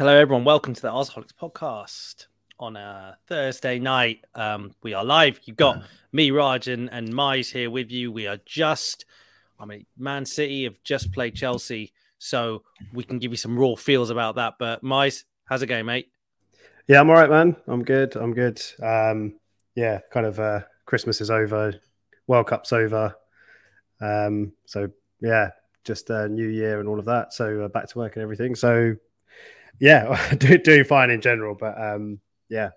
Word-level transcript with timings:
Hello, 0.00 0.16
everyone. 0.16 0.44
Welcome 0.44 0.72
to 0.72 0.80
the 0.80 0.88
Arseholics 0.88 1.34
podcast 1.38 2.24
on 2.58 2.74
a 2.74 3.18
Thursday 3.26 3.78
night. 3.78 4.24
Um, 4.34 4.74
we 4.82 4.94
are 4.94 5.04
live. 5.04 5.40
You've 5.44 5.58
got 5.58 5.82
me, 6.10 6.30
Raj, 6.30 6.68
and, 6.68 6.88
and 6.90 7.12
Mize 7.12 7.52
here 7.52 7.68
with 7.68 7.90
you. 7.90 8.10
We 8.10 8.26
are 8.26 8.38
just, 8.46 9.04
I 9.58 9.66
mean, 9.66 9.84
Man 9.98 10.24
City 10.24 10.64
have 10.64 10.82
just 10.84 11.12
played 11.12 11.34
Chelsea, 11.34 11.92
so 12.16 12.62
we 12.94 13.04
can 13.04 13.18
give 13.18 13.30
you 13.30 13.36
some 13.36 13.58
raw 13.58 13.74
feels 13.74 14.08
about 14.08 14.36
that. 14.36 14.54
But 14.58 14.82
Mize, 14.82 15.24
how's 15.44 15.60
it 15.60 15.66
going, 15.66 15.84
mate? 15.84 16.08
Yeah, 16.88 17.00
I'm 17.00 17.10
all 17.10 17.16
right, 17.16 17.28
man. 17.28 17.54
I'm 17.66 17.84
good. 17.84 18.16
I'm 18.16 18.32
good. 18.32 18.62
Um, 18.82 19.34
yeah, 19.74 19.98
kind 20.10 20.24
of 20.24 20.40
uh, 20.40 20.60
Christmas 20.86 21.20
is 21.20 21.30
over, 21.30 21.74
World 22.26 22.46
Cup's 22.46 22.72
over. 22.72 23.14
Um, 24.00 24.54
so 24.64 24.88
yeah, 25.20 25.50
just 25.84 26.10
uh, 26.10 26.26
New 26.26 26.48
Year 26.48 26.80
and 26.80 26.88
all 26.88 26.98
of 26.98 27.04
that. 27.04 27.34
So 27.34 27.64
uh, 27.64 27.68
back 27.68 27.86
to 27.88 27.98
work 27.98 28.16
and 28.16 28.22
everything. 28.22 28.54
So 28.54 28.96
yeah, 29.78 30.34
do, 30.38 30.58
doing 30.58 30.84
fine 30.84 31.10
in 31.10 31.20
general. 31.20 31.54
But 31.54 31.80
um, 31.80 32.20
yeah, 32.48 32.70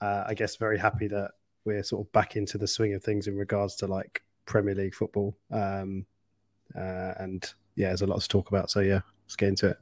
uh, 0.00 0.24
I 0.26 0.34
guess 0.34 0.56
very 0.56 0.78
happy 0.78 1.08
that 1.08 1.32
we're 1.64 1.82
sort 1.82 2.06
of 2.06 2.12
back 2.12 2.36
into 2.36 2.58
the 2.58 2.66
swing 2.66 2.94
of 2.94 3.02
things 3.02 3.26
in 3.26 3.36
regards 3.36 3.76
to 3.76 3.86
like 3.86 4.22
Premier 4.46 4.74
League 4.74 4.94
football. 4.94 5.36
Um, 5.50 6.06
uh, 6.76 7.14
and 7.18 7.52
yeah, 7.76 7.88
there's 7.88 8.02
a 8.02 8.06
lot 8.06 8.20
to 8.20 8.28
talk 8.28 8.48
about. 8.48 8.70
So 8.70 8.80
yeah, 8.80 9.00
let's 9.24 9.36
get 9.36 9.48
into 9.48 9.68
it. 9.68 9.78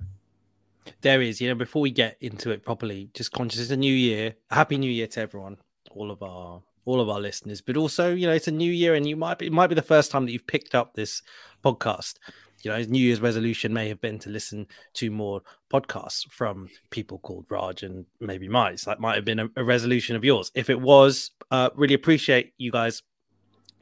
There 1.03 1.23
is, 1.23 1.41
you 1.41 1.49
know, 1.49 1.55
before 1.55 1.83
we 1.83 1.91
get 1.91 2.17
into 2.21 2.51
it 2.51 2.65
properly, 2.65 3.11
just 3.15 3.33
conscious 3.33 3.61
it's 3.61 3.71
a 3.71 3.77
new 3.77 3.93
year. 3.93 4.35
Happy 4.51 4.77
New 4.77 4.91
Year 4.91 5.07
to 5.09 5.21
everyone, 5.21 5.59
all 5.91 6.11
of 6.11 6.23
our 6.23 6.63
all 6.87 7.01
of 7.01 7.11
our 7.11 7.21
listeners, 7.21 7.61
but 7.61 7.77
also, 7.77 8.15
you 8.15 8.27
know, 8.27 8.33
it's 8.33 8.49
a 8.49 8.53
new 8.53 8.71
year 8.73 8.95
and 8.95 9.07
you 9.07 9.15
might 9.15 9.39
be 9.39 9.47
it 9.47 9.53
might 9.53 9.67
be 9.67 9.75
the 9.75 9.83
first 9.83 10.11
time 10.11 10.25
that 10.25 10.33
you've 10.33 10.47
picked 10.47 10.75
up 10.75 10.95
this 10.95 11.23
podcast. 11.63 12.15
You 12.63 12.71
know, 12.71 12.77
his 12.77 12.89
New 12.89 12.99
Year's 12.99 13.21
resolution 13.21 13.73
may 13.73 13.89
have 13.89 14.01
been 14.01 14.19
to 14.21 14.31
listen 14.31 14.67
to 14.95 15.11
more 15.11 15.43
podcasts 15.73 16.31
from 16.31 16.69
people 16.91 17.19
called 17.19 17.47
Raj 17.49 17.83
and 17.83 18.05
maybe 18.21 18.49
Mize. 18.49 18.85
That 18.85 19.01
might 19.01 19.17
have 19.17 19.25
been 19.25 19.39
a, 19.39 19.49
a 19.57 19.65
resolution 19.65 20.17
of 20.17 20.25
yours. 20.25 20.51
If 20.55 20.71
it 20.71 20.81
was, 20.81 21.31
uh, 21.51 21.71
really 21.75 21.95
appreciate 21.95 22.53
you 22.59 22.71
guys 22.71 23.03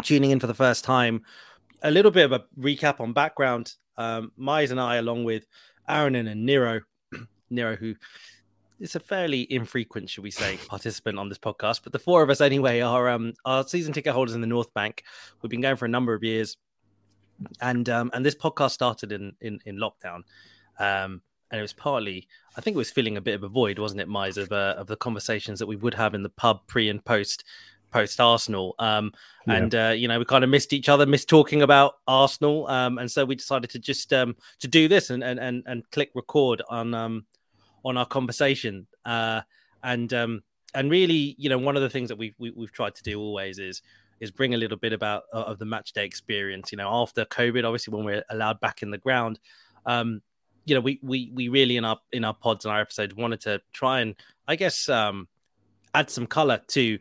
tuning 0.02 0.30
in 0.30 0.40
for 0.40 0.46
the 0.46 0.54
first 0.54 0.84
time. 0.84 1.22
A 1.82 1.90
little 1.90 2.10
bit 2.10 2.24
of 2.24 2.32
a 2.32 2.44
recap 2.58 3.00
on 3.00 3.12
background. 3.12 3.74
Um, 3.96 4.32
Mize 4.38 4.70
and 4.70 4.80
I, 4.80 4.96
along 4.96 5.24
with 5.24 5.46
Aaron 5.88 6.14
and 6.14 6.46
Nero, 6.46 6.80
Nero, 7.50 7.76
who 7.76 7.94
is 8.80 8.94
a 8.94 9.00
fairly 9.00 9.50
infrequent, 9.52 10.08
should 10.08 10.22
we 10.22 10.30
say, 10.30 10.56
participant 10.68 11.18
on 11.18 11.28
this 11.28 11.38
podcast, 11.38 11.80
but 11.82 11.92
the 11.92 11.98
four 11.98 12.22
of 12.22 12.30
us 12.30 12.40
anyway 12.40 12.80
are 12.80 13.08
um, 13.08 13.32
season 13.66 13.92
ticket 13.92 14.12
holders 14.12 14.34
in 14.34 14.40
the 14.40 14.46
North 14.46 14.72
Bank. 14.74 15.02
We've 15.42 15.50
been 15.50 15.60
going 15.60 15.76
for 15.76 15.86
a 15.86 15.88
number 15.88 16.14
of 16.14 16.22
years, 16.22 16.56
and 17.60 17.88
um, 17.88 18.10
and 18.14 18.24
this 18.24 18.34
podcast 18.34 18.70
started 18.70 19.12
in 19.12 19.34
in, 19.40 19.60
in 19.64 19.76
lockdown. 19.76 20.22
Um, 20.78 21.22
and 21.50 21.58
it 21.58 21.62
was 21.62 21.72
partly, 21.72 22.28
I 22.56 22.60
think 22.60 22.74
it 22.74 22.78
was 22.78 22.90
filling 22.90 23.16
a 23.16 23.22
bit 23.22 23.34
of 23.34 23.42
a 23.42 23.48
void, 23.48 23.78
wasn't 23.78 24.02
it, 24.02 24.08
Mize, 24.08 24.36
of, 24.36 24.52
uh, 24.52 24.74
of 24.76 24.86
the 24.86 24.96
conversations 24.96 25.58
that 25.58 25.66
we 25.66 25.76
would 25.76 25.94
have 25.94 26.14
in 26.14 26.22
the 26.22 26.28
pub 26.28 26.66
pre 26.66 26.90
and 26.90 27.02
post 27.02 27.44
post 27.90 28.20
Arsenal. 28.20 28.74
Um, 28.78 29.12
yeah. 29.46 29.54
And 29.54 29.74
uh, 29.74 29.94
you 29.96 30.08
know, 30.08 30.18
we 30.18 30.24
kind 30.24 30.44
of 30.44 30.50
missed 30.50 30.72
each 30.72 30.88
other, 30.88 31.06
missed 31.06 31.28
talking 31.28 31.62
about 31.62 31.94
Arsenal, 32.06 32.66
um, 32.68 32.98
and 32.98 33.10
so 33.10 33.24
we 33.24 33.34
decided 33.34 33.70
to 33.70 33.78
just 33.78 34.12
um, 34.12 34.36
to 34.60 34.68
do 34.68 34.88
this 34.88 35.10
and 35.10 35.24
and 35.24 35.40
and, 35.40 35.62
and 35.66 35.90
click 35.90 36.10
record 36.14 36.62
on 36.68 36.94
um, 36.94 37.24
on 37.84 37.96
our 37.96 38.06
conversation. 38.06 38.86
Uh, 39.04 39.40
and 39.82 40.12
um, 40.12 40.42
and 40.74 40.90
really, 40.90 41.34
you 41.38 41.48
know, 41.48 41.58
one 41.58 41.76
of 41.76 41.82
the 41.82 41.90
things 41.90 42.08
that 42.08 42.16
we've 42.16 42.34
we, 42.38 42.48
have 42.48 42.56
we 42.56 42.64
have 42.64 42.72
tried 42.72 42.94
to 42.96 43.02
do 43.02 43.18
always 43.18 43.58
is 43.58 43.82
is 44.20 44.30
bring 44.30 44.54
a 44.54 44.56
little 44.56 44.76
bit 44.76 44.92
about 44.92 45.24
uh, 45.32 45.42
of 45.42 45.58
the 45.58 45.64
match 45.64 45.92
day 45.92 46.04
experience. 46.04 46.72
You 46.72 46.78
know, 46.78 46.88
after 46.90 47.24
COVID, 47.24 47.64
obviously 47.64 47.94
when 47.94 48.04
we're 48.04 48.24
allowed 48.30 48.60
back 48.60 48.82
in 48.82 48.90
the 48.90 48.98
ground. 48.98 49.38
Um, 49.86 50.22
you 50.64 50.74
know, 50.74 50.80
we, 50.80 51.00
we 51.02 51.30
we 51.34 51.48
really 51.48 51.76
in 51.76 51.84
our 51.84 51.98
in 52.12 52.24
our 52.24 52.34
pods 52.34 52.64
and 52.64 52.72
our 52.72 52.80
episodes 52.80 53.14
wanted 53.14 53.40
to 53.42 53.60
try 53.72 54.00
and 54.00 54.14
I 54.46 54.56
guess 54.56 54.88
um, 54.88 55.28
add 55.94 56.10
some 56.10 56.26
color 56.26 56.60
to 56.68 56.98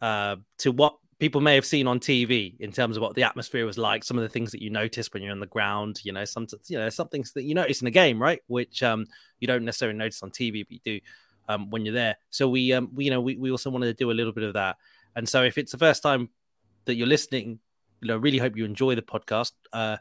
uh, 0.00 0.36
to 0.58 0.72
what 0.72 0.96
people 1.18 1.42
may 1.42 1.54
have 1.54 1.66
seen 1.66 1.86
on 1.86 2.00
TV 2.00 2.58
in 2.60 2.72
terms 2.72 2.96
of 2.96 3.02
what 3.02 3.14
the 3.14 3.22
atmosphere 3.22 3.66
was 3.66 3.76
like, 3.76 4.02
some 4.02 4.16
of 4.16 4.22
the 4.22 4.28
things 4.28 4.50
that 4.52 4.62
you 4.62 4.70
notice 4.70 5.12
when 5.12 5.22
you're 5.22 5.32
on 5.32 5.38
the 5.38 5.46
ground, 5.46 6.00
you 6.02 6.12
know, 6.12 6.24
some 6.24 6.46
you 6.66 6.78
know, 6.78 6.88
some 6.88 7.08
things 7.08 7.32
that 7.32 7.42
you 7.42 7.54
notice 7.54 7.82
in 7.82 7.86
a 7.86 7.90
game, 7.90 8.20
right? 8.20 8.40
Which 8.46 8.82
um 8.82 9.06
you 9.38 9.46
don't 9.46 9.64
necessarily 9.64 9.98
notice 9.98 10.22
on 10.22 10.30
TV, 10.30 10.64
but 10.64 10.72
you 10.72 10.80
do 10.84 11.00
um 11.48 11.70
when 11.70 11.84
you're 11.84 11.94
there. 11.94 12.16
So 12.30 12.48
we 12.48 12.72
um 12.72 12.90
we 12.94 13.04
you 13.04 13.10
know 13.10 13.20
we, 13.20 13.36
we 13.36 13.50
also 13.50 13.70
wanted 13.70 13.86
to 13.86 13.94
do 13.94 14.10
a 14.10 14.12
little 14.12 14.32
bit 14.32 14.44
of 14.44 14.54
that. 14.54 14.76
And 15.14 15.28
so 15.28 15.42
if 15.42 15.58
it's 15.58 15.72
the 15.72 15.78
first 15.78 16.02
time 16.02 16.30
that 16.90 16.96
you're 16.96 17.06
listening, 17.06 17.58
you 18.00 18.08
know, 18.08 18.18
really 18.18 18.38
hope 18.38 18.56
you 18.56 18.64
enjoy 18.64 18.94
the 18.94 19.02
podcast. 19.02 19.52
Uh 19.72 19.96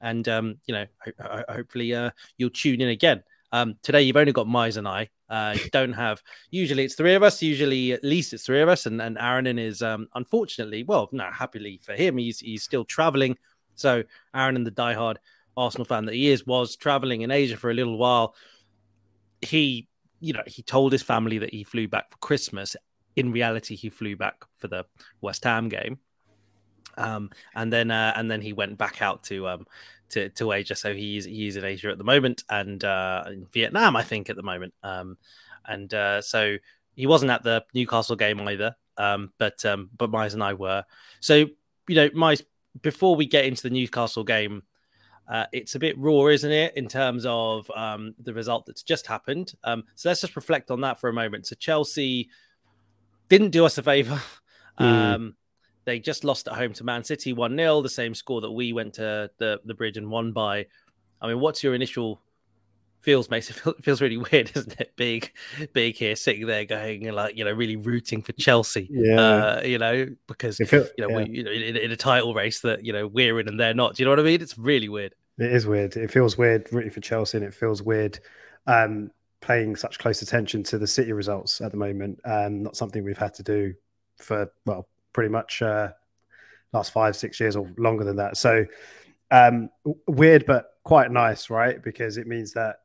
and 0.00 0.28
um, 0.28 0.56
you 0.66 0.74
know, 0.74 0.86
ho- 1.04 1.12
ho- 1.20 1.44
hopefully 1.48 1.94
uh 1.94 2.10
you'll 2.36 2.50
tune 2.50 2.80
in 2.80 2.88
again. 2.88 3.22
Um, 3.50 3.76
today 3.82 4.02
you've 4.02 4.16
only 4.16 4.32
got 4.32 4.46
Mize 4.46 4.76
and 4.76 4.86
I. 4.86 5.08
Uh, 5.28 5.56
don't 5.72 5.92
have. 5.92 6.22
Usually 6.50 6.84
it's 6.84 6.94
three 6.94 7.14
of 7.14 7.22
us. 7.22 7.42
Usually 7.42 7.92
at 7.92 8.04
least 8.04 8.32
it's 8.32 8.44
three 8.44 8.60
of 8.60 8.68
us. 8.68 8.86
And 8.86 9.00
and 9.00 9.18
Aaron 9.18 9.58
is 9.58 9.82
um, 9.82 10.08
unfortunately, 10.14 10.84
well, 10.84 11.08
no, 11.12 11.24
happily 11.32 11.80
for 11.82 11.94
him, 11.94 12.18
he's 12.18 12.40
he's 12.40 12.62
still 12.62 12.84
traveling. 12.84 13.36
So 13.74 14.02
Aaron, 14.34 14.56
and 14.56 14.66
the 14.66 14.70
diehard 14.70 15.16
Arsenal 15.56 15.84
fan 15.84 16.04
that 16.06 16.14
he 16.14 16.28
is, 16.28 16.46
was 16.46 16.76
traveling 16.76 17.22
in 17.22 17.30
Asia 17.30 17.56
for 17.56 17.70
a 17.70 17.74
little 17.74 17.96
while. 17.96 18.34
He, 19.40 19.88
you 20.20 20.32
know, 20.32 20.42
he 20.46 20.62
told 20.62 20.92
his 20.92 21.02
family 21.02 21.38
that 21.38 21.52
he 21.52 21.64
flew 21.64 21.88
back 21.88 22.10
for 22.10 22.18
Christmas. 22.18 22.76
In 23.16 23.32
reality, 23.32 23.76
he 23.76 23.88
flew 23.88 24.16
back 24.16 24.44
for 24.58 24.68
the 24.68 24.84
West 25.20 25.44
Ham 25.44 25.68
game. 25.68 25.98
Um, 26.96 27.30
and 27.54 27.72
then 27.72 27.90
uh, 27.90 28.12
and 28.16 28.30
then 28.30 28.40
he 28.40 28.52
went 28.52 28.78
back 28.78 29.02
out 29.02 29.22
to 29.24 29.48
um, 29.48 29.66
to, 30.10 30.28
to 30.30 30.52
Asia. 30.52 30.74
So 30.74 30.94
he's 30.94 31.24
he's 31.24 31.56
in 31.56 31.64
Asia 31.64 31.90
at 31.90 31.98
the 31.98 32.04
moment 32.04 32.44
and 32.48 32.82
uh, 32.84 33.24
in 33.28 33.46
Vietnam, 33.52 33.96
I 33.96 34.02
think, 34.02 34.30
at 34.30 34.36
the 34.36 34.42
moment. 34.42 34.74
Um, 34.82 35.16
and 35.66 35.92
uh, 35.92 36.22
so 36.22 36.56
he 36.94 37.06
wasn't 37.06 37.30
at 37.30 37.42
the 37.42 37.64
Newcastle 37.74 38.16
game 38.16 38.40
either. 38.40 38.74
Um, 38.96 39.32
but 39.38 39.64
um, 39.64 39.90
but 39.96 40.10
Mize 40.10 40.34
and 40.34 40.42
I 40.42 40.54
were. 40.54 40.84
So 41.20 41.46
you 41.88 41.94
know, 41.94 42.08
Mize, 42.10 42.42
before 42.82 43.16
we 43.16 43.26
get 43.26 43.44
into 43.44 43.62
the 43.62 43.70
Newcastle 43.70 44.24
game, 44.24 44.62
uh, 45.28 45.44
it's 45.52 45.74
a 45.74 45.78
bit 45.78 45.96
raw, 45.98 46.26
isn't 46.26 46.50
it, 46.50 46.76
in 46.76 46.88
terms 46.88 47.24
of 47.26 47.70
um, 47.74 48.14
the 48.22 48.34
result 48.34 48.66
that's 48.66 48.82
just 48.82 49.06
happened? 49.06 49.54
Um, 49.62 49.84
so 49.94 50.08
let's 50.08 50.20
just 50.20 50.36
reflect 50.36 50.70
on 50.70 50.80
that 50.80 51.00
for 51.00 51.08
a 51.08 51.12
moment. 51.12 51.46
So 51.46 51.56
Chelsea 51.56 52.30
didn't 53.28 53.50
do 53.50 53.64
us 53.64 53.78
a 53.78 53.82
favour. 53.82 54.20
Mm. 54.80 55.14
Um, 55.14 55.36
they 55.88 55.98
just 55.98 56.22
lost 56.22 56.46
at 56.48 56.54
home 56.54 56.72
to 56.74 56.84
Man 56.84 57.02
City 57.02 57.32
1 57.32 57.56
0, 57.56 57.80
the 57.80 57.88
same 57.88 58.14
score 58.14 58.42
that 58.42 58.50
we 58.50 58.72
went 58.72 58.94
to 58.94 59.30
the, 59.38 59.60
the 59.64 59.74
bridge 59.74 59.96
and 59.96 60.10
won 60.10 60.32
by. 60.32 60.66
I 61.20 61.28
mean, 61.28 61.40
what's 61.40 61.62
your 61.62 61.74
initial 61.74 62.20
feels, 63.00 63.30
mate? 63.30 63.50
It 63.66 63.84
feels 63.84 64.02
really 64.02 64.18
weird, 64.18 64.52
isn't 64.54 64.78
it? 64.78 64.92
Big, 64.96 65.32
big 65.72 65.96
here, 65.96 66.14
sitting 66.14 66.46
there 66.46 66.66
going, 66.66 67.10
like, 67.12 67.36
you 67.36 67.44
know, 67.44 67.52
really 67.52 67.76
rooting 67.76 68.22
for 68.22 68.32
Chelsea. 68.32 68.88
Yeah. 68.90 69.20
Uh, 69.20 69.62
you 69.64 69.78
know, 69.78 70.08
because, 70.26 70.58
feel, 70.58 70.86
you 70.98 71.08
know, 71.08 71.18
yeah. 71.18 71.24
we, 71.24 71.36
you 71.38 71.44
know 71.44 71.50
in, 71.50 71.76
in, 71.76 71.90
a 71.90 71.96
title 71.96 72.34
race 72.34 72.60
that, 72.60 72.84
you 72.84 72.92
know, 72.92 73.06
we're 73.06 73.40
in 73.40 73.48
and 73.48 73.58
they're 73.58 73.74
not. 73.74 73.94
Do 73.94 74.02
you 74.02 74.04
know 74.04 74.12
what 74.12 74.20
I 74.20 74.24
mean? 74.24 74.42
It's 74.42 74.58
really 74.58 74.90
weird. 74.90 75.14
It 75.38 75.52
is 75.52 75.66
weird. 75.66 75.96
It 75.96 76.10
feels 76.10 76.36
weird 76.36 76.70
rooting 76.70 76.90
for 76.90 77.00
Chelsea 77.00 77.38
and 77.38 77.46
it 77.46 77.54
feels 77.54 77.82
weird 77.82 78.20
um, 78.66 79.10
paying 79.40 79.74
such 79.74 79.98
close 79.98 80.20
attention 80.20 80.62
to 80.64 80.76
the 80.76 80.86
City 80.86 81.12
results 81.12 81.62
at 81.62 81.70
the 81.70 81.78
moment. 81.78 82.20
Um, 82.26 82.62
not 82.62 82.76
something 82.76 83.02
we've 83.02 83.16
had 83.16 83.32
to 83.34 83.42
do 83.42 83.72
for, 84.18 84.52
well, 84.66 84.86
pretty 85.18 85.32
much 85.32 85.62
uh, 85.62 85.88
last 86.72 86.92
five, 86.92 87.16
six 87.16 87.40
years 87.40 87.56
or 87.56 87.68
longer 87.76 88.04
than 88.04 88.14
that. 88.14 88.36
So 88.36 88.64
um, 89.32 89.68
weird, 90.06 90.46
but 90.46 90.74
quite 90.84 91.10
nice, 91.10 91.50
right? 91.50 91.82
Because 91.82 92.18
it 92.18 92.28
means 92.28 92.52
that 92.52 92.76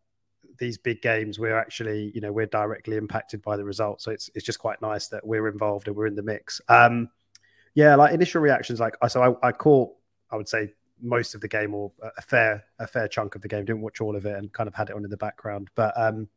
these 0.58 0.80
big 0.80 1.00
games, 1.04 1.38
we're 1.38 1.56
actually, 1.56 2.12
you 2.16 2.22
know, 2.22 2.32
we're 2.32 2.48
directly 2.48 2.98
impacted 2.98 3.44
by 3.44 3.56
the 3.56 3.64
results. 3.64 4.04
So 4.04 4.10
it's 4.10 4.32
it's 4.34 4.48
just 4.48 4.58
quite 4.58 4.82
nice 4.82 5.10
that 5.10 5.24
we're 5.24 5.48
involved 5.48 5.88
and 5.88 5.96
we're 5.96 6.08
in 6.08 6.16
the 6.16 6.24
mix. 6.24 6.60
Um, 6.70 7.08
yeah, 7.76 7.94
like 7.94 8.16
initial 8.16 8.42
reactions, 8.42 8.80
like 8.80 8.96
so 9.08 9.38
I, 9.44 9.50
I 9.50 9.52
caught, 9.52 9.92
I 10.32 10.36
would 10.36 10.50
say 10.50 10.74
most 11.04 11.36
of 11.36 11.42
the 11.42 11.48
game 11.48 11.76
or 11.76 11.92
a 12.18 12.22
fair 12.24 12.64
a 12.80 12.88
fair 12.88 13.08
chunk 13.08 13.36
of 13.36 13.44
the 13.44 13.48
game. 13.48 13.64
Didn't 13.64 13.84
watch 13.84 14.02
all 14.02 14.16
of 14.16 14.26
it 14.26 14.36
and 14.40 14.52
kind 14.54 14.68
of 14.68 14.74
had 14.74 14.90
it 14.90 14.96
on 14.96 15.04
in 15.04 15.12
the 15.12 15.18
background. 15.18 15.70
But 15.76 15.94
um, 15.96 16.30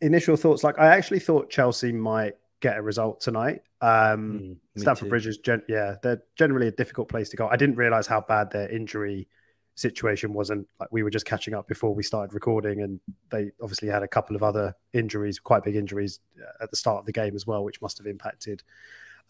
initial 0.00 0.36
thoughts, 0.36 0.64
like 0.64 0.78
I 0.78 0.86
actually 0.86 1.20
thought 1.20 1.50
Chelsea 1.50 1.92
might 1.92 2.36
get 2.60 2.76
a 2.76 2.82
result 2.82 3.20
tonight. 3.20 3.62
Um, 3.80 4.56
mm, 4.76 4.80
Stamford 4.80 5.08
Bridge 5.08 5.26
is, 5.26 5.38
gen- 5.38 5.62
yeah, 5.68 5.96
they're 6.02 6.22
generally 6.36 6.68
a 6.68 6.72
difficult 6.72 7.08
place 7.08 7.28
to 7.30 7.36
go. 7.36 7.48
I 7.48 7.56
didn't 7.56 7.76
realize 7.76 8.06
how 8.06 8.20
bad 8.20 8.50
their 8.50 8.68
injury 8.68 9.28
situation 9.74 10.32
wasn't. 10.32 10.68
Like 10.78 10.90
we 10.92 11.02
were 11.02 11.10
just 11.10 11.26
catching 11.26 11.54
up 11.54 11.66
before 11.66 11.94
we 11.94 12.02
started 12.02 12.34
recording, 12.34 12.82
and 12.82 13.00
they 13.30 13.50
obviously 13.62 13.88
had 13.88 14.02
a 14.02 14.08
couple 14.08 14.36
of 14.36 14.42
other 14.42 14.74
injuries, 14.92 15.38
quite 15.38 15.64
big 15.64 15.76
injuries 15.76 16.20
uh, 16.40 16.62
at 16.64 16.70
the 16.70 16.76
start 16.76 16.98
of 16.98 17.06
the 17.06 17.12
game 17.12 17.34
as 17.34 17.46
well, 17.46 17.64
which 17.64 17.80
must 17.80 17.98
have 17.98 18.06
impacted 18.06 18.62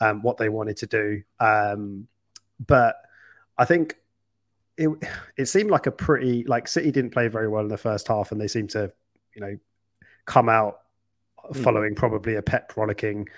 um, 0.01 0.23
what 0.23 0.37
they 0.37 0.49
wanted 0.49 0.77
to 0.79 0.87
do. 0.87 1.23
Um, 1.39 2.09
but 2.67 2.97
I 3.57 3.65
think 3.65 3.97
it 4.77 4.89
it 5.37 5.47
seemed 5.47 5.71
like 5.71 5.87
a 5.87 5.93
pretty 5.93 6.45
like 6.45 6.67
City 6.67 6.91
didn't 6.91 7.11
play 7.11 7.29
very 7.29 7.49
well 7.49 7.63
in 7.63 7.69
the 7.69 7.79
first 7.79 8.09
half, 8.09 8.33
and 8.33 8.41
they 8.41 8.49
seemed 8.49 8.71
to, 8.71 8.93
you 9.35 9.41
know, 9.41 9.57
come 10.25 10.49
out 10.49 10.80
Hmm. 11.53 11.63
following 11.63 11.95
probably 11.95 12.37
a 12.37 12.43
pep 12.43 12.73
rollicking 12.77 13.29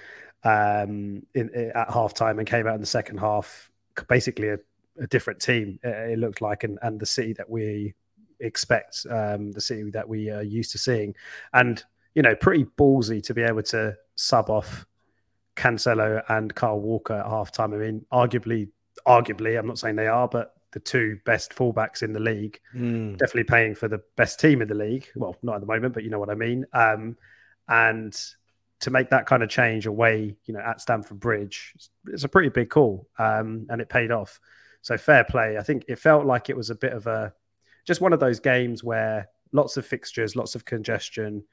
um, 0.45 1.23
in, 1.35 1.51
in, 1.55 1.73
at 1.75 1.89
halftime 1.89 2.39
and 2.39 2.47
came 2.47 2.67
out 2.67 2.75
in 2.75 2.81
the 2.81 2.87
second 2.87 3.19
half 3.19 3.71
basically 4.09 4.49
a, 4.49 4.59
a 4.99 5.07
different 5.07 5.41
team. 5.41 5.79
It, 5.83 6.13
it, 6.13 6.19
looked 6.19 6.41
like, 6.41 6.65
and, 6.65 6.79
and 6.83 6.99
the 6.99 7.07
city 7.07 7.33
that 7.35 7.49
we 7.49 7.95
expect 8.43 9.07
um, 9.09 9.53
the 9.53 9.61
City 9.61 9.91
that 9.91 10.09
we 10.09 10.31
are 10.31 10.43
used 10.43 10.73
to 10.73 10.79
seeing. 10.79 11.15
And 11.53 11.83
you 12.15 12.23
know, 12.23 12.35
pretty 12.35 12.65
ballsy 12.65 13.23
to 13.23 13.33
be 13.35 13.43
able 13.43 13.63
to 13.63 13.97
sub 14.17 14.51
off 14.51 14.85
Cancelo 15.57 16.23
and 16.29 16.55
Kyle 16.55 16.79
Walker 16.79 17.15
at 17.15 17.27
halftime. 17.27 17.75
I 17.75 17.79
mean, 17.79 18.05
arguably, 18.13 18.69
arguably, 19.07 19.59
I'm 19.59 19.67
not 19.67 19.79
saying 19.79 19.97
they 19.97 20.09
are, 20.09 20.29
but 20.29 20.55
the 20.73 20.81
two 20.81 21.19
best 21.25 21.55
fullbacks 21.55 22.03
in 22.03 22.13
the 22.13 22.21
league, 22.21 22.61
mm. 22.75 23.17
definitely 23.17 23.45
paying 23.45 23.75
for 23.75 23.89
the 23.89 24.03
best 24.17 24.41
team 24.41 24.61
in 24.61 24.69
the 24.69 24.75
league. 24.75 25.09
Well, 25.17 25.37
not 25.43 25.57
at 25.57 25.61
the 25.61 25.67
moment, 25.67 25.95
but 25.95 26.03
you 26.03 26.11
know 26.11 26.19
what 26.19 26.31
I 26.31 26.35
mean. 26.35 26.67
Um, 26.75 27.17
and 27.73 28.15
to 28.81 28.91
make 28.91 29.09
that 29.11 29.27
kind 29.27 29.43
of 29.43 29.49
change 29.49 29.87
away, 29.87 30.37
you 30.45 30.53
know, 30.53 30.61
at 30.61 30.81
Stamford 30.81 31.19
Bridge, 31.19 31.73
it's 32.09 32.25
a 32.25 32.29
pretty 32.29 32.51
big 32.51 32.69
call, 32.69 33.09
um, 33.19 33.67
and 33.71 33.81
it 33.81 33.89
paid 33.89 34.11
off. 34.11 34.39
So 34.83 34.99
fair 34.99 35.25
play. 35.25 35.57
I 35.57 35.63
think 35.63 35.87
it 35.89 35.99
felt 35.99 36.27
like 36.27 36.51
it 36.51 36.57
was 36.57 36.69
a 36.69 36.75
bit 36.75 36.93
of 36.93 37.07
a 37.07 37.33
just 37.87 38.01
one 38.01 38.13
of 38.13 38.21
those 38.21 38.41
games 38.41 38.85
where 38.85 39.29
lots 39.53 39.77
of 39.77 39.87
fixtures, 39.87 40.37
lots 40.37 40.55
of 40.55 40.65
congestion. 40.65 41.45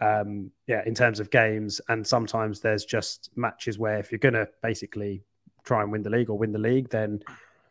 Um, 0.00 0.50
yeah, 0.66 0.82
in 0.84 0.94
terms 0.94 1.20
of 1.20 1.30
games, 1.30 1.80
and 1.88 2.06
sometimes 2.06 2.60
there's 2.60 2.84
just 2.84 3.30
matches 3.36 3.78
where 3.78 3.98
if 3.98 4.10
you're 4.10 4.18
going 4.18 4.34
to 4.34 4.48
basically 4.62 5.22
try 5.64 5.82
and 5.82 5.92
win 5.92 6.02
the 6.02 6.10
league 6.10 6.28
or 6.28 6.36
win 6.36 6.52
the 6.52 6.58
league, 6.58 6.90
then 6.90 7.22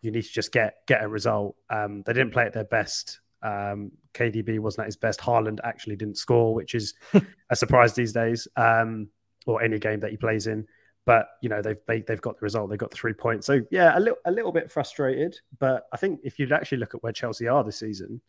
you 0.02 0.12
need 0.12 0.24
to 0.24 0.32
just 0.32 0.52
get 0.52 0.88
get 0.88 1.04
a 1.04 1.08
result. 1.08 1.56
Um, 1.70 2.04
they 2.06 2.14
didn't 2.14 2.32
play 2.32 2.46
at 2.46 2.54
their 2.54 2.64
best. 2.64 3.20
Um, 3.44 3.92
KDB 4.14 4.60
wasn't 4.60 4.82
at 4.82 4.88
his 4.88 4.98
best. 4.98 5.20
Haaland 5.20 5.60
actually 5.64 5.96
didn't 5.96 6.18
score, 6.18 6.54
which 6.54 6.76
is 6.76 6.94
a 7.50 7.56
surprise 7.56 7.94
these 7.94 8.14
days, 8.14 8.48
um, 8.56 9.08
or 9.46 9.62
any 9.62 9.80
game 9.80 10.00
that 10.02 10.12
he 10.12 10.18
plays 10.18 10.48
in. 10.48 10.68
But 11.06 11.28
you 11.42 11.50
know 11.50 11.62
they've 11.62 11.78
they, 11.88 11.98
have 11.98 12.06
they 12.06 12.14
have 12.14 12.22
got 12.22 12.36
the 12.40 12.44
result. 12.44 12.70
They've 12.70 12.78
got 12.78 12.92
the 12.92 12.98
three 12.98 13.14
points. 13.14 13.48
So 13.48 13.62
yeah, 13.72 13.98
a 13.98 14.00
little 14.00 14.20
a 14.26 14.32
little 14.32 14.52
bit 14.52 14.72
frustrated. 14.72 15.36
But 15.60 15.88
I 15.92 15.98
think 15.98 16.20
if 16.24 16.38
you'd 16.38 16.52
actually 16.52 16.78
look 16.78 16.94
at 16.94 17.02
where 17.02 17.14
Chelsea 17.14 17.48
are 17.48 17.64
this 17.64 17.80
season, 17.80 18.22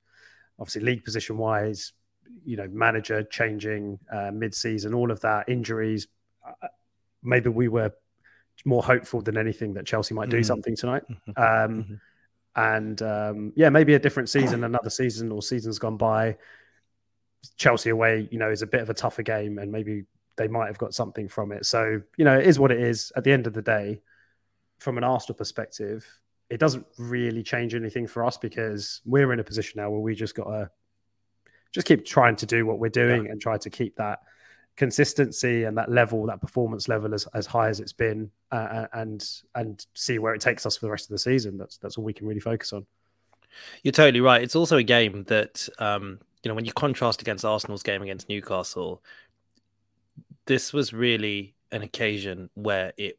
obviously 0.58 0.82
league 0.82 1.04
position 1.04 1.36
wise, 1.36 1.92
you 2.44 2.56
know 2.56 2.68
manager 2.68 3.22
changing 3.24 3.98
uh, 4.10 4.30
mid 4.32 4.54
season, 4.54 4.94
all 4.94 5.10
of 5.10 5.20
that 5.20 5.48
injuries. 5.48 6.08
Uh, 6.46 6.68
maybe 7.22 7.50
we 7.50 7.68
were 7.68 7.92
more 8.64 8.82
hopeful 8.82 9.20
than 9.20 9.36
anything 9.36 9.74
that 9.74 9.86
Chelsea 9.86 10.14
might 10.14 10.28
do 10.28 10.40
mm. 10.40 10.44
something 10.44 10.76
tonight. 10.76 11.02
Mm-hmm. 11.10 11.30
Um, 11.36 11.82
mm-hmm. 11.82 11.94
And 12.54 13.00
um, 13.02 13.52
yeah, 13.56 13.70
maybe 13.70 13.94
a 13.94 13.98
different 13.98 14.28
season, 14.28 14.64
another 14.64 14.90
season 14.90 15.32
or 15.32 15.42
seasons 15.42 15.78
gone 15.78 15.96
by. 15.96 16.36
Chelsea 17.56 17.90
away, 17.90 18.28
you 18.30 18.38
know, 18.38 18.50
is 18.50 18.62
a 18.62 18.66
bit 18.66 18.82
of 18.82 18.90
a 18.90 18.94
tougher 18.94 19.22
game, 19.22 19.58
and 19.58 19.72
maybe 19.72 20.04
they 20.36 20.48
might 20.48 20.66
have 20.66 20.78
got 20.78 20.94
something 20.94 21.28
from 21.28 21.52
it. 21.52 21.66
So 21.66 22.00
you 22.16 22.24
know, 22.24 22.38
it 22.38 22.46
is 22.46 22.58
what 22.58 22.70
it 22.70 22.80
is. 22.80 23.12
At 23.16 23.24
the 23.24 23.32
end 23.32 23.46
of 23.46 23.54
the 23.54 23.62
day, 23.62 24.00
from 24.78 24.98
an 24.98 25.04
Arsenal 25.04 25.36
perspective, 25.36 26.06
it 26.50 26.58
doesn't 26.60 26.86
really 26.98 27.42
change 27.42 27.74
anything 27.74 28.06
for 28.06 28.24
us 28.24 28.36
because 28.36 29.00
we're 29.06 29.32
in 29.32 29.40
a 29.40 29.44
position 29.44 29.80
now 29.80 29.90
where 29.90 30.00
we 30.00 30.14
just 30.14 30.34
got 30.34 30.44
to 30.44 30.70
just 31.72 31.86
keep 31.86 32.04
trying 32.04 32.36
to 32.36 32.46
do 32.46 32.66
what 32.66 32.78
we're 32.78 32.90
doing 32.90 33.24
yeah. 33.24 33.30
and 33.30 33.40
try 33.40 33.56
to 33.56 33.70
keep 33.70 33.96
that 33.96 34.18
consistency 34.76 35.64
and 35.64 35.76
that 35.76 35.90
level, 35.90 36.26
that 36.26 36.40
performance 36.40 36.88
level 36.88 37.14
as, 37.14 37.26
as 37.34 37.46
high 37.46 37.68
as 37.68 37.80
it's 37.80 37.92
been, 37.92 38.30
uh, 38.50 38.54
uh, 38.54 38.86
and 38.94 39.24
and 39.54 39.86
see 39.94 40.18
where 40.18 40.34
it 40.34 40.40
takes 40.40 40.66
us 40.66 40.76
for 40.76 40.86
the 40.86 40.90
rest 40.90 41.04
of 41.06 41.10
the 41.10 41.18
season. 41.18 41.58
That's 41.58 41.76
that's 41.78 41.98
all 41.98 42.04
we 42.04 42.12
can 42.12 42.26
really 42.26 42.40
focus 42.40 42.72
on. 42.72 42.86
You're 43.82 43.92
totally 43.92 44.20
right. 44.20 44.42
It's 44.42 44.56
also 44.56 44.78
a 44.78 44.82
game 44.82 45.24
that 45.24 45.68
um, 45.78 46.20
you 46.42 46.48
know 46.48 46.54
when 46.54 46.64
you 46.64 46.72
contrast 46.72 47.20
against 47.20 47.44
Arsenal's 47.44 47.82
game 47.82 48.02
against 48.02 48.28
Newcastle, 48.28 49.02
this 50.46 50.72
was 50.72 50.92
really 50.92 51.54
an 51.70 51.82
occasion 51.82 52.50
where 52.54 52.92
it 52.96 53.18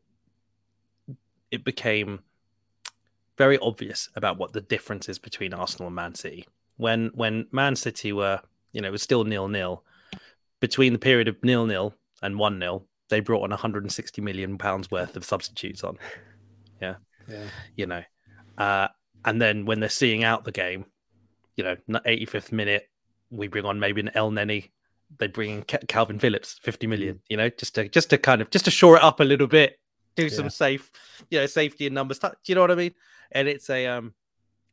it 1.52 1.64
became 1.64 2.20
very 3.38 3.58
obvious 3.60 4.10
about 4.16 4.38
what 4.38 4.54
the 4.54 4.62
difference 4.62 5.10
is 5.10 5.20
between 5.20 5.54
Arsenal 5.54 5.88
and 5.88 5.96
Man 5.96 6.16
City. 6.16 6.48
When 6.78 7.12
when 7.14 7.48
Man 7.52 7.76
City 7.76 8.12
were, 8.12 8.42
you 8.72 8.82
know, 8.82 8.88
it 8.88 8.92
was 8.92 9.04
still 9.04 9.24
nil 9.24 9.48
nil 9.48 9.84
between 10.64 10.94
the 10.94 11.00
period 11.00 11.28
of 11.28 11.36
nil 11.44 11.66
nil 11.66 11.94
and 12.22 12.40
one 12.40 12.58
nil, 12.58 12.88
they 13.10 13.20
brought 13.20 13.44
on 13.44 13.50
160 13.50 14.22
million 14.22 14.58
pounds 14.58 14.90
worth 14.90 15.18
of 15.18 15.26
substitutes 15.26 15.84
on. 15.84 15.98
Yeah, 16.82 16.96
yeah, 17.28 17.44
you 17.76 17.86
know, 17.86 18.02
uh, 18.58 18.88
and 19.26 19.42
then 19.42 19.66
when 19.66 19.82
they're 19.82 19.90
seeing 19.90 20.24
out 20.24 20.46
the 20.46 20.54
game, 20.54 20.86
you 21.58 21.66
know, 21.66 21.76
85th 21.90 22.54
minute, 22.54 22.90
we 23.30 23.50
bring 23.50 23.66
on 23.66 23.78
maybe 23.78 24.00
an 24.00 24.12
Elneny. 24.16 24.70
They 25.18 25.28
bring 25.28 25.50
in 25.50 25.64
Kalvin 25.64 26.22
Phillips, 26.22 26.58
50 26.62 26.88
million. 26.88 27.16
Mm. 27.16 27.22
You 27.28 27.38
know, 27.38 27.50
just 27.50 27.76
to 27.76 27.90
just 27.90 28.10
to 28.12 28.18
kind 28.18 28.42
of 28.42 28.50
just 28.50 28.64
to 28.64 28.72
shore 28.72 28.96
it 28.96 29.04
up 29.04 29.20
a 29.20 29.26
little 29.26 29.48
bit, 29.48 29.78
do 30.16 30.24
yeah. 30.24 30.30
some 30.30 30.50
safe, 30.50 30.90
you 31.30 31.40
know, 31.40 31.46
safety 31.46 31.88
and 31.88 31.94
numbers. 31.94 32.20
Do 32.20 32.30
you 32.46 32.56
know 32.56 32.62
what 32.62 32.72
I 32.72 32.76
mean? 32.76 32.94
And 33.34 33.50
it's 33.50 33.70
a 33.70 33.86
um, 33.88 34.14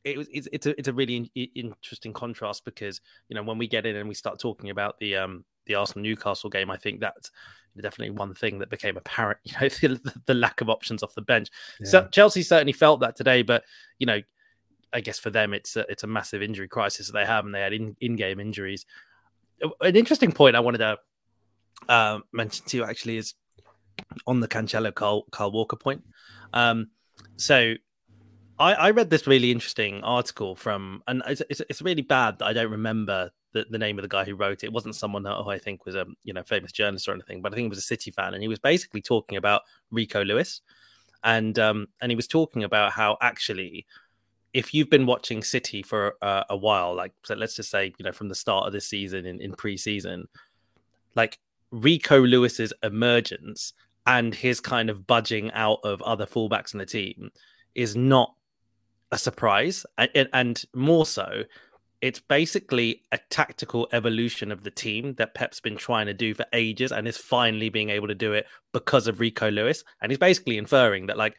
it 0.05 0.17
was 0.17 0.29
it's, 0.33 0.47
it's 0.53 0.67
a 0.67 0.79
it's 0.79 0.89
a 0.89 0.93
really 0.93 1.29
in, 1.35 1.49
interesting 1.57 2.13
contrast 2.13 2.65
because 2.65 3.01
you 3.29 3.35
know 3.35 3.43
when 3.43 3.59
we 3.59 3.67
get 3.67 3.87
in 3.87 3.97
and 3.97 4.09
we 4.09 4.15
start 4.15 4.39
talking 4.39 4.71
about 4.71 4.97
the 5.01 5.17
um 5.17 5.45
the 5.67 5.75
Arsenal 5.75 6.03
Newcastle 6.03 6.51
game, 6.51 6.71
I 6.71 6.77
think 6.77 7.01
that's 7.01 7.31
definitely 7.81 8.11
one 8.11 8.35
thing 8.35 8.59
that 8.59 8.71
became 8.71 8.97
apparent. 8.97 9.39
You 9.45 9.53
know, 9.61 9.69
the, 9.69 10.21
the 10.27 10.35
lack 10.35 10.61
of 10.61 10.69
options 10.69 11.03
off 11.03 11.15
the 11.15 11.23
bench. 11.23 11.49
Yeah. 11.81 11.89
So 11.89 12.09
Chelsea 12.13 12.43
certainly 12.43 12.73
felt 12.73 13.01
that 13.01 13.17
today, 13.17 13.43
but 13.43 13.65
you 13.99 14.07
know, 14.07 14.21
I 14.93 15.01
guess 15.01 15.19
for 15.19 15.31
them 15.31 15.55
it's 15.55 15.77
a, 15.77 15.87
it's 15.89 16.03
a 16.03 16.09
massive 16.09 16.43
injury 16.43 16.69
crisis 16.69 17.07
that 17.07 17.13
they 17.13 17.27
have, 17.27 17.45
and 17.45 17.55
they 17.55 17.61
had 17.61 17.73
in 17.73 17.97
in 18.01 18.17
game 18.17 18.41
injuries. 18.41 18.87
An 19.81 19.95
interesting 19.95 20.33
point 20.33 20.57
I 20.57 20.61
wanted 20.61 20.79
to 20.79 20.99
uh, 21.89 22.21
mention 22.33 22.67
to 22.67 22.77
you 22.79 22.85
actually 22.85 23.19
is 23.19 23.35
on 24.27 24.41
the 24.41 24.49
Cancelo 24.49 24.95
Kyle, 24.95 25.25
Kyle 25.31 25.53
Walker 25.53 25.77
point. 25.77 26.03
Um, 26.53 26.89
so 27.37 27.75
I, 28.59 28.75
I, 28.75 28.91
read 28.91 29.11
this 29.11 29.27
really 29.27 29.51
interesting 29.51 30.03
article 30.03 30.57
from, 30.57 31.03
and 31.07 31.23
it's, 31.27 31.43
it's, 31.49 31.61
it's, 31.69 31.83
really 31.83 32.03
bad 32.03 32.39
that 32.39 32.47
I 32.47 32.53
don't 32.53 32.71
remember 32.71 33.31
the, 33.53 33.67
the 33.71 33.79
name 33.79 33.99
of 33.99 34.03
the 34.03 34.09
guy 34.09 34.25
who 34.25 34.35
wrote 34.35 34.63
it. 34.63 34.67
It 34.67 34.73
wasn't 34.73 34.95
someone 34.95 35.25
who 35.25 35.51
I 35.51 35.59
think 35.59 35.85
was 35.87 35.95
a 35.95 36.07
you 36.25 36.33
know 36.33 36.43
famous 36.43 36.73
journalist 36.73 37.09
or 37.09 37.13
anything, 37.13 37.43
but 37.43 37.53
I 37.53 37.57
think 37.57 37.67
it 37.67 37.71
was 37.71 37.79
a 37.79 37.83
City 37.83 38.11
fan, 38.11 38.35
and 38.35 38.43
he 38.43 38.49
was 38.49 38.59
basically 38.59 39.03
talking 39.03 39.37
about 39.37 39.63
Rico 39.91 40.25
Lewis, 40.25 40.61
and 41.25 41.59
um, 41.59 41.89
and 42.01 42.11
he 42.11 42.17
was 42.17 42.29
talking 42.29 42.65
about 42.65 42.93
how 42.93 43.17
actually, 43.21 43.87
if 44.55 44.73
you've 44.73 44.91
been 44.91 45.07
watching 45.07 45.43
City 45.43 45.83
for 45.83 46.15
uh, 46.23 46.45
a 46.51 46.57
while, 46.57 46.95
like 46.95 47.13
so 47.25 47.35
let's 47.35 47.57
just 47.57 47.71
say 47.71 47.93
you 47.99 48.05
know 48.05 48.13
from 48.13 48.29
the 48.29 48.35
start 48.35 48.67
of 48.67 48.73
the 48.73 48.81
season 48.81 49.27
in, 49.27 49.41
in 49.41 49.53
pre-season, 49.55 50.29
like 51.17 51.39
Rico 51.71 52.21
Lewis's 52.21 52.73
emergence 52.83 53.73
and 54.07 54.35
his 54.35 54.61
kind 54.61 54.91
of 54.91 55.07
budging 55.07 55.53
out 55.53 55.79
of 55.85 56.01
other 56.03 56.27
fullbacks 56.27 56.73
in 56.73 56.79
the 56.79 56.87
team 56.87 57.31
is 57.75 57.95
not 57.97 58.35
a 59.13 59.19
surprise, 59.19 59.85
and, 59.99 60.29
and 60.33 60.65
more 60.75 61.05
so 61.05 61.43
it's 62.01 62.19
basically 62.19 63.03
a 63.13 63.19
tactical 63.29 63.87
evolution 63.93 64.51
of 64.51 64.65
the 64.65 64.71
team 64.71 65.15
that 65.15 65.35
Pep's 65.35 65.61
been 65.61 65.77
trying 65.77 66.07
to 66.07 66.15
do 66.15 66.35
for 66.35 66.47
ages 66.53 66.93
and 66.93 67.07
is 67.07 67.19
finally 67.19 67.69
being 67.69 67.91
able 67.91 68.09
to 68.09 68.15
do 68.15 68.33
it 68.33 68.47
because 68.73 69.07
of 69.07 69.21
Rico 69.21 69.51
Lewis. 69.51 69.85
And 70.01 70.11
he's 70.11 70.19
basically 70.19 70.57
inferring 70.57 71.07
that 71.07 71.19
like 71.19 71.37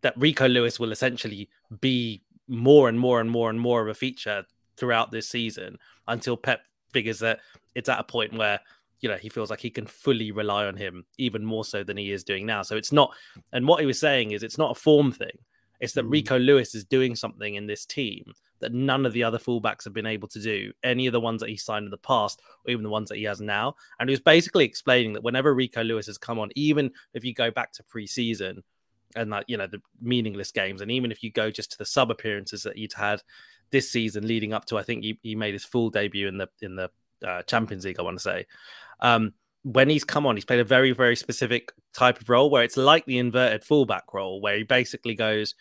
that 0.00 0.14
Rico 0.16 0.48
Lewis 0.48 0.80
will 0.80 0.92
essentially 0.92 1.50
be 1.80 2.22
more 2.48 2.88
and 2.88 2.98
more 2.98 3.20
and 3.20 3.30
more 3.30 3.50
and 3.50 3.60
more 3.60 3.82
of 3.82 3.88
a 3.88 3.94
feature 3.94 4.44
throughout 4.76 5.10
this 5.10 5.28
season 5.28 5.78
until 6.08 6.36
Pep 6.36 6.60
figures 6.92 7.18
that 7.18 7.40
it's 7.74 7.88
at 7.88 8.00
a 8.00 8.04
point 8.04 8.32
where 8.34 8.60
you 9.00 9.08
know 9.08 9.16
he 9.16 9.28
feels 9.28 9.50
like 9.50 9.60
he 9.60 9.70
can 9.70 9.86
fully 9.86 10.30
rely 10.30 10.64
on 10.64 10.76
him 10.76 11.04
even 11.18 11.44
more 11.44 11.64
so 11.64 11.84
than 11.84 11.96
he 11.96 12.10
is 12.10 12.24
doing 12.24 12.46
now. 12.46 12.62
So 12.62 12.76
it's 12.76 12.92
not 12.92 13.14
and 13.52 13.68
what 13.68 13.80
he 13.80 13.86
was 13.86 13.98
saying 13.98 14.30
is 14.30 14.42
it's 14.42 14.58
not 14.58 14.76
a 14.76 14.80
form 14.80 15.12
thing. 15.12 15.38
It's 15.84 15.92
that 15.92 16.06
mm. 16.06 16.12
Rico 16.12 16.38
Lewis 16.38 16.74
is 16.74 16.84
doing 16.84 17.14
something 17.14 17.54
in 17.54 17.66
this 17.66 17.86
team 17.86 18.32
that 18.60 18.72
none 18.72 19.04
of 19.04 19.12
the 19.12 19.22
other 19.22 19.38
fullbacks 19.38 19.84
have 19.84 19.92
been 19.92 20.06
able 20.06 20.28
to 20.28 20.40
do, 20.40 20.72
any 20.82 21.06
of 21.06 21.12
the 21.12 21.20
ones 21.20 21.40
that 21.40 21.50
he 21.50 21.56
signed 21.56 21.84
in 21.84 21.90
the 21.90 21.98
past, 21.98 22.40
or 22.66 22.70
even 22.70 22.82
the 22.82 22.90
ones 22.90 23.10
that 23.10 23.18
he 23.18 23.24
has 23.24 23.40
now. 23.40 23.74
And 24.00 24.08
he 24.08 24.12
was 24.12 24.20
basically 24.20 24.64
explaining 24.64 25.12
that 25.12 25.22
whenever 25.22 25.54
Rico 25.54 25.82
Lewis 25.82 26.06
has 26.06 26.18
come 26.18 26.38
on, 26.38 26.50
even 26.54 26.90
if 27.12 27.24
you 27.24 27.34
go 27.34 27.50
back 27.50 27.72
to 27.72 27.82
preseason 27.82 28.62
and 29.16 29.30
like 29.30 29.44
you 29.46 29.56
know 29.56 29.66
the 29.66 29.82
meaningless 30.00 30.50
games, 30.50 30.80
and 30.80 30.90
even 30.90 31.12
if 31.12 31.22
you 31.22 31.30
go 31.30 31.50
just 31.50 31.72
to 31.72 31.78
the 31.78 31.84
sub 31.84 32.10
appearances 32.10 32.62
that 32.62 32.76
he'd 32.76 32.94
had 32.94 33.22
this 33.70 33.90
season, 33.90 34.26
leading 34.26 34.52
up 34.52 34.64
to 34.66 34.78
I 34.78 34.82
think 34.82 35.04
he, 35.04 35.18
he 35.22 35.34
made 35.34 35.52
his 35.52 35.64
full 35.64 35.90
debut 35.90 36.26
in 36.26 36.38
the 36.38 36.48
in 36.62 36.76
the 36.76 36.90
uh, 37.24 37.42
Champions 37.42 37.84
League, 37.84 38.00
I 38.00 38.02
want 38.02 38.18
to 38.18 38.22
say. 38.22 38.46
Um, 39.00 39.34
when 39.64 39.88
he's 39.88 40.04
come 40.04 40.26
on, 40.26 40.36
he's 40.36 40.44
played 40.44 40.60
a 40.60 40.64
very, 40.64 40.92
very 40.92 41.16
specific 41.16 41.72
type 41.94 42.20
of 42.20 42.28
role 42.28 42.50
where 42.50 42.62
it's 42.62 42.76
like 42.76 43.04
the 43.06 43.18
inverted 43.18 43.64
fullback 43.64 44.12
role, 44.12 44.40
where 44.40 44.58
he 44.58 44.62
basically 44.62 45.14
goes, 45.14 45.54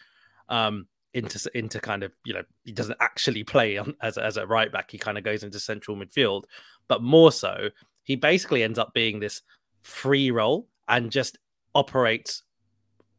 um, 0.54 0.88
into 1.16 1.50
into 1.56 1.80
kind 1.80 2.04
of 2.04 2.12
you 2.26 2.34
know 2.34 2.44
he 2.64 2.72
doesn't 2.72 2.98
actually 3.02 3.44
play 3.44 3.78
on, 3.78 3.96
as 4.02 4.18
as 4.18 4.38
a 4.38 4.46
right 4.46 4.72
back. 4.72 4.92
He 4.92 4.98
kind 4.98 5.18
of 5.18 5.24
goes 5.24 5.44
into 5.44 5.60
central 5.60 5.98
midfield, 5.98 6.44
but 6.88 7.02
more 7.02 7.32
so 7.32 7.70
he 8.04 8.16
basically 8.16 8.64
ends 8.64 8.78
up 8.78 8.94
being 8.94 9.20
this 9.20 9.42
free 9.82 10.32
role 10.32 10.68
and 10.88 11.12
just 11.12 11.40
operates 11.74 12.44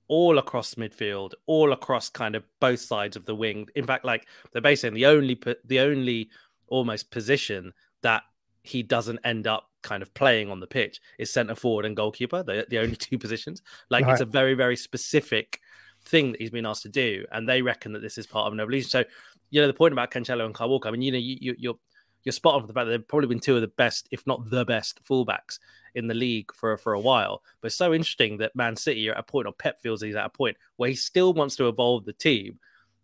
all 0.07 0.39
across 0.39 0.75
midfield, 0.75 1.33
all 1.47 1.73
across 1.73 2.09
kind 2.09 2.37
of 2.37 2.45
both 2.61 2.81
sides 2.81 3.17
of 3.17 3.25
the 3.27 3.35
wing. 3.35 3.67
In 3.75 3.87
fact, 3.87 4.05
like 4.05 4.29
they're 4.53 4.63
basically 4.63 5.01
the 5.01 5.07
only 5.07 5.41
the 5.65 5.81
only 5.81 6.31
almost 6.69 7.11
position 7.11 7.73
that 8.03 8.23
he 8.63 8.83
doesn't 8.83 9.19
end 9.25 9.47
up 9.47 9.71
kind 9.83 10.03
of 10.03 10.13
playing 10.15 10.51
on 10.51 10.61
the 10.61 10.67
pitch 10.67 11.01
is 11.19 11.31
centre 11.31 11.55
forward 11.55 11.85
and 11.85 11.97
goalkeeper. 11.97 12.43
The 12.45 12.67
the 12.69 12.79
only 12.79 12.97
two 13.09 13.19
positions. 13.19 13.63
Like 13.91 14.05
right. 14.05 14.13
it's 14.13 14.21
a 14.21 14.27
very 14.27 14.55
very 14.55 14.77
specific 14.77 15.61
thing 16.05 16.33
that 16.33 16.41
he's 16.41 16.51
been 16.51 16.67
asked 16.67 16.83
to 16.83 16.89
do, 16.89 17.25
and 17.33 17.49
they 17.49 17.63
reckon 17.63 17.93
that 17.93 18.03
this 18.03 18.19
is 18.19 18.27
part 18.27 18.47
of 18.47 18.53
an 18.53 18.61
evolution. 18.61 18.89
So 18.89 19.05
you 19.51 19.61
know 19.61 19.67
the 19.67 19.75
point 19.75 19.93
about 19.93 20.11
Cancelo 20.11 20.45
and 20.45 20.55
Kyle 20.55 20.69
Walker. 20.69 20.89
I 20.89 20.93
mean, 20.93 21.03
you 21.03 21.13
know, 21.13 21.19
you, 21.19 21.37
you 21.41 21.55
you're 21.59 21.79
you're 22.25 22.33
spot 22.33 22.55
on 22.55 22.63
for 22.63 22.67
the 22.67 22.73
fact 22.73 22.87
that 22.87 22.91
they've 22.91 23.09
probably 23.09 23.29
been 23.29 23.41
two 23.41 23.55
of 23.55 23.61
the 23.61 23.69
best, 23.69 24.09
if 24.11 24.27
not 24.27 24.49
the 24.51 24.65
best, 24.65 25.05
fullbacks 25.05 25.59
in 25.95 26.07
the 26.09 26.15
league 26.15 26.53
for 26.55 26.77
for 26.77 26.95
a 26.95 27.01
while. 27.01 27.43
But 27.61 27.67
it's 27.67 27.77
so 27.77 27.95
interesting 27.95 28.39
that 28.39 28.57
Man 28.57 28.77
City 28.77 29.09
are 29.09 29.13
at 29.13 29.21
a 29.21 29.23
point, 29.23 29.47
or 29.47 29.53
Pep 29.53 29.81
feels 29.81 30.03
he's 30.03 30.17
at 30.17 30.27
a 30.27 30.31
point 30.31 30.57
where 30.77 30.89
he 30.89 30.97
still 30.97 31.33
wants 31.33 31.57
to 31.57 31.69
evolve 31.69 32.05
the 32.05 32.13
team 32.13 32.59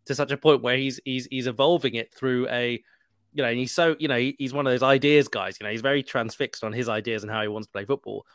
to 0.07 0.15
such 0.15 0.33
a 0.33 0.37
point 0.37 0.63
where 0.63 0.77
he's 0.77 1.01
he's 1.05 1.27
he's 1.31 1.47
evolving 1.47 1.95
it 1.95 2.13
through 2.13 2.49
a 2.49 2.83
you 3.33 3.43
know, 3.43 3.49
and 3.49 3.59
he's 3.59 3.73
so 3.73 3.95
you 3.99 4.09
know 4.09 4.19
he, 4.19 4.35
he's 4.39 4.53
one 4.53 4.67
of 4.67 4.73
those 4.73 4.83
ideas 4.83 5.29
guys. 5.29 5.59
You 5.61 5.65
know, 5.65 5.71
he's 5.71 5.83
very 5.83 6.03
transfixed 6.03 6.65
on 6.65 6.73
his 6.73 6.89
ideas 6.89 7.23
and 7.23 7.31
how 7.31 7.43
he 7.43 7.49
wants 7.49 7.69
to 7.69 7.73
play 7.73 7.85
football. 7.85 8.27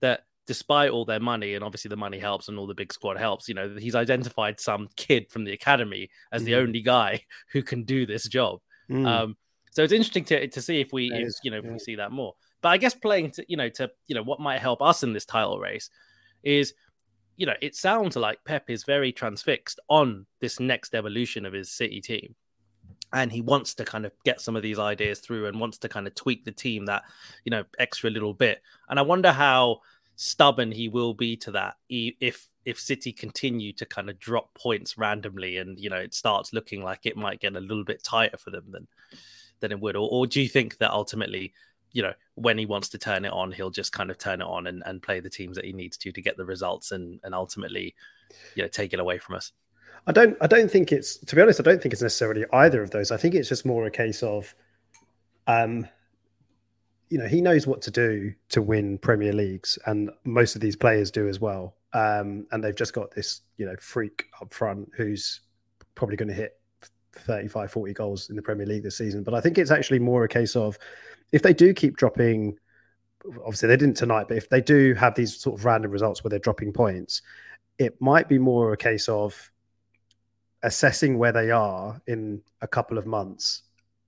That 0.00 0.24
despite 0.50 0.90
all 0.90 1.04
their 1.04 1.20
money, 1.20 1.54
and 1.54 1.62
obviously 1.62 1.88
the 1.88 1.96
money 1.96 2.18
helps 2.18 2.48
and 2.48 2.58
all 2.58 2.66
the 2.66 2.74
big 2.74 2.92
squad 2.92 3.16
helps, 3.16 3.48
you 3.48 3.54
know, 3.54 3.72
he's 3.78 3.94
identified 3.94 4.58
some 4.58 4.88
kid 4.96 5.30
from 5.30 5.44
the 5.44 5.52
academy 5.52 6.10
as 6.32 6.42
mm. 6.42 6.46
the 6.46 6.56
only 6.56 6.80
guy 6.80 7.22
who 7.52 7.62
can 7.62 7.84
do 7.84 8.04
this 8.04 8.26
job. 8.26 8.58
Mm. 8.90 9.06
Um, 9.06 9.36
so 9.70 9.84
it's 9.84 9.92
interesting 9.92 10.24
to, 10.24 10.48
to 10.48 10.60
see 10.60 10.80
if 10.80 10.92
we, 10.92 11.12
if, 11.12 11.34
you 11.44 11.52
know, 11.52 11.58
if 11.58 11.64
we 11.64 11.78
see 11.78 11.94
that 11.94 12.10
more. 12.10 12.34
But 12.62 12.70
I 12.70 12.78
guess 12.78 12.94
playing 12.94 13.30
to, 13.30 13.44
you 13.46 13.56
know, 13.56 13.68
to, 13.68 13.92
you 14.08 14.16
know, 14.16 14.24
what 14.24 14.40
might 14.40 14.58
help 14.58 14.82
us 14.82 15.04
in 15.04 15.12
this 15.12 15.24
title 15.24 15.60
race 15.60 15.88
is, 16.42 16.74
you 17.36 17.46
know, 17.46 17.54
it 17.62 17.76
sounds 17.76 18.16
like 18.16 18.44
Pep 18.44 18.70
is 18.70 18.82
very 18.82 19.12
transfixed 19.12 19.78
on 19.88 20.26
this 20.40 20.58
next 20.58 20.96
evolution 20.96 21.46
of 21.46 21.52
his 21.52 21.70
City 21.70 22.00
team. 22.00 22.34
And 23.12 23.30
he 23.30 23.40
wants 23.40 23.74
to 23.74 23.84
kind 23.84 24.04
of 24.04 24.10
get 24.24 24.40
some 24.40 24.56
of 24.56 24.62
these 24.62 24.80
ideas 24.80 25.20
through 25.20 25.46
and 25.46 25.60
wants 25.60 25.78
to 25.78 25.88
kind 25.88 26.08
of 26.08 26.16
tweak 26.16 26.44
the 26.44 26.50
team 26.50 26.86
that, 26.86 27.04
you 27.44 27.50
know, 27.50 27.62
extra 27.78 28.10
little 28.10 28.34
bit. 28.34 28.60
And 28.88 28.98
I 28.98 29.02
wonder 29.02 29.30
how 29.30 29.82
stubborn 30.22 30.70
he 30.70 30.86
will 30.86 31.14
be 31.14 31.34
to 31.34 31.50
that 31.50 31.76
if 31.88 32.46
if 32.66 32.78
City 32.78 33.10
continue 33.10 33.72
to 33.72 33.86
kind 33.86 34.10
of 34.10 34.18
drop 34.18 34.52
points 34.52 34.98
randomly 34.98 35.56
and 35.56 35.80
you 35.80 35.88
know 35.88 35.96
it 35.96 36.12
starts 36.12 36.52
looking 36.52 36.82
like 36.82 37.06
it 37.06 37.16
might 37.16 37.40
get 37.40 37.56
a 37.56 37.60
little 37.60 37.84
bit 37.84 38.04
tighter 38.04 38.36
for 38.36 38.50
them 38.50 38.64
than 38.68 38.86
than 39.60 39.72
it 39.72 39.80
would. 39.80 39.96
Or, 39.96 40.06
or 40.10 40.26
do 40.26 40.42
you 40.42 40.48
think 40.48 40.76
that 40.76 40.90
ultimately 40.90 41.54
you 41.92 42.02
know 42.02 42.12
when 42.34 42.58
he 42.58 42.66
wants 42.66 42.90
to 42.90 42.98
turn 42.98 43.24
it 43.24 43.32
on 43.32 43.50
he'll 43.50 43.70
just 43.70 43.94
kind 43.94 44.10
of 44.10 44.18
turn 44.18 44.42
it 44.42 44.46
on 44.46 44.66
and, 44.66 44.82
and 44.84 45.00
play 45.00 45.20
the 45.20 45.30
teams 45.30 45.56
that 45.56 45.64
he 45.64 45.72
needs 45.72 45.96
to 45.96 46.12
to 46.12 46.20
get 46.20 46.36
the 46.36 46.44
results 46.44 46.92
and 46.92 47.18
and 47.24 47.34
ultimately 47.34 47.94
you 48.56 48.62
know 48.62 48.68
take 48.68 48.92
it 48.92 49.00
away 49.00 49.16
from 49.16 49.36
us? 49.36 49.52
I 50.06 50.12
don't 50.12 50.36
I 50.42 50.46
don't 50.46 50.70
think 50.70 50.92
it's 50.92 51.16
to 51.16 51.34
be 51.34 51.40
honest 51.40 51.60
I 51.60 51.62
don't 51.62 51.80
think 51.80 51.94
it's 51.94 52.02
necessarily 52.02 52.44
either 52.52 52.82
of 52.82 52.90
those. 52.90 53.10
I 53.10 53.16
think 53.16 53.34
it's 53.34 53.48
just 53.48 53.64
more 53.64 53.86
a 53.86 53.90
case 53.90 54.22
of 54.22 54.54
um 55.46 55.88
you 57.10 57.18
know 57.18 57.26
he 57.26 57.40
knows 57.40 57.66
what 57.66 57.82
to 57.82 57.90
do 57.90 58.32
to 58.48 58.62
win 58.62 58.96
Premier 58.98 59.32
Leagues, 59.32 59.78
and 59.86 60.10
most 60.24 60.54
of 60.54 60.60
these 60.60 60.76
players 60.76 61.10
do 61.10 61.28
as 61.28 61.40
well. 61.40 61.74
Um, 61.92 62.46
and 62.52 62.62
they've 62.62 62.74
just 62.74 62.94
got 62.94 63.10
this 63.10 63.42
you 63.58 63.66
know 63.66 63.74
freak 63.80 64.26
up 64.40 64.54
front 64.54 64.90
who's 64.96 65.40
probably 65.96 66.16
going 66.16 66.28
to 66.28 66.34
hit 66.34 66.58
35, 67.12 67.70
40 67.72 67.92
goals 67.92 68.30
in 68.30 68.36
the 68.36 68.42
Premier 68.42 68.64
League 68.64 68.84
this 68.84 68.96
season. 68.96 69.24
But 69.24 69.34
I 69.34 69.40
think 69.40 69.58
it's 69.58 69.72
actually 69.72 69.98
more 69.98 70.24
a 70.24 70.28
case 70.28 70.54
of 70.54 70.78
if 71.32 71.42
they 71.42 71.52
do 71.52 71.74
keep 71.74 71.96
dropping. 71.96 72.56
Obviously, 73.44 73.68
they 73.68 73.76
didn't 73.76 73.96
tonight, 73.96 74.28
but 74.28 74.38
if 74.38 74.48
they 74.48 74.62
do 74.62 74.94
have 74.94 75.14
these 75.14 75.36
sort 75.36 75.58
of 75.58 75.66
random 75.66 75.90
results 75.90 76.24
where 76.24 76.30
they're 76.30 76.38
dropping 76.38 76.72
points, 76.72 77.20
it 77.78 78.00
might 78.00 78.28
be 78.28 78.38
more 78.38 78.72
a 78.72 78.78
case 78.78 79.10
of 79.10 79.50
assessing 80.62 81.18
where 81.18 81.32
they 81.32 81.50
are 81.50 82.00
in 82.06 82.40
a 82.62 82.68
couple 82.68 82.96
of 82.96 83.04
months 83.04 83.62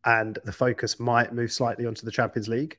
and 0.04 0.38
the 0.44 0.52
focus 0.52 0.99
might 0.99 1.35
move 1.35 1.52
slightly 1.52 1.85
onto 1.85 2.04
the 2.04 2.11
Champions 2.11 2.49
League 2.49 2.78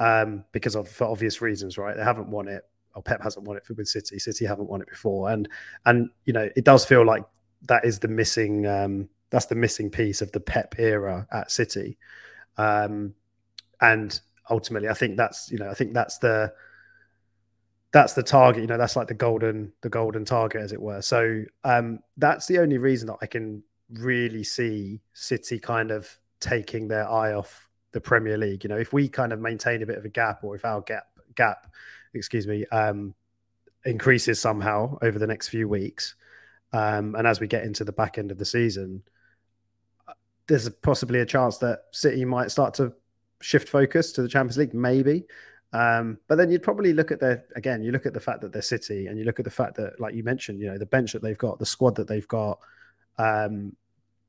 um, 0.00 0.44
because 0.52 0.76
of 0.76 0.88
for 0.88 1.06
obvious 1.06 1.40
reasons, 1.40 1.78
right? 1.78 1.96
They 1.96 2.04
haven't 2.04 2.28
won 2.28 2.48
it. 2.48 2.62
Or 2.94 3.02
Pep 3.02 3.22
hasn't 3.22 3.46
won 3.46 3.58
it 3.58 3.66
for 3.66 3.74
with 3.74 3.88
City. 3.88 4.18
City 4.18 4.46
haven't 4.46 4.70
won 4.70 4.80
it 4.80 4.88
before, 4.88 5.30
and 5.30 5.48
and 5.84 6.08
you 6.24 6.32
know 6.32 6.48
it 6.56 6.64
does 6.64 6.86
feel 6.86 7.04
like 7.04 7.24
that 7.68 7.84
is 7.84 7.98
the 7.98 8.08
missing 8.08 8.66
um, 8.66 9.08
that's 9.28 9.46
the 9.46 9.54
missing 9.54 9.90
piece 9.90 10.22
of 10.22 10.32
the 10.32 10.40
Pep 10.40 10.76
era 10.78 11.26
at 11.30 11.50
City, 11.50 11.98
um, 12.56 13.12
and 13.82 14.18
ultimately, 14.50 14.88
I 14.88 14.94
think 14.94 15.16
that's 15.16 15.50
you 15.50 15.58
know 15.58 15.68
I 15.68 15.74
think 15.74 15.92
that's 15.92 16.18
the 16.18 16.52
that's 17.92 18.14
the 18.14 18.22
target. 18.22 18.62
You 18.62 18.66
know, 18.66 18.78
that's 18.78 18.96
like 18.96 19.08
the 19.08 19.14
golden 19.14 19.72
the 19.82 19.88
golden 19.88 20.24
target, 20.24 20.62
as 20.62 20.72
it 20.72 20.80
were. 20.80 21.02
So 21.02 21.44
um, 21.64 22.00
that's 22.16 22.46
the 22.46 22.58
only 22.58 22.78
reason 22.78 23.08
that 23.08 23.18
I 23.22 23.26
can 23.26 23.62
really 23.90 24.44
see 24.44 25.00
City 25.12 25.58
kind 25.58 25.90
of 25.90 26.08
taking 26.40 26.88
their 26.88 27.08
eye 27.08 27.32
off 27.32 27.65
the 27.96 28.00
Premier 28.02 28.36
League. 28.36 28.62
You 28.62 28.68
know, 28.68 28.76
if 28.76 28.92
we 28.92 29.08
kind 29.08 29.32
of 29.32 29.40
maintain 29.40 29.82
a 29.82 29.86
bit 29.86 29.96
of 29.96 30.04
a 30.04 30.10
gap, 30.10 30.44
or 30.44 30.54
if 30.54 30.66
our 30.66 30.82
gap 30.82 31.06
gap, 31.34 31.66
excuse 32.12 32.46
me, 32.46 32.66
um, 32.66 33.14
increases 33.86 34.38
somehow 34.38 34.98
over 35.00 35.18
the 35.18 35.26
next 35.26 35.48
few 35.48 35.66
weeks, 35.66 36.14
um, 36.74 37.14
and 37.14 37.26
as 37.26 37.40
we 37.40 37.46
get 37.46 37.64
into 37.64 37.84
the 37.84 37.92
back 37.92 38.18
end 38.18 38.30
of 38.30 38.36
the 38.36 38.44
season, 38.44 39.02
there's 40.46 40.68
possibly 40.68 41.20
a 41.20 41.26
chance 41.26 41.56
that 41.58 41.84
City 41.90 42.26
might 42.26 42.50
start 42.50 42.74
to 42.74 42.92
shift 43.40 43.66
focus 43.66 44.12
to 44.12 44.20
the 44.20 44.28
Champions 44.28 44.58
League, 44.58 44.74
maybe. 44.74 45.24
Um, 45.72 46.18
but 46.28 46.36
then 46.36 46.50
you'd 46.50 46.62
probably 46.62 46.92
look 46.92 47.10
at 47.10 47.18
their 47.18 47.46
again, 47.56 47.82
you 47.82 47.92
look 47.92 48.04
at 48.04 48.12
the 48.12 48.20
fact 48.20 48.42
that 48.42 48.52
they're 48.52 48.60
City, 48.60 49.06
and 49.06 49.18
you 49.18 49.24
look 49.24 49.38
at 49.38 49.46
the 49.46 49.50
fact 49.50 49.74
that, 49.76 49.98
like 49.98 50.14
you 50.14 50.22
mentioned, 50.22 50.60
you 50.60 50.66
know, 50.66 50.76
the 50.76 50.84
bench 50.84 51.14
that 51.14 51.22
they've 51.22 51.38
got, 51.38 51.58
the 51.58 51.64
squad 51.64 51.94
that 51.96 52.08
they've 52.08 52.28
got. 52.28 52.58
Um, 53.16 53.74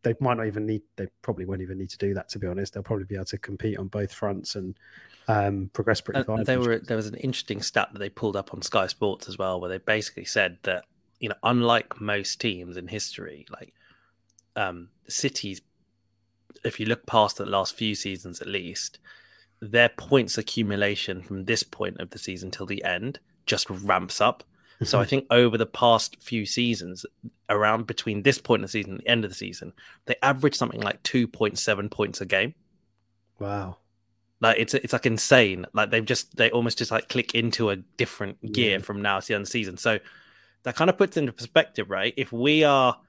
they 0.08 0.16
might 0.22 0.38
not 0.38 0.48
even 0.48 0.66
need 0.66 0.82
they 0.96 1.08
probably 1.22 1.44
won't 1.46 1.62
even 1.62 1.78
need 1.78 1.90
to 1.90 1.98
do 1.98 2.14
that 2.14 2.30
to 2.30 2.40
be 2.40 2.48
honest. 2.48 2.74
They'll 2.74 2.84
probably 2.84 3.06
be 3.06 3.16
able 3.16 3.26
to 3.26 3.38
compete 3.38 3.78
on 3.78 3.88
both 3.88 4.14
fronts 4.14 4.56
and 4.56 4.78
um, 5.28 5.70
progress 5.74 6.00
pretty 6.00 6.24
far. 6.24 6.44
there 6.46 6.60
were 6.60 6.80
there 6.80 6.96
was 6.96 7.08
an 7.08 7.16
interesting 7.16 7.62
stat 7.62 7.90
that 7.92 8.00
they 8.00 8.10
pulled 8.10 8.38
up 8.38 8.54
on 8.54 8.62
sky 8.62 8.88
sports 8.88 9.28
as 9.28 9.38
well 9.38 9.60
where 9.60 9.70
they 9.70 9.80
basically 9.80 10.24
said 10.24 10.58
that 10.64 10.86
you 11.20 11.28
know 11.28 11.36
unlike 11.44 12.00
most 12.00 12.40
teams 12.40 12.78
in 12.78 12.88
history 12.88 13.46
like 13.50 13.74
um 14.56 14.88
cities 15.10 15.62
if 16.64 16.80
you 16.80 16.86
look 16.86 17.06
past 17.06 17.36
the 17.36 17.46
last 17.46 17.76
few 17.76 17.94
seasons 17.94 18.40
at 18.40 18.48
least 18.48 19.00
their 19.60 19.90
points 19.90 20.38
accumulation 20.38 21.22
from 21.22 21.44
this 21.44 21.64
point 21.64 22.00
of 22.00 22.12
the 22.12 22.20
season 22.20 22.50
till 22.50 22.66
the 22.66 22.84
end 22.86 23.20
just 23.46 23.70
ramps 23.70 24.22
up 24.22 24.46
so 24.84 25.00
I 25.00 25.06
think 25.06 25.26
over 25.32 25.58
the 25.58 25.66
past 25.66 26.18
few 26.22 26.46
seasons, 26.46 27.06
around 27.50 27.88
between 27.88 28.22
this 28.22 28.38
point 28.40 28.60
in 28.60 28.64
the 28.64 28.68
season 28.68 28.92
and 28.92 29.00
the 29.02 29.08
end 29.08 29.26
of 29.26 29.32
the 29.32 29.36
season, 29.36 29.74
they 30.06 30.16
average 30.22 30.56
something 30.56 30.82
like 30.82 31.02
2.7 31.04 31.90
points 31.90 32.22
a 32.22 32.26
game. 32.26 32.54
Wow. 33.40 33.78
Like 34.40 34.58
it's 34.60 34.76
it's 34.76 34.94
like 34.94 35.08
insane. 35.08 35.66
Like 35.74 35.90
they've 35.90 36.06
just 36.06 36.36
they 36.38 36.52
almost 36.52 36.78
just 36.78 36.92
like 36.92 37.10
click 37.10 37.34
into 37.34 37.72
a 37.72 37.76
different 37.76 38.54
gear 38.54 38.78
yeah. 38.78 38.84
from 38.84 39.02
now 39.02 39.20
to 39.20 39.28
the 39.28 39.34
end 39.34 39.42
of 39.42 39.48
the 39.48 39.52
season. 39.52 39.78
So 39.78 40.00
that 40.64 40.76
kind 40.76 40.90
of 40.90 40.98
puts 40.98 41.18
into 41.18 41.34
perspective, 41.34 41.90
right? 41.90 42.14
If 42.18 42.32
we 42.32 42.64
are 42.64 43.00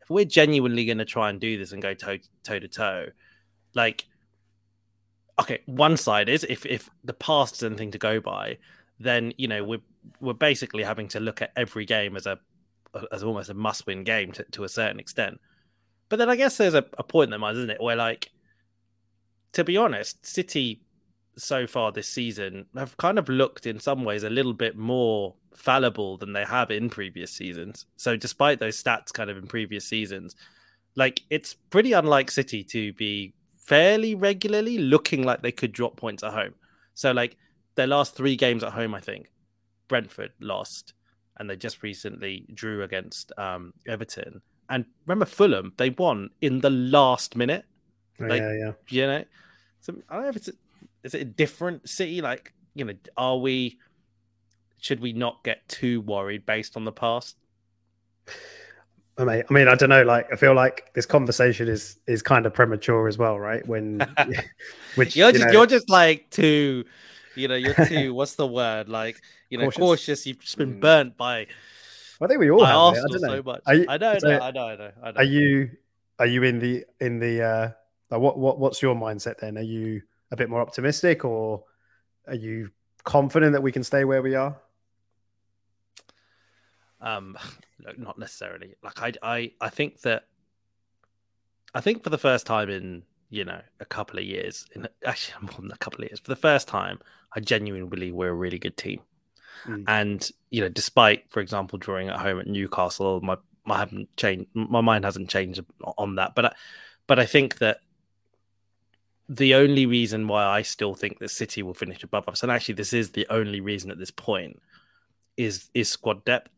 if 0.00 0.10
we're 0.10 0.24
genuinely 0.24 0.84
going 0.84 0.98
to 0.98 1.04
try 1.04 1.30
and 1.30 1.40
do 1.40 1.56
this 1.56 1.70
and 1.70 1.80
go 1.80 1.94
toe 1.94 2.18
toe 2.42 2.58
to 2.58 2.66
toe, 2.66 3.06
like 3.74 4.06
okay, 5.40 5.60
one 5.66 5.96
side 5.96 6.28
is 6.28 6.44
if 6.48 6.66
if 6.66 6.90
the 7.04 7.14
past 7.14 7.56
is 7.56 7.62
anything 7.62 7.92
to 7.92 7.98
go 7.98 8.20
by, 8.20 8.58
then 8.98 9.32
you 9.38 9.46
know 9.46 9.62
we're 9.62 9.80
we're 10.20 10.32
basically 10.32 10.82
having 10.82 11.08
to 11.08 11.20
look 11.20 11.42
at 11.42 11.52
every 11.56 11.84
game 11.84 12.16
as 12.16 12.26
a 12.26 12.38
as 13.10 13.22
almost 13.22 13.48
a 13.48 13.54
must 13.54 13.86
win 13.86 14.04
game 14.04 14.32
to, 14.32 14.44
to 14.52 14.64
a 14.64 14.68
certain 14.68 15.00
extent. 15.00 15.40
But 16.08 16.18
then 16.18 16.28
I 16.28 16.36
guess 16.36 16.58
there's 16.58 16.74
a, 16.74 16.84
a 16.98 17.02
point 17.02 17.32
in 17.32 17.40
mind, 17.40 17.56
isn't 17.56 17.70
it, 17.70 17.80
where 17.80 17.96
like 17.96 18.30
to 19.52 19.64
be 19.64 19.76
honest, 19.76 20.24
City 20.24 20.82
so 21.36 21.66
far 21.66 21.92
this 21.92 22.08
season 22.08 22.66
have 22.76 22.96
kind 22.98 23.18
of 23.18 23.28
looked 23.28 23.66
in 23.66 23.80
some 23.80 24.04
ways 24.04 24.22
a 24.22 24.30
little 24.30 24.52
bit 24.52 24.76
more 24.76 25.34
fallible 25.56 26.18
than 26.18 26.32
they 26.32 26.44
have 26.44 26.70
in 26.70 26.90
previous 26.90 27.30
seasons. 27.30 27.86
So 27.96 28.16
despite 28.16 28.60
those 28.60 28.82
stats 28.82 29.12
kind 29.12 29.30
of 29.30 29.38
in 29.38 29.46
previous 29.46 29.86
seasons, 29.86 30.36
like 30.94 31.22
it's 31.30 31.54
pretty 31.54 31.92
unlike 31.92 32.30
City 32.30 32.62
to 32.64 32.92
be 32.94 33.34
fairly 33.56 34.14
regularly 34.14 34.78
looking 34.78 35.22
like 35.22 35.42
they 35.42 35.52
could 35.52 35.72
drop 35.72 35.96
points 35.96 36.22
at 36.22 36.32
home. 36.32 36.54
So 36.94 37.12
like 37.12 37.36
their 37.74 37.86
last 37.86 38.14
three 38.14 38.36
games 38.36 38.62
at 38.62 38.72
home, 38.72 38.94
I 38.94 39.00
think 39.00 39.30
Brentford 39.92 40.32
lost, 40.40 40.94
and 41.36 41.50
they 41.50 41.54
just 41.54 41.82
recently 41.82 42.46
drew 42.54 42.82
against 42.82 43.30
um, 43.36 43.74
Everton. 43.86 44.40
And 44.70 44.86
remember 45.04 45.26
Fulham, 45.26 45.74
they 45.76 45.90
won 45.90 46.30
in 46.40 46.60
the 46.60 46.70
last 46.70 47.36
minute. 47.36 47.66
Oh, 48.18 48.24
like, 48.24 48.40
yeah, 48.40 48.52
yeah. 48.54 48.72
You 48.88 49.06
know, 49.06 49.24
so 49.82 49.94
I 50.08 50.14
don't 50.14 50.22
know 50.22 50.28
if 50.30 50.36
it's 50.36 50.48
a, 50.48 50.52
is 51.04 51.14
it 51.14 51.20
a 51.20 51.26
different 51.26 51.86
city? 51.86 52.22
Like, 52.22 52.54
you 52.74 52.86
know, 52.86 52.94
are 53.18 53.36
we? 53.36 53.78
Should 54.80 55.00
we 55.00 55.12
not 55.12 55.44
get 55.44 55.68
too 55.68 56.00
worried 56.00 56.46
based 56.46 56.74
on 56.74 56.84
the 56.84 56.92
past? 56.92 57.36
I 59.18 59.24
mean, 59.24 59.42
I 59.50 59.52
mean, 59.52 59.68
I 59.68 59.74
don't 59.74 59.90
know. 59.90 60.04
Like, 60.04 60.26
I 60.32 60.36
feel 60.36 60.54
like 60.54 60.94
this 60.94 61.04
conversation 61.04 61.68
is 61.68 61.98
is 62.06 62.22
kind 62.22 62.46
of 62.46 62.54
premature 62.54 63.08
as 63.08 63.18
well, 63.18 63.38
right? 63.38 63.66
When, 63.68 64.00
which 64.94 65.16
you're 65.16 65.32
just 65.32 65.40
you 65.40 65.46
know... 65.48 65.52
you're 65.52 65.66
just 65.66 65.90
like 65.90 66.30
too 66.30 66.86
you 67.34 67.48
know, 67.48 67.54
you're 67.54 67.74
too. 67.86 68.14
what's 68.18 68.34
the 68.34 68.46
word? 68.46 68.88
Like, 68.88 69.20
you 69.50 69.58
know, 69.58 69.64
cautious. 69.66 69.78
cautious 69.78 70.26
you've 70.26 70.38
just 70.40 70.58
been 70.58 70.74
mm. 70.74 70.80
burnt 70.80 71.16
by. 71.16 71.46
I 72.20 72.26
think 72.28 72.38
we 72.38 72.50
all 72.50 72.64
have. 72.64 72.76
Arsenal 72.76 73.04
I 73.04 73.12
don't 73.12 73.22
know. 73.22 73.36
so 73.36 73.42
much. 73.42 73.62
You, 73.66 73.86
I, 73.88 73.96
know, 73.96 74.18
so, 74.18 74.28
I 74.28 74.50
know, 74.50 74.66
I 74.66 74.76
know, 74.76 74.90
I 75.02 75.10
know. 75.10 75.16
Are 75.16 75.24
you 75.24 75.70
are 76.18 76.26
you 76.26 76.42
in 76.44 76.58
the 76.60 76.84
in 77.00 77.18
the 77.18 77.42
uh 77.42 77.70
like 78.10 78.20
what 78.20 78.38
what 78.38 78.58
what's 78.58 78.80
your 78.80 78.94
mindset 78.94 79.38
then? 79.38 79.58
Are 79.58 79.62
you 79.62 80.02
a 80.30 80.36
bit 80.36 80.48
more 80.48 80.60
optimistic 80.60 81.24
or 81.24 81.64
are 82.28 82.34
you 82.34 82.70
confident 83.04 83.52
that 83.52 83.62
we 83.62 83.72
can 83.72 83.82
stay 83.82 84.04
where 84.04 84.22
we 84.22 84.34
are? 84.34 84.56
Um, 87.00 87.36
not 87.98 88.18
necessarily. 88.18 88.74
Like 88.82 89.02
I, 89.02 89.12
I, 89.22 89.52
I 89.60 89.68
think 89.68 90.00
that 90.02 90.24
I 91.74 91.80
think 91.80 92.04
for 92.04 92.10
the 92.10 92.18
first 92.18 92.46
time 92.46 92.70
in 92.70 93.02
you 93.30 93.44
know 93.44 93.60
a 93.80 93.84
couple 93.84 94.18
of 94.18 94.24
years, 94.24 94.66
in 94.74 94.86
actually 95.04 95.46
more 95.46 95.60
than 95.60 95.72
a 95.72 95.76
couple 95.76 96.02
of 96.02 96.10
years, 96.10 96.20
for 96.20 96.30
the 96.30 96.36
first 96.36 96.68
time, 96.68 97.00
I 97.34 97.40
genuinely 97.40 97.88
believe 97.88 98.14
we're 98.14 98.30
a 98.30 98.34
really 98.34 98.58
good 98.58 98.76
team. 98.76 99.00
Mm. 99.66 99.84
And 99.86 100.30
you 100.50 100.60
know, 100.60 100.68
despite, 100.68 101.30
for 101.30 101.40
example, 101.40 101.78
drawing 101.78 102.08
at 102.08 102.18
home 102.18 102.40
at 102.40 102.46
Newcastle, 102.46 103.20
my 103.20 103.36
I 103.66 103.78
haven't 103.78 104.14
changed. 104.16 104.48
My 104.54 104.80
mind 104.80 105.04
hasn't 105.04 105.30
changed 105.30 105.60
on 105.98 106.16
that, 106.16 106.34
but 106.34 106.46
I, 106.46 106.54
but 107.06 107.18
I 107.18 107.26
think 107.26 107.58
that 107.58 107.78
the 109.28 109.54
only 109.54 109.86
reason 109.86 110.26
why 110.26 110.44
I 110.44 110.62
still 110.62 110.94
think 110.94 111.18
that 111.20 111.30
City 111.30 111.62
will 111.62 111.74
finish 111.74 112.02
above 112.02 112.28
us, 112.28 112.42
and 112.42 112.50
actually 112.50 112.74
this 112.74 112.92
is 112.92 113.10
the 113.10 113.26
only 113.30 113.60
reason 113.60 113.90
at 113.90 113.98
this 113.98 114.10
point, 114.10 114.60
is 115.36 115.70
is 115.74 115.88
squad 115.88 116.24
depth. 116.24 116.50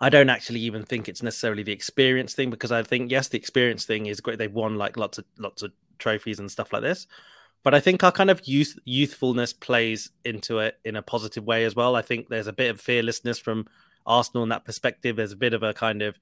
I 0.00 0.08
don't 0.08 0.30
actually 0.30 0.60
even 0.60 0.84
think 0.84 1.08
it's 1.08 1.22
necessarily 1.22 1.62
the 1.62 1.72
experience 1.72 2.34
thing 2.34 2.50
because 2.50 2.72
I 2.72 2.82
think 2.82 3.10
yes, 3.10 3.28
the 3.28 3.38
experience 3.38 3.84
thing 3.84 4.06
is 4.06 4.20
great. 4.20 4.38
They've 4.38 4.52
won 4.52 4.76
like 4.76 4.96
lots 4.96 5.18
of 5.18 5.24
lots 5.38 5.62
of 5.62 5.72
trophies 5.98 6.40
and 6.40 6.50
stuff 6.50 6.72
like 6.72 6.82
this, 6.82 7.06
but 7.62 7.74
I 7.74 7.80
think 7.80 8.02
our 8.02 8.12
kind 8.12 8.30
of 8.30 8.46
youth 8.46 8.78
youthfulness 8.84 9.52
plays 9.52 10.10
into 10.24 10.58
it 10.58 10.78
in 10.84 10.96
a 10.96 11.02
positive 11.02 11.44
way 11.44 11.64
as 11.64 11.76
well. 11.76 11.94
I 11.96 12.02
think 12.02 12.28
there's 12.28 12.46
a 12.48 12.52
bit 12.52 12.70
of 12.70 12.80
fearlessness 12.80 13.38
from 13.38 13.66
Arsenal 14.06 14.42
in 14.42 14.48
that 14.48 14.64
perspective. 14.64 15.16
There's 15.16 15.32
a 15.32 15.36
bit 15.36 15.54
of 15.54 15.62
a 15.62 15.72
kind 15.72 16.02
of 16.02 16.18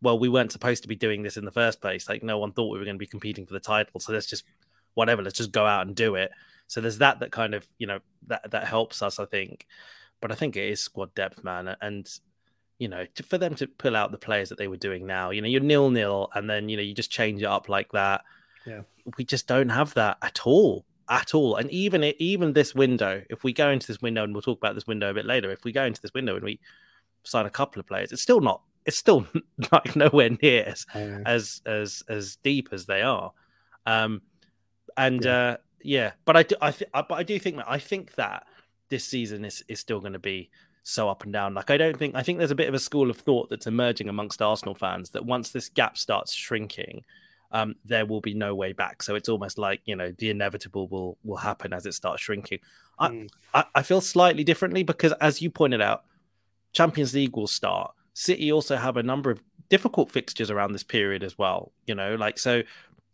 well, 0.00 0.18
we 0.18 0.28
weren't 0.28 0.52
supposed 0.52 0.82
to 0.82 0.88
be 0.88 0.96
doing 0.96 1.22
this 1.22 1.36
in 1.36 1.44
the 1.46 1.50
first 1.50 1.80
place. 1.80 2.08
Like 2.08 2.22
no 2.22 2.38
one 2.38 2.52
thought 2.52 2.70
we 2.70 2.78
were 2.78 2.84
going 2.84 2.96
to 2.96 2.98
be 2.98 3.06
competing 3.06 3.46
for 3.46 3.54
the 3.54 3.60
title, 3.60 4.00
so 4.00 4.12
let's 4.12 4.26
just 4.26 4.44
whatever, 4.94 5.22
let's 5.22 5.36
just 5.36 5.52
go 5.52 5.66
out 5.66 5.86
and 5.86 5.96
do 5.96 6.14
it. 6.14 6.30
So 6.66 6.80
there's 6.80 6.98
that 6.98 7.20
that 7.20 7.32
kind 7.32 7.54
of 7.54 7.66
you 7.78 7.86
know 7.86 7.98
that 8.26 8.50
that 8.50 8.66
helps 8.66 9.02
us, 9.02 9.18
I 9.18 9.24
think. 9.24 9.66
But 10.20 10.30
I 10.30 10.36
think 10.36 10.56
it 10.56 10.68
is 10.68 10.80
squad 10.80 11.14
depth, 11.14 11.42
man, 11.42 11.74
and 11.80 12.08
you 12.78 12.88
know 12.88 13.04
to, 13.14 13.22
for 13.22 13.38
them 13.38 13.54
to 13.56 13.66
pull 13.66 13.96
out 13.96 14.12
the 14.12 14.18
players 14.18 14.48
that 14.48 14.58
they 14.58 14.68
were 14.68 14.76
doing 14.76 15.06
now. 15.06 15.30
You 15.30 15.42
know, 15.42 15.48
you're 15.48 15.60
nil 15.60 15.90
nil, 15.90 16.30
and 16.34 16.48
then 16.48 16.68
you 16.68 16.76
know 16.76 16.82
you 16.82 16.94
just 16.94 17.10
change 17.10 17.42
it 17.42 17.46
up 17.46 17.68
like 17.68 17.92
that. 17.92 18.22
Yeah, 18.66 18.82
we 19.16 19.24
just 19.24 19.46
don't 19.46 19.68
have 19.68 19.94
that 19.94 20.18
at 20.22 20.46
all 20.46 20.84
at 21.08 21.34
all. 21.34 21.56
And 21.56 21.70
even 21.70 22.04
even 22.18 22.52
this 22.52 22.74
window, 22.74 23.22
if 23.30 23.44
we 23.44 23.52
go 23.52 23.70
into 23.70 23.86
this 23.86 24.00
window, 24.00 24.24
and 24.24 24.32
we'll 24.32 24.42
talk 24.42 24.58
about 24.58 24.74
this 24.74 24.86
window 24.86 25.10
a 25.10 25.14
bit 25.14 25.26
later, 25.26 25.50
if 25.50 25.64
we 25.64 25.72
go 25.72 25.84
into 25.84 26.00
this 26.00 26.14
window 26.14 26.34
and 26.34 26.44
we 26.44 26.60
sign 27.24 27.46
a 27.46 27.50
couple 27.50 27.80
of 27.80 27.86
players, 27.86 28.12
it's 28.12 28.22
still 28.22 28.40
not 28.40 28.62
it's 28.86 28.96
still 28.96 29.26
like 29.72 29.96
nowhere 29.96 30.30
near 30.42 30.64
as 30.64 30.86
oh, 30.94 31.22
as 31.26 31.62
as 31.66 32.02
as 32.08 32.36
deep 32.36 32.68
as 32.72 32.86
they 32.86 33.02
are. 33.02 33.32
Um, 33.86 34.22
and 34.96 35.24
yeah. 35.24 35.36
uh, 35.36 35.56
yeah, 35.82 36.12
but 36.24 36.36
I 36.36 36.42
do 36.42 36.56
I 36.60 36.70
th- 36.70 36.90
I, 36.94 37.02
but 37.02 37.14
I 37.14 37.22
do 37.22 37.38
think 37.38 37.56
that 37.56 37.68
I 37.68 37.78
think 37.78 38.14
that 38.14 38.46
this 38.88 39.04
season 39.04 39.44
is 39.44 39.64
is 39.68 39.80
still 39.80 40.00
going 40.00 40.12
to 40.12 40.18
be 40.18 40.50
so 40.82 41.08
up 41.08 41.24
and 41.24 41.32
down. 41.32 41.54
Like 41.54 41.70
I 41.70 41.76
don't 41.76 41.98
think 41.98 42.14
I 42.14 42.22
think 42.22 42.38
there's 42.38 42.50
a 42.50 42.56
bit 42.56 42.68
of 42.68 42.74
a 42.74 42.78
school 42.78 43.10
of 43.10 43.16
thought 43.18 43.50
that's 43.50 43.66
emerging 43.66 44.08
amongst 44.08 44.40
Arsenal 44.42 44.74
fans 44.74 45.10
that 45.10 45.24
once 45.24 45.50
this 45.50 45.68
gap 45.68 45.98
starts 45.98 46.32
shrinking, 46.32 47.04
um, 47.54 47.76
there 47.84 48.04
will 48.04 48.20
be 48.20 48.34
no 48.34 48.54
way 48.54 48.72
back. 48.72 49.02
So 49.02 49.14
it's 49.14 49.28
almost 49.28 49.56
like 49.58 49.80
you 49.86 49.96
know 49.96 50.12
the 50.18 50.28
inevitable 50.28 50.88
will 50.88 51.16
will 51.24 51.38
happen 51.38 51.72
as 51.72 51.86
it 51.86 51.94
starts 51.94 52.22
shrinking. 52.22 52.58
Mm. 53.00 53.28
I, 53.54 53.60
I 53.60 53.64
I 53.76 53.82
feel 53.82 54.02
slightly 54.02 54.44
differently 54.44 54.82
because 54.82 55.12
as 55.12 55.40
you 55.40 55.50
pointed 55.50 55.80
out, 55.80 56.04
Champions 56.72 57.14
League 57.14 57.36
will 57.36 57.46
start 57.46 57.94
City 58.14 58.52
also 58.52 58.76
have 58.76 58.96
a 58.96 59.02
number 59.02 59.30
of 59.30 59.42
difficult 59.68 60.10
fixtures 60.10 60.50
around 60.50 60.72
this 60.72 60.84
period 60.84 61.22
as 61.22 61.36
well. 61.36 61.72
You 61.86 61.94
know, 61.94 62.14
like 62.14 62.38
so. 62.38 62.62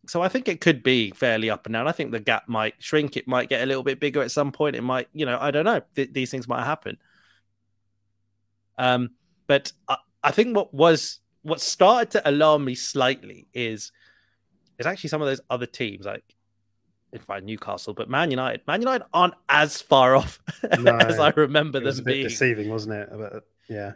So 0.07 0.23
I 0.23 0.29
think 0.29 0.49
it 0.49 0.61
could 0.61 0.83
be 0.83 1.11
fairly 1.11 1.51
up 1.51 1.67
and 1.67 1.75
down. 1.75 1.87
I 1.87 1.93
think 1.93 2.11
the 2.11 2.21
gap 2.21 2.49
might 2.49 2.75
shrink. 2.79 3.17
It 3.17 3.29
might 3.29 3.49
get 3.49 3.63
a 3.63 3.67
little 3.67 3.83
bit 3.83 4.01
bigger 4.01 4.23
at 4.23 4.31
some 4.31 4.51
point. 4.51 4.75
It 4.75 4.83
might, 4.83 5.09
you 5.13 5.27
know, 5.27 5.39
I 5.39 5.51
don't 5.51 5.67
know. 5.67 5.83
Th- 5.95 6.11
these 6.11 6.31
things 6.31 6.49
might 6.49 6.65
happen. 6.65 6.97
Um, 8.79 9.11
but 9.47 9.73
I, 9.89 9.97
I 10.25 10.31
think 10.31 10.57
what 10.57 10.73
was 10.73 11.21
what 11.43 11.61
started 11.61 12.11
to 12.13 12.29
alarm 12.29 12.65
me 12.65 12.75
slightly 12.75 13.47
is 13.53 13.93
is 14.81 14.87
actually 14.87 15.09
some 15.09 15.23
of 15.23 15.29
those 15.29 15.41
other 15.51 15.67
teams 15.67 16.07
like 16.07 16.25
in 17.13 17.21
fact 17.21 17.45
Newcastle, 17.45 17.95
but 17.95 18.09
Man 18.09 18.31
United. 18.31 18.63
Man 18.67 18.81
United 18.81 19.05
aren't 19.13 19.35
as 19.49 19.81
far 19.81 20.17
off 20.17 20.41
no, 20.79 20.97
as 20.97 21.19
I 21.19 21.31
remember 21.31 21.81
them 21.81 22.05
being. 22.05 22.29
Deceiving, 22.29 22.69
wasn't 22.69 22.95
it? 22.95 23.09
But, 23.11 23.45
yeah. 23.69 23.93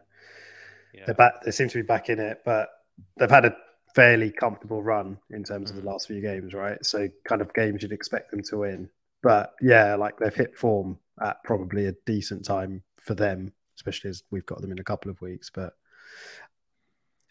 Yeah. 0.93 1.07
They're 1.07 1.15
back. 1.15 1.43
They 1.45 1.51
seem 1.51 1.69
to 1.69 1.79
be 1.79 1.83
back 1.83 2.09
in 2.09 2.21
it, 2.21 2.43
but 2.45 2.69
they've 3.17 3.31
had 3.31 3.45
a 3.45 3.57
fairly 3.95 4.31
comfortable 4.31 4.83
run 4.83 5.19
in 5.31 5.45
terms 5.45 5.71
of 5.71 5.77
the 5.77 5.83
mm. 5.83 5.87
last 5.87 6.09
few 6.09 6.21
games, 6.21 6.55
right? 6.55 6.85
So 6.85 7.09
kind 7.25 7.41
of 7.41 7.53
games 7.55 7.83
you'd 7.83 7.93
expect 7.93 8.31
them 8.31 8.43
to 8.45 8.59
win. 8.59 8.89
But 9.23 9.55
yeah, 9.61 9.95
like 9.95 10.19
they've 10.19 10.35
hit 10.35 10.57
form 10.57 10.99
at 11.23 11.43
probably 11.45 11.87
a 11.87 11.95
decent 12.07 12.45
time 12.45 12.83
for 13.01 13.15
them, 13.15 13.53
especially 13.77 14.11
as 14.11 14.23
we've 14.31 14.47
got 14.47 14.61
them 14.61 14.73
in 14.73 14.79
a 14.79 14.85
couple 14.85 15.11
of 15.11 15.21
weeks. 15.21 15.51
But 15.53 15.75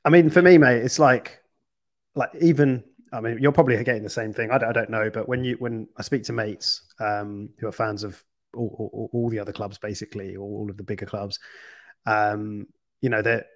I 0.05 0.09
mean, 0.09 0.29
for 0.29 0.41
me, 0.41 0.57
mate, 0.57 0.83
it's 0.83 0.99
like 0.99 1.41
like 2.15 2.31
even 2.39 2.83
I 3.13 3.21
mean, 3.21 3.37
you're 3.39 3.51
probably 3.51 3.81
getting 3.83 4.03
the 4.03 4.09
same 4.09 4.33
thing. 4.33 4.51
I 4.51 4.57
don't, 4.57 4.69
I 4.69 4.73
don't 4.73 4.89
know, 4.89 5.09
but 5.09 5.29
when 5.29 5.43
you 5.43 5.55
when 5.59 5.87
I 5.97 6.01
speak 6.01 6.23
to 6.23 6.33
mates 6.33 6.81
um, 6.99 7.49
who 7.59 7.67
are 7.67 7.71
fans 7.71 8.03
of 8.03 8.21
all, 8.55 8.89
all, 8.93 9.09
all, 9.13 9.29
the 9.29 9.39
other 9.39 9.53
clubs, 9.53 9.77
basically, 9.77 10.35
or 10.35 10.41
all 10.41 10.69
of 10.69 10.77
the 10.77 10.83
bigger 10.83 11.05
clubs, 11.05 11.39
um, 12.05 12.65
you 13.01 13.09
know 13.09 13.21
that 13.21 13.47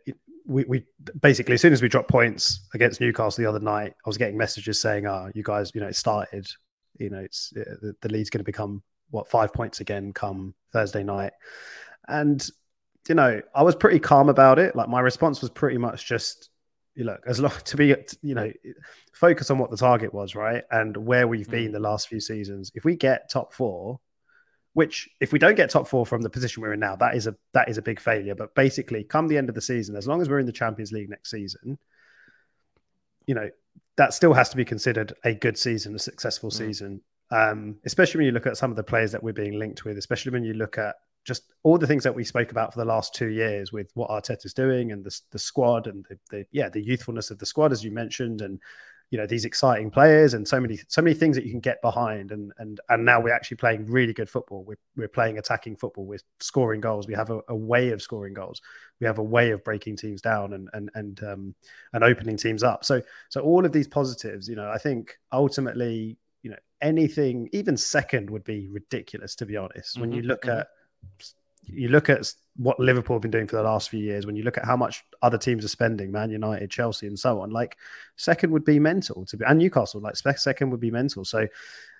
we, 0.45 0.63
we 0.65 0.85
basically 1.21 1.55
as 1.55 1.61
soon 1.61 1.73
as 1.73 1.81
we 1.81 1.89
dropped 1.89 2.09
points 2.09 2.67
against 2.73 3.01
Newcastle 3.01 3.43
the 3.43 3.49
other 3.49 3.59
night, 3.59 3.93
I 4.05 4.09
was 4.09 4.17
getting 4.17 4.37
messages 4.37 4.79
saying, 4.79 5.07
"Ah, 5.07 5.25
oh, 5.25 5.31
you 5.33 5.43
guys, 5.43 5.71
you 5.73 5.81
know, 5.81 5.87
it 5.87 5.95
started. 5.95 6.47
You 6.99 7.09
know, 7.09 7.19
it's 7.19 7.51
uh, 7.57 7.75
the, 7.81 7.95
the 8.01 8.09
lead's 8.09 8.29
going 8.29 8.39
to 8.39 8.45
become 8.45 8.83
what 9.09 9.29
five 9.29 9.53
points 9.53 9.79
again 9.79 10.13
come 10.13 10.53
Thursday 10.71 11.03
night." 11.03 11.33
And 12.07 12.47
you 13.09 13.15
know, 13.15 13.41
I 13.55 13.63
was 13.63 13.75
pretty 13.75 13.99
calm 13.99 14.29
about 14.29 14.59
it. 14.59 14.75
Like 14.75 14.89
my 14.89 14.99
response 14.99 15.41
was 15.41 15.49
pretty 15.49 15.77
much 15.77 16.05
just, 16.05 16.49
look, 17.03 17.21
as 17.27 17.39
long 17.39 17.51
to 17.65 17.77
be, 17.77 17.95
you 18.21 18.36
know, 18.36 18.51
focus 19.13 19.51
on 19.51 19.57
what 19.57 19.71
the 19.71 19.77
target 19.77 20.13
was, 20.13 20.36
right, 20.36 20.63
and 20.71 20.95
where 20.95 21.27
we've 21.27 21.49
been 21.49 21.69
mm. 21.69 21.73
the 21.73 21.79
last 21.79 22.07
few 22.07 22.19
seasons. 22.19 22.71
If 22.75 22.86
we 22.86 22.95
get 22.95 23.29
top 23.29 23.53
four, 23.53 23.99
which 24.73 25.10
if 25.19 25.33
we 25.33 25.39
don't 25.39 25.55
get 25.55 25.69
top 25.69 25.88
four 25.88 26.05
from 26.05 26.21
the 26.21 26.29
position 26.29 26.62
we're 26.62 26.73
in 26.73 26.79
now, 26.79 26.95
that 26.97 27.15
is 27.15 27.27
a 27.27 27.36
that 27.53 27.69
is 27.69 27.77
a 27.77 27.81
big 27.81 27.99
failure. 27.99 28.36
But 28.36 28.53
basically, 28.55 29.03
come 29.03 29.27
the 29.27 29.38
end 29.38 29.49
of 29.49 29.55
the 29.55 29.62
season, 29.62 29.95
as 29.95 30.07
long 30.07 30.21
as 30.21 30.29
we're 30.29 30.39
in 30.39 30.45
the 30.45 30.51
Champions 30.51 30.91
League 30.91 31.10
next 31.10 31.31
season, 31.31 31.77
you 33.25 33.36
know 33.36 33.49
that 33.97 34.13
still 34.13 34.33
has 34.33 34.49
to 34.49 34.57
be 34.57 34.65
considered 34.65 35.13
a 35.23 35.33
good 35.33 35.57
season, 35.57 35.95
a 35.95 35.99
successful 35.99 36.49
mm. 36.49 36.53
season. 36.53 37.01
Um, 37.29 37.77
especially 37.86 38.19
when 38.19 38.25
you 38.27 38.31
look 38.31 38.45
at 38.47 38.55
some 38.55 38.71
of 38.71 38.77
the 38.77 38.83
players 38.83 39.12
that 39.12 39.21
we're 39.21 39.33
being 39.33 39.60
linked 39.60 39.83
with, 39.83 39.97
especially 39.97 40.31
when 40.31 40.45
you 40.45 40.53
look 40.53 40.77
at 40.77 40.95
just 41.27 41.51
all 41.63 41.77
the 41.77 41.85
things 41.85 42.03
that 42.03 42.15
we 42.15 42.23
spoke 42.23 42.51
about 42.51 42.73
for 42.73 42.79
the 42.79 42.85
last 42.85 43.13
two 43.13 43.27
years 43.27 43.73
with 43.73 43.91
what 43.95 44.09
Arteta's 44.09 44.53
doing 44.53 44.93
and 44.93 45.03
the, 45.03 45.19
the 45.31 45.39
squad 45.39 45.87
and 45.87 46.05
the, 46.09 46.17
the 46.31 46.45
yeah 46.51 46.69
the 46.69 46.81
youthfulness 46.81 47.29
of 47.29 47.37
the 47.37 47.45
squad 47.45 47.71
as 47.71 47.83
you 47.83 47.91
mentioned 47.91 48.41
and 48.41 48.59
you 49.09 49.17
know 49.17 49.25
these 49.25 49.45
exciting 49.45 49.89
players 49.89 50.33
and 50.33 50.45
so 50.45 50.59
many 50.59 50.79
so 50.89 51.01
many 51.01 51.13
things 51.15 51.37
that 51.37 51.45
you 51.45 51.51
can 51.51 51.59
get 51.59 51.81
behind. 51.81 52.31
And 52.31 52.51
and 52.57 52.79
and 52.89 53.05
now 53.05 53.21
we're 53.21 53.33
actually 53.33 53.57
playing 53.57 53.85
really 53.85 54.13
good 54.13 54.29
football. 54.29 54.63
We're, 54.63 54.79
we're 54.95 55.07
playing 55.07 55.37
attacking 55.37 55.77
football. 55.77 56.05
We're 56.05 56.19
scoring 56.39 56.81
goals. 56.81 57.07
We 57.07 57.13
have 57.13 57.29
a, 57.29 57.39
a 57.47 57.55
way 57.55 57.89
of 57.91 58.01
scoring 58.01 58.33
goals. 58.33 58.61
We 58.99 59.07
have 59.07 59.17
a 59.17 59.23
way 59.23 59.51
of 59.51 59.63
breaking 59.63 59.97
teams 59.97 60.21
down 60.21 60.53
and 60.53 60.69
and 60.73 60.89
and 60.95 61.23
um 61.23 61.55
and 61.93 62.03
opening 62.03 62.37
teams 62.37 62.63
up. 62.63 62.83
So 62.83 63.01
so 63.29 63.41
all 63.41 63.65
of 63.65 63.71
these 63.71 63.87
positives 63.87 64.49
you 64.49 64.55
know 64.55 64.69
i 64.69 64.77
think 64.77 65.17
ultimately 65.31 66.17
you 66.43 66.51
know 66.51 66.57
anything 66.81 67.49
even 67.53 67.77
second 67.77 68.29
would 68.29 68.43
be 68.43 68.67
ridiculous 68.67 69.35
to 69.35 69.45
be 69.45 69.55
honest. 69.55 69.93
Mm-hmm. 69.93 70.01
when 70.01 70.11
you 70.11 70.23
look 70.23 70.41
mm-hmm. 70.41 70.59
at 70.59 70.67
you 71.65 71.89
look 71.89 72.09
at 72.09 72.31
what 72.55 72.79
Liverpool 72.79 73.15
have 73.15 73.21
been 73.21 73.31
doing 73.31 73.47
for 73.47 73.57
the 73.57 73.63
last 73.63 73.89
few 73.89 73.99
years, 73.99 74.25
when 74.25 74.35
you 74.35 74.43
look 74.43 74.57
at 74.57 74.65
how 74.65 74.77
much 74.77 75.03
other 75.21 75.37
teams 75.37 75.65
are 75.65 75.69
spending, 75.69 76.11
Man 76.11 76.29
United, 76.29 76.71
Chelsea, 76.71 77.07
and 77.07 77.17
so 77.19 77.41
on, 77.41 77.51
like 77.51 77.77
second 78.15 78.51
would 78.51 78.65
be 78.65 78.79
mental 78.79 79.25
to 79.25 79.37
be, 79.37 79.45
and 79.45 79.59
Newcastle, 79.59 80.01
like 80.01 80.15
second 80.15 80.69
would 80.71 80.79
be 80.79 80.91
mental. 80.91 81.25
So, 81.25 81.47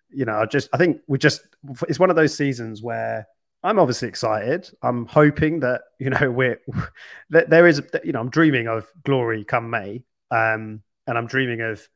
you 0.10 0.26
know, 0.26 0.40
I 0.40 0.46
just, 0.46 0.70
I 0.74 0.78
think 0.78 1.02
we 1.08 1.18
just, 1.18 1.42
it's 1.88 2.00
one 2.00 2.10
of 2.10 2.16
those 2.16 2.36
seasons 2.36 2.82
where 2.82 3.28
I'm 3.62 3.78
obviously 3.78 4.08
excited. 4.08 4.70
I'm 4.82 5.06
hoping 5.06 5.60
that, 5.60 5.82
you 6.00 6.10
know, 6.10 6.32
we're, 6.32 6.62
that 7.30 7.50
there 7.50 7.68
is, 7.68 7.82
you 8.04 8.14
know, 8.14 8.20
I'm 8.20 8.30
dreaming 8.30 8.68
of 8.68 8.88
glory 9.04 9.44
come 9.44 9.70
May. 9.70 10.04
Um, 10.32 10.82
and 11.08 11.18
I'm 11.18 11.28
dreaming 11.28 11.62
of, 11.62 11.88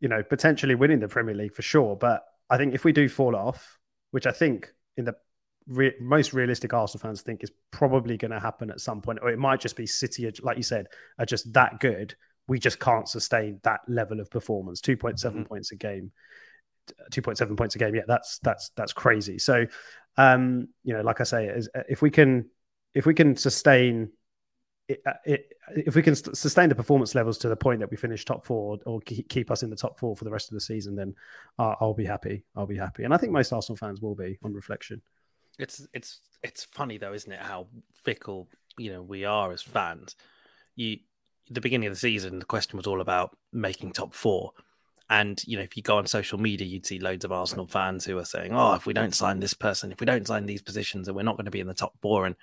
you 0.00 0.08
know, 0.08 0.22
potentially 0.22 0.74
winning 0.74 1.00
the 1.00 1.08
Premier 1.08 1.34
League 1.34 1.54
for 1.54 1.62
sure. 1.62 1.96
But 1.96 2.24
I 2.48 2.56
think 2.56 2.74
if 2.74 2.84
we 2.84 2.92
do 2.92 3.08
fall 3.08 3.36
off, 3.36 3.78
which 4.10 4.26
I 4.26 4.32
think 4.32 4.72
in 4.96 5.04
the 5.04 5.14
re- 5.68 5.94
most 6.00 6.32
realistic 6.32 6.72
Arsenal 6.72 7.02
fans 7.02 7.22
think 7.22 7.42
is 7.42 7.50
probably 7.70 8.16
going 8.16 8.30
to 8.30 8.40
happen 8.40 8.70
at 8.70 8.80
some 8.80 9.00
point, 9.00 9.18
or 9.22 9.30
it 9.30 9.38
might 9.38 9.60
just 9.60 9.76
be 9.76 9.86
City, 9.86 10.30
like 10.42 10.56
you 10.56 10.62
said, 10.62 10.86
are 11.18 11.26
just 11.26 11.52
that 11.52 11.80
good. 11.80 12.14
We 12.48 12.58
just 12.58 12.78
can't 12.78 13.08
sustain 13.08 13.60
that 13.64 13.80
level 13.88 14.20
of 14.20 14.30
performance. 14.30 14.80
Two 14.80 14.96
point 14.96 15.18
seven 15.18 15.40
mm 15.40 15.42
mm-hmm. 15.42 15.48
points 15.48 15.72
a 15.72 15.76
game, 15.76 16.12
two 17.10 17.22
point 17.22 17.38
seven 17.38 17.56
points 17.56 17.74
a 17.74 17.78
game. 17.78 17.94
Yeah, 17.94 18.02
that's 18.06 18.38
that's 18.38 18.70
that's 18.76 18.92
crazy. 18.92 19.38
So, 19.38 19.66
um, 20.16 20.68
you 20.84 20.94
know, 20.94 21.02
like 21.02 21.20
I 21.20 21.24
say, 21.24 21.60
if 21.88 22.02
we 22.02 22.10
can 22.10 22.48
if 22.94 23.04
we 23.04 23.14
can 23.14 23.36
sustain 23.36 24.10
it, 24.88 25.02
uh, 25.04 25.14
it, 25.24 25.52
if 25.74 25.96
we 25.96 26.02
can 26.02 26.14
sustain 26.14 26.68
the 26.68 26.76
performance 26.76 27.16
levels 27.16 27.38
to 27.38 27.48
the 27.48 27.56
point 27.56 27.80
that 27.80 27.90
we 27.90 27.96
finish 27.96 28.24
top 28.24 28.46
four 28.46 28.78
or 28.86 29.00
keep 29.00 29.50
us 29.50 29.64
in 29.64 29.70
the 29.70 29.76
top 29.76 29.98
four 29.98 30.16
for 30.16 30.24
the 30.24 30.30
rest 30.30 30.48
of 30.48 30.54
the 30.54 30.60
season, 30.60 30.94
then 30.94 31.14
uh, 31.58 31.74
I'll 31.80 31.94
be 31.94 32.04
happy. 32.04 32.44
I'll 32.54 32.66
be 32.66 32.76
happy, 32.76 33.02
and 33.02 33.12
I 33.12 33.16
think 33.16 33.32
most 33.32 33.52
Arsenal 33.52 33.76
fans 33.76 34.00
will 34.00 34.14
be 34.14 34.38
on 34.44 34.52
reflection. 34.52 35.02
It's 35.58 35.86
it's 35.92 36.20
it's 36.42 36.66
funny 36.72 36.98
though, 36.98 37.12
isn't 37.12 37.32
it? 37.32 37.40
How 37.40 37.66
fickle 38.04 38.48
you 38.78 38.92
know 38.92 39.02
we 39.02 39.24
are 39.24 39.52
as 39.52 39.62
fans. 39.62 40.16
You 40.74 40.98
the 41.48 41.60
beginning 41.60 41.86
of 41.86 41.94
the 41.94 42.00
season, 42.00 42.38
the 42.38 42.44
question 42.44 42.76
was 42.76 42.86
all 42.86 43.00
about 43.00 43.36
making 43.52 43.92
top 43.92 44.14
four. 44.14 44.52
And 45.08 45.40
you 45.46 45.56
know, 45.56 45.62
if 45.62 45.76
you 45.76 45.82
go 45.82 45.98
on 45.98 46.06
social 46.06 46.38
media, 46.38 46.66
you'd 46.66 46.84
see 46.84 46.98
loads 46.98 47.24
of 47.24 47.30
Arsenal 47.30 47.68
fans 47.68 48.04
who 48.04 48.18
are 48.18 48.24
saying, 48.24 48.52
"Oh, 48.52 48.74
if 48.74 48.86
we 48.86 48.92
don't 48.92 49.14
sign 49.14 49.38
this 49.38 49.54
person, 49.54 49.92
if 49.92 50.00
we 50.00 50.06
don't 50.06 50.26
sign 50.26 50.46
these 50.46 50.62
positions, 50.62 51.06
then 51.06 51.14
we're 51.14 51.22
not 51.22 51.36
going 51.36 51.44
to 51.44 51.50
be 51.50 51.60
in 51.60 51.68
the 51.68 51.74
top 51.74 51.94
four. 52.02 52.26
And 52.26 52.34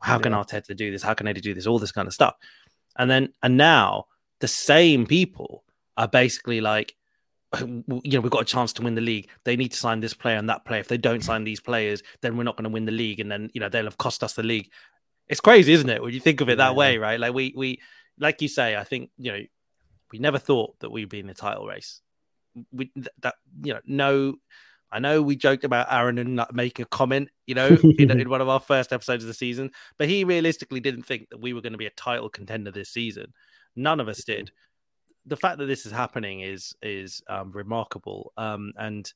how 0.00 0.18
can 0.18 0.32
yeah. 0.32 0.42
Arteta 0.42 0.76
do 0.76 0.90
this? 0.90 1.02
How 1.02 1.14
can 1.14 1.28
Eddie 1.28 1.40
do 1.40 1.54
this? 1.54 1.66
All 1.66 1.78
this 1.78 1.92
kind 1.92 2.08
of 2.08 2.14
stuff. 2.14 2.34
And 2.98 3.08
then, 3.08 3.32
and 3.42 3.56
now 3.56 4.06
the 4.40 4.48
same 4.48 5.06
people 5.06 5.62
are 5.96 6.08
basically 6.08 6.60
like, 6.60 6.96
you 7.56 7.82
know, 7.88 8.20
we've 8.20 8.30
got 8.30 8.42
a 8.42 8.46
chance 8.46 8.72
to 8.74 8.82
win 8.82 8.94
the 8.94 9.00
league. 9.00 9.28
They 9.44 9.56
need 9.56 9.72
to 9.72 9.76
sign 9.76 10.00
this 10.00 10.14
player 10.14 10.36
and 10.36 10.48
that 10.50 10.64
player. 10.64 10.80
If 10.80 10.88
they 10.88 10.98
don't 10.98 11.24
sign 11.24 11.44
these 11.44 11.60
players, 11.60 12.02
then 12.20 12.36
we're 12.36 12.44
not 12.44 12.56
going 12.56 12.64
to 12.64 12.70
win 12.70 12.84
the 12.84 12.92
league, 12.92 13.20
and 13.20 13.30
then 13.30 13.50
you 13.54 13.60
know 13.60 13.68
they'll 13.68 13.84
have 13.84 13.98
cost 13.98 14.22
us 14.22 14.34
the 14.34 14.42
league. 14.42 14.70
It's 15.28 15.40
crazy, 15.40 15.72
isn't 15.72 15.88
it? 15.88 16.02
When 16.02 16.12
you 16.12 16.20
think 16.20 16.40
of 16.40 16.48
it 16.48 16.58
that 16.58 16.70
yeah. 16.70 16.76
way, 16.76 16.98
right? 16.98 17.18
Like 17.18 17.32
we 17.32 17.54
we 17.56 17.80
like 18.18 18.42
you 18.42 18.48
say, 18.48 18.76
I 18.76 18.84
think 18.84 19.10
you 19.16 19.32
know 19.32 19.40
we 20.12 20.18
never 20.18 20.38
thought 20.38 20.78
that 20.80 20.90
we'd 20.90 21.08
be 21.08 21.20
in 21.20 21.26
the 21.26 21.34
title 21.34 21.66
race. 21.66 22.00
We 22.72 22.92
that 23.22 23.34
you 23.62 23.74
know 23.74 23.80
no. 23.86 24.34
I 24.90 25.00
know 25.00 25.20
we 25.20 25.36
joked 25.36 25.64
about 25.64 25.92
Aaron 25.92 26.16
and 26.16 26.42
making 26.50 26.84
a 26.84 26.86
comment, 26.86 27.28
you 27.46 27.54
know, 27.54 27.76
in, 27.98 28.10
in, 28.20 28.30
one 28.30 28.40
of 28.40 28.48
our 28.48 28.58
first 28.58 28.90
episodes 28.90 29.22
of 29.22 29.28
the 29.28 29.34
season, 29.34 29.70
but 29.98 30.08
he 30.08 30.24
realistically 30.24 30.80
didn't 30.80 31.02
think 31.02 31.28
that 31.28 31.42
we 31.42 31.52
were 31.52 31.60
going 31.60 31.74
to 31.74 31.78
be 31.78 31.84
a 31.84 31.90
title 31.90 32.30
contender 32.30 32.70
this 32.70 32.88
season. 32.88 33.34
None 33.76 34.00
of 34.00 34.08
us 34.08 34.24
did 34.24 34.50
the 35.26 35.36
fact 35.36 35.58
that 35.58 35.66
this 35.66 35.86
is 35.86 35.92
happening 35.92 36.40
is 36.40 36.74
is 36.82 37.22
um, 37.28 37.52
remarkable. 37.52 38.32
Um, 38.36 38.72
and 38.76 39.10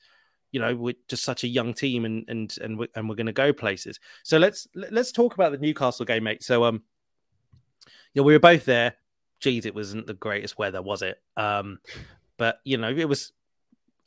you 0.51 0.61
know 0.61 0.75
we're 0.75 0.95
just 1.09 1.25
such 1.25 1.45
a 1.45 1.49
young 1.49 1.75
team, 1.75 2.05
and 2.05 2.25
and 2.29 2.57
and 2.61 2.79
we're, 2.79 2.89
and 2.95 3.09
we're 3.09 3.17
going 3.17 3.27
to 3.27 3.33
go 3.33 3.53
places. 3.53 3.99
So 4.23 4.39
let's 4.39 4.69
let's 4.75 5.13
talk 5.13 5.35
about 5.35 5.53
the 5.53 5.59
Newcastle 5.59 6.05
game, 6.05 6.25
mate. 6.25 6.43
So 6.43 6.65
um, 6.65 6.83
yeah, 8.15 8.23
we 8.23 8.33
were 8.33 8.41
both 8.41 8.65
there. 8.65 8.95
Geez, 9.41 9.67
it 9.67 9.75
wasn't 9.75 10.07
the 10.07 10.15
greatest 10.15 10.59
weather, 10.59 10.83
was 10.83 11.03
it? 11.03 11.21
Um, 11.37 11.79
but 12.37 12.59
you 12.65 12.77
know 12.77 12.91
it 12.91 13.09
was. 13.09 13.33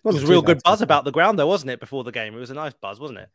It 0.03 0.13
was 0.13 0.23
a 0.23 0.27
real 0.27 0.43
good 0.43 0.61
buzz 0.63 0.83
about 0.83 1.03
the 1.03 1.11
ground, 1.11 1.39
though, 1.39 1.47
wasn't 1.47 1.71
it? 1.71 1.79
Before 1.79 2.03
the 2.03 2.11
game, 2.11 2.35
it 2.35 2.37
was 2.37 2.51
a 2.51 2.53
nice 2.53 2.73
buzz, 2.73 2.99
wasn't 2.99 3.17
it? 3.17 3.29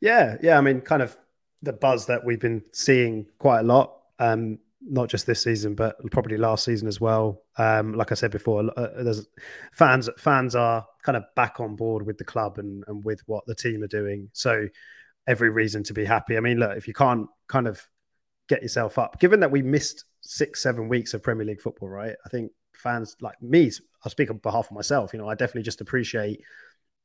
Yeah, 0.00 0.36
yeah. 0.42 0.58
I 0.58 0.60
mean, 0.60 0.80
kind 0.80 1.00
of 1.00 1.16
the 1.62 1.72
buzz 1.72 2.06
that 2.06 2.24
we've 2.24 2.40
been 2.40 2.64
seeing 2.72 3.26
quite 3.38 3.60
a 3.60 3.62
lot. 3.62 3.98
Um, 4.18 4.58
not 4.80 5.08
just 5.08 5.26
this 5.26 5.42
season, 5.42 5.74
but 5.74 5.96
probably 6.10 6.36
last 6.36 6.64
season 6.64 6.88
as 6.88 7.00
well. 7.00 7.42
Um, 7.56 7.94
like 7.94 8.12
I 8.12 8.14
said 8.14 8.30
before, 8.30 8.70
uh, 8.76 9.02
there's 9.02 9.26
fans. 9.72 10.08
Fans 10.18 10.54
are 10.54 10.86
kind 11.02 11.16
of 11.16 11.24
back 11.34 11.60
on 11.60 11.76
board 11.76 12.06
with 12.06 12.18
the 12.18 12.24
club 12.24 12.58
and, 12.58 12.84
and 12.86 13.04
with 13.04 13.20
what 13.26 13.44
the 13.46 13.54
team 13.54 13.82
are 13.82 13.88
doing. 13.88 14.28
So 14.32 14.68
every 15.26 15.50
reason 15.50 15.82
to 15.84 15.92
be 15.92 16.04
happy. 16.04 16.36
I 16.36 16.40
mean, 16.40 16.58
look, 16.58 16.76
if 16.76 16.86
you 16.86 16.94
can't 16.94 17.26
kind 17.48 17.66
of 17.66 17.86
get 18.48 18.62
yourself 18.62 18.98
up, 18.98 19.20
given 19.20 19.40
that 19.40 19.50
we 19.50 19.62
missed 19.62 20.04
six, 20.20 20.62
seven 20.62 20.88
weeks 20.88 21.12
of 21.12 21.22
Premier 21.22 21.44
League 21.44 21.60
football, 21.60 21.88
right? 21.88 22.14
I 22.24 22.28
think 22.28 22.52
fans 22.72 23.16
like 23.20 23.40
me, 23.42 23.70
I 24.04 24.08
speak 24.08 24.30
on 24.30 24.38
behalf 24.38 24.66
of 24.66 24.72
myself. 24.72 25.12
You 25.12 25.18
know, 25.18 25.28
I 25.28 25.34
definitely 25.34 25.62
just 25.62 25.80
appreciate 25.80 26.40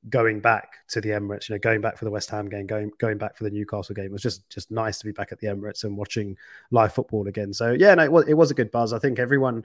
going 0.10 0.40
back 0.40 0.78
to 0.90 1.02
the 1.02 1.10
Emirates, 1.10 1.50
you 1.50 1.56
know, 1.56 1.60
going 1.60 1.82
back 1.82 1.98
for 1.98 2.06
the 2.06 2.12
West 2.12 2.30
Ham 2.30 2.50
game, 2.50 2.68
going 2.68 2.92
going 3.00 3.18
back 3.18 3.38
for 3.38 3.44
the 3.44 3.50
Newcastle 3.50 3.96
game. 3.96 4.06
It 4.06 4.12
was 4.12 4.22
just 4.22 4.50
just 4.50 4.72
nice 4.72 5.00
to 5.00 5.06
be 5.06 5.12
back 5.12 5.32
at 5.32 5.40
the 5.40 5.48
Emirates 5.48 5.84
and 5.84 5.98
watching 5.98 6.38
live 6.72 6.94
football 6.94 7.28
again. 7.28 7.54
So 7.54 7.72
yeah, 7.72 7.96
no, 7.96 8.04
it 8.04 8.12
was, 8.12 8.28
it 8.28 8.34
was 8.34 8.52
a 8.52 8.56
good 8.56 8.72
buzz. 8.72 8.94
I 8.94 9.00
think 9.00 9.20
everyone 9.20 9.64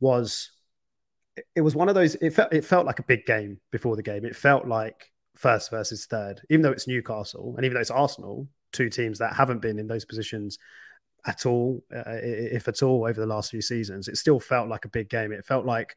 was. 0.00 0.50
It 1.54 1.60
was 1.60 1.76
one 1.76 1.90
of 1.90 1.94
those. 1.94 2.14
It 2.16 2.30
felt 2.30 2.52
it 2.52 2.64
felt 2.64 2.86
like 2.86 2.98
a 2.98 3.04
big 3.04 3.26
game 3.26 3.60
before 3.70 3.94
the 3.94 4.02
game. 4.02 4.24
It 4.24 4.34
felt 4.34 4.66
like 4.66 5.12
first 5.34 5.70
versus 5.70 6.06
third, 6.06 6.40
even 6.48 6.62
though 6.62 6.72
it's 6.72 6.88
Newcastle 6.88 7.54
and 7.56 7.64
even 7.64 7.74
though 7.74 7.80
it's 7.80 7.90
Arsenal, 7.90 8.48
two 8.72 8.88
teams 8.88 9.18
that 9.18 9.34
haven't 9.34 9.60
been 9.60 9.78
in 9.78 9.86
those 9.86 10.06
positions 10.06 10.58
at 11.26 11.44
all, 11.44 11.84
uh, 11.94 12.04
if 12.06 12.68
at 12.68 12.82
all, 12.82 13.04
over 13.06 13.20
the 13.20 13.26
last 13.26 13.50
few 13.50 13.60
seasons. 13.60 14.08
It 14.08 14.16
still 14.16 14.40
felt 14.40 14.68
like 14.68 14.86
a 14.86 14.88
big 14.88 15.10
game. 15.10 15.30
It 15.30 15.44
felt 15.44 15.66
like 15.66 15.94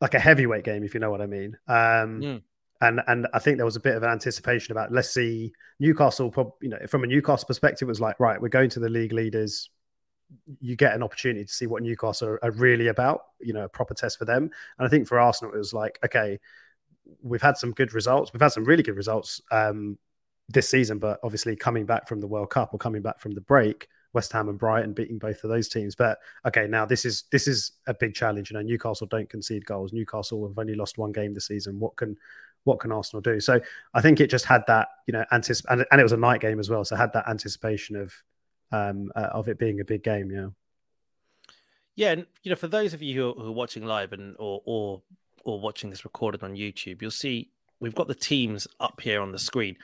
like 0.00 0.14
a 0.14 0.18
heavyweight 0.18 0.64
game, 0.64 0.82
if 0.82 0.92
you 0.92 1.00
know 1.00 1.10
what 1.10 1.22
I 1.22 1.26
mean. 1.26 1.56
Um, 1.68 2.20
mm 2.20 2.42
and 2.80 3.00
and 3.06 3.26
I 3.34 3.38
think 3.38 3.56
there 3.56 3.66
was 3.66 3.76
a 3.76 3.80
bit 3.80 3.96
of 3.96 4.02
an 4.02 4.10
anticipation 4.10 4.72
about 4.72 4.92
let's 4.92 5.10
see 5.10 5.52
Newcastle. 5.80 6.32
You 6.60 6.68
know, 6.70 6.78
from 6.88 7.04
a 7.04 7.06
Newcastle 7.06 7.46
perspective, 7.46 7.88
it 7.88 7.90
was 7.90 8.00
like 8.00 8.20
right, 8.20 8.40
we're 8.40 8.48
going 8.48 8.70
to 8.70 8.80
the 8.80 8.88
league 8.88 9.12
leaders. 9.12 9.70
You 10.60 10.76
get 10.76 10.94
an 10.94 11.02
opportunity 11.02 11.44
to 11.44 11.52
see 11.52 11.66
what 11.66 11.82
Newcastle 11.82 12.28
are, 12.28 12.44
are 12.44 12.50
really 12.52 12.88
about. 12.88 13.22
You 13.40 13.52
know, 13.52 13.64
a 13.64 13.68
proper 13.68 13.94
test 13.94 14.18
for 14.18 14.24
them. 14.26 14.50
And 14.78 14.86
I 14.86 14.88
think 14.88 15.08
for 15.08 15.18
Arsenal, 15.18 15.54
it 15.54 15.58
was 15.58 15.72
like 15.72 15.98
okay, 16.04 16.38
we've 17.22 17.42
had 17.42 17.56
some 17.56 17.72
good 17.72 17.94
results. 17.94 18.32
We've 18.32 18.42
had 18.42 18.52
some 18.52 18.64
really 18.64 18.82
good 18.82 18.96
results 18.96 19.40
um, 19.50 19.98
this 20.48 20.68
season, 20.68 20.98
but 20.98 21.18
obviously 21.22 21.56
coming 21.56 21.86
back 21.86 22.08
from 22.08 22.20
the 22.20 22.26
World 22.26 22.50
Cup 22.50 22.72
or 22.72 22.78
coming 22.78 23.02
back 23.02 23.20
from 23.20 23.32
the 23.32 23.40
break, 23.40 23.88
West 24.12 24.32
Ham 24.32 24.48
and 24.48 24.58
Brighton 24.58 24.92
beating 24.92 25.18
both 25.18 25.42
of 25.44 25.50
those 25.50 25.68
teams. 25.68 25.94
But 25.94 26.18
okay, 26.46 26.66
now 26.66 26.86
this 26.86 27.04
is 27.04 27.24
this 27.30 27.46
is 27.46 27.72
a 27.86 27.94
big 27.94 28.14
challenge. 28.14 28.50
You 28.50 28.56
know, 28.56 28.62
Newcastle 28.62 29.06
don't 29.06 29.28
concede 29.28 29.64
goals. 29.66 29.92
Newcastle 29.92 30.46
have 30.46 30.58
only 30.58 30.74
lost 30.74 30.98
one 30.98 31.12
game 31.12 31.34
this 31.34 31.46
season. 31.46 31.78
What 31.78 31.96
can 31.96 32.16
what 32.68 32.80
can 32.80 32.92
Arsenal 32.92 33.22
do? 33.22 33.40
So 33.40 33.60
I 33.94 34.00
think 34.02 34.20
it 34.20 34.28
just 34.28 34.44
had 34.44 34.62
that, 34.66 34.88
you 35.06 35.12
know, 35.12 35.24
anticip- 35.32 35.64
and, 35.70 35.86
and 35.90 36.00
it 36.00 36.04
was 36.04 36.12
a 36.12 36.18
night 36.18 36.40
game 36.40 36.60
as 36.60 36.68
well. 36.68 36.84
So 36.84 36.94
had 36.94 37.12
that 37.14 37.26
anticipation 37.26 37.96
of 37.96 38.12
um, 38.70 39.10
uh, 39.16 39.30
of 39.32 39.48
it 39.48 39.58
being 39.58 39.80
a 39.80 39.84
big 39.84 40.04
game. 40.04 40.30
Yeah. 40.30 40.48
Yeah, 41.96 42.12
and 42.12 42.26
you 42.42 42.50
know, 42.50 42.56
for 42.56 42.68
those 42.68 42.94
of 42.94 43.02
you 43.02 43.14
who 43.14 43.30
are, 43.30 43.32
who 43.32 43.48
are 43.48 43.52
watching 43.52 43.84
live 43.84 44.12
and 44.12 44.36
or 44.38 44.62
or 44.66 45.02
or 45.44 45.58
watching 45.58 45.90
this 45.90 46.04
recorded 46.04 46.44
on 46.44 46.54
YouTube, 46.54 47.02
you'll 47.02 47.10
see 47.10 47.50
we've 47.80 47.94
got 47.94 48.06
the 48.06 48.14
teams 48.14 48.68
up 48.78 49.00
here 49.00 49.20
on 49.20 49.32
the 49.32 49.38
screen. 49.38 49.76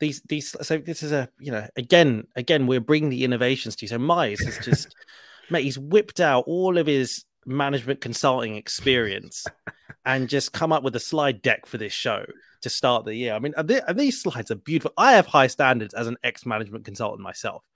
These 0.00 0.22
these 0.22 0.56
so 0.62 0.78
this 0.78 1.04
is 1.04 1.12
a 1.12 1.28
you 1.38 1.52
know 1.52 1.68
again 1.76 2.26
again 2.34 2.66
we're 2.66 2.80
bringing 2.80 3.10
the 3.10 3.22
innovations 3.22 3.76
to 3.76 3.84
you. 3.84 3.88
So 3.88 3.98
Mize 3.98 4.42
has 4.42 4.58
just 4.64 4.96
mate, 5.50 5.62
he's 5.62 5.78
whipped 5.78 6.18
out 6.18 6.44
all 6.48 6.78
of 6.78 6.88
his 6.88 7.24
management 7.46 8.00
consulting 8.00 8.56
experience 8.56 9.46
and 10.04 10.28
just 10.28 10.52
come 10.52 10.72
up 10.72 10.82
with 10.82 10.96
a 10.96 11.00
slide 11.00 11.42
deck 11.42 11.66
for 11.66 11.78
this 11.78 11.92
show 11.92 12.24
to 12.62 12.70
start 12.70 13.04
the 13.04 13.14
year. 13.14 13.34
I 13.34 13.38
mean, 13.38 13.54
these 13.94 14.20
slides 14.20 14.50
are 14.50 14.56
beautiful. 14.56 14.92
I 14.96 15.12
have 15.12 15.26
high 15.26 15.48
standards 15.48 15.94
as 15.94 16.06
an 16.06 16.16
ex 16.22 16.46
management 16.46 16.84
consultant 16.84 17.20
myself. 17.20 17.68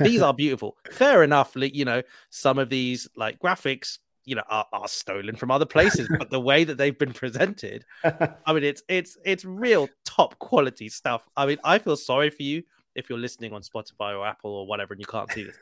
these 0.00 0.22
are 0.22 0.34
beautiful. 0.34 0.76
Fair 0.92 1.22
enough. 1.22 1.52
You 1.56 1.84
know, 1.84 2.02
some 2.30 2.58
of 2.58 2.68
these 2.68 3.08
like 3.16 3.38
graphics, 3.40 3.98
you 4.24 4.36
know, 4.36 4.42
are, 4.48 4.66
are 4.72 4.88
stolen 4.88 5.36
from 5.36 5.50
other 5.50 5.66
places, 5.66 6.08
but 6.18 6.30
the 6.30 6.40
way 6.40 6.64
that 6.64 6.76
they've 6.76 6.98
been 6.98 7.12
presented, 7.12 7.84
I 8.04 8.52
mean, 8.52 8.64
it's 8.64 8.82
it's 8.88 9.16
it's 9.24 9.44
real 9.44 9.88
top 10.04 10.38
quality 10.38 10.88
stuff. 10.88 11.26
I 11.36 11.46
mean, 11.46 11.58
I 11.64 11.78
feel 11.78 11.96
sorry 11.96 12.30
for 12.30 12.42
you 12.42 12.62
if 12.96 13.08
you're 13.10 13.18
listening 13.18 13.52
on 13.52 13.62
Spotify 13.62 14.18
or 14.18 14.26
Apple 14.26 14.50
or 14.50 14.66
whatever 14.66 14.94
and 14.94 15.00
you 15.00 15.06
can't 15.06 15.30
see 15.30 15.44
this, 15.44 15.56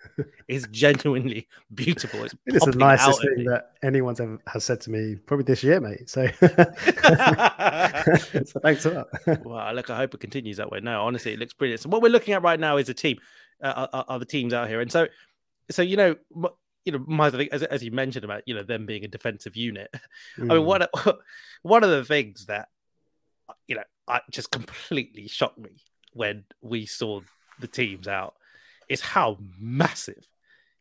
it's 0.48 0.66
genuinely 0.68 1.48
beautiful. 1.74 2.24
It's, 2.24 2.34
it's 2.46 2.64
the 2.64 2.72
nicest 2.72 3.20
thing 3.20 3.44
that 3.44 3.72
anyone's 3.82 4.20
ever 4.20 4.38
has 4.46 4.64
said 4.64 4.80
to 4.82 4.90
me 4.90 5.16
probably 5.26 5.44
this 5.44 5.62
year, 5.62 5.80
mate. 5.80 6.08
So, 6.08 6.26
so 8.44 8.60
thanks 8.60 8.86
a 8.86 8.90
lot. 8.90 9.08
well, 9.44 9.74
look, 9.74 9.90
I 9.90 9.96
hope 9.96 10.14
it 10.14 10.20
continues 10.20 10.56
that 10.58 10.70
way. 10.70 10.80
No, 10.80 11.02
honestly, 11.02 11.32
it 11.32 11.38
looks 11.38 11.52
brilliant. 11.52 11.82
So 11.82 11.88
what 11.88 12.00
we're 12.02 12.08
looking 12.08 12.34
at 12.34 12.42
right 12.42 12.58
now 12.58 12.76
is 12.76 12.88
a 12.88 12.94
team, 12.94 13.18
uh, 13.62 13.88
are, 13.92 14.04
are 14.08 14.18
the 14.18 14.24
teams 14.24 14.54
out 14.54 14.68
here, 14.68 14.80
and 14.80 14.90
so, 14.90 15.08
so 15.70 15.82
you 15.82 15.96
know, 15.96 16.14
you 16.84 16.92
know, 16.92 17.04
my, 17.06 17.28
as, 17.28 17.62
as 17.62 17.82
you 17.82 17.90
mentioned 17.90 18.24
about 18.24 18.42
you 18.46 18.54
know 18.54 18.62
them 18.62 18.86
being 18.86 19.04
a 19.04 19.08
defensive 19.08 19.56
unit. 19.56 19.92
Mm. 20.38 20.50
I 20.50 20.54
mean, 20.54 20.64
one 20.64 20.86
one 21.62 21.84
of 21.84 21.90
the 21.90 22.04
things 22.04 22.46
that 22.46 22.68
you 23.66 23.76
know 23.76 23.84
I, 24.06 24.20
just 24.30 24.50
completely 24.50 25.28
shocked 25.28 25.58
me 25.58 25.70
when 26.14 26.44
we 26.62 26.86
saw 26.86 27.20
the 27.60 27.66
teams 27.66 28.08
out 28.08 28.34
is 28.88 29.00
how 29.00 29.38
massive 29.58 30.26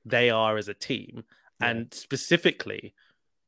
they 0.05 0.29
are 0.29 0.57
as 0.57 0.67
a 0.67 0.73
team. 0.73 1.23
Yeah. 1.59 1.69
And 1.69 1.93
specifically, 1.93 2.93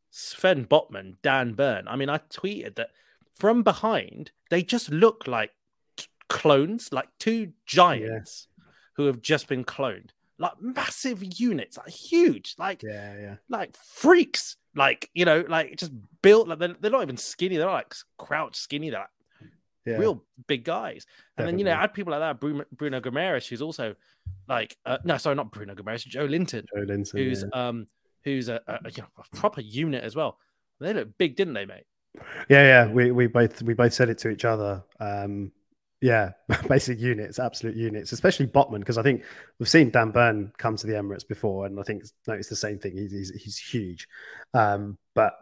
Sven 0.09 0.65
Botman, 0.65 1.15
Dan 1.21 1.53
Burn. 1.53 1.87
I 1.87 1.95
mean, 1.95 2.09
I 2.09 2.19
tweeted 2.19 2.75
that 2.75 2.89
from 3.35 3.63
behind, 3.63 4.31
they 4.49 4.63
just 4.63 4.89
look 4.89 5.27
like 5.27 5.51
t- 5.97 6.07
clones, 6.29 6.89
like 6.91 7.09
two 7.19 7.51
giants 7.65 8.47
yeah. 8.57 8.63
who 8.93 9.05
have 9.07 9.21
just 9.21 9.47
been 9.47 9.65
cloned. 9.65 10.09
Like 10.37 10.53
massive 10.61 11.23
units, 11.39 11.77
like 11.77 11.89
huge, 11.89 12.55
like 12.57 12.83
yeah, 12.83 13.17
yeah, 13.17 13.35
like 13.47 13.73
freaks, 13.77 14.57
like 14.75 15.09
you 15.13 15.23
know, 15.23 15.45
like 15.47 15.77
just 15.77 15.93
built. 16.21 16.49
Like 16.49 16.59
they're, 16.59 16.75
they're 16.77 16.91
not 16.91 17.03
even 17.03 17.15
skinny; 17.15 17.55
they're 17.55 17.71
like 17.71 17.93
crouch 18.17 18.57
skinny. 18.57 18.89
They're 18.89 18.99
like 18.99 19.09
yeah. 19.85 19.97
real 19.97 20.23
big 20.47 20.63
guys. 20.63 21.05
And 21.37 21.45
Definitely. 21.45 21.51
then 21.51 21.59
you 21.59 21.65
know, 21.65 21.71
add 21.71 21.93
people 21.93 22.11
like 22.11 22.21
that, 22.21 22.39
Bruno, 22.39 22.65
Bruno 22.71 22.99
Guimaraes, 22.99 23.47
who's 23.47 23.61
also 23.61 23.95
like, 24.47 24.77
uh, 24.85 24.97
no, 25.03 25.17
sorry, 25.17 25.35
not 25.35 25.51
Bruno 25.51 25.75
Guimaraes, 25.75 26.07
Joelinton, 26.07 26.65
Joe 26.75 26.81
Linton, 26.81 27.19
who's 27.19 27.43
yeah. 27.43 27.67
um, 27.67 27.85
who's 28.23 28.49
a, 28.49 28.61
a, 28.67 28.89
you 28.89 29.03
know, 29.03 29.07
a, 29.17 29.35
proper 29.35 29.61
unit 29.61 30.03
as 30.03 30.15
well. 30.15 30.37
They 30.79 30.93
look 30.93 31.17
big, 31.17 31.35
didn't 31.35 31.53
they, 31.53 31.65
mate? 31.65 31.85
Yeah, 32.49 32.63
yeah. 32.63 32.91
We 32.91 33.11
we 33.11 33.27
both 33.27 33.61
we 33.61 33.73
both 33.73 33.93
said 33.93 34.09
it 34.09 34.17
to 34.19 34.29
each 34.29 34.45
other. 34.45 34.83
Um, 34.99 35.51
yeah, 36.01 36.31
basic 36.69 36.99
units, 36.99 37.39
absolute 37.39 37.75
units, 37.75 38.11
especially 38.11 38.47
Botman, 38.47 38.79
because 38.79 38.97
I 38.97 39.03
think 39.03 39.23
we've 39.59 39.69
seen 39.69 39.89
Dan 39.89 40.11
Burn 40.11 40.51
come 40.57 40.75
to 40.77 40.87
the 40.87 40.93
Emirates 40.93 41.27
before, 41.27 41.65
and 41.65 41.79
I 41.79 41.83
think 41.83 42.03
noticed 42.27 42.49
the 42.49 42.55
same 42.55 42.79
thing. 42.79 42.97
He's 42.97 43.11
he's, 43.11 43.31
he's 43.31 43.57
huge, 43.57 44.07
um, 44.53 44.97
but 45.13 45.33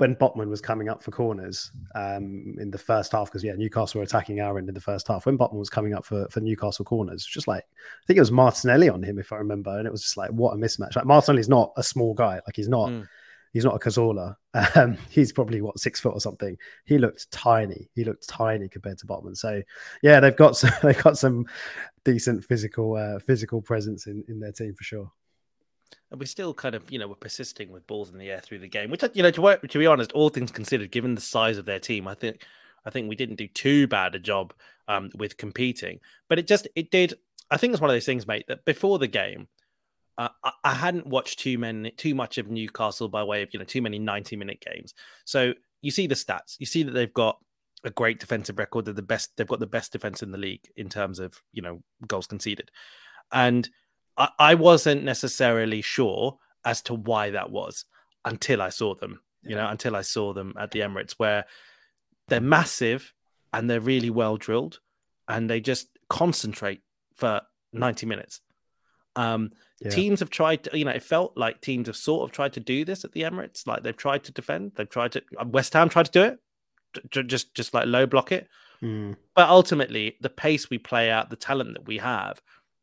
when 0.00 0.16
Botman 0.16 0.48
was 0.48 0.60
coming 0.60 0.88
up 0.88 1.02
for 1.02 1.10
corners 1.10 1.70
um, 1.94 2.56
in 2.58 2.70
the 2.70 2.78
first 2.78 3.12
half, 3.12 3.26
because 3.26 3.44
yeah, 3.44 3.52
Newcastle 3.54 3.98
were 3.98 4.04
attacking 4.04 4.40
our 4.40 4.58
end 4.58 4.68
in 4.68 4.74
the 4.74 4.80
first 4.80 5.06
half. 5.06 5.26
When 5.26 5.38
Botman 5.38 5.58
was 5.58 5.70
coming 5.70 5.94
up 5.94 6.04
for, 6.04 6.26
for 6.30 6.40
Newcastle 6.40 6.84
corners, 6.84 7.24
just 7.24 7.46
like 7.46 7.64
I 7.64 8.06
think 8.06 8.16
it 8.16 8.20
was 8.20 8.32
Martinelli 8.32 8.88
on 8.88 9.02
him, 9.02 9.18
if 9.18 9.32
I 9.32 9.36
remember, 9.36 9.76
and 9.78 9.86
it 9.86 9.92
was 9.92 10.02
just 10.02 10.16
like 10.16 10.30
what 10.30 10.54
a 10.54 10.56
mismatch. 10.56 10.96
Like 10.96 11.04
Martinelli's 11.04 11.48
not 11.48 11.72
a 11.76 11.82
small 11.82 12.14
guy, 12.14 12.40
like 12.46 12.56
he's 12.56 12.68
not. 12.68 12.88
Mm. 12.88 13.06
He's 13.52 13.64
not 13.64 13.74
a 13.74 13.80
Cazorla. 13.80 14.36
Um, 14.76 14.96
he's 15.10 15.32
probably 15.32 15.60
what 15.60 15.80
six 15.80 15.98
foot 15.98 16.14
or 16.14 16.20
something. 16.20 16.56
He 16.84 16.98
looked 16.98 17.28
tiny. 17.32 17.90
He 17.96 18.04
looked 18.04 18.28
tiny 18.28 18.68
compared 18.68 18.98
to 18.98 19.08
Botman. 19.08 19.36
So, 19.36 19.60
yeah, 20.04 20.20
they've 20.20 20.36
got 20.36 20.56
some, 20.56 20.70
they've 20.84 21.02
got 21.02 21.18
some 21.18 21.46
decent 22.04 22.44
physical 22.44 22.94
uh, 22.94 23.18
physical 23.18 23.60
presence 23.60 24.06
in, 24.06 24.22
in 24.28 24.38
their 24.38 24.52
team 24.52 24.72
for 24.76 24.84
sure 24.84 25.10
and 26.10 26.20
we're 26.20 26.26
still 26.26 26.54
kind 26.54 26.74
of 26.74 26.90
you 26.90 26.98
know 26.98 27.08
we're 27.08 27.14
persisting 27.14 27.70
with 27.70 27.86
balls 27.86 28.10
in 28.10 28.18
the 28.18 28.30
air 28.30 28.40
through 28.40 28.58
the 28.58 28.68
game 28.68 28.90
which 28.90 29.02
you 29.14 29.22
know 29.22 29.30
to, 29.30 29.42
work, 29.42 29.66
to 29.66 29.78
be 29.78 29.86
honest 29.86 30.12
all 30.12 30.28
things 30.28 30.50
considered 30.50 30.90
given 30.90 31.14
the 31.14 31.20
size 31.20 31.58
of 31.58 31.64
their 31.64 31.78
team 31.78 32.06
i 32.06 32.14
think 32.14 32.44
i 32.84 32.90
think 32.90 33.08
we 33.08 33.16
didn't 33.16 33.36
do 33.36 33.48
too 33.48 33.86
bad 33.86 34.14
a 34.14 34.18
job 34.18 34.52
um, 34.90 35.10
with 35.14 35.36
competing. 35.36 36.00
But 36.28 36.38
it 36.38 36.46
just 36.46 36.66
it 36.74 36.90
did 36.90 37.14
i 37.50 37.56
think 37.56 37.72
it's 37.72 37.80
one 37.80 37.90
of 37.90 37.94
those 37.94 38.06
things 38.06 38.26
mate 38.26 38.46
that 38.48 38.64
before 38.64 38.98
the 38.98 39.06
game 39.08 39.48
uh, 40.18 40.28
I, 40.44 40.52
I, 40.64 40.74
hadn't 40.74 41.06
watched 41.06 41.38
too 41.38 41.56
many 41.56 41.92
too 41.92 42.14
much 42.14 42.36
of 42.36 42.50
newcastle 42.50 43.08
by 43.08 43.22
way 43.22 43.42
of 43.42 43.48
you 43.52 43.58
know 43.58 43.64
too 43.64 43.80
many 43.80 43.98
90 43.98 44.36
minute 44.36 44.60
games. 44.60 44.92
So 45.24 45.54
you 45.80 45.90
see 45.90 46.06
the 46.06 46.14
stats 46.14 46.56
you 46.58 46.66
see 46.66 46.82
that 46.82 46.90
they've 46.90 47.14
got 47.14 47.38
a 47.84 47.90
great 47.90 48.20
defensive 48.20 48.58
record 48.58 48.84
they're 48.84 48.92
the 48.92 49.00
best 49.00 49.30
they've 49.36 49.48
got 49.48 49.60
the 49.60 49.66
best 49.66 49.92
defense 49.92 50.22
in 50.22 50.30
the 50.30 50.36
league 50.36 50.68
in 50.76 50.90
terms 50.90 51.20
of 51.20 51.40
you 51.52 51.62
know 51.62 51.82
goals 52.06 52.26
conceded. 52.26 52.70
And 53.32 53.68
I, 54.16 54.28
I 54.38 54.54
wasn't 54.54 55.04
necessarily 55.04 55.82
sure 55.82 56.38
as 56.64 56.82
to 56.82 56.94
why 56.94 57.30
that 57.30 57.50
was 57.50 57.84
until 58.24 58.62
I 58.62 58.68
saw 58.68 58.94
them. 58.94 59.20
You 59.42 59.56
know, 59.56 59.68
until 59.68 59.96
I 59.96 60.02
saw 60.02 60.34
them 60.34 60.52
at 60.58 60.70
the 60.70 60.80
Emirates, 60.80 61.12
where 61.12 61.46
they're 62.28 62.42
massive 62.42 63.14
and 63.54 63.70
they're 63.70 63.80
really 63.80 64.10
well 64.10 64.36
drilled, 64.36 64.80
and 65.28 65.48
they 65.48 65.62
just 65.62 65.88
concentrate 66.10 66.82
for 67.16 67.40
ninety 67.72 68.04
minutes. 68.04 68.42
Um, 69.16 69.52
yeah. 69.80 69.90
Teams 69.90 70.20
have 70.20 70.28
tried 70.28 70.64
to, 70.64 70.78
you 70.78 70.84
know, 70.84 70.90
it 70.90 71.02
felt 71.02 71.38
like 71.38 71.62
teams 71.62 71.86
have 71.86 71.96
sort 71.96 72.28
of 72.28 72.32
tried 72.32 72.52
to 72.52 72.60
do 72.60 72.84
this 72.84 73.02
at 73.02 73.12
the 73.12 73.22
Emirates. 73.22 73.66
Like 73.66 73.82
they've 73.82 73.96
tried 73.96 74.24
to 74.24 74.32
defend, 74.32 74.72
they've 74.74 74.88
tried 74.88 75.12
to. 75.12 75.22
Uh, 75.38 75.46
West 75.46 75.72
Ham 75.72 75.88
tried 75.88 76.06
to 76.06 76.12
do 76.12 76.22
it, 76.22 77.26
just 77.26 77.54
just 77.54 77.72
like 77.72 77.86
low 77.86 78.04
block 78.04 78.30
it. 78.30 78.46
Mm. 78.82 79.16
But 79.34 79.48
ultimately, 79.48 80.16
the 80.20 80.28
pace 80.28 80.68
we 80.68 80.76
play 80.76 81.10
out, 81.10 81.30
the 81.30 81.36
talent 81.36 81.72
that 81.74 81.86
we 81.86 81.96
have, 81.96 82.42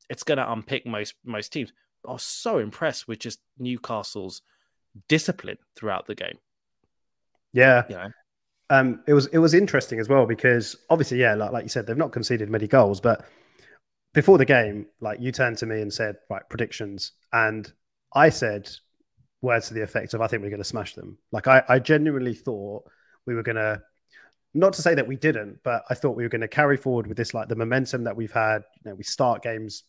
it's 0.09 0.23
going 0.23 0.37
to 0.37 0.51
unpick 0.51 0.85
most 0.85 1.15
most 1.23 1.51
teams. 1.51 1.73
I 2.07 2.13
was 2.13 2.23
so 2.23 2.59
impressed 2.59 3.07
with 3.07 3.19
just 3.19 3.39
Newcastle's 3.57 4.41
discipline 5.07 5.57
throughout 5.75 6.07
the 6.07 6.15
game. 6.15 6.37
Yeah. 7.53 7.83
You 7.89 7.95
know? 7.95 8.11
Um, 8.69 9.03
it 9.07 9.13
was 9.13 9.27
it 9.27 9.37
was 9.37 9.53
interesting 9.53 9.99
as 9.99 10.09
well 10.09 10.25
because 10.25 10.75
obviously, 10.89 11.19
yeah, 11.19 11.33
like, 11.35 11.51
like 11.51 11.63
you 11.63 11.69
said, 11.69 11.87
they've 11.87 11.97
not 11.97 12.11
conceded 12.11 12.49
many 12.49 12.67
goals, 12.67 12.99
but 12.99 13.25
before 14.13 14.37
the 14.37 14.45
game, 14.45 14.87
like 14.99 15.19
you 15.21 15.31
turned 15.31 15.57
to 15.59 15.65
me 15.65 15.81
and 15.81 15.93
said, 15.93 16.17
right, 16.29 16.43
predictions. 16.49 17.13
And 17.31 17.71
I 18.13 18.29
said 18.29 18.69
words 19.41 19.67
to 19.67 19.73
the 19.73 19.83
effect 19.83 20.13
of 20.13 20.21
I 20.21 20.27
think 20.27 20.43
we're 20.43 20.49
gonna 20.49 20.63
smash 20.65 20.95
them. 20.95 21.17
Like 21.31 21.47
I, 21.47 21.63
I 21.69 21.79
genuinely 21.79 22.33
thought 22.33 22.83
we 23.25 23.35
were 23.35 23.43
gonna 23.43 23.81
not 24.53 24.73
to 24.73 24.81
say 24.81 24.95
that 24.95 25.07
we 25.07 25.15
didn't, 25.15 25.59
but 25.63 25.83
I 25.89 25.93
thought 25.93 26.17
we 26.17 26.23
were 26.23 26.29
going 26.29 26.41
to 26.41 26.47
carry 26.47 26.77
forward 26.77 27.05
with 27.05 27.17
this, 27.17 27.33
like 27.33 27.47
the 27.47 27.55
momentum 27.55 28.03
that 28.05 28.15
we've 28.15 28.31
had. 28.31 28.63
You 28.83 28.91
know, 28.91 28.95
we 28.95 29.03
start 29.03 29.43
games 29.43 29.83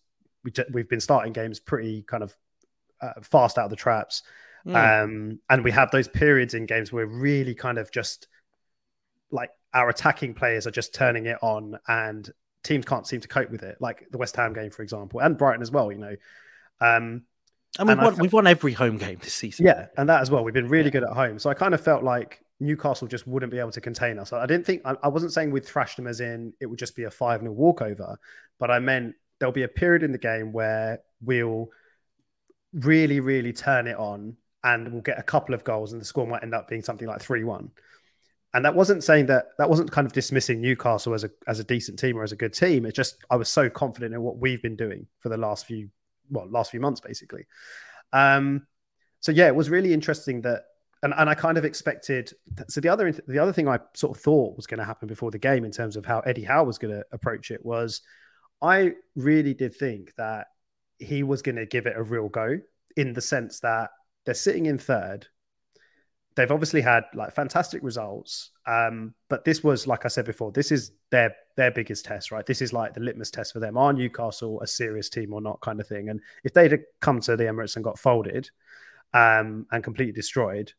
we 0.57 0.65
we've 0.73 0.89
been 0.89 1.01
starting 1.01 1.33
games 1.33 1.61
pretty 1.61 2.03
kind 2.03 2.23
of 2.23 2.37
uh, 3.01 3.13
fast 3.23 3.59
out 3.59 3.65
of 3.65 3.71
the 3.71 3.77
traps, 3.77 4.23
mm. 4.67 4.75
um, 4.75 5.39
and 5.51 5.65
we 5.65 5.71
have 5.71 5.91
those 5.91 6.09
periods 6.09 6.55
in 6.55 6.67
games 6.67 6.93
where 6.93 7.07
really 7.07 7.55
kind 7.55 7.79
of 7.79 7.91
just 7.91 8.29
like 9.31 9.51
our 9.75 9.89
attacking 9.89 10.35
players 10.35 10.67
are 10.67 10.71
just 10.71 10.95
turning 10.95 11.27
it 11.27 11.39
on, 11.43 11.79
and 11.89 12.31
teams 12.65 12.85
can't 12.85 13.07
seem 13.07 13.21
to 13.21 13.29
cope 13.29 13.51
with 13.51 13.63
it. 13.63 13.77
Like 13.81 14.07
the 14.11 14.19
West 14.19 14.37
Ham 14.37 14.53
game, 14.53 14.71
for 14.71 14.83
example, 14.83 15.21
and 15.21 15.37
Brighton 15.37 15.63
as 15.63 15.71
well. 15.71 15.93
You 15.93 15.99
know. 15.99 16.17
Um, 16.81 17.23
and 17.79 17.89
we've, 17.89 17.99
and 17.99 18.07
won, 18.07 18.17
we've 18.17 18.33
won 18.33 18.47
every 18.47 18.73
home 18.73 18.97
game 18.97 19.19
this 19.21 19.35
season. 19.35 19.67
Yeah, 19.67 19.87
and 19.97 20.09
that 20.09 20.23
as 20.23 20.31
well. 20.31 20.43
We've 20.43 20.55
been 20.55 20.69
really 20.69 20.87
yeah. 20.87 20.93
good 20.93 21.05
at 21.05 21.11
home. 21.11 21.39
So 21.39 21.51
I 21.51 21.55
kind 21.55 21.75
of 21.75 21.81
felt 21.81 22.03
like 22.03 22.41
Newcastle 22.61 23.07
just 23.07 23.27
wouldn't 23.27 23.53
be 23.53 23.59
able 23.59 23.71
to 23.73 23.81
contain 23.81 24.19
us. 24.19 24.33
I 24.33 24.47
didn't 24.47 24.67
think, 24.67 24.83
I, 24.85 24.97
I 25.03 25.09
wasn't 25.09 25.33
saying 25.33 25.51
we'd 25.51 25.65
thrash 25.65 25.97
them 25.97 26.07
as 26.07 26.21
in 26.21 26.53
it 26.61 26.67
would 26.67 26.79
just 26.79 26.97
be 26.97 27.05
a 27.05 27.11
5 27.11 27.41
0 27.41 27.53
walkover, 27.53 28.19
but 28.59 28.71
I 28.71 28.79
meant 28.79 29.15
there'll 29.39 29.53
be 29.53 29.63
a 29.63 29.69
period 29.69 30.03
in 30.03 30.13
the 30.13 30.19
game 30.19 30.53
where 30.53 31.01
we'll 31.21 31.69
really, 32.73 33.21
really 33.21 33.53
turn 33.53 33.87
it 33.87 33.97
on 33.97 34.37
and 34.65 34.93
we'll 34.93 35.03
get 35.03 35.19
a 35.19 35.23
couple 35.23 35.55
of 35.55 35.65
goals 35.65 35.93
and 35.93 36.01
the 36.01 36.05
score 36.05 36.27
might 36.27 36.43
end 36.43 36.55
up 36.55 36.69
being 36.69 36.83
something 36.83 37.07
like 37.07 37.21
3 37.21 37.45
1. 37.45 37.71
And 38.55 38.65
that 38.65 38.75
wasn't 38.75 39.05
saying 39.05 39.27
that 39.27 39.49
that 39.59 39.69
wasn't 39.69 39.91
kind 39.91 40.07
of 40.07 40.13
dismissing 40.13 40.61
Newcastle 40.61 41.15
as 41.15 41.23
a 41.23 41.31
as 41.47 41.61
a 41.61 41.65
decent 41.65 41.99
team 41.99 42.17
or 42.17 42.23
as 42.23 42.33
a 42.33 42.37
good 42.37 42.55
team. 42.55 42.87
It's 42.87 42.97
just 42.97 43.17
I 43.31 43.37
was 43.37 43.49
so 43.49 43.69
confident 43.69 44.15
in 44.15 44.23
what 44.23 44.39
we've 44.39 44.63
been 44.63 44.77
doing 44.77 45.07
for 45.21 45.29
the 45.29 45.37
last 45.37 45.67
few 45.67 45.91
well 46.31 46.49
last 46.49 46.71
few 46.71 46.81
months 46.81 47.01
basically. 47.01 47.47
Um, 48.13 48.67
so 49.21 49.33
yeah, 49.33 49.49
it 49.49 49.55
was 49.55 49.69
really 49.69 49.93
interesting 49.93 50.41
that 50.43 50.65
and, 51.03 51.15
and 51.17 51.29
I 51.29 51.35
kind 51.35 51.59
of 51.59 51.65
expected. 51.65 52.33
So 52.69 52.81
the 52.81 52.89
other 52.89 53.13
the 53.13 53.39
other 53.39 53.53
thing 53.53 53.69
I 53.69 53.81
sort 53.95 54.17
of 54.17 54.23
thought 54.23 54.57
was 54.57 54.67
going 54.67 54.79
to 54.79 54.85
happen 54.85 55.09
before 55.09 55.31
the 55.31 55.39
game 55.39 55.65
in 55.65 55.71
terms 55.71 55.97
of 55.97 56.07
how 56.07 56.21
Eddie 56.21 56.45
Howe 56.45 56.65
was 56.65 56.79
going 56.79 56.95
to 56.95 57.05
approach 57.13 57.51
it 57.51 57.65
was 57.65 58.01
I 58.61 58.95
really 59.15 59.55
did 59.55 59.75
think 59.75 60.15
that 60.17 60.49
he 60.99 61.23
was 61.23 61.43
going 61.43 61.57
to 61.57 61.67
give 61.67 61.87
it 61.87 61.97
a 61.97 62.03
real 62.03 62.29
go 62.29 62.59
in 62.97 63.13
the 63.13 63.21
sense 63.21 63.61
that 63.61 63.91
they're 64.25 64.35
sitting 64.35 64.67
in 64.67 64.79
third. 64.79 65.27
They've 66.35 66.51
obviously 66.51 66.81
had 66.81 67.05
like 67.15 67.35
fantastic 67.35 67.83
results, 67.83 68.51
um, 68.67 69.15
but 69.29 69.45
this 69.45 69.65
was, 69.65 69.87
like 69.87 70.05
I 70.05 70.09
said 70.09 70.25
before, 70.25 70.53
this 70.53 70.71
is 70.71 70.93
their 71.11 71.35
their 71.57 71.73
biggest 71.73 72.05
test, 72.05 72.31
right? 72.31 72.47
This 72.47 72.63
is 72.63 72.73
like 72.73 72.95
the 72.95 73.01
litmus 73.01 73.33
test 73.33 73.53
for 73.53 73.59
them: 73.59 73.77
are 73.77 73.93
Newcastle 73.93 74.61
a 74.61 74.67
serious 74.67 75.09
team 75.09 75.33
or 75.33 75.41
not, 75.41 75.61
kind 75.61 75.81
of 75.81 75.89
thing. 75.89 76.11
And 76.11 76.21
if 76.45 76.55
they'd 76.55 76.79
come 77.01 77.21
to 77.23 77.37
the 77.37 77.45
Emirates 77.45 77.75
and 77.75 77.85
got 77.85 77.99
folded 77.99 78.51
um, 79.15 79.67
and 79.73 79.83
completely 79.83 80.13
destroyed, 80.13 80.73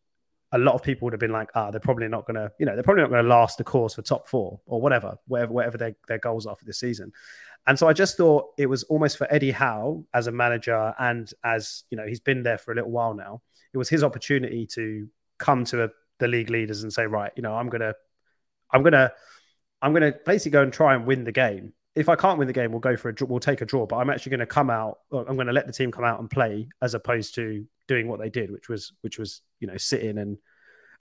a 0.52 0.58
lot 0.58 0.76
of 0.76 0.82
people 0.82 1.06
would 1.06 1.13
have 1.13 1.20
been 1.20 1.32
like, 1.32 1.50
ah, 1.56 1.72
they're 1.72 1.80
probably 1.80 2.08
not 2.08 2.26
going 2.26 2.36
to, 2.36 2.52
you 2.60 2.65
know, 2.65 2.74
they're 2.74 2.84
probably 2.84 3.04
not 3.04 3.12
going 3.12 3.24
to 3.24 3.30
last 3.30 3.58
the 3.58 3.63
course 3.63 3.94
for 3.94 4.02
top 4.02 4.28
four 4.28 4.60
or 4.65 4.82
whatever, 4.82 5.15
whatever, 5.28 5.54
whatever 5.54 5.78
their, 5.78 5.96
their 6.08 6.18
goals 6.18 6.46
are 6.46 6.56
for 6.56 6.65
this 6.65 6.80
season. 6.80 7.12
And 7.69 7.77
so 7.77 7.88
I 7.88 7.93
just 7.93 8.17
thought 8.17 8.47
it 8.58 8.65
was 8.65 8.82
almost 8.86 9.19
for 9.19 9.32
Eddie 9.32 9.51
Howe 9.51 10.03
as 10.12 10.25
a 10.25 10.32
manager 10.32 10.95
and 10.97 11.32
as, 11.43 11.84
you 11.91 11.97
know, 11.97 12.08
he's 12.08 12.19
been 12.19 12.41
there 12.41 12.58
for 12.58 12.71
a 12.71 12.75
little 12.75 12.89
while 12.89 13.13
now. 13.13 13.43
It 13.71 13.77
was 13.77 13.88
his 13.88 14.03
opportunity 14.03 14.65
to 14.73 15.08
come 15.38 15.65
to 15.65 15.84
a, 15.84 15.89
the 16.17 16.27
league 16.27 16.49
leaders 16.49 16.82
and 16.82 16.91
say, 16.91 17.05
right, 17.05 17.32
you 17.36 17.43
know, 17.43 17.53
I'm 17.53 17.69
going 17.69 17.82
to, 17.82 17.93
I'm 18.71 18.82
going 18.82 18.93
to, 18.93 19.13
I'm 19.84 19.93
going 19.93 20.01
to 20.12 20.17
basically 20.25 20.53
go 20.53 20.63
and 20.63 20.73
try 20.73 20.95
and 20.95 21.05
win 21.05 21.23
the 21.25 21.32
game. 21.32 21.73
If 21.93 22.10
I 22.10 22.15
can't 22.15 22.39
win 22.39 22.47
the 22.47 22.53
game, 22.53 22.71
we'll 22.71 22.79
go 22.79 22.97
for 22.97 23.10
a, 23.10 23.25
we'll 23.25 23.39
take 23.39 23.62
a 23.62 23.65
draw, 23.65 23.86
but 23.86 23.97
I'm 23.97 24.10
actually 24.10 24.32
going 24.32 24.39
to 24.39 24.47
come 24.47 24.71
out, 24.71 24.97
I'm 25.12 25.36
going 25.36 25.45
to 25.45 25.53
let 25.53 25.67
the 25.67 25.73
team 25.73 25.91
come 25.91 26.03
out 26.03 26.19
and 26.19 26.27
play 26.27 26.69
as 26.82 26.95
opposed 26.95 27.36
to 27.36 27.63
doing 27.88 28.08
what 28.08 28.19
they 28.19 28.32
did, 28.32 28.49
which 28.49 28.67
was, 28.67 28.93
which 29.01 29.19
was, 29.19 29.41
you 29.60 29.67
know, 29.67 29.77
sit 29.77 30.01
in 30.01 30.17
and, 30.17 30.38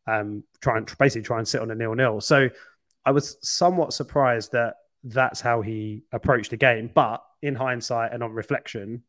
um, 0.06 0.44
try 0.60 0.76
and 0.76 0.98
basically 0.98 1.22
try 1.22 1.38
and 1.38 1.48
sit 1.48 1.62
on 1.62 1.70
a 1.70 1.74
nil 1.74 1.94
nil. 1.94 2.20
So 2.20 2.50
I 3.06 3.12
was 3.12 3.38
somewhat 3.40 3.94
surprised 3.94 4.52
that 4.52 4.74
that's 5.04 5.40
how 5.40 5.62
he 5.62 6.02
approached 6.12 6.50
the 6.50 6.56
game. 6.56 6.90
But 6.92 7.22
in 7.42 7.54
hindsight 7.54 8.12
and 8.12 8.22
on 8.22 8.32
reflection, 8.32 9.02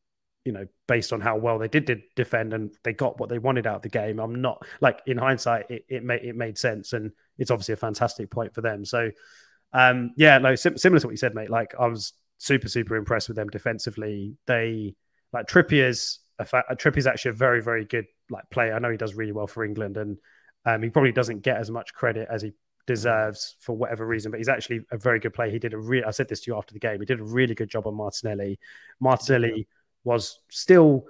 you 0.45 0.52
know, 0.52 0.65
based 0.88 1.12
on 1.13 1.21
how 1.21 1.38
well 1.38 1.60
they 1.60 1.67
did, 1.67 1.86
did 1.86 2.02
defend 2.15 2.54
and 2.54 2.71
they 2.84 2.93
got 2.93 3.19
what 3.19 3.30
they 3.30 3.39
wanted 3.39 3.67
out 3.67 3.78
of 3.78 3.82
the 3.82 3.89
game, 3.89 4.19
I'm 4.19 4.41
not 4.41 4.65
like 4.82 5.02
in 5.06 5.17
hindsight, 5.17 5.69
it, 5.69 5.86
it 5.89 6.04
made 6.04 6.23
it 6.23 6.36
made 6.36 6.58
sense 6.58 6.93
and 6.93 7.12
it's 7.38 7.52
obviously 7.52 7.73
a 7.73 7.78
fantastic 7.78 8.30
point 8.30 8.54
for 8.54 8.62
them. 8.62 8.86
So, 8.86 9.12
um, 9.73 10.12
yeah, 10.17 10.38
no, 10.38 10.56
sim- 10.56 10.78
similar 10.78 10.99
to 10.99 11.08
what 11.08 11.12
you 11.12 11.17
said, 11.17 11.36
mate. 11.36 11.49
Like 11.49 11.75
I 11.80 11.88
was 11.88 12.13
super 12.38 12.69
super 12.69 12.95
impressed 12.95 13.28
with 13.28 13.36
them 13.36 13.49
defensively. 13.49 14.38
They 14.47 14.95
like 15.34 15.47
Trippier's 15.47 16.19
a 16.39 16.45
fa- 16.45 16.63
Trippier's 16.75 17.08
actually 17.08 17.32
a 17.32 17.36
very 17.36 17.62
very 17.62 17.86
good 17.86 18.06
like 18.30 18.49
player. 18.49 18.73
I 18.73 18.80
know 18.80 18.89
he 18.89 18.97
does 18.97 19.15
really 19.15 19.34
well 19.34 19.47
for 19.47 19.63
England 19.63 19.97
and 19.97 20.17
um, 20.65 20.82
he 20.84 20.89
probably 20.89 21.12
doesn't 21.12 21.41
get 21.41 21.58
as 21.58 21.69
much 21.69 21.93
credit 21.93 22.28
as 22.30 22.41
he 22.41 22.54
deserves 22.87 23.55
for 23.59 23.75
whatever 23.75 24.05
reason, 24.05 24.31
but 24.31 24.39
he's 24.39 24.49
actually 24.49 24.81
a 24.91 24.97
very 24.97 25.19
good 25.19 25.33
player. 25.33 25.51
He 25.51 25.59
did 25.59 25.73
a 25.73 25.77
real, 25.77 26.03
I 26.07 26.11
said 26.11 26.27
this 26.27 26.41
to 26.41 26.51
you 26.51 26.57
after 26.57 26.73
the 26.73 26.79
game, 26.79 26.99
he 26.99 27.05
did 27.05 27.19
a 27.19 27.23
really 27.23 27.55
good 27.55 27.69
job 27.69 27.87
on 27.87 27.95
Martinelli. 27.95 28.59
Martinelli 28.99 29.67
was 30.03 30.39
still 30.49 31.05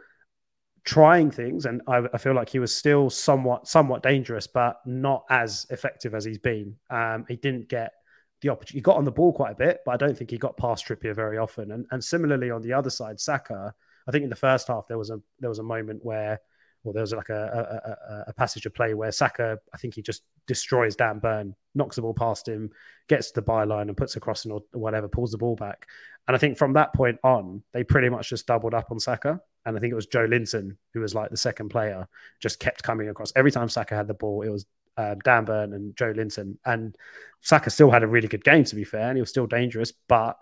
trying 0.83 1.31
things, 1.31 1.65
and 1.65 1.81
I, 1.87 2.03
I, 2.13 2.17
feel 2.17 2.33
like 2.33 2.49
he 2.49 2.59
was 2.59 2.75
still 2.75 3.09
somewhat, 3.09 3.67
somewhat 3.67 4.03
dangerous, 4.03 4.47
but 4.47 4.79
not 4.85 5.23
as 5.29 5.65
effective 5.69 6.15
as 6.15 6.25
he's 6.25 6.37
been. 6.37 6.75
Um, 6.89 7.25
he 7.27 7.35
didn't 7.35 7.69
get 7.69 7.93
the 8.41 8.49
opportunity. 8.49 8.79
He 8.79 8.81
got 8.81 8.97
on 8.97 9.05
the 9.05 9.11
ball 9.11 9.33
quite 9.33 9.51
a 9.51 9.55
bit, 9.55 9.81
but 9.85 9.91
I 9.91 9.97
don't 9.97 10.17
think 10.17 10.31
he 10.31 10.37
got 10.37 10.57
past 10.57 10.85
Trippier 10.85 11.13
very 11.13 11.37
often. 11.37 11.71
And, 11.71 11.85
and 11.91 12.03
similarly 12.03 12.51
on 12.51 12.61
the 12.61 12.73
other 12.73 12.89
side, 12.89 13.19
Saka, 13.19 13.73
I 14.07 14.11
think 14.11 14.23
in 14.23 14.29
the 14.29 14.35
first 14.35 14.67
half 14.67 14.87
there 14.87 14.97
was 14.97 15.09
a 15.09 15.19
there 15.39 15.49
was 15.49 15.59
a 15.59 15.63
moment 15.63 16.03
where 16.03 16.39
well, 16.83 16.93
there 16.93 17.01
was 17.01 17.13
like 17.13 17.29
a, 17.29 18.23
a, 18.27 18.29
a, 18.29 18.33
passage 18.33 18.65
of 18.65 18.73
play 18.73 18.93
where 18.93 19.11
Saka, 19.11 19.59
I 19.73 19.77
think 19.77 19.95
he 19.95 20.01
just 20.01 20.23
destroys 20.47 20.95
Dan 20.95 21.19
Burn, 21.19 21.53
knocks 21.75 21.97
the 21.97 22.01
ball 22.01 22.13
past 22.13 22.47
him, 22.47 22.69
gets 23.09 23.31
to 23.31 23.41
the 23.41 23.45
byline 23.45 23.83
and 23.89 23.97
puts 23.97 24.15
a 24.15 24.19
crossing 24.19 24.51
or 24.51 24.61
whatever, 24.71 25.09
pulls 25.09 25.31
the 25.31 25.37
ball 25.37 25.55
back. 25.55 25.87
And 26.27 26.35
I 26.35 26.39
think 26.39 26.57
from 26.57 26.73
that 26.73 26.93
point 26.93 27.17
on, 27.23 27.63
they 27.73 27.83
pretty 27.83 28.07
much 28.07 28.29
just 28.29 28.47
doubled 28.47 28.73
up 28.73 28.91
on 28.91 28.99
Saka. 28.99 29.41
And 29.65 29.75
I 29.75 29.79
think 29.79 29.91
it 29.91 29.95
was 29.95 30.07
Joelinton 30.07 30.77
who 30.93 31.01
was 31.01 31.13
like 31.13 31.31
the 31.31 31.37
second 31.37 31.69
player, 31.69 32.07
just 32.39 32.59
kept 32.59 32.81
coming 32.81 33.09
across. 33.09 33.33
Every 33.35 33.51
time 33.51 33.67
Saka 33.67 33.95
had 33.95 34.07
the 34.07 34.13
ball, 34.13 34.43
it 34.43 34.49
was 34.49 34.65
uh, 34.95 35.15
Dan 35.23 35.45
Burn 35.45 35.73
and 35.73 35.95
Joelinton. 35.95 36.57
And 36.65 36.95
Saka 37.41 37.69
still 37.69 37.91
had 37.91 38.03
a 38.03 38.07
really 38.07 38.27
good 38.27 38.43
game, 38.43 38.63
to 38.63 38.75
be 38.75 38.83
fair, 38.85 39.09
and 39.09 39.17
he 39.17 39.21
was 39.21 39.29
still 39.29 39.47
dangerous. 39.47 39.91
But 40.07 40.37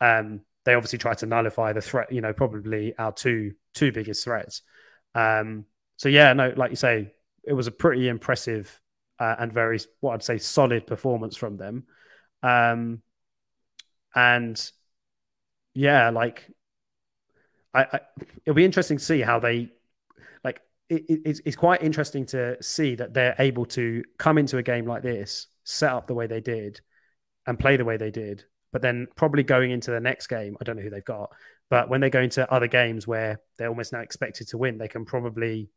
um, 0.00 0.40
they 0.64 0.74
obviously 0.74 0.98
tried 0.98 1.18
to 1.18 1.26
nullify 1.26 1.72
the 1.72 1.80
threat. 1.80 2.10
You 2.10 2.22
know, 2.22 2.32
probably 2.32 2.96
our 2.98 3.12
two 3.12 3.52
two 3.74 3.92
biggest 3.92 4.24
threats. 4.24 4.62
Um, 5.14 5.64
so 5.96 6.08
yeah, 6.08 6.32
no, 6.32 6.52
like 6.56 6.70
you 6.70 6.76
say, 6.76 7.12
it 7.44 7.52
was 7.52 7.66
a 7.66 7.72
pretty 7.72 8.08
impressive 8.08 8.80
uh, 9.18 9.36
and 9.38 9.52
very 9.52 9.78
what 10.00 10.14
I'd 10.14 10.22
say 10.22 10.38
solid 10.38 10.86
performance 10.86 11.36
from 11.36 11.56
them. 11.56 11.84
Um, 12.42 13.02
and 14.14 14.70
yeah, 15.74 16.10
like 16.10 16.50
I, 17.72 17.82
I, 17.92 18.00
it'll 18.44 18.54
be 18.54 18.64
interesting 18.64 18.98
to 18.98 19.04
see 19.04 19.20
how 19.20 19.38
they 19.38 19.70
like. 20.44 20.60
It, 20.88 21.04
it's, 21.08 21.40
it's 21.44 21.56
quite 21.56 21.82
interesting 21.82 22.26
to 22.26 22.62
see 22.62 22.94
that 22.96 23.14
they're 23.14 23.36
able 23.38 23.66
to 23.66 24.04
come 24.18 24.38
into 24.38 24.58
a 24.58 24.62
game 24.62 24.86
like 24.86 25.02
this, 25.02 25.46
set 25.64 25.92
up 25.92 26.06
the 26.06 26.14
way 26.14 26.26
they 26.26 26.40
did, 26.40 26.80
and 27.46 27.58
play 27.58 27.76
the 27.76 27.84
way 27.84 27.96
they 27.96 28.10
did. 28.10 28.44
But 28.72 28.82
then 28.82 29.06
probably 29.16 29.42
going 29.42 29.70
into 29.70 29.90
the 29.90 30.00
next 30.00 30.26
game, 30.26 30.56
I 30.60 30.64
don't 30.64 30.76
know 30.76 30.82
who 30.82 30.90
they've 30.90 31.04
got, 31.04 31.30
but 31.70 31.88
when 31.88 32.00
they 32.00 32.10
go 32.10 32.20
into 32.20 32.50
other 32.52 32.66
games 32.66 33.06
where 33.06 33.40
they're 33.56 33.68
almost 33.68 33.92
now 33.92 34.00
expected 34.00 34.48
to 34.48 34.58
win, 34.58 34.78
they 34.78 34.88
can 34.88 35.04
probably 35.04 35.70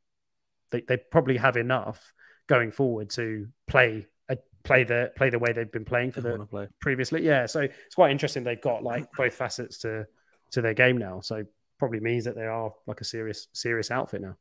they, 0.72 0.82
they 0.82 0.98
probably 0.98 1.38
have 1.38 1.58
enough 1.58 2.14
going 2.48 2.72
forward 2.72 3.10
to 3.12 3.48
play 3.68 4.08
a, 4.30 4.38
play 4.64 4.84
the 4.84 5.12
play 5.16 5.30
the 5.30 5.40
way 5.40 5.54
they've 5.54 5.72
been 5.72 5.86
playing 5.86 6.12
for 6.12 6.22
the 6.22 6.46
play. 6.46 6.68
previously. 6.80 7.24
Yeah, 7.24 7.46
so 7.46 7.62
it's 7.62 7.96
quite 7.96 8.12
interesting. 8.12 8.44
They've 8.44 8.62
got 8.62 8.84
like 8.84 9.08
both 9.18 9.34
facets 9.34 9.80
to 9.80 10.06
to 10.52 10.62
their 10.62 10.74
game 10.74 10.98
now. 10.98 11.22
So 11.22 11.44
probably 11.78 12.00
means 12.00 12.26
that 12.26 12.36
they 12.36 12.46
are 12.46 12.74
like 12.88 13.02
a 13.02 13.06
serious 13.06 13.48
serious 13.54 13.92
outfit 13.92 14.22
now. 14.22 14.36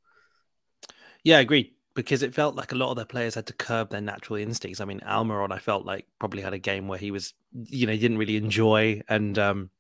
Yeah, 1.25 1.38
I 1.38 1.41
agree. 1.41 1.75
Because 1.95 2.23
it 2.23 2.33
felt 2.33 2.55
like 2.55 2.71
a 2.71 2.77
lot 2.77 2.91
of 2.91 2.97
their 2.97 3.05
players 3.05 3.35
had 3.35 3.47
to 3.47 3.53
curb 3.53 3.91
their 3.91 4.01
natural 4.01 4.38
instincts. 4.38 4.81
I 4.81 4.85
mean, 4.85 5.01
Almiron, 5.01 5.51
I 5.51 5.59
felt 5.59 5.85
like 5.85 6.07
probably 6.21 6.43
had 6.43 6.53
a 6.53 6.59
game 6.59 6.87
where 6.87 6.99
he 6.99 7.11
was, 7.11 7.35
you 7.53 7.87
know, 7.88 7.93
he 7.93 7.99
didn't 7.99 8.19
really 8.19 8.37
enjoy, 8.37 9.03
and 9.09 9.37
um, 9.37 9.71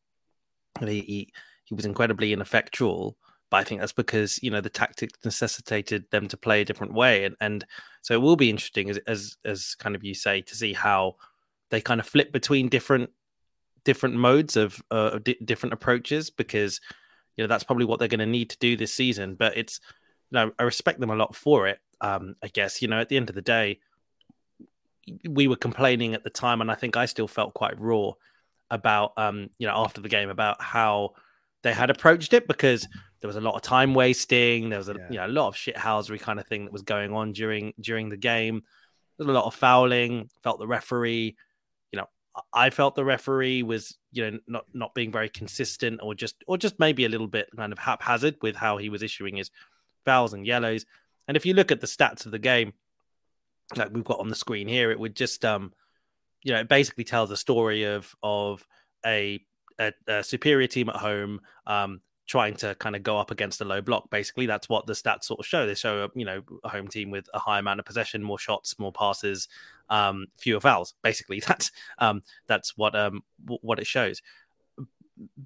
he 0.80 1.32
he 1.64 1.74
was 1.74 1.84
incredibly 1.84 2.32
ineffectual. 2.32 3.16
But 3.50 3.58
I 3.58 3.64
think 3.64 3.80
that's 3.80 3.92
because 3.92 4.42
you 4.42 4.50
know 4.50 4.60
the 4.60 4.70
tactics 4.70 5.18
necessitated 5.24 6.10
them 6.10 6.28
to 6.28 6.36
play 6.36 6.60
a 6.60 6.64
different 6.64 6.92
way, 6.92 7.24
and 7.24 7.36
and 7.40 7.64
so 8.02 8.14
it 8.14 8.22
will 8.22 8.36
be 8.36 8.50
interesting 8.50 8.90
as 8.90 8.98
as 9.06 9.36
as 9.44 9.74
kind 9.74 9.96
of 9.96 10.04
you 10.04 10.14
say 10.14 10.40
to 10.42 10.54
see 10.54 10.72
how 10.72 11.16
they 11.70 11.80
kind 11.80 12.00
of 12.00 12.06
flip 12.06 12.32
between 12.32 12.68
different 12.68 13.10
different 13.84 14.16
modes 14.16 14.56
of 14.56 14.82
uh, 14.90 15.18
different 15.44 15.72
approaches 15.72 16.28
because 16.28 16.80
you 17.36 17.44
know 17.44 17.48
that's 17.48 17.64
probably 17.64 17.86
what 17.86 17.98
they're 17.98 18.08
going 18.08 18.18
to 18.20 18.26
need 18.26 18.50
to 18.50 18.58
do 18.58 18.76
this 18.76 18.92
season. 18.92 19.34
But 19.34 19.56
it's 19.56 19.80
you 20.30 20.36
know 20.36 20.52
I 20.58 20.64
respect 20.64 21.00
them 21.00 21.10
a 21.10 21.16
lot 21.16 21.34
for 21.34 21.68
it. 21.68 21.78
Um, 22.00 22.36
I 22.42 22.48
guess 22.48 22.82
you 22.82 22.88
know 22.88 23.00
at 23.00 23.08
the 23.08 23.16
end 23.16 23.30
of 23.30 23.34
the 23.34 23.42
day, 23.42 23.80
we 25.28 25.48
were 25.48 25.56
complaining 25.56 26.14
at 26.14 26.24
the 26.24 26.30
time, 26.30 26.60
and 26.60 26.70
I 26.70 26.74
think 26.74 26.96
I 26.96 27.06
still 27.06 27.28
felt 27.28 27.54
quite 27.54 27.80
raw 27.80 28.12
about 28.70 29.12
um, 29.16 29.48
you 29.58 29.66
know 29.66 29.74
after 29.74 30.00
the 30.00 30.08
game 30.08 30.28
about 30.28 30.60
how 30.60 31.14
they 31.68 31.74
had 31.74 31.90
approached 31.90 32.32
it 32.32 32.48
because 32.48 32.88
there 33.20 33.28
was 33.28 33.36
a 33.36 33.42
lot 33.42 33.54
of 33.54 33.60
time 33.60 33.92
wasting. 33.92 34.70
There 34.70 34.78
was 34.78 34.88
a 34.88 34.94
yeah. 34.94 35.06
you 35.10 35.16
know 35.18 35.26
a 35.26 35.28
lot 35.28 35.48
of 35.48 35.54
shithousery 35.54 36.18
kind 36.18 36.40
of 36.40 36.46
thing 36.46 36.64
that 36.64 36.72
was 36.72 36.82
going 36.82 37.12
on 37.12 37.32
during 37.32 37.74
during 37.78 38.08
the 38.08 38.16
game. 38.16 38.62
There 39.18 39.26
was 39.26 39.34
a 39.34 39.38
lot 39.38 39.44
of 39.44 39.54
fouling. 39.54 40.30
Felt 40.42 40.58
the 40.58 40.66
referee, 40.66 41.36
you 41.92 41.98
know, 41.98 42.06
I 42.54 42.70
felt 42.70 42.94
the 42.94 43.04
referee 43.04 43.62
was 43.62 43.98
you 44.12 44.30
know 44.30 44.38
not 44.46 44.64
not 44.72 44.94
being 44.94 45.12
very 45.12 45.28
consistent 45.28 46.00
or 46.02 46.14
just 46.14 46.36
or 46.46 46.56
just 46.56 46.78
maybe 46.78 47.04
a 47.04 47.08
little 47.10 47.26
bit 47.26 47.48
kind 47.54 47.72
of 47.72 47.78
haphazard 47.78 48.36
with 48.40 48.56
how 48.56 48.78
he 48.78 48.88
was 48.88 49.02
issuing 49.02 49.36
his 49.36 49.50
fouls 50.06 50.32
and 50.32 50.46
yellows. 50.46 50.86
And 51.26 51.36
if 51.36 51.44
you 51.44 51.52
look 51.52 51.70
at 51.70 51.82
the 51.82 51.86
stats 51.86 52.24
of 52.24 52.32
the 52.32 52.38
game, 52.38 52.72
like 53.76 53.90
we've 53.92 54.04
got 54.04 54.20
on 54.20 54.28
the 54.28 54.34
screen 54.34 54.68
here, 54.68 54.90
it 54.90 54.98
would 54.98 55.14
just 55.14 55.44
um 55.44 55.74
you 56.42 56.54
know 56.54 56.60
it 56.60 56.68
basically 56.68 57.04
tells 57.04 57.30
a 57.30 57.36
story 57.36 57.84
of 57.84 58.14
of 58.22 58.66
a 59.04 59.44
a, 59.78 59.92
a 60.06 60.22
superior 60.22 60.66
team 60.66 60.88
at 60.88 60.96
home 60.96 61.40
um, 61.66 62.00
trying 62.28 62.54
to 62.54 62.74
kind 62.76 62.94
of 62.94 63.02
go 63.02 63.18
up 63.18 63.30
against 63.30 63.60
a 63.60 63.64
low 63.64 63.80
block. 63.80 64.10
Basically, 64.10 64.46
that's 64.46 64.68
what 64.68 64.86
the 64.86 64.92
stats 64.92 65.24
sort 65.24 65.40
of 65.40 65.46
show. 65.46 65.66
They 65.66 65.74
show, 65.74 66.10
you 66.14 66.24
know, 66.24 66.42
a 66.62 66.68
home 66.68 66.86
team 66.86 67.10
with 67.10 67.28
a 67.34 67.38
high 67.38 67.58
amount 67.58 67.80
of 67.80 67.86
possession, 67.86 68.22
more 68.22 68.38
shots, 68.38 68.78
more 68.78 68.92
passes, 68.92 69.48
um, 69.88 70.26
fewer 70.36 70.60
fouls. 70.60 70.94
Basically, 71.02 71.40
that's 71.46 71.72
um, 71.98 72.22
that's 72.46 72.76
what 72.76 72.94
um, 72.94 73.22
w- 73.44 73.60
what 73.62 73.78
it 73.80 73.86
shows. 73.86 74.22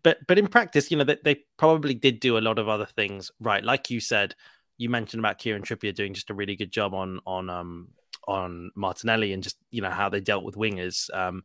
But 0.03 0.18
but 0.27 0.38
in 0.38 0.49
practice, 0.49 0.90
you 0.90 0.97
know, 0.99 1.05
they, 1.05 1.18
they 1.23 1.45
probably 1.57 1.95
did 1.95 2.21
do 2.21 2.37
a 2.37 2.40
lot 2.40 2.59
of 2.59 2.68
other 2.68 2.87
things 2.87 3.31
right. 3.40 3.64
Like 3.64 3.88
you 3.88 4.01
said, 4.01 4.35
you 4.77 4.90
mentioned 4.90 5.21
about 5.21 5.38
Kieran 5.38 5.62
Trippier 5.62 5.95
doing 5.95 6.12
just 6.12 6.31
a 6.31 6.35
really 6.35 6.57
good 6.57 6.73
job 6.73 6.95
on 6.95 7.21
on 7.27 7.49
um, 7.49 7.88
on 8.27 8.71
Martinelli 8.75 9.33
and 9.33 9.42
just 9.42 9.57
you 9.71 9.83
know 9.83 9.90
how 9.90 10.09
they 10.09 10.21
dealt 10.21 10.45
with 10.45 10.57
wingers. 10.57 11.09
Um, 11.16 11.45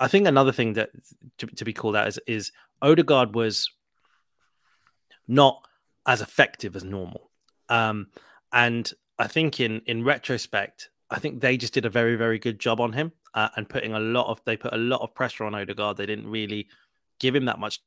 I 0.00 0.08
think 0.08 0.26
another 0.26 0.52
thing 0.52 0.72
that 0.72 0.90
to, 1.38 1.46
to 1.46 1.64
be 1.64 1.72
called 1.72 1.94
out 1.94 2.08
is, 2.08 2.18
is 2.26 2.52
Odegaard 2.82 3.34
was 3.34 3.70
not 5.28 5.62
as 6.06 6.22
effective 6.22 6.74
as 6.74 6.82
normal. 6.82 7.30
Um, 7.68 8.08
and 8.52 8.90
I 9.18 9.28
think 9.28 9.60
in 9.60 9.82
in 9.86 10.02
retrospect, 10.02 10.88
I 11.10 11.18
think 11.18 11.40
they 11.40 11.56
just 11.56 11.74
did 11.74 11.84
a 11.84 11.90
very 11.90 12.16
very 12.16 12.38
good 12.38 12.58
job 12.58 12.80
on 12.80 12.92
him 12.92 13.12
uh, 13.34 13.50
and 13.56 13.68
putting 13.68 13.92
a 13.92 14.00
lot 14.00 14.26
of 14.26 14.40
they 14.44 14.56
put 14.56 14.72
a 14.72 14.78
lot 14.78 15.02
of 15.02 15.14
pressure 15.14 15.44
on 15.44 15.54
Odegaard. 15.54 15.98
They 15.98 16.06
didn't 16.06 16.28
really 16.28 16.66
give 17.20 17.36
him 17.36 17.44
that 17.44 17.60
much 17.60 17.80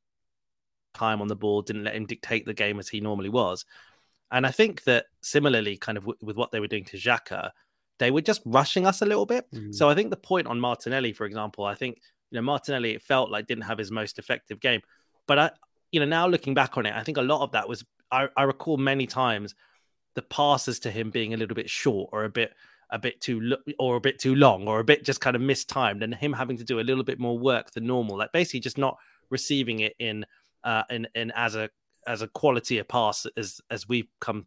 time 0.94 1.20
on 1.20 1.28
the 1.28 1.36
ball, 1.36 1.60
didn't 1.60 1.84
let 1.84 1.96
him 1.96 2.06
dictate 2.06 2.46
the 2.46 2.54
game 2.54 2.78
as 2.78 2.88
he 2.88 3.00
normally 3.00 3.28
was. 3.28 3.64
And 4.30 4.46
I 4.46 4.50
think 4.52 4.84
that 4.84 5.06
similarly, 5.20 5.76
kind 5.76 5.98
of 5.98 6.04
w- 6.04 6.18
with 6.22 6.36
what 6.36 6.50
they 6.50 6.60
were 6.60 6.68
doing 6.68 6.84
to 6.86 6.96
Xhaka, 6.96 7.50
they 7.98 8.10
were 8.10 8.20
just 8.20 8.42
rushing 8.44 8.86
us 8.86 9.02
a 9.02 9.06
little 9.06 9.26
bit. 9.26 9.46
Mm. 9.52 9.74
So 9.74 9.88
I 9.88 9.94
think 9.94 10.10
the 10.10 10.16
point 10.16 10.46
on 10.46 10.60
Martinelli, 10.60 11.12
for 11.12 11.26
example, 11.26 11.64
I 11.64 11.74
think 11.74 12.00
you 12.30 12.36
know 12.36 12.42
Martinelli 12.42 12.94
it 12.94 13.02
felt 13.02 13.30
like 13.30 13.46
didn't 13.46 13.64
have 13.64 13.78
his 13.78 13.90
most 13.90 14.18
effective 14.18 14.60
game, 14.60 14.80
but 15.26 15.38
I 15.38 15.50
you 15.92 16.00
know 16.00 16.06
now 16.06 16.26
looking 16.26 16.54
back 16.54 16.76
on 16.76 16.86
it, 16.86 16.94
I 16.94 17.02
think 17.02 17.18
a 17.18 17.22
lot 17.22 17.42
of 17.42 17.52
that 17.52 17.68
was 17.68 17.84
I, 18.10 18.28
I 18.36 18.44
recall 18.44 18.76
many 18.76 19.06
times 19.06 19.54
the 20.14 20.22
passes 20.22 20.80
to 20.80 20.90
him 20.90 21.10
being 21.10 21.34
a 21.34 21.36
little 21.36 21.54
bit 21.54 21.68
short 21.68 22.10
or 22.12 22.24
a 22.24 22.30
bit 22.30 22.52
a 22.90 22.98
bit 22.98 23.20
too 23.20 23.56
or 23.78 23.96
a 23.96 24.00
bit 24.00 24.18
too 24.18 24.34
long 24.34 24.68
or 24.68 24.78
a 24.78 24.84
bit 24.84 25.04
just 25.04 25.20
kind 25.20 25.34
of 25.34 25.42
mistimed 25.42 26.02
and 26.02 26.14
him 26.14 26.32
having 26.32 26.56
to 26.56 26.64
do 26.64 26.80
a 26.80 26.82
little 26.82 27.02
bit 27.02 27.18
more 27.18 27.38
work 27.38 27.72
than 27.72 27.86
normal 27.86 28.16
like 28.18 28.30
basically 28.30 28.60
just 28.60 28.78
not 28.78 28.96
receiving 29.30 29.80
it 29.80 29.94
in 29.98 30.24
uh 30.64 30.82
in, 30.90 31.08
in 31.14 31.32
as 31.34 31.56
a 31.56 31.68
as 32.06 32.22
a 32.22 32.28
quality 32.28 32.78
of 32.78 32.86
pass 32.86 33.26
as 33.36 33.60
as 33.70 33.88
we've 33.88 34.08
come 34.20 34.46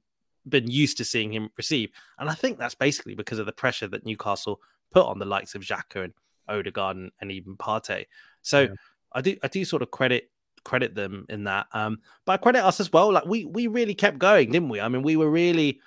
been 0.50 0.70
used 0.70 0.98
to 0.98 1.06
seeing 1.06 1.32
him 1.32 1.50
receive. 1.58 1.92
And 2.20 2.30
I 2.30 2.34
think 2.34 2.58
that's 2.58 2.76
basically 2.76 3.16
because 3.16 3.40
of 3.40 3.46
the 3.46 3.52
pressure 3.52 3.88
that 3.88 4.06
Newcastle 4.06 4.62
put 4.92 5.06
on 5.06 5.20
the 5.20 5.26
likes 5.26 5.56
of 5.56 5.62
Xhaka 5.62 6.06
and 6.06 6.14
Odegaard 6.48 6.98
and, 6.98 7.12
and 7.22 7.32
even 7.32 7.58
Partey. 7.58 8.06
So 8.42 8.62
yeah. 8.62 8.68
I 9.14 9.22
do 9.22 9.38
I 9.44 9.48
do 9.48 9.66
sort 9.66 9.82
of 9.82 9.92
credit 9.92 10.30
credit 10.64 10.96
them 10.96 11.26
in 11.30 11.46
that. 11.46 11.68
Um, 11.72 12.00
but 12.26 12.34
I 12.34 12.38
credit 12.38 12.64
us 12.64 12.80
as 12.80 12.92
well. 12.92 13.12
Like 13.12 13.26
we 13.26 13.46
we 13.46 13.68
really 13.68 13.96
kept 13.96 14.20
going, 14.20 14.52
didn't 14.52 14.70
we? 14.70 14.82
I 14.82 14.90
mean, 14.90 15.02
we 15.02 15.16
were 15.16 15.30
really, 15.30 15.80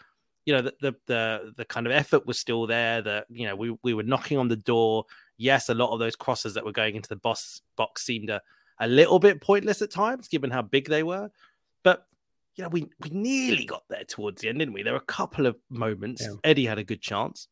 you 0.47 0.55
know, 0.55 0.63
the 0.63 0.75
the 0.81 0.95
the, 1.07 1.53
the 1.59 1.65
kind 1.67 1.87
of 1.87 1.93
effort 1.93 2.27
was 2.27 2.39
still 2.39 2.67
there. 2.67 3.03
That 3.03 3.27
you 3.29 3.47
know, 3.47 3.55
we 3.55 3.77
we 3.83 3.95
were 3.95 4.03
knocking 4.03 4.39
on 4.39 4.49
the 4.49 4.57
door. 4.57 5.05
Yes, 5.37 5.69
a 5.69 5.75
lot 5.75 5.93
of 5.93 5.99
those 5.99 6.17
crosses 6.17 6.55
that 6.55 6.65
were 6.65 6.73
going 6.73 6.97
into 6.97 7.09
the 7.09 7.17
boss 7.17 7.63
box 7.77 8.05
seemed 8.05 8.31
a, 8.31 8.41
a 8.81 8.89
little 8.89 9.19
bit 9.19 9.41
pointless 9.41 9.83
at 9.83 9.91
times, 9.91 10.29
given 10.29 10.51
how 10.51 10.63
big 10.63 10.89
they 10.89 11.03
were. 11.03 11.31
But 11.83 12.07
you 12.61 12.65
know, 12.65 12.69
we 12.69 12.87
we 13.01 13.09
nearly 13.09 13.65
got 13.65 13.85
there 13.89 14.05
towards 14.05 14.43
the 14.43 14.51
end, 14.51 14.59
didn't 14.59 14.75
we? 14.75 14.83
There 14.83 14.93
were 14.93 14.99
a 14.99 15.01
couple 15.01 15.47
of 15.47 15.57
moments. 15.71 16.23
Yeah. 16.23 16.35
Eddie 16.45 16.67
had 16.67 16.79
a 16.79 16.85
good 16.85 17.01
chance. 17.01 17.49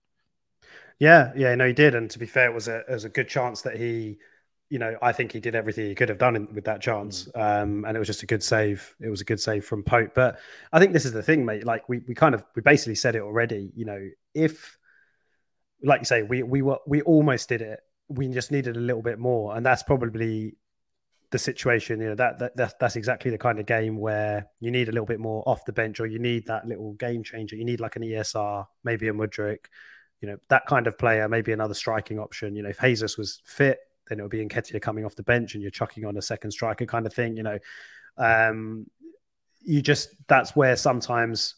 Yeah, 0.99 1.33
yeah, 1.35 1.55
no, 1.55 1.67
he 1.67 1.73
did. 1.73 1.95
And 1.95 2.11
to 2.11 2.19
be 2.19 2.27
fair, 2.27 2.51
it 2.51 2.55
was 2.55 2.69
a 2.69 2.81
it 2.81 2.91
was 2.91 3.05
a 3.05 3.09
good 3.09 3.27
chance 3.27 3.63
that 3.63 3.77
he, 3.77 4.19
you 4.69 4.79
know, 4.79 4.99
I 5.01 5.13
think 5.13 5.33
he 5.33 5.41
did 5.41 5.55
everything 5.55 5.87
he 5.87 5.95
could 5.95 6.11
have 6.11 6.19
done 6.19 6.37
in, 6.37 6.55
with 6.55 6.67
that 6.67 6.83
chance. 6.83 7.27
Mm. 7.35 7.63
Um, 7.63 7.85
and 7.87 7.97
it 7.97 7.99
was 7.99 8.07
just 8.07 8.23
a 8.23 8.27
good 8.27 8.43
save. 8.43 8.95
It 9.01 9.09
was 9.09 9.23
a 9.23 9.25
good 9.25 9.41
save 9.41 9.65
from 9.65 9.83
Pope. 9.83 10.11
But 10.15 10.39
I 10.75 10.79
think 10.79 10.93
this 10.93 11.07
is 11.07 11.13
the 11.13 11.23
thing, 11.23 11.47
mate. 11.47 11.65
Like 11.65 11.89
we 11.89 12.01
we 12.07 12.15
kind 12.15 12.35
of 12.35 12.45
we 12.55 12.61
basically 12.61 12.97
said 12.97 13.17
it 13.17 13.23
already. 13.23 13.73
You 13.75 13.87
know, 13.87 14.09
if 14.35 14.77
like 15.83 16.03
you 16.03 16.05
say, 16.05 16.23
we 16.23 16.43
we 16.43 16.61
were 16.61 16.81
we 16.87 17.01
almost 17.01 17.49
did 17.49 17.63
it. 17.63 17.81
We 18.11 18.29
just 18.29 18.51
needed 18.51 18.77
a 18.77 18.81
little 18.81 19.03
bit 19.03 19.19
more, 19.19 19.57
and 19.57 19.65
that's 19.65 19.83
probably 19.83 20.57
the 21.31 21.39
situation, 21.39 22.01
you 22.01 22.09
know, 22.09 22.15
that, 22.15 22.39
that, 22.39 22.57
that 22.57 22.79
that's 22.79 22.97
exactly 22.97 23.31
the 23.31 23.39
kind 23.39 23.59
of 23.59 23.67
game 23.67 23.99
where 23.99 24.47
you 24.61 24.71
need 24.71 24.89
a 24.89 24.93
little 24.93 25.07
bit 25.07 25.21
more 25.21 25.43
off 25.47 25.65
the 25.65 25.73
bench, 25.73 26.01
or 26.01 26.07
you 26.07 26.19
need 26.19 26.47
that 26.47 26.67
little 26.67 26.95
game 26.95 27.23
changer. 27.23 27.57
You 27.57 27.65
need 27.65 27.81
like 27.81 27.97
an 27.97 28.03
ESR, 28.03 28.67
maybe 28.85 29.09
a 29.09 29.13
Mudryk, 29.13 29.67
you 30.21 30.29
know, 30.29 30.39
that 30.49 30.67
kind 30.67 30.87
of 30.87 30.97
player, 30.97 31.29
maybe 31.29 31.53
another 31.53 31.75
striking 31.75 32.19
option. 32.19 32.57
You 32.57 32.63
know, 32.63 32.71
if 32.71 32.81
Jesus 32.81 33.19
was 33.19 33.43
fit, 33.45 33.79
then 34.09 34.19
it 34.19 34.23
would 34.23 34.31
be 34.31 34.45
Nketiah 34.45 34.81
coming 34.81 35.05
off 35.05 35.17
the 35.17 35.23
bench, 35.23 35.55
and 35.55 35.63
you're 35.63 35.71
chucking 35.71 36.05
on 36.05 36.17
a 36.17 36.23
second 36.23 36.51
striker 36.51 36.87
kind 36.87 37.07
of 37.07 37.13
thing. 37.13 37.37
You 37.37 37.43
know, 37.43 37.59
um, 38.17 38.87
you 39.61 39.83
just 39.83 40.09
that's 40.29 40.57
where 40.57 40.77
sometimes 40.77 41.57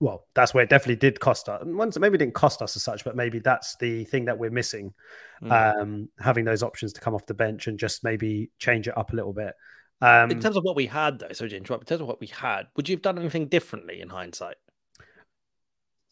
well, 0.00 0.26
that's 0.34 0.54
where 0.54 0.62
it 0.62 0.70
definitely 0.70 0.96
did 0.96 1.18
cost 1.18 1.48
us. 1.48 1.62
Once 1.64 1.98
maybe 1.98 2.14
it 2.14 2.18
didn't 2.18 2.34
cost 2.34 2.62
us 2.62 2.76
as 2.76 2.82
such, 2.82 3.04
but 3.04 3.16
maybe 3.16 3.40
that's 3.40 3.76
the 3.76 4.04
thing 4.04 4.26
that 4.26 4.38
we're 4.38 4.50
missing. 4.50 4.94
Mm. 5.42 5.80
Um, 5.80 6.08
having 6.20 6.44
those 6.44 6.62
options 6.62 6.92
to 6.94 7.00
come 7.00 7.14
off 7.14 7.26
the 7.26 7.34
bench 7.34 7.66
and 7.66 7.78
just 7.78 8.04
maybe 8.04 8.50
change 8.58 8.86
it 8.86 8.96
up 8.96 9.12
a 9.12 9.16
little 9.16 9.32
bit. 9.32 9.54
Um, 10.00 10.30
in 10.30 10.40
terms 10.40 10.56
of 10.56 10.62
what 10.62 10.76
we 10.76 10.86
had, 10.86 11.18
though, 11.18 11.32
so 11.32 11.48
to 11.48 11.56
interrupt, 11.56 11.82
in 11.82 11.86
terms 11.86 12.02
of 12.02 12.06
what 12.06 12.20
we 12.20 12.28
had, 12.28 12.68
would 12.76 12.88
you 12.88 12.94
have 12.94 13.02
done 13.02 13.18
anything 13.18 13.48
differently 13.48 14.00
in 14.00 14.08
hindsight? 14.08 14.56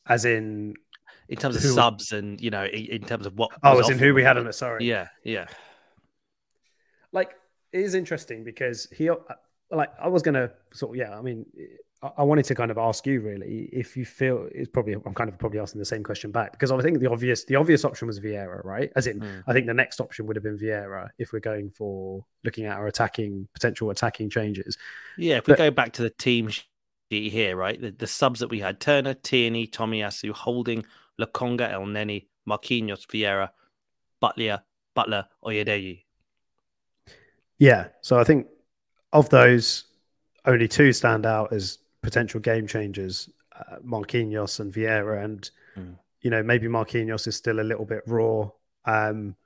As 0.08 0.24
in, 0.24 0.74
in 1.28 1.36
terms 1.36 1.54
of 1.54 1.62
Who- 1.62 1.68
subs 1.68 2.12
and 2.12 2.40
you 2.40 2.50
know 2.50 2.64
in, 2.64 2.86
in 2.86 3.02
terms 3.02 3.26
of 3.26 3.34
what. 3.34 3.52
Oh, 3.62 3.76
was 3.76 3.86
as 3.86 3.90
in 3.90 3.98
who 3.98 4.14
we 4.14 4.24
had 4.24 4.36
on 4.36 4.46
it. 4.46 4.54
Sorry. 4.54 4.84
Yeah, 4.84 5.08
yeah. 5.22 5.46
like 7.12 7.34
it 7.72 7.80
is 7.80 7.94
interesting 7.94 8.44
because 8.44 8.88
he 8.96 9.10
like 9.70 9.90
I 10.00 10.08
was 10.08 10.22
gonna 10.22 10.50
sort 10.72 10.92
of 10.92 10.96
yeah 10.96 11.16
I 11.16 11.22
mean 11.22 11.46
I, 12.02 12.22
wanted 12.22 12.44
to 12.46 12.54
kind 12.54 12.70
of 12.70 12.78
ask 12.78 13.06
you 13.06 13.20
really 13.20 13.68
if 13.72 13.96
you 13.96 14.04
feel 14.04 14.48
it's 14.52 14.68
probably 14.68 14.94
I'm 14.94 15.14
kind 15.14 15.28
of 15.30 15.38
probably 15.38 15.58
asking 15.60 15.78
the 15.78 15.86
same 15.86 16.02
question 16.02 16.30
back 16.30 16.52
because 16.52 16.70
I 16.70 16.78
think 16.80 16.98
the 16.98 17.10
obvious 17.10 17.44
the 17.44 17.56
obvious 17.56 17.84
option 17.84 18.06
was 18.06 18.20
Vieira 18.20 18.64
right 18.64 18.92
as 18.96 19.06
in 19.06 19.20
Mm. 19.20 19.44
I 19.46 19.52
think 19.54 19.66
the 19.66 19.74
next 19.74 20.00
option 20.00 20.26
would 20.26 20.36
have 20.36 20.42
been 20.42 20.58
Vieira 20.58 21.08
if 21.18 21.32
we're 21.32 21.40
going 21.40 21.70
for 21.70 22.24
looking 22.44 22.66
at 22.66 22.76
our 22.76 22.86
attacking 22.86 23.48
potential 23.54 23.90
attacking 23.90 24.28
changes 24.28 24.76
Yeah, 25.16 25.38
if 25.38 25.46
we 25.46 25.54
go 25.54 25.70
back 25.70 25.92
to 25.94 26.02
the 26.02 26.10
team 26.10 26.48
sheet 26.48 26.66
here, 27.08 27.56
right? 27.56 27.80
The, 27.80 27.92
the 27.92 28.06
subs 28.06 28.40
that 28.40 28.48
we 28.48 28.60
had 28.60 28.78
Turner, 28.78 29.14
Tierney, 29.14 29.66
Tomiyasu, 29.66 30.32
Holding, 30.32 30.84
Lokonga, 31.18 31.72
El 31.72 31.86
Neni, 31.86 32.26
Marquinhos, 32.48 33.06
Vieira, 33.06 33.50
Butler, 34.20 34.62
Butler, 34.94 35.26
Oyedeji. 35.44 36.02
yeah 37.58 37.88
so 38.02 38.18
I 38.18 38.24
think 38.24 38.46
of 39.14 39.30
those 39.30 39.84
only 40.44 40.68
two 40.68 40.92
stand 40.92 41.24
out 41.24 41.52
as 41.52 41.78
potential 42.06 42.38
game 42.40 42.66
changers 42.68 43.28
uh, 43.58 43.76
Marquinhos 43.84 44.60
and 44.60 44.72
Vieira 44.72 45.24
and 45.24 45.50
Mm. 45.76 45.94
you 46.22 46.30
know 46.30 46.42
maybe 46.42 46.68
Marquinhos 46.68 47.26
is 47.26 47.36
still 47.36 47.60
a 47.60 47.68
little 47.70 47.84
bit 47.84 48.02
raw. 48.06 48.48
Um 48.86 49.36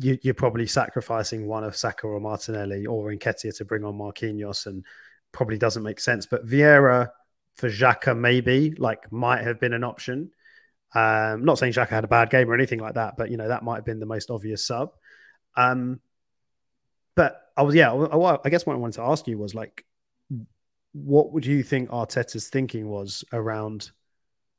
you, 0.00 0.18
you're 0.22 0.34
probably 0.34 0.66
sacrificing 0.66 1.46
one 1.46 1.62
of 1.62 1.76
Saka 1.76 2.06
or 2.08 2.18
Martinelli 2.18 2.86
or 2.86 3.12
Nketiah 3.12 3.56
to 3.58 3.64
bring 3.64 3.84
on 3.84 3.94
Marquinhos 3.94 4.66
and 4.66 4.84
probably 5.30 5.58
doesn't 5.58 5.84
make 5.84 6.00
sense. 6.00 6.26
But 6.26 6.44
Vieira 6.44 7.10
for 7.54 7.68
Xhaka 7.68 8.18
maybe 8.18 8.74
like 8.78 9.12
might 9.12 9.44
have 9.44 9.60
been 9.60 9.74
an 9.74 9.84
option. 9.84 10.30
Um 10.94 11.44
not 11.44 11.58
saying 11.58 11.74
Xhaka 11.74 11.90
had 11.90 12.04
a 12.04 12.08
bad 12.18 12.30
game 12.30 12.50
or 12.50 12.54
anything 12.54 12.80
like 12.80 12.94
that 12.94 13.16
but 13.16 13.30
you 13.30 13.36
know 13.36 13.48
that 13.48 13.62
might 13.62 13.76
have 13.76 13.84
been 13.90 14.00
the 14.00 14.06
most 14.14 14.30
obvious 14.30 14.64
sub. 14.64 14.88
Um 15.56 16.00
but 17.14 17.32
I 17.56 17.62
was, 17.62 17.74
yeah, 17.74 17.92
I, 17.92 18.38
I 18.44 18.50
guess 18.50 18.66
what 18.66 18.74
I 18.74 18.78
wanted 18.78 18.96
to 18.96 19.08
ask 19.12 19.26
you 19.26 19.38
was 19.38 19.54
like, 19.54 19.84
what 21.04 21.32
would 21.32 21.44
you 21.44 21.62
think 21.62 21.90
Arteta's 21.90 22.48
thinking 22.48 22.88
was 22.88 23.22
around 23.32 23.90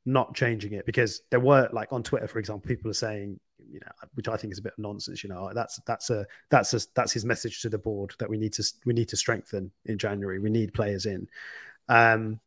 not 0.06 0.34
changing 0.34 0.72
it? 0.72 0.86
Because 0.86 1.22
there 1.30 1.40
were 1.40 1.68
like 1.72 1.92
on 1.92 2.02
Twitter, 2.02 2.28
for 2.28 2.38
example, 2.38 2.68
people 2.68 2.90
are 2.90 2.94
saying, 2.94 3.40
you 3.58 3.80
know, 3.80 3.90
which 4.14 4.28
I 4.28 4.36
think 4.36 4.52
is 4.52 4.58
a 4.58 4.62
bit 4.62 4.74
of 4.74 4.78
nonsense. 4.78 5.24
You 5.24 5.30
know, 5.30 5.50
that's 5.52 5.80
that's 5.84 6.10
a 6.10 6.26
that's 6.48 6.74
a 6.74 6.80
that's 6.94 7.12
his 7.12 7.24
message 7.24 7.60
to 7.62 7.68
the 7.68 7.78
board 7.78 8.14
that 8.20 8.30
we 8.30 8.38
need 8.38 8.52
to 8.54 8.72
we 8.84 8.92
need 8.92 9.08
to 9.08 9.16
strengthen 9.16 9.72
in 9.86 9.98
January. 9.98 10.38
We 10.38 10.50
need 10.50 10.72
players 10.72 11.06
in, 11.06 11.28
um, 11.88 12.38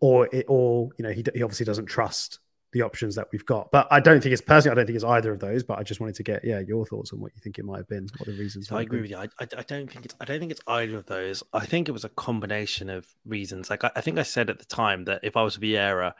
or 0.00 0.28
it, 0.32 0.46
or 0.48 0.90
you 0.96 1.02
know, 1.02 1.10
he 1.10 1.24
he 1.34 1.42
obviously 1.42 1.66
doesn't 1.66 1.86
trust 1.86 2.38
the 2.72 2.82
options 2.82 3.14
that 3.14 3.28
we've 3.32 3.44
got. 3.44 3.70
But 3.70 3.86
I 3.90 4.00
don't 4.00 4.22
think 4.22 4.32
it's 4.32 4.42
personally, 4.42 4.72
I 4.72 4.74
don't 4.76 4.86
think 4.86 4.96
it's 4.96 5.04
either 5.04 5.30
of 5.30 5.40
those. 5.40 5.62
But 5.62 5.78
I 5.78 5.82
just 5.82 6.00
wanted 6.00 6.14
to 6.16 6.22
get 6.22 6.44
yeah 6.44 6.60
your 6.60 6.84
thoughts 6.86 7.12
on 7.12 7.20
what 7.20 7.32
you 7.34 7.40
think 7.40 7.58
it 7.58 7.64
might 7.64 7.78
have 7.78 7.88
been, 7.88 8.08
what 8.16 8.26
the 8.26 8.32
reasons. 8.32 8.68
So 8.68 8.76
I 8.76 8.82
agree 8.82 9.00
with 9.00 9.10
you. 9.10 9.18
I, 9.18 9.28
I, 9.38 9.46
I 9.58 9.62
don't 9.62 9.90
think 9.90 10.06
it's 10.06 10.14
I 10.20 10.24
don't 10.24 10.40
think 10.40 10.50
it's 10.50 10.60
either 10.66 10.96
of 10.96 11.06
those. 11.06 11.42
I 11.52 11.66
think 11.66 11.88
it 11.88 11.92
was 11.92 12.04
a 12.04 12.08
combination 12.10 12.90
of 12.90 13.06
reasons. 13.24 13.70
Like 13.70 13.84
I, 13.84 13.90
I 13.96 14.00
think 14.00 14.18
I 14.18 14.22
said 14.22 14.50
at 14.50 14.58
the 14.58 14.64
time 14.64 15.04
that 15.04 15.20
if 15.22 15.36
I 15.36 15.42
was 15.42 15.58
Vieira, 15.58 16.14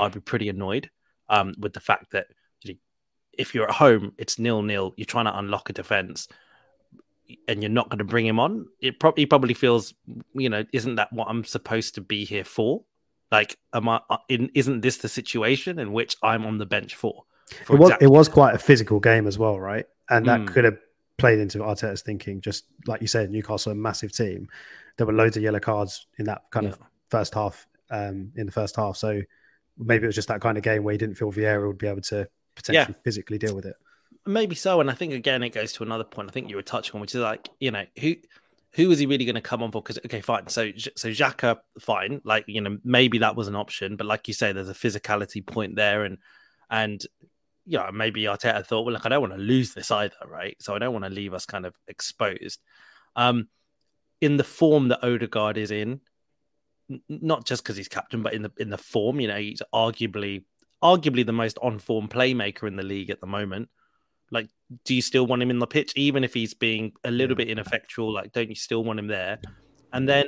I'd 0.00 0.12
be 0.12 0.20
pretty 0.20 0.48
annoyed 0.48 0.90
um, 1.28 1.54
with 1.58 1.72
the 1.72 1.80
fact 1.80 2.12
that 2.12 2.28
you 2.62 2.74
know, 2.74 2.78
if 3.36 3.54
you're 3.54 3.68
at 3.68 3.74
home, 3.74 4.12
it's 4.18 4.38
nil 4.38 4.62
nil. 4.62 4.94
You're 4.96 5.06
trying 5.06 5.26
to 5.26 5.36
unlock 5.36 5.68
a 5.68 5.72
defense, 5.72 6.28
and 7.48 7.60
you're 7.62 7.70
not 7.70 7.88
going 7.88 7.98
to 7.98 8.04
bring 8.04 8.26
him 8.26 8.38
on. 8.38 8.66
It 8.80 9.00
probably 9.00 9.26
probably 9.26 9.54
feels, 9.54 9.94
you 10.32 10.48
know, 10.48 10.64
isn't 10.72 10.94
that 10.94 11.12
what 11.12 11.28
I'm 11.28 11.44
supposed 11.44 11.96
to 11.96 12.00
be 12.00 12.24
here 12.24 12.44
for? 12.44 12.84
Like, 13.30 13.56
am 13.74 13.88
I? 13.88 14.00
uh, 14.08 14.18
In, 14.28 14.50
isn't 14.54 14.80
this 14.80 14.98
the 14.98 15.08
situation 15.08 15.78
in 15.78 15.92
which 15.92 16.16
I'm 16.22 16.46
on 16.46 16.58
the 16.58 16.66
bench 16.66 16.94
for? 16.94 17.24
for 17.64 17.76
it 17.76 17.78
was 17.78 17.88
exactly- 17.90 18.04
it 18.06 18.10
was 18.10 18.28
quite 18.28 18.54
a 18.54 18.58
physical 18.58 19.00
game 19.00 19.26
as 19.26 19.38
well, 19.38 19.58
right? 19.58 19.86
And 20.10 20.26
that 20.26 20.40
Mm. 20.40 20.46
could 20.48 20.64
have 20.64 20.78
played 21.18 21.38
into 21.38 21.58
Arteta's 21.58 22.02
thinking. 22.02 22.40
Just 22.40 22.64
like 22.86 23.00
you 23.00 23.06
said, 23.06 23.30
Newcastle 23.30 23.72
a 23.72 23.74
massive 23.74 24.12
team. 24.12 24.48
There 24.96 25.06
were 25.06 25.12
loads 25.12 25.36
of 25.36 25.42
yellow 25.42 25.60
cards 25.60 26.06
in 26.18 26.26
that 26.26 26.42
kind 26.50 26.66
of 26.66 26.78
first 27.08 27.34
half. 27.34 27.66
Um, 27.90 28.32
in 28.36 28.44
the 28.44 28.52
first 28.52 28.76
half, 28.76 28.98
so 28.98 29.22
maybe 29.78 30.04
it 30.04 30.08
was 30.08 30.14
just 30.14 30.28
that 30.28 30.42
kind 30.42 30.58
of 30.58 30.62
game 30.62 30.84
where 30.84 30.92
he 30.92 30.98
didn't 30.98 31.14
feel 31.16 31.32
Vieira 31.32 31.66
would 31.66 31.78
be 31.78 31.86
able 31.86 32.02
to 32.02 32.28
potentially 32.54 32.94
physically 33.02 33.38
deal 33.38 33.54
with 33.54 33.64
it. 33.64 33.76
Maybe 34.26 34.54
so, 34.54 34.82
and 34.82 34.90
I 34.90 34.92
think 34.94 35.14
again 35.14 35.42
it 35.42 35.50
goes 35.54 35.72
to 35.74 35.82
another 35.84 36.04
point. 36.04 36.28
I 36.28 36.32
think 36.32 36.50
you 36.50 36.56
were 36.56 36.62
touching 36.62 36.96
on, 36.96 37.00
which 37.00 37.14
is 37.14 37.22
like 37.22 37.48
you 37.60 37.70
know 37.70 37.86
who 37.98 38.16
who 38.72 38.90
is 38.90 38.98
he 38.98 39.06
really 39.06 39.24
going 39.24 39.34
to 39.34 39.40
come 39.40 39.62
on 39.62 39.72
for? 39.72 39.82
Because 39.82 39.98
okay, 40.04 40.20
fine. 40.20 40.48
So 40.48 40.70
so 40.76 41.08
Xhaka, 41.10 41.58
fine. 41.80 42.20
Like 42.24 42.44
you 42.46 42.60
know 42.60 42.78
maybe 42.84 43.18
that 43.18 43.36
was 43.36 43.48
an 43.48 43.56
option, 43.56 43.96
but 43.96 44.06
like 44.06 44.28
you 44.28 44.34
say, 44.34 44.52
there's 44.52 44.68
a 44.68 44.74
physicality 44.74 45.44
point 45.44 45.76
there, 45.76 46.04
and 46.04 46.18
and 46.70 47.02
you 47.66 47.78
know 47.78 47.90
maybe 47.92 48.22
Arteta 48.22 48.64
thought, 48.64 48.82
well, 48.82 48.92
look, 48.92 49.06
I 49.06 49.08
don't 49.08 49.22
want 49.22 49.32
to 49.32 49.38
lose 49.38 49.74
this 49.74 49.90
either, 49.90 50.14
right? 50.26 50.56
So 50.60 50.74
I 50.74 50.78
don't 50.78 50.92
want 50.92 51.04
to 51.04 51.10
leave 51.10 51.34
us 51.34 51.46
kind 51.46 51.66
of 51.66 51.74
exposed. 51.86 52.60
Um, 53.16 53.48
in 54.20 54.36
the 54.36 54.44
form 54.44 54.88
that 54.88 55.04
Odegaard 55.04 55.56
is 55.56 55.70
in, 55.70 56.00
n- 56.90 57.02
not 57.08 57.46
just 57.46 57.62
because 57.62 57.76
he's 57.76 57.88
captain, 57.88 58.22
but 58.22 58.34
in 58.34 58.42
the 58.42 58.52
in 58.58 58.70
the 58.70 58.78
form, 58.78 59.20
you 59.20 59.28
know, 59.28 59.38
he's 59.38 59.62
arguably 59.72 60.44
arguably 60.82 61.24
the 61.24 61.32
most 61.32 61.58
on 61.62 61.78
form 61.78 62.08
playmaker 62.08 62.68
in 62.68 62.76
the 62.76 62.82
league 62.82 63.10
at 63.10 63.20
the 63.20 63.26
moment. 63.26 63.68
Like, 64.30 64.48
do 64.84 64.94
you 64.94 65.02
still 65.02 65.26
want 65.26 65.42
him 65.42 65.50
in 65.50 65.58
the 65.58 65.66
pitch, 65.66 65.92
even 65.96 66.24
if 66.24 66.34
he's 66.34 66.54
being 66.54 66.92
a 67.04 67.10
little 67.10 67.36
bit 67.36 67.48
ineffectual? 67.48 68.12
Like, 68.12 68.32
don't 68.32 68.48
you 68.48 68.54
still 68.54 68.84
want 68.84 68.98
him 68.98 69.06
there? 69.06 69.38
And 69.92 70.08
then, 70.08 70.26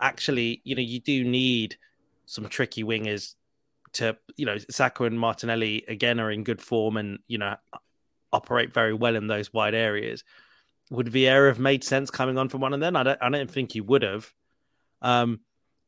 actually, 0.00 0.60
you 0.64 0.74
know, 0.74 0.82
you 0.82 1.00
do 1.00 1.24
need 1.24 1.76
some 2.26 2.48
tricky 2.48 2.84
wingers 2.84 3.34
to, 3.94 4.16
you 4.36 4.46
know, 4.46 4.58
Saka 4.70 5.04
and 5.04 5.18
Martinelli 5.18 5.84
again 5.88 6.20
are 6.20 6.30
in 6.30 6.44
good 6.44 6.60
form 6.60 6.96
and 6.96 7.18
you 7.26 7.38
know 7.38 7.56
operate 8.32 8.72
very 8.72 8.94
well 8.94 9.16
in 9.16 9.26
those 9.26 9.52
wide 9.52 9.74
areas. 9.74 10.24
Would 10.90 11.06
Vieira 11.06 11.48
have 11.48 11.58
made 11.58 11.84
sense 11.84 12.10
coming 12.10 12.38
on 12.38 12.48
from 12.48 12.60
one 12.60 12.74
of 12.74 12.80
them? 12.80 12.96
I 12.96 13.02
don't. 13.02 13.18
I 13.22 13.28
don't 13.28 13.50
think 13.50 13.72
he 13.72 13.80
would 13.80 14.02
have. 14.02 14.32
Um, 15.02 15.40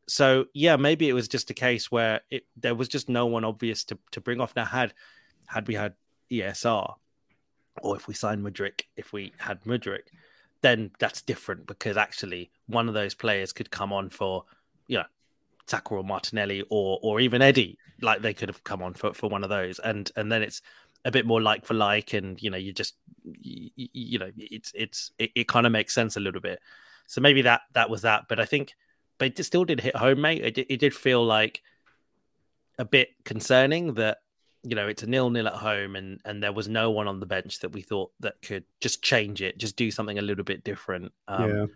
so 0.09 0.47
yeah, 0.55 0.77
maybe 0.77 1.09
it 1.09 1.13
was 1.13 1.29
just 1.29 1.51
a 1.51 1.55
case 1.55 1.91
where 1.91 2.21
it 2.31 2.45
there 2.57 2.75
was 2.75 2.89
just 2.89 3.09
no 3.09 3.27
one 3.27 3.45
obvious 3.45 3.85
to, 3.85 3.99
to 4.13 4.21
bring 4.21 4.41
off. 4.41 4.55
Now 4.55 4.65
had 4.65 4.95
had 5.47 5.67
we 5.67 5.75
had 5.75 5.95
ESR, 6.31 6.95
or 7.81 7.97
if 7.97 8.07
we 8.07 8.15
signed 8.15 8.45
Mudryk, 8.45 8.83
if 8.97 9.13
we 9.13 9.33
had 9.39 9.63
Mudryk, 9.65 10.09
then 10.61 10.91
that's 10.99 11.23
different 11.23 11.67
because 11.67 11.97
actually 11.97 12.51
one 12.67 12.89
of 12.89 12.95
those 12.95 13.15
players 13.15 13.53
could 13.53 13.71
come 13.71 13.93
on 13.93 14.11
for 14.11 14.45
you 14.87 14.99
know 14.99 15.05
or 15.91 16.05
Martinelli 16.05 16.63
or 16.71 16.99
or 17.03 17.21
even 17.21 17.41
Eddie. 17.41 17.79
Like 18.01 18.21
they 18.21 18.35
could 18.35 18.49
have 18.49 18.65
come 18.65 18.83
on 18.83 18.95
for, 18.95 19.15
for 19.15 19.31
one 19.31 19.45
of 19.45 19.51
those, 19.51 19.79
and 19.79 20.11
and 20.17 20.31
then 20.31 20.43
it's 20.43 20.61
a 21.05 21.11
bit 21.11 21.27
more 21.27 21.41
like 21.41 21.65
for 21.65 21.75
like, 21.75 22.13
and 22.13 22.41
you 22.43 22.51
know 22.51 22.59
you 22.59 22.73
just 22.73 22.97
you, 23.25 23.71
you 23.75 24.19
know 24.19 24.31
it's 24.37 24.73
it's 24.75 25.13
it, 25.19 25.31
it 25.35 25.49
kind 25.49 25.67
of 25.67 25.73
makes 25.73 25.95
sense 25.95 26.17
a 26.17 26.21
little 26.21 26.41
bit. 26.41 26.61
So 27.07 27.21
maybe 27.21 27.43
that 27.43 27.63
that 27.73 27.91
was 27.91 28.03
that, 28.03 28.25
but 28.29 28.41
I 28.41 28.45
think 28.45 28.75
but 29.19 29.39
it 29.39 29.45
still 29.45 29.65
did 29.65 29.81
hit 29.81 29.97
home, 29.97 30.21
mate. 30.21 30.45
It, 30.45 30.67
it 30.69 30.81
did 30.81 30.95
feel 30.95 31.25
like 31.25 31.63
a 32.79 32.85
bit 32.85 33.11
concerning 33.25 33.95
that 33.95 34.19
you 34.65 34.75
know 34.77 34.87
it's 34.89 35.03
a 35.03 35.07
nil 35.07 35.31
nil 35.31 35.47
at 35.49 35.55
home, 35.55 35.97
and 35.97 36.21
and 36.25 36.43
there 36.43 36.53
was 36.53 36.69
no 36.69 36.91
one 36.91 37.09
on 37.09 37.21
the 37.21 37.27
bench 37.27 37.61
that 37.61 37.71
we 37.71 37.83
thought 37.83 38.11
that 38.21 38.41
could 38.43 38.65
just 38.81 39.03
change 39.03 39.43
it, 39.43 39.59
just 39.59 39.77
do 39.77 39.91
something 39.91 40.19
a 40.19 40.23
little 40.23 40.45
bit 40.45 40.65
different. 40.65 41.13
Um, 41.29 41.51
yeah. 41.51 41.67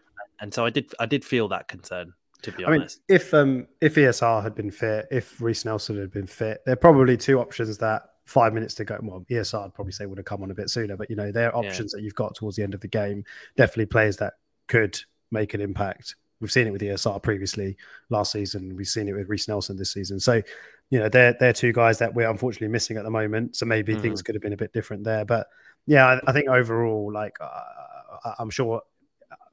And 0.41 0.53
so 0.53 0.65
I 0.65 0.71
did 0.71 0.93
I 1.01 1.07
did 1.07 1.25
feel 1.25 1.49
that 1.49 1.69
concern 1.69 2.13
to 2.43 2.53
be 2.53 2.65
I 2.67 2.71
mean, 2.71 2.81
honest. 2.83 3.01
if 3.09 3.33
um 3.33 3.67
if 3.81 3.95
ESR 3.95 4.43
had 4.43 4.55
been 4.55 4.71
fit, 4.71 5.07
if 5.11 5.41
Reiss 5.41 5.65
Nelson 5.65 5.99
had 5.99 6.11
been 6.13 6.27
fit, 6.27 6.61
there 6.67 6.75
are 6.75 6.77
probably 6.77 7.17
two 7.17 7.41
options 7.41 7.79
that 7.79 8.03
five 8.27 8.53
minutes 8.53 8.75
to 8.75 8.85
go. 8.85 8.99
Well, 9.03 9.25
ESR 9.31 9.65
I'd 9.67 9.75
probably 9.75 9.93
say 9.93 10.05
would 10.07 10.19
have 10.19 10.25
come 10.25 10.43
on 10.43 10.51
a 10.51 10.55
bit 10.55 10.69
sooner, 10.69 10.97
but 10.97 11.09
you 11.09 11.17
know, 11.17 11.33
there 11.33 11.55
are 11.55 11.63
Yeah. 11.63 11.71
options 11.71 11.93
that 11.93 12.03
you've 12.03 12.15
got 12.15 12.35
towards 12.35 12.57
the 12.57 12.63
end 12.63 12.75
of 12.75 12.81
the 12.81 12.89
game. 12.89 13.25
Definitely 13.57 13.87
players 13.87 14.17
that 14.19 14.35
could 14.69 15.01
make 15.31 15.55
an 15.55 15.61
impact. 15.61 16.17
We've 16.41 16.53
seen 16.53 16.67
it 16.67 16.71
with 16.71 16.83
ESR 16.83 17.23
previously 17.23 17.77
last 18.11 18.33
season. 18.33 18.77
We've 18.77 18.87
seen 18.87 19.09
it 19.09 19.15
with 19.15 19.29
Reiss 19.29 19.49
Nelson 19.49 19.77
this 19.77 19.93
season. 19.93 20.21
So, 20.21 20.43
you 20.91 20.99
know, 20.99 21.09
they're 21.09 21.35
they're 21.41 21.53
two 21.53 21.73
guys 21.73 21.99
that 21.99 22.15
we're 22.15 22.31
unfortunately 22.31 22.69
missing 22.69 22.97
at 22.97 23.05
the 23.05 23.11
moment. 23.11 23.57
So 23.57 23.67
maybe 23.67 23.97
Mhm. 23.97 24.01
things 24.01 24.23
could 24.23 24.35
have 24.35 24.43
been 24.43 24.53
a 24.53 24.57
bit 24.57 24.73
different 24.73 25.05
there. 25.05 25.25
But 25.25 25.49
yeah, 25.87 26.07
I, 26.07 26.21
I 26.29 26.33
think 26.33 26.49
overall, 26.49 27.13
like 27.13 27.37
uh, 27.41 28.33
I'm 28.39 28.51
sure 28.51 28.83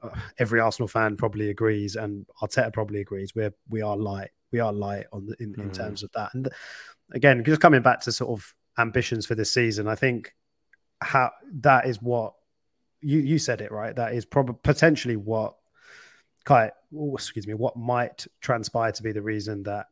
uh, 0.02 0.10
every 0.38 0.60
Arsenal 0.60 0.88
fan 0.88 1.16
probably 1.16 1.50
agrees, 1.50 1.96
and 1.96 2.26
Arteta 2.42 2.72
probably 2.72 3.00
agrees. 3.00 3.34
We're 3.34 3.52
we 3.68 3.82
are 3.82 3.96
light, 3.96 4.30
we 4.52 4.60
are 4.60 4.72
light 4.72 5.06
on 5.12 5.26
the, 5.26 5.36
in, 5.40 5.54
in 5.58 5.70
Mhm. 5.70 5.74
terms 5.76 6.02
of 6.02 6.10
that. 6.12 6.32
And 6.34 6.48
again, 7.12 7.42
just 7.44 7.60
coming 7.60 7.82
back 7.82 8.00
to 8.02 8.12
sort 8.12 8.30
of 8.38 8.54
ambitions 8.78 9.26
for 9.26 9.34
this 9.34 9.52
season, 9.52 9.88
I 9.88 9.94
think 9.96 10.34
how 11.00 11.32
that 11.60 11.86
is 11.86 12.00
what 12.00 12.34
you 13.00 13.18
you 13.18 13.38
said 13.38 13.60
it 13.60 13.72
right. 13.72 13.94
That 13.96 14.14
is 14.14 14.24
probably 14.24 14.56
potentially 14.62 15.16
what 15.16 15.56
quite 16.46 16.72
oh, 16.96 17.14
excuse 17.14 17.46
me 17.46 17.54
what 17.54 17.76
might 17.76 18.26
transpire 18.40 18.92
to 18.92 19.02
be 19.02 19.12
the 19.12 19.22
reason 19.22 19.62
that 19.64 19.86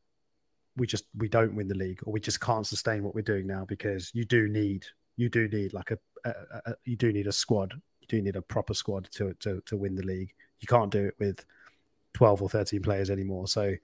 we 0.76 0.86
just 0.86 1.04
we 1.16 1.28
don't 1.28 1.54
win 1.54 1.68
the 1.68 1.74
league 1.74 2.00
or 2.04 2.12
we 2.12 2.20
just 2.20 2.40
can't 2.40 2.66
sustain 2.66 3.02
what 3.02 3.14
we're 3.14 3.22
doing 3.22 3.46
now 3.46 3.64
because 3.66 4.10
you 4.14 4.24
do 4.24 4.48
need 4.48 4.84
you 5.16 5.28
do 5.28 5.48
need 5.48 5.72
like 5.72 5.90
a, 5.90 5.98
a, 6.24 6.32
a 6.66 6.74
you 6.84 6.96
do 6.96 7.12
need 7.12 7.26
a 7.26 7.32
squad 7.32 7.74
you 8.00 8.06
do 8.08 8.22
need 8.22 8.36
a 8.36 8.42
proper 8.42 8.74
squad 8.74 9.08
to 9.12 9.34
to 9.34 9.62
to 9.66 9.76
win 9.76 9.94
the 9.94 10.02
league 10.02 10.32
you 10.60 10.66
can't 10.66 10.90
do 10.90 11.04
it 11.04 11.14
with 11.18 11.44
12 12.14 12.42
or 12.42 12.48
13 12.48 12.82
players 12.82 13.10
anymore 13.10 13.46
so 13.46 13.74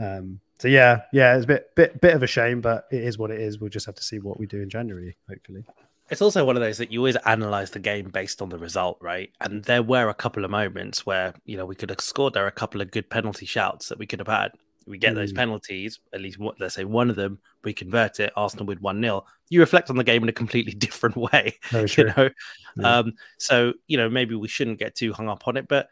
um 0.00 0.40
so 0.58 0.68
yeah, 0.68 1.02
yeah, 1.12 1.36
it's 1.36 1.44
a 1.44 1.48
bit 1.48 1.74
bit 1.74 2.00
bit 2.00 2.14
of 2.14 2.22
a 2.22 2.26
shame, 2.26 2.60
but 2.60 2.86
it 2.90 3.02
is 3.02 3.18
what 3.18 3.30
it 3.30 3.40
is. 3.40 3.58
We'll 3.58 3.70
just 3.70 3.86
have 3.86 3.94
to 3.96 4.02
see 4.02 4.18
what 4.18 4.38
we 4.38 4.46
do 4.46 4.62
in 4.62 4.70
January, 4.70 5.16
hopefully. 5.28 5.64
It's 6.08 6.22
also 6.22 6.44
one 6.44 6.56
of 6.56 6.62
those 6.62 6.78
that 6.78 6.92
you 6.92 7.00
always 7.00 7.16
analyze 7.16 7.72
the 7.72 7.80
game 7.80 8.10
based 8.10 8.40
on 8.40 8.48
the 8.48 8.58
result, 8.58 8.96
right? 9.00 9.30
And 9.40 9.64
there 9.64 9.82
were 9.82 10.08
a 10.08 10.14
couple 10.14 10.44
of 10.44 10.50
moments 10.50 11.04
where 11.04 11.34
you 11.44 11.56
know 11.56 11.66
we 11.66 11.74
could 11.74 11.90
have 11.90 12.00
scored. 12.00 12.32
There 12.32 12.44
are 12.44 12.48
a 12.48 12.52
couple 12.52 12.80
of 12.80 12.90
good 12.90 13.10
penalty 13.10 13.44
shouts 13.44 13.88
that 13.88 13.98
we 13.98 14.06
could 14.06 14.20
have 14.20 14.28
had. 14.28 14.52
We 14.86 14.98
get 14.98 15.14
those 15.16 15.32
penalties, 15.32 15.98
at 16.12 16.20
least 16.20 16.38
let's 16.60 16.74
say 16.74 16.84
one 16.84 17.10
of 17.10 17.16
them, 17.16 17.40
we 17.64 17.74
convert 17.74 18.20
it. 18.20 18.32
Arsenal 18.36 18.66
with 18.66 18.80
one 18.80 19.00
0 19.00 19.24
You 19.48 19.60
reflect 19.60 19.90
on 19.90 19.96
the 19.96 20.04
game 20.04 20.22
in 20.22 20.28
a 20.28 20.32
completely 20.32 20.72
different 20.86 21.16
way, 21.16 21.58
you 21.72 22.04
know. 22.04 22.30
Yeah. 22.76 22.98
Um, 22.98 23.14
so 23.38 23.72
you 23.88 23.96
know 23.96 24.08
maybe 24.08 24.34
we 24.34 24.48
shouldn't 24.48 24.78
get 24.78 24.94
too 24.94 25.12
hung 25.12 25.28
up 25.28 25.48
on 25.48 25.56
it, 25.56 25.66
but 25.68 25.88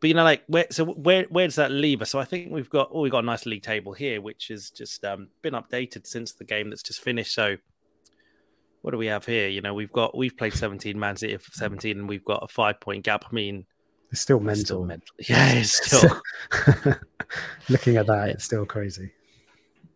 but 0.00 0.08
you 0.08 0.14
know, 0.14 0.24
like 0.24 0.44
where 0.46 0.66
so 0.70 0.84
where 0.84 1.24
where 1.30 1.46
does 1.46 1.56
that 1.56 1.70
leave 1.70 2.02
us? 2.02 2.10
So 2.10 2.18
I 2.18 2.24
think 2.24 2.52
we've 2.52 2.70
got 2.70 2.90
oh 2.92 3.00
we've 3.00 3.12
got 3.12 3.24
a 3.24 3.26
nice 3.26 3.46
league 3.46 3.62
table 3.62 3.92
here, 3.92 4.20
which 4.20 4.48
has 4.48 4.70
just 4.70 5.04
um, 5.04 5.28
been 5.42 5.54
updated 5.54 6.06
since 6.06 6.32
the 6.32 6.44
game 6.44 6.70
that's 6.70 6.82
just 6.82 7.00
finished. 7.00 7.34
So 7.34 7.56
what 8.82 8.90
do 8.92 8.98
we 8.98 9.06
have 9.06 9.24
here? 9.24 9.48
You 9.48 9.62
know, 9.62 9.74
we've 9.74 9.92
got 9.92 10.16
we've 10.16 10.36
played 10.36 10.54
17, 10.54 10.98
Man 10.98 11.16
City 11.16 11.36
for 11.38 11.50
17, 11.52 11.98
and 11.98 12.08
we've 12.08 12.24
got 12.24 12.42
a 12.42 12.48
five 12.48 12.78
point 12.78 13.04
gap. 13.04 13.24
I 13.28 13.34
mean, 13.34 13.64
it's 14.12 14.20
still 14.20 14.38
mental. 14.38 14.52
It's 14.52 14.68
still 14.68 14.84
mental. 14.84 15.14
Yeah, 15.28 15.52
it's 15.54 15.86
still 15.86 16.96
looking 17.68 17.96
at 17.96 18.06
that, 18.06 18.28
it's 18.30 18.44
still 18.44 18.66
crazy. 18.66 19.12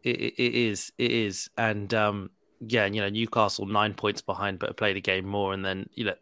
It, 0.02 0.16
it, 0.38 0.54
is, 0.54 0.92
it 0.96 1.10
is, 1.10 1.50
and 1.58 1.92
um, 1.92 2.30
yeah, 2.66 2.84
and 2.84 2.94
you 2.94 3.00
know, 3.00 3.08
Newcastle 3.08 3.66
nine 3.66 3.94
points 3.94 4.22
behind, 4.22 4.58
but 4.58 4.76
played 4.76 4.96
a 4.96 5.00
game 5.00 5.26
more, 5.26 5.52
and 5.52 5.64
then 5.64 5.88
you 5.94 6.04
know, 6.04 6.14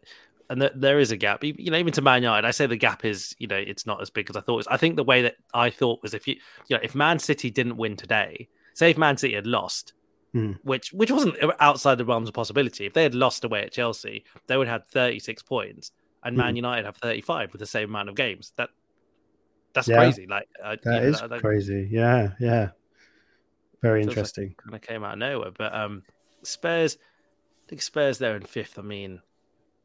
and 0.49 0.61
th- 0.61 0.73
there 0.75 0.99
is 0.99 1.11
a 1.11 1.17
gap. 1.17 1.43
You 1.43 1.71
know, 1.71 1.77
even 1.77 1.93
to 1.93 2.01
Man 2.01 2.23
United, 2.23 2.47
I 2.47 2.51
say 2.51 2.65
the 2.65 2.75
gap 2.75 3.05
is, 3.05 3.35
you 3.39 3.47
know, 3.47 3.55
it's 3.55 3.85
not 3.85 4.01
as 4.01 4.09
big 4.09 4.29
as 4.29 4.35
I 4.35 4.41
thought. 4.41 4.53
It 4.53 4.57
was. 4.57 4.67
I 4.67 4.77
think 4.77 4.95
the 4.95 5.03
way 5.03 5.21
that 5.21 5.35
I 5.53 5.69
thought 5.69 6.01
was 6.01 6.13
if 6.13 6.27
you, 6.27 6.35
you 6.67 6.75
know, 6.75 6.81
if 6.83 6.95
Man 6.95 7.19
City 7.19 7.51
didn't 7.51 7.77
win 7.77 7.95
today, 7.95 8.47
say 8.73 8.89
if 8.89 8.97
Man 8.97 9.17
City 9.17 9.35
had 9.35 9.47
lost, 9.47 9.93
mm. 10.33 10.57
which 10.63 10.91
which 10.91 11.11
wasn't 11.11 11.35
outside 11.59 11.97
the 11.97 12.05
realms 12.05 12.29
of 12.29 12.33
possibility, 12.33 12.85
if 12.85 12.93
they 12.93 13.03
had 13.03 13.15
lost 13.15 13.43
away 13.43 13.63
at 13.63 13.71
Chelsea, 13.71 14.23
they 14.47 14.57
would 14.57 14.67
have 14.67 14.81
had 14.81 14.89
36 14.89 15.43
points, 15.43 15.91
and 16.23 16.35
Man 16.35 16.53
mm. 16.53 16.57
United 16.57 16.85
have 16.85 16.97
35 16.97 17.51
with 17.51 17.59
the 17.59 17.65
same 17.65 17.89
amount 17.89 18.09
of 18.09 18.15
games. 18.15 18.53
That 18.57 18.69
that's 19.73 19.87
yeah. 19.87 19.97
crazy. 19.97 20.27
Like 20.27 20.47
uh, 20.63 20.75
that 20.83 21.03
is 21.03 21.21
know, 21.21 21.39
crazy. 21.39 21.87
Yeah, 21.91 22.29
yeah. 22.39 22.69
Very 23.81 24.01
interesting. 24.01 24.49
Like 24.49 24.57
kind 24.57 24.75
of 24.75 24.81
came 24.81 25.03
out 25.03 25.13
of 25.13 25.19
nowhere, 25.19 25.51
but 25.57 25.73
um, 25.73 26.03
Spurs. 26.43 26.97
I 26.97 27.69
think 27.69 27.81
Spurs 27.81 28.17
there 28.17 28.35
in 28.35 28.43
fifth. 28.43 28.79
I 28.79 28.81
mean, 28.81 29.21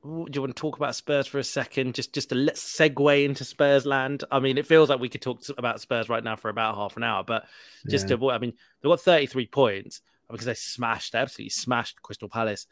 do 0.04 0.26
you 0.32 0.40
want 0.40 0.54
to 0.54 0.60
talk 0.60 0.76
about 0.76 0.94
Spurs 0.94 1.26
for 1.26 1.38
a 1.38 1.44
second? 1.44 1.94
Just 1.94 2.12
just 2.12 2.30
to 2.30 2.34
let's 2.34 2.62
segue 2.62 3.24
into 3.24 3.44
Spurs 3.44 3.86
land. 3.86 4.24
I 4.30 4.40
mean, 4.40 4.58
it 4.58 4.66
feels 4.66 4.88
like 4.88 5.00
we 5.00 5.08
could 5.08 5.22
talk 5.22 5.40
about 5.56 5.80
Spurs 5.80 6.08
right 6.08 6.24
now 6.24 6.36
for 6.36 6.48
about 6.48 6.76
half 6.76 6.96
an 6.96 7.02
hour, 7.02 7.24
but 7.24 7.44
just 7.88 8.08
yeah. 8.08 8.16
to 8.16 8.30
I 8.30 8.38
mean, 8.38 8.52
they've 8.82 8.90
got 8.90 9.00
33 9.00 9.46
points 9.46 10.00
because 10.30 10.46
they 10.46 10.54
smashed, 10.54 11.12
they 11.12 11.18
absolutely 11.18 11.50
smashed 11.50 12.02
Crystal 12.02 12.28
Palace. 12.28 12.66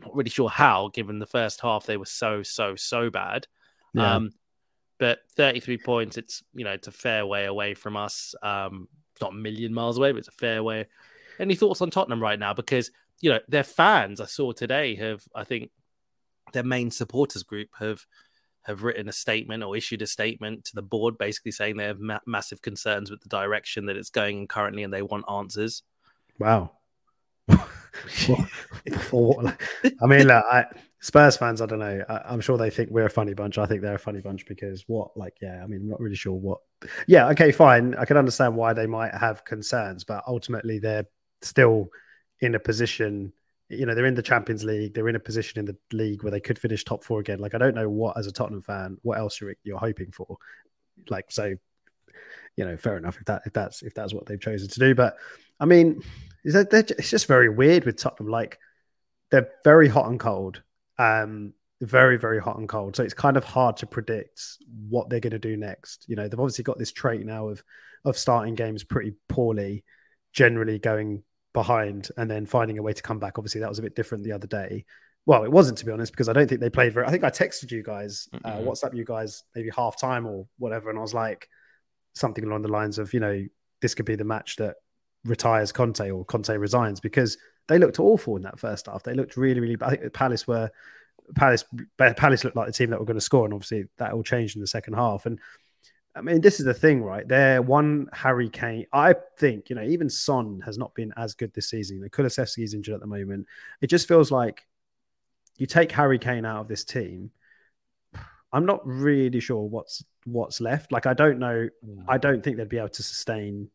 Not 0.00 0.14
really 0.14 0.30
sure 0.30 0.48
how, 0.48 0.88
given 0.92 1.18
the 1.18 1.26
first 1.26 1.60
half 1.60 1.86
they 1.86 1.96
were 1.96 2.06
so 2.06 2.42
so 2.42 2.74
so 2.74 3.10
bad. 3.10 3.46
Yeah. 3.94 4.14
Um, 4.14 4.32
but 5.00 5.20
33 5.34 5.78
points, 5.78 6.18
it's 6.18 6.44
you 6.54 6.62
know 6.62 6.72
it's 6.72 6.86
a 6.86 6.92
fair 6.92 7.24
way 7.26 7.46
away 7.46 7.72
from 7.74 7.96
us. 7.96 8.34
Um, 8.42 8.86
not 9.20 9.32
a 9.32 9.34
million 9.34 9.74
miles 9.74 9.98
away, 9.98 10.12
but 10.12 10.18
it's 10.18 10.28
a 10.28 10.32
fair 10.32 10.62
way. 10.62 10.86
Any 11.40 11.54
thoughts 11.54 11.80
on 11.80 11.90
Tottenham 11.90 12.22
right 12.22 12.38
now? 12.38 12.52
Because 12.52 12.90
you 13.20 13.30
know 13.30 13.40
their 13.48 13.64
fans 13.64 14.20
I 14.20 14.26
saw 14.26 14.52
today 14.52 14.94
have 14.96 15.22
I 15.34 15.44
think 15.44 15.70
their 16.52 16.62
main 16.62 16.90
supporters 16.90 17.42
group 17.42 17.70
have 17.78 18.04
have 18.64 18.82
written 18.82 19.08
a 19.08 19.12
statement 19.12 19.62
or 19.62 19.74
issued 19.74 20.02
a 20.02 20.06
statement 20.06 20.66
to 20.66 20.74
the 20.74 20.82
board, 20.82 21.16
basically 21.16 21.52
saying 21.52 21.78
they 21.78 21.86
have 21.86 21.98
ma- 21.98 22.20
massive 22.26 22.60
concerns 22.60 23.10
with 23.10 23.22
the 23.22 23.28
direction 23.30 23.86
that 23.86 23.96
it's 23.96 24.10
going 24.10 24.40
in 24.40 24.46
currently, 24.46 24.82
and 24.82 24.92
they 24.92 25.02
want 25.02 25.24
answers. 25.32 25.82
Wow. 26.38 26.72
I 30.02 30.06
mean, 30.06 30.26
look, 30.26 30.44
I, 30.50 30.64
Spurs 31.00 31.36
fans, 31.36 31.60
I 31.60 31.66
don't 31.66 31.78
know. 31.78 32.04
I, 32.08 32.32
am 32.32 32.40
sure 32.40 32.58
they 32.58 32.70
think 32.70 32.90
we're 32.90 33.06
a 33.06 33.10
funny 33.10 33.34
bunch. 33.34 33.58
I 33.58 33.66
think 33.66 33.82
they're 33.82 33.94
a 33.94 33.98
funny 33.98 34.20
bunch 34.20 34.46
because 34.46 34.84
what, 34.86 35.16
like, 35.16 35.34
yeah, 35.40 35.62
I 35.62 35.66
mean, 35.66 35.80
I'm 35.80 35.88
not 35.88 36.00
really 36.00 36.16
sure 36.16 36.34
what. 36.34 36.58
Yeah, 37.06 37.28
okay, 37.28 37.52
fine. 37.52 37.94
I 37.94 38.04
can 38.04 38.16
understand 38.16 38.56
why 38.56 38.72
they 38.72 38.86
might 38.86 39.14
have 39.14 39.44
concerns, 39.44 40.04
but 40.04 40.22
ultimately 40.26 40.78
they're 40.78 41.06
still 41.42 41.88
in 42.40 42.54
a 42.54 42.60
position 42.60 43.32
you 43.70 43.86
know 43.86 43.94
they're 43.94 44.06
in 44.06 44.14
the 44.14 44.22
Champions 44.22 44.64
League. 44.64 44.94
They're 44.94 45.08
in 45.08 45.16
a 45.16 45.20
position 45.20 45.60
in 45.60 45.64
the 45.64 45.76
league 45.96 46.22
where 46.22 46.32
they 46.32 46.40
could 46.40 46.58
finish 46.58 46.84
top 46.84 47.04
four 47.04 47.20
again. 47.20 47.38
Like 47.38 47.54
I 47.54 47.58
don't 47.58 47.74
know 47.74 47.88
what, 47.88 48.18
as 48.18 48.26
a 48.26 48.32
Tottenham 48.32 48.62
fan, 48.62 48.98
what 49.02 49.16
else 49.16 49.40
you're 49.40 49.54
you're 49.62 49.78
hoping 49.78 50.10
for. 50.10 50.36
Like 51.08 51.30
so, 51.30 51.54
you 52.56 52.64
know, 52.64 52.76
fair 52.76 52.98
enough 52.98 53.16
if 53.18 53.26
that 53.26 53.42
if 53.46 53.52
that's 53.52 53.82
if 53.82 53.94
that's 53.94 54.12
what 54.12 54.26
they've 54.26 54.40
chosen 54.40 54.68
to 54.68 54.80
do. 54.80 54.94
But 54.94 55.16
I 55.60 55.66
mean, 55.66 56.02
is 56.44 56.54
that 56.54 56.72
it's 56.72 57.10
just 57.10 57.26
very 57.26 57.48
weird 57.48 57.84
with 57.84 57.96
Tottenham. 57.96 58.30
Like 58.30 58.58
they're 59.30 59.50
very 59.64 59.88
hot 59.88 60.08
and 60.08 60.18
cold. 60.18 60.62
Um, 60.98 61.54
very 61.80 62.18
very 62.18 62.40
hot 62.40 62.58
and 62.58 62.68
cold. 62.68 62.96
So 62.96 63.02
it's 63.02 63.14
kind 63.14 63.36
of 63.36 63.44
hard 63.44 63.78
to 63.78 63.86
predict 63.86 64.42
what 64.88 65.08
they're 65.08 65.20
going 65.20 65.32
to 65.32 65.38
do 65.38 65.56
next. 65.56 66.04
You 66.08 66.16
know, 66.16 66.28
they've 66.28 66.38
obviously 66.38 66.64
got 66.64 66.78
this 66.78 66.92
trait 66.92 67.24
now 67.24 67.48
of 67.48 67.62
of 68.04 68.18
starting 68.18 68.54
games 68.54 68.84
pretty 68.84 69.14
poorly, 69.28 69.84
generally 70.32 70.78
going 70.78 71.22
behind 71.52 72.08
and 72.16 72.30
then 72.30 72.46
finding 72.46 72.78
a 72.78 72.82
way 72.82 72.92
to 72.92 73.02
come 73.02 73.18
back. 73.18 73.38
Obviously, 73.38 73.60
that 73.60 73.68
was 73.68 73.78
a 73.78 73.82
bit 73.82 73.96
different 73.96 74.24
the 74.24 74.32
other 74.32 74.46
day. 74.46 74.84
Well, 75.26 75.44
it 75.44 75.52
wasn't 75.52 75.78
to 75.78 75.86
be 75.86 75.92
honest, 75.92 76.12
because 76.12 76.28
I 76.28 76.32
don't 76.32 76.48
think 76.48 76.60
they 76.60 76.70
played 76.70 76.92
very. 76.92 77.06
I 77.06 77.10
think 77.10 77.24
I 77.24 77.30
texted 77.30 77.70
you 77.70 77.82
guys, 77.82 78.28
mm-hmm. 78.34 78.46
uh, 78.46 78.70
WhatsApp 78.70 78.94
you 78.94 79.04
guys, 79.04 79.44
maybe 79.54 79.70
half 79.74 79.98
time 80.00 80.26
or 80.26 80.46
whatever, 80.58 80.90
and 80.90 80.98
I 80.98 81.02
was 81.02 81.14
like 81.14 81.48
something 82.14 82.44
along 82.44 82.62
the 82.62 82.68
lines 82.68 82.98
of, 82.98 83.14
you 83.14 83.20
know, 83.20 83.46
this 83.80 83.94
could 83.94 84.06
be 84.06 84.16
the 84.16 84.24
match 84.24 84.56
that 84.56 84.76
retires 85.24 85.72
Conte 85.72 86.10
or 86.10 86.24
Conte 86.24 86.54
resigns 86.56 87.00
because 87.00 87.36
they 87.68 87.78
looked 87.78 88.00
awful 88.00 88.36
in 88.36 88.42
that 88.42 88.58
first 88.58 88.86
half. 88.86 89.02
They 89.02 89.14
looked 89.14 89.36
really, 89.36 89.60
really. 89.60 89.76
I 89.80 89.96
think 89.96 90.12
Palace 90.12 90.46
were 90.46 90.70
Palace. 91.34 91.64
Palace 91.98 92.44
looked 92.44 92.56
like 92.56 92.66
the 92.66 92.72
team 92.72 92.90
that 92.90 92.98
were 92.98 93.06
going 93.06 93.16
to 93.16 93.20
score, 93.20 93.44
and 93.44 93.54
obviously 93.54 93.84
that 93.98 94.12
all 94.12 94.22
changed 94.22 94.56
in 94.56 94.60
the 94.60 94.66
second 94.66 94.94
half. 94.94 95.26
And 95.26 95.38
I 96.14 96.22
mean, 96.22 96.40
this 96.40 96.58
is 96.58 96.66
the 96.66 96.74
thing, 96.74 97.02
right? 97.02 97.26
There, 97.26 97.62
one 97.62 98.08
Harry 98.12 98.48
Kane. 98.48 98.86
I 98.92 99.14
think 99.38 99.70
you 99.70 99.76
know, 99.76 99.84
even 99.84 100.10
Son 100.10 100.60
has 100.64 100.78
not 100.78 100.94
been 100.94 101.12
as 101.16 101.34
good 101.34 101.52
this 101.54 101.70
season. 101.70 101.96
You 101.96 102.02
know, 102.02 102.08
Kulusevski's 102.08 102.74
injured 102.74 102.94
at 102.94 103.00
the 103.00 103.06
moment. 103.06 103.46
It 103.80 103.88
just 103.88 104.08
feels 104.08 104.30
like 104.30 104.66
you 105.58 105.66
take 105.66 105.92
Harry 105.92 106.18
Kane 106.18 106.44
out 106.44 106.62
of 106.62 106.68
this 106.68 106.84
team. 106.84 107.30
I'm 108.52 108.66
not 108.66 108.80
really 108.84 109.38
sure 109.38 109.62
what's 109.62 110.04
what's 110.24 110.60
left. 110.60 110.90
Like, 110.90 111.06
I 111.06 111.14
don't 111.14 111.38
know. 111.38 111.68
I 112.08 112.18
don't 112.18 112.42
think 112.42 112.56
they'd 112.56 112.68
be 112.68 112.78
able 112.78 112.88
to 112.88 113.02
sustain 113.02 113.70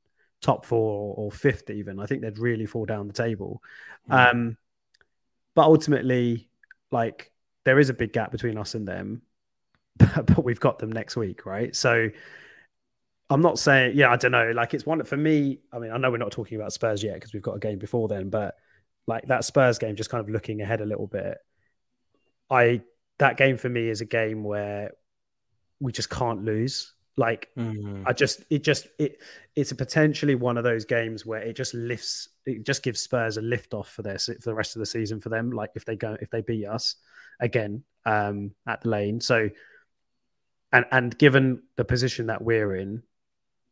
top 0.46 0.66
four 0.66 1.16
or, 1.18 1.32
fifth 1.32 1.70
even. 1.72 2.00
I 2.00 2.06
think 2.06 2.22
they'd 2.22 2.38
really 2.38 2.68
fall 2.68 2.86
down 2.86 3.08
the 3.08 3.14
table. 3.14 3.64
Mm. 4.10 4.32
Um, 4.32 4.58
but 5.56 5.64
ultimately, 5.64 6.50
like, 6.91 7.32
there 7.64 7.80
is 7.80 7.89
a 7.89 7.93
big 7.93 8.14
gap 8.14 8.32
between 8.32 8.58
us 8.58 8.76
and 8.76 8.88
them. 8.88 9.24
but 9.98 10.43
we've 10.43 10.60
got 10.60 10.78
them 10.78 10.91
next 10.91 11.16
week, 11.16 11.46
right? 11.46 11.76
So 11.76 12.10
I'm 13.30 13.41
not 13.41 13.58
saying, 13.58 13.98
yeah, 13.98 14.12
I 14.12 14.18
don't 14.18 14.32
know. 14.32 14.52
Like 14.52 14.74
it's 14.74 14.86
one 14.86 15.04
for 15.04 15.18
me. 15.18 15.60
I 15.74 15.80
mean, 15.80 15.91
I 15.91 15.98
know 15.98 16.12
we're 16.12 16.18
not 16.18 16.32
talking 16.32 16.58
about 16.58 16.74
Spurs 16.74 17.02
yet 17.02 17.16
because 17.16 17.34
we've 17.34 17.41
got 17.41 17.56
a 17.56 17.60
game 17.60 17.80
before 17.80 18.08
then, 18.08 18.30
but 18.30 18.56
like 19.08 19.28
that 19.28 19.46
Spurs 19.46 19.80
game, 19.80 19.96
just 19.96 20.10
kind 20.10 20.22
of 20.22 20.30
looking 20.30 20.62
ahead 20.62 20.82
a 20.82 20.86
little 20.86 21.08
bit. 21.08 21.38
I 22.50 22.82
that 23.18 23.38
game 23.38 23.58
for 23.58 23.70
me 23.70 23.89
is 23.89 24.02
a 24.02 24.06
game 24.06 24.43
where 24.43 24.91
we 25.80 25.91
just 25.91 26.10
can't 26.10 26.43
lose. 26.43 26.93
Like 27.18 27.49
mm-hmm. 27.57 28.03
I 28.05 28.13
just 28.13 28.43
it 28.49 28.63
just 28.63 28.88
it 28.99 29.22
it's 29.55 29.72
a 29.72 29.76
potentially 29.76 30.36
one 30.36 30.57
of 30.57 30.63
those 30.63 30.84
games 30.84 31.26
where 31.26 31.41
it 31.41 31.55
just 31.55 31.74
lifts 31.74 32.30
it 32.45 32.66
just 32.66 32.84
gives 32.84 32.99
Spurs 33.01 33.38
a 33.38 33.41
lift 33.41 33.74
off 33.74 33.89
for 33.89 34.01
this 34.01 34.26
for 34.26 34.49
the 34.49 34.53
rest 34.53 34.76
of 34.76 34.82
the 34.82 34.86
season 34.86 35.22
for 35.22 35.30
them. 35.30 35.51
Like 35.51 35.72
if 35.76 35.86
they 35.86 35.95
go 35.95 36.18
if 36.20 36.30
they 36.30 36.41
beat 36.41 36.66
us 36.66 36.95
again 37.39 37.84
um 38.05 38.51
at 38.68 38.82
the 38.82 38.89
lane. 38.89 39.22
So 39.22 39.49
and 40.76 40.86
and 40.91 41.18
given 41.18 41.63
the 41.78 41.86
position 41.86 42.28
that 42.28 42.41
we're 42.41 42.76
in, 42.76 43.03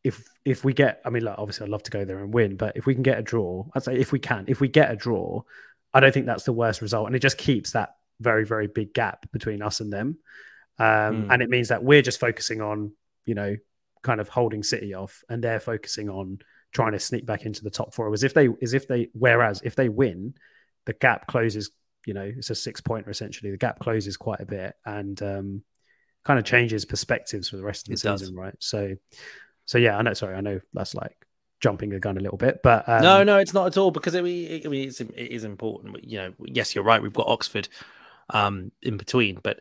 if 0.03 0.27
if 0.45 0.63
we 0.63 0.73
get, 0.73 1.01
I 1.05 1.09
mean, 1.09 1.23
like, 1.23 1.35
obviously, 1.37 1.65
I'd 1.65 1.69
love 1.69 1.83
to 1.83 1.91
go 1.91 2.05
there 2.05 2.19
and 2.19 2.33
win, 2.33 2.55
but 2.55 2.77
if 2.77 2.85
we 2.85 2.93
can 2.93 3.03
get 3.03 3.19
a 3.19 3.21
draw, 3.21 3.65
I'd 3.73 3.83
say 3.83 3.97
if 3.97 4.11
we 4.11 4.19
can, 4.19 4.45
if 4.47 4.61
we 4.61 4.67
get 4.67 4.91
a 4.91 4.95
draw, 4.95 5.41
I 5.93 5.99
don't 5.99 6.13
think 6.13 6.25
that's 6.25 6.43
the 6.43 6.53
worst 6.53 6.81
result, 6.81 7.07
and 7.07 7.15
it 7.15 7.19
just 7.19 7.37
keeps 7.37 7.71
that 7.71 7.95
very 8.19 8.45
very 8.45 8.67
big 8.67 8.93
gap 8.93 9.29
between 9.31 9.61
us 9.61 9.79
and 9.79 9.91
them, 9.91 10.17
um, 10.79 10.85
mm. 10.85 11.27
and 11.29 11.41
it 11.41 11.49
means 11.49 11.69
that 11.69 11.83
we're 11.83 12.01
just 12.01 12.19
focusing 12.19 12.61
on 12.61 12.93
you 13.25 13.35
know 13.35 13.55
kind 14.01 14.19
of 14.19 14.29
holding 14.29 14.63
City 14.63 14.93
off, 14.93 15.23
and 15.29 15.43
they're 15.43 15.59
focusing 15.59 16.09
on 16.09 16.39
trying 16.71 16.91
to 16.91 16.99
sneak 16.99 17.25
back 17.25 17.45
into 17.45 17.63
the 17.63 17.69
top 17.69 17.93
four. 17.93 18.11
As 18.13 18.23
if 18.23 18.33
they, 18.33 18.49
as 18.61 18.73
if 18.73 18.87
they, 18.87 19.09
whereas 19.13 19.61
if 19.63 19.75
they 19.75 19.89
win, 19.89 20.33
the 20.85 20.93
gap 20.93 21.27
closes. 21.27 21.71
You 22.05 22.13
know, 22.13 22.29
it's 22.35 22.49
a 22.49 22.55
six 22.55 22.81
pointer 22.81 23.09
essentially. 23.09 23.51
The 23.51 23.57
gap 23.57 23.79
closes 23.79 24.17
quite 24.17 24.41
a 24.41 24.45
bit, 24.45 24.75
and 24.85 25.21
um, 25.21 25.63
kind 26.23 26.39
of 26.39 26.45
changes 26.45 26.85
perspectives 26.85 27.49
for 27.49 27.57
the 27.57 27.63
rest 27.63 27.87
of 27.87 27.89
the 27.89 27.93
it 27.93 27.99
season, 27.99 28.17
does. 28.17 28.33
right? 28.33 28.55
So, 28.59 28.95
so 29.65 29.77
yeah, 29.77 29.97
I 29.97 30.01
know. 30.01 30.13
Sorry, 30.13 30.35
I 30.35 30.41
know 30.41 30.59
that's 30.73 30.95
like 30.95 31.15
jumping 31.61 31.89
the 31.91 31.99
gun 31.99 32.17
a 32.17 32.19
little 32.19 32.37
bit, 32.37 32.59
but 32.61 32.87
um, 32.89 33.01
no, 33.01 33.23
no, 33.23 33.37
it's 33.37 33.53
not 33.53 33.67
at 33.67 33.77
all 33.77 33.91
because 33.91 34.15
I 34.15 34.21
mean, 34.21 34.61
I 34.65 34.69
it's, 34.69 34.99
it 34.99 35.13
is 35.15 35.45
important. 35.45 36.03
You 36.03 36.17
know, 36.17 36.33
yes, 36.43 36.75
you're 36.75 36.83
right. 36.83 37.01
We've 37.01 37.13
got 37.13 37.27
Oxford 37.27 37.69
um, 38.29 38.71
in 38.81 38.97
between, 38.97 39.39
but, 39.41 39.59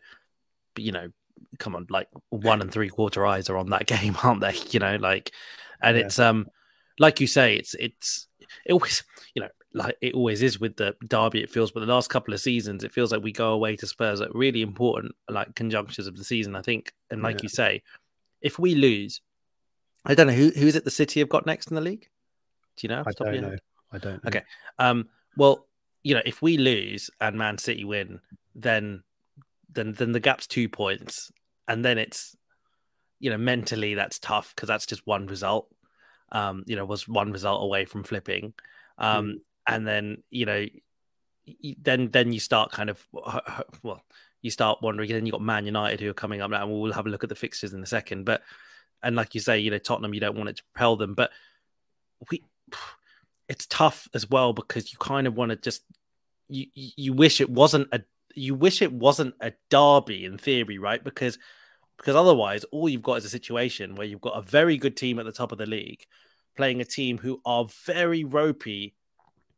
but 0.74 0.82
you 0.82 0.90
know, 0.90 1.10
come 1.58 1.74
on, 1.76 1.86
like 1.90 2.08
one 2.30 2.60
and 2.60 2.70
three 2.70 2.88
quarter 2.88 3.26
eyes 3.26 3.48
are 3.50 3.56
on 3.56 3.70
that 3.70 3.86
game, 3.86 4.16
aren't 4.22 4.40
they? 4.40 4.54
You 4.70 4.80
know, 4.80 4.96
like, 4.96 5.32
and 5.82 5.96
yeah. 5.96 6.04
it's 6.04 6.18
um, 6.18 6.48
like 6.98 7.20
you 7.20 7.26
say, 7.26 7.56
it's 7.56 7.74
it's 7.74 8.28
it 8.66 8.72
always 8.72 9.02
you 9.34 9.42
know 9.42 9.48
like 9.74 9.96
it 10.00 10.14
always 10.14 10.42
is 10.42 10.60
with 10.60 10.76
the 10.76 10.94
derby. 11.06 11.42
It 11.42 11.50
feels, 11.50 11.70
but 11.70 11.80
the 11.80 11.92
last 11.92 12.10
couple 12.10 12.34
of 12.34 12.40
seasons, 12.40 12.84
it 12.84 12.92
feels 12.92 13.12
like 13.12 13.22
we 13.22 13.32
go 13.32 13.52
away 13.52 13.76
to 13.76 13.86
Spurs 13.86 14.20
at 14.20 14.34
really 14.34 14.62
important 14.62 15.14
like 15.28 15.54
conjunctures 15.54 16.06
of 16.06 16.16
the 16.16 16.24
season. 16.24 16.56
I 16.56 16.62
think, 16.62 16.92
and 17.10 17.22
like 17.22 17.36
yeah. 17.36 17.44
you 17.44 17.48
say, 17.48 17.82
if 18.40 18.58
we 18.58 18.74
lose, 18.74 19.20
I 20.04 20.14
don't 20.14 20.26
know 20.26 20.32
who 20.32 20.50
who 20.50 20.66
is 20.66 20.76
it. 20.76 20.84
The 20.84 20.90
City 20.90 21.20
have 21.20 21.28
got 21.28 21.46
next 21.46 21.68
in 21.70 21.74
the 21.74 21.80
league. 21.80 22.08
Do 22.76 22.86
you 22.86 22.88
know? 22.88 23.02
I 23.06 23.12
don't 23.12 23.40
know. 23.40 23.56
I 23.92 23.98
don't. 23.98 24.24
Know. 24.24 24.28
Okay. 24.28 24.42
Um. 24.78 25.08
Well, 25.36 25.66
you 26.02 26.14
know, 26.14 26.22
if 26.24 26.42
we 26.42 26.58
lose 26.58 27.10
and 27.20 27.36
Man 27.36 27.58
City 27.58 27.84
win, 27.84 28.20
then 28.54 29.02
then 29.72 29.92
then 29.92 30.12
the 30.12 30.20
gap's 30.20 30.46
two 30.46 30.68
points, 30.68 31.30
and 31.68 31.84
then 31.84 31.98
it's 31.98 32.36
you 33.18 33.30
know 33.30 33.38
mentally 33.38 33.94
that's 33.94 34.18
tough 34.18 34.52
because 34.54 34.68
that's 34.68 34.86
just 34.86 35.06
one 35.06 35.26
result. 35.26 35.68
Um, 36.30 36.64
you 36.66 36.76
know, 36.76 36.84
was 36.84 37.06
one 37.06 37.32
result 37.32 37.62
away 37.62 37.84
from 37.84 38.04
flipping. 38.04 38.54
Um, 38.98 39.26
mm. 39.26 39.34
and 39.66 39.86
then 39.86 40.22
you 40.30 40.46
know, 40.46 40.66
then 41.80 42.10
then 42.10 42.32
you 42.32 42.40
start 42.40 42.72
kind 42.72 42.90
of 42.90 43.06
well, 43.82 44.02
you 44.40 44.50
start 44.50 44.80
wondering. 44.82 45.10
Then 45.10 45.26
you 45.26 45.32
got 45.32 45.42
Man 45.42 45.66
United 45.66 46.00
who 46.00 46.10
are 46.10 46.14
coming 46.14 46.40
up 46.40 46.50
now, 46.50 46.62
and 46.62 46.72
we'll 46.72 46.92
have 46.92 47.06
a 47.06 47.10
look 47.10 47.22
at 47.22 47.28
the 47.28 47.34
fixtures 47.34 47.72
in 47.72 47.82
a 47.82 47.86
second. 47.86 48.24
But 48.24 48.42
and 49.02 49.16
like 49.16 49.34
you 49.34 49.40
say, 49.40 49.58
you 49.58 49.70
know, 49.70 49.78
Tottenham, 49.78 50.14
you 50.14 50.20
don't 50.20 50.36
want 50.36 50.50
it 50.50 50.56
to 50.56 50.64
propel 50.72 50.96
them, 50.96 51.14
but 51.14 51.30
we 52.30 52.42
it's 53.48 53.66
tough 53.66 54.08
as 54.14 54.28
well 54.30 54.52
because 54.52 54.92
you 54.92 54.98
kind 54.98 55.26
of 55.26 55.34
want 55.34 55.50
to 55.50 55.56
just 55.56 55.82
you 56.48 56.66
you 56.74 57.12
wish 57.12 57.40
it 57.40 57.50
wasn't 57.50 57.88
a 57.92 58.00
you 58.34 58.54
wish 58.54 58.82
it 58.82 58.92
wasn't 58.92 59.34
a 59.40 59.52
derby 59.70 60.24
in 60.24 60.38
theory, 60.38 60.78
right? 60.78 61.02
Because 61.02 61.38
because 61.98 62.16
otherwise, 62.16 62.64
all 62.64 62.88
you've 62.88 63.02
got 63.02 63.18
is 63.18 63.24
a 63.24 63.30
situation 63.30 63.94
where 63.94 64.06
you've 64.06 64.20
got 64.20 64.36
a 64.36 64.42
very 64.42 64.76
good 64.76 64.96
team 64.96 65.18
at 65.18 65.24
the 65.24 65.32
top 65.32 65.52
of 65.52 65.58
the 65.58 65.66
league 65.66 66.04
playing 66.56 66.80
a 66.80 66.84
team 66.84 67.18
who 67.18 67.40
are 67.44 67.66
very 67.86 68.24
ropey, 68.24 68.94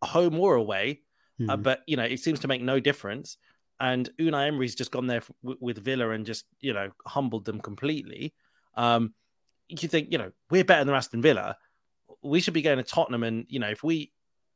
home 0.03 0.39
or 0.39 0.55
away. 0.55 1.01
Mm. 1.41 1.51
Uh, 1.51 1.57
hmm. 1.57 1.63
but 1.63 1.81
you 1.87 1.97
know, 1.97 2.05
it 2.05 2.21
seems 2.21 2.41
to 2.41 2.49
make 2.49 2.63
no 2.63 2.79
difference. 2.81 3.37
And 3.81 4.09
Unai 4.21 4.49
Emery's 4.49 4.77
just 4.77 4.93
gone 4.93 5.09
there 5.09 5.19
f- 5.19 5.31
with 5.43 5.79
Villa 5.79 6.11
and 6.11 6.25
just 6.25 6.45
you 6.61 6.73
know 6.73 6.91
humbled 7.07 7.45
them 7.45 7.61
completely. 7.61 8.35
Um, 8.77 9.15
you 9.69 9.89
think 9.89 10.13
you 10.13 10.19
know 10.19 10.31
we're 10.51 10.65
better 10.65 10.85
than 10.85 10.95
Aston 10.95 11.23
Villa. 11.23 11.57
We 12.23 12.41
should 12.41 12.55
be 12.55 12.63
going 12.63 12.77
to 12.79 12.85
Tottenham, 12.85 13.25
and 13.25 13.47
you 13.49 13.59
know 13.59 13.71
if 13.71 13.83
we 13.83 14.13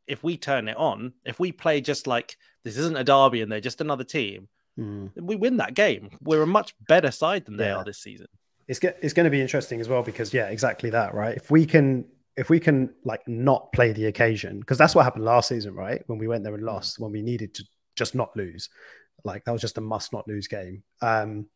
if 0.08 0.24
we 0.24 0.36
turn 0.36 0.68
it 0.68 0.76
on, 0.76 1.12
if 1.24 1.38
we 1.38 1.52
play 1.52 1.80
just 1.80 2.06
like 2.06 2.36
this 2.64 2.76
isn't 2.76 2.96
a 2.96 3.04
derby 3.04 3.42
and 3.42 3.52
they're 3.52 3.60
just 3.60 3.80
another 3.80 4.04
team, 4.04 4.48
mm. 4.78 5.10
we 5.16 5.36
win 5.36 5.58
that 5.58 5.74
game. 5.74 6.10
We're 6.20 6.42
a 6.42 6.46
much 6.46 6.74
better 6.88 7.10
side 7.10 7.44
than 7.44 7.56
they 7.56 7.66
yeah. 7.66 7.76
are 7.76 7.84
this 7.84 7.98
season. 7.98 8.26
It's 8.66 8.78
get, 8.78 8.98
it's 9.00 9.14
going 9.14 9.24
to 9.24 9.30
be 9.30 9.40
interesting 9.40 9.80
as 9.80 9.88
well 9.88 10.02
because 10.02 10.34
yeah, 10.34 10.48
exactly 10.48 10.90
that, 10.90 11.14
right? 11.14 11.36
If 11.36 11.50
we 11.50 11.64
can 11.66 12.04
if 12.36 12.50
we 12.50 12.60
can 12.60 12.94
like 13.04 13.26
not 13.26 13.72
play 13.72 13.92
the 13.92 14.06
occasion 14.06 14.60
because 14.60 14.78
that's 14.78 14.94
what 14.94 15.02
happened 15.02 15.24
last 15.24 15.48
season, 15.48 15.74
right? 15.74 16.02
When 16.06 16.18
we 16.18 16.28
went 16.28 16.44
there 16.44 16.54
and 16.54 16.62
hmm. 16.62 16.68
lost, 16.68 16.98
when 16.98 17.12
we 17.12 17.22
needed 17.22 17.54
to 17.54 17.64
just 17.96 18.14
not 18.14 18.36
lose, 18.36 18.68
like 19.24 19.44
that 19.44 19.52
was 19.52 19.60
just 19.60 19.78
a 19.78 19.82
must 19.82 20.12
not 20.12 20.26
lose 20.28 20.48
game. 20.48 20.82
Um, 21.02 21.46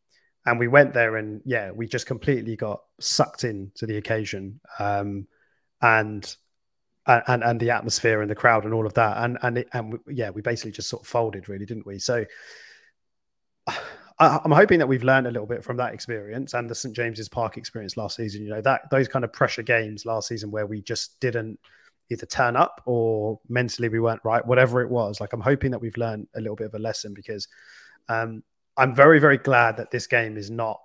and 0.45 0.59
we 0.59 0.69
went 0.69 0.93
there 0.93 1.17
and 1.17 1.41
yeah, 1.45 1.71
we 1.71 1.87
just 1.87 2.07
completely 2.07 2.57
got 2.57 2.81
sucked 3.01 3.45
into 3.45 3.87
the 3.87 3.97
occasion. 3.97 4.61
Um, 4.79 5.29
and 5.81 6.35
and 7.07 7.43
and 7.43 7.59
the 7.59 7.71
atmosphere 7.71 8.21
and 8.21 8.31
the 8.31 8.35
crowd 8.35 8.65
and 8.65 8.73
all 8.73 8.87
of 8.87 8.95
that 8.95 9.25
and 9.25 9.39
and 9.43 9.59
it, 9.59 9.69
and 9.73 9.93
we, 9.93 10.15
yeah 10.15 10.31
we 10.31 10.41
basically 10.41 10.71
just 10.71 10.89
sort 10.89 11.03
of 11.03 11.09
folded 11.09 11.49
really 11.49 11.67
didn't 11.67 11.87
we 11.87 11.99
so 11.99 12.25
I, 14.19 14.41
am 14.45 14.53
hoping 14.53 14.79
that 14.79 14.87
we've 14.87 15.03
learned 15.03 15.27
a 15.27 15.31
little 15.31 15.47
bit 15.47 15.65
from 15.65 15.77
that 15.79 15.95
experience 15.95 16.55
and 16.55 16.69
the 16.69 16.75
St 16.75 16.95
James's 16.95 17.29
Park 17.29 17.57
experience 17.57 17.97
last 17.97 18.17
season. 18.17 18.45
You 18.45 18.51
know 18.51 18.61
that 18.61 18.91
those 18.91 19.09
kind 19.09 19.25
of 19.25 19.33
pressure 19.33 19.63
games 19.63 20.07
last 20.07 20.29
season 20.29 20.51
where 20.51 20.67
we 20.67 20.81
just 20.83 21.19
didn't 21.21 21.59
either 22.11 22.27
turn 22.27 22.57
up 22.57 22.83
or 22.85 23.41
mentally 23.49 23.89
we 23.89 24.01
weren't 24.01 24.21
right, 24.23 24.47
whatever 24.47 24.83
it 24.83 24.91
was. 24.91 25.21
Like 25.21 25.33
I'm 25.33 25.41
hoping 25.41 25.71
that 25.71 25.81
we've 25.81 25.97
learned 25.97 26.29
a 26.37 26.41
little 26.41 26.57
bit 26.57 26.67
of 26.67 26.75
a 26.75 26.79
lesson 26.79 27.15
because 27.15 27.49
um, 28.09 28.43
I'm 28.77 28.95
very 28.95 29.19
very 29.19 29.39
glad 29.39 29.77
that 29.79 29.91
this 29.91 30.07
game 30.07 30.37
is 30.37 30.51
not 30.51 30.81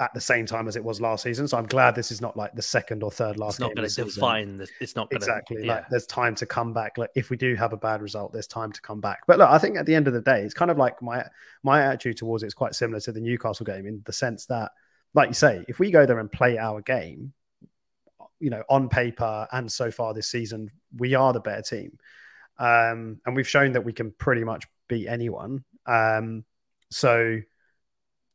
at 0.00 0.12
the 0.14 0.20
same 0.20 0.46
time 0.46 0.66
as 0.66 0.76
it 0.76 0.82
was 0.82 0.98
last 0.98 1.22
season. 1.22 1.46
So 1.46 1.58
I'm 1.58 1.66
glad 1.66 1.94
this 1.94 2.10
is 2.10 2.22
not 2.22 2.34
like 2.34 2.54
the 2.54 2.62
second 2.62 3.02
or 3.02 3.10
third 3.10 3.36
last. 3.36 3.54
It's 3.54 3.60
not 3.60 3.76
going 3.76 3.88
to 3.88 4.04
define. 4.04 4.56
The, 4.56 4.68
it's 4.80 4.96
not 4.96 5.10
gonna, 5.10 5.18
exactly 5.18 5.66
yeah. 5.66 5.74
like 5.74 5.88
there's 5.90 6.06
time 6.06 6.34
to 6.36 6.46
come 6.46 6.72
back. 6.72 6.96
Like 6.96 7.10
if 7.14 7.28
we 7.28 7.36
do 7.36 7.54
have 7.54 7.74
a 7.74 7.76
bad 7.76 8.00
result, 8.00 8.32
there's 8.32 8.46
time 8.46 8.72
to 8.72 8.80
come 8.80 9.00
back. 9.00 9.20
But 9.26 9.38
look, 9.38 9.50
I 9.50 9.58
think 9.58 9.76
at 9.76 9.84
the 9.84 9.94
end 9.94 10.08
of 10.08 10.14
the 10.14 10.22
day, 10.22 10.40
it's 10.42 10.54
kind 10.54 10.70
of 10.70 10.78
like 10.78 11.00
my 11.02 11.24
my 11.62 11.82
attitude 11.82 12.16
towards 12.16 12.42
it 12.42 12.46
is 12.46 12.54
quite 12.54 12.74
similar 12.74 12.98
to 13.00 13.12
the 13.12 13.20
Newcastle 13.20 13.66
game 13.66 13.86
in 13.86 14.02
the 14.06 14.12
sense 14.12 14.46
that, 14.46 14.72
like 15.12 15.28
you 15.28 15.34
say, 15.34 15.64
if 15.68 15.78
we 15.78 15.90
go 15.90 16.06
there 16.06 16.18
and 16.18 16.32
play 16.32 16.56
our 16.56 16.80
game, 16.80 17.34
you 18.38 18.48
know, 18.48 18.64
on 18.70 18.88
paper 18.88 19.46
and 19.52 19.70
so 19.70 19.90
far 19.90 20.14
this 20.14 20.28
season, 20.28 20.70
we 20.96 21.14
are 21.14 21.34
the 21.34 21.40
better 21.40 21.62
team, 21.62 21.98
um, 22.58 23.20
and 23.26 23.36
we've 23.36 23.48
shown 23.48 23.72
that 23.72 23.84
we 23.84 23.92
can 23.92 24.12
pretty 24.12 24.44
much 24.44 24.64
beat 24.88 25.08
anyone. 25.08 25.62
Um, 25.84 26.44
so 26.90 27.40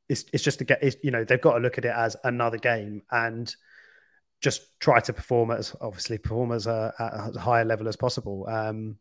it's 0.10 0.26
it's 0.34 0.44
just 0.44 0.60
to 0.60 0.66
get 0.66 1.04
you 1.04 1.12
know 1.12 1.24
they've 1.24 1.42
got 1.42 1.54
to 1.54 1.60
look 1.60 1.78
at 1.78 1.86
it 1.86 1.94
as 1.96 2.16
another 2.24 2.58
game 2.58 3.02
and 3.12 3.56
just 4.42 4.80
try 4.80 5.00
to 5.00 5.14
perform 5.14 5.52
as 5.52 5.76
obviously 5.82 6.18
perform 6.18 6.52
as 6.52 6.68
a, 6.68 6.94
at 7.00 7.36
a 7.36 7.40
higher 7.40 7.66
level 7.66 7.88
as 7.88 7.96
possible. 7.96 8.46
Um, 8.48 8.98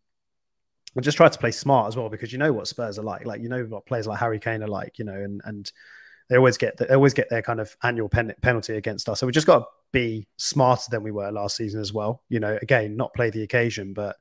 and 0.94 1.04
just 1.04 1.16
try 1.16 1.28
to 1.28 1.38
play 1.38 1.50
smart 1.50 1.88
as 1.88 1.96
well 1.96 2.08
because 2.08 2.32
you 2.32 2.38
know 2.38 2.52
what 2.52 2.68
Spurs 2.68 2.98
are 2.98 3.02
like. 3.02 3.26
Like 3.26 3.42
you 3.42 3.48
know 3.48 3.64
what 3.64 3.84
players 3.84 4.06
like 4.06 4.20
Harry 4.20 4.38
Kane 4.38 4.62
are 4.62 4.68
like. 4.68 4.98
You 4.98 5.04
know, 5.04 5.14
and 5.14 5.40
and 5.44 5.70
they 6.28 6.36
always 6.36 6.56
get 6.56 6.76
they 6.76 6.94
always 6.94 7.14
get 7.14 7.28
their 7.30 7.42
kind 7.42 7.60
of 7.60 7.76
annual 7.82 8.08
pen, 8.08 8.32
penalty 8.42 8.76
against 8.76 9.08
us. 9.08 9.20
So 9.20 9.26
we 9.26 9.32
just 9.32 9.46
got 9.46 9.58
to 9.58 9.64
be 9.92 10.26
smarter 10.36 10.86
than 10.90 11.02
we 11.02 11.10
were 11.10 11.30
last 11.30 11.56
season 11.56 11.80
as 11.80 11.92
well. 11.92 12.22
You 12.28 12.40
know, 12.40 12.58
again, 12.62 12.96
not 12.96 13.12
play 13.12 13.30
the 13.30 13.42
occasion, 13.42 13.92
but 13.92 14.16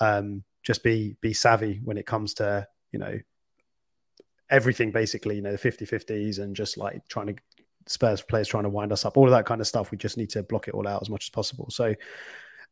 um, 0.00 0.42
just 0.62 0.82
be 0.82 1.16
be 1.20 1.34
savvy 1.34 1.80
when 1.84 1.98
it 1.98 2.06
comes 2.06 2.34
to 2.34 2.66
you 2.92 2.98
know 2.98 3.18
everything 4.50 4.90
basically, 4.90 5.36
you 5.36 5.42
know, 5.42 5.52
the 5.52 5.58
50 5.58 5.86
50s 5.86 6.38
and 6.38 6.54
just 6.54 6.76
like 6.76 7.06
trying 7.08 7.28
to 7.28 7.34
Spurs 7.86 8.20
players 8.20 8.48
trying 8.48 8.64
to 8.64 8.68
wind 8.68 8.92
us 8.92 9.04
up, 9.04 9.16
all 9.16 9.26
of 9.26 9.30
that 9.30 9.46
kind 9.46 9.60
of 9.60 9.66
stuff. 9.66 9.90
We 9.90 9.98
just 9.98 10.16
need 10.16 10.30
to 10.30 10.42
block 10.42 10.68
it 10.68 10.74
all 10.74 10.88
out 10.88 11.02
as 11.02 11.10
much 11.10 11.26
as 11.26 11.30
possible. 11.30 11.70
So 11.70 11.94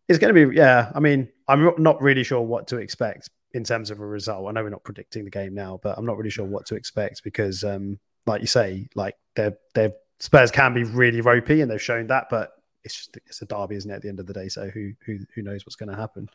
it's 0.09 0.19
going 0.19 0.35
to 0.35 0.49
be, 0.49 0.57
yeah. 0.57 0.91
I 0.95 1.01
mean, 1.01 1.29
I'm 1.49 1.73
not 1.79 2.03
really 2.03 2.25
sure 2.25 2.41
what 2.41 2.67
to 2.69 2.79
expect 2.79 3.31
in 3.53 3.63
terms 3.65 3.91
of 3.91 4.01
a 4.01 4.07
result. 4.07 4.49
I 4.49 4.53
know 4.53 4.65
we're 4.65 4.71
not 4.71 4.83
predicting 4.83 5.25
the 5.25 5.31
game 5.31 5.55
now, 5.55 5.79
but 5.83 5.97
I'm 5.97 6.05
not 6.05 6.17
really 6.17 6.31
sure 6.31 6.45
what 6.45 6.67
to 6.67 6.75
expect 6.75 7.23
because, 7.23 7.63
um, 7.63 7.99
like 8.27 8.41
you 8.41 8.47
say, 8.49 8.89
like 8.95 9.15
they're, 9.37 9.57
they're 9.75 9.93
Spurs 10.21 10.51
can 10.51 10.75
be 10.75 10.85
really 10.85 11.21
ropey 11.21 11.61
and 11.61 11.71
they've 11.71 11.83
shown 11.83 12.07
that, 12.07 12.29
but 12.31 12.53
it's 12.85 12.95
just 12.95 13.19
it's 13.27 13.43
a 13.43 13.47
derby, 13.47 13.77
isn't 13.77 13.91
it? 13.91 13.95
At 13.95 14.03
the 14.03 14.09
end 14.09 14.21
of 14.21 14.27
the 14.27 14.33
day, 14.33 14.49
so 14.49 14.69
who 14.71 14.93
who 15.05 15.19
who 15.35 15.43
knows 15.43 15.67
what's 15.67 15.77
going 15.77 15.91
to 15.91 15.97
happen? 15.97 16.29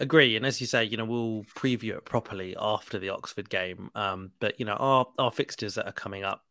Agree, 0.00 0.34
and 0.34 0.46
as 0.46 0.60
you 0.60 0.66
say, 0.66 0.82
you 0.82 0.96
know 0.96 1.04
we'll 1.04 1.44
preview 1.54 1.90
it 1.90 2.06
properly 2.06 2.56
after 2.58 2.98
the 2.98 3.10
Oxford 3.10 3.50
game. 3.50 3.90
Um, 3.94 4.32
but 4.40 4.58
you 4.58 4.64
know 4.66 4.74
our 4.74 5.06
our 5.18 5.30
fixtures 5.30 5.74
that 5.74 5.86
are 5.86 5.92
coming 5.92 6.24
up 6.24 6.42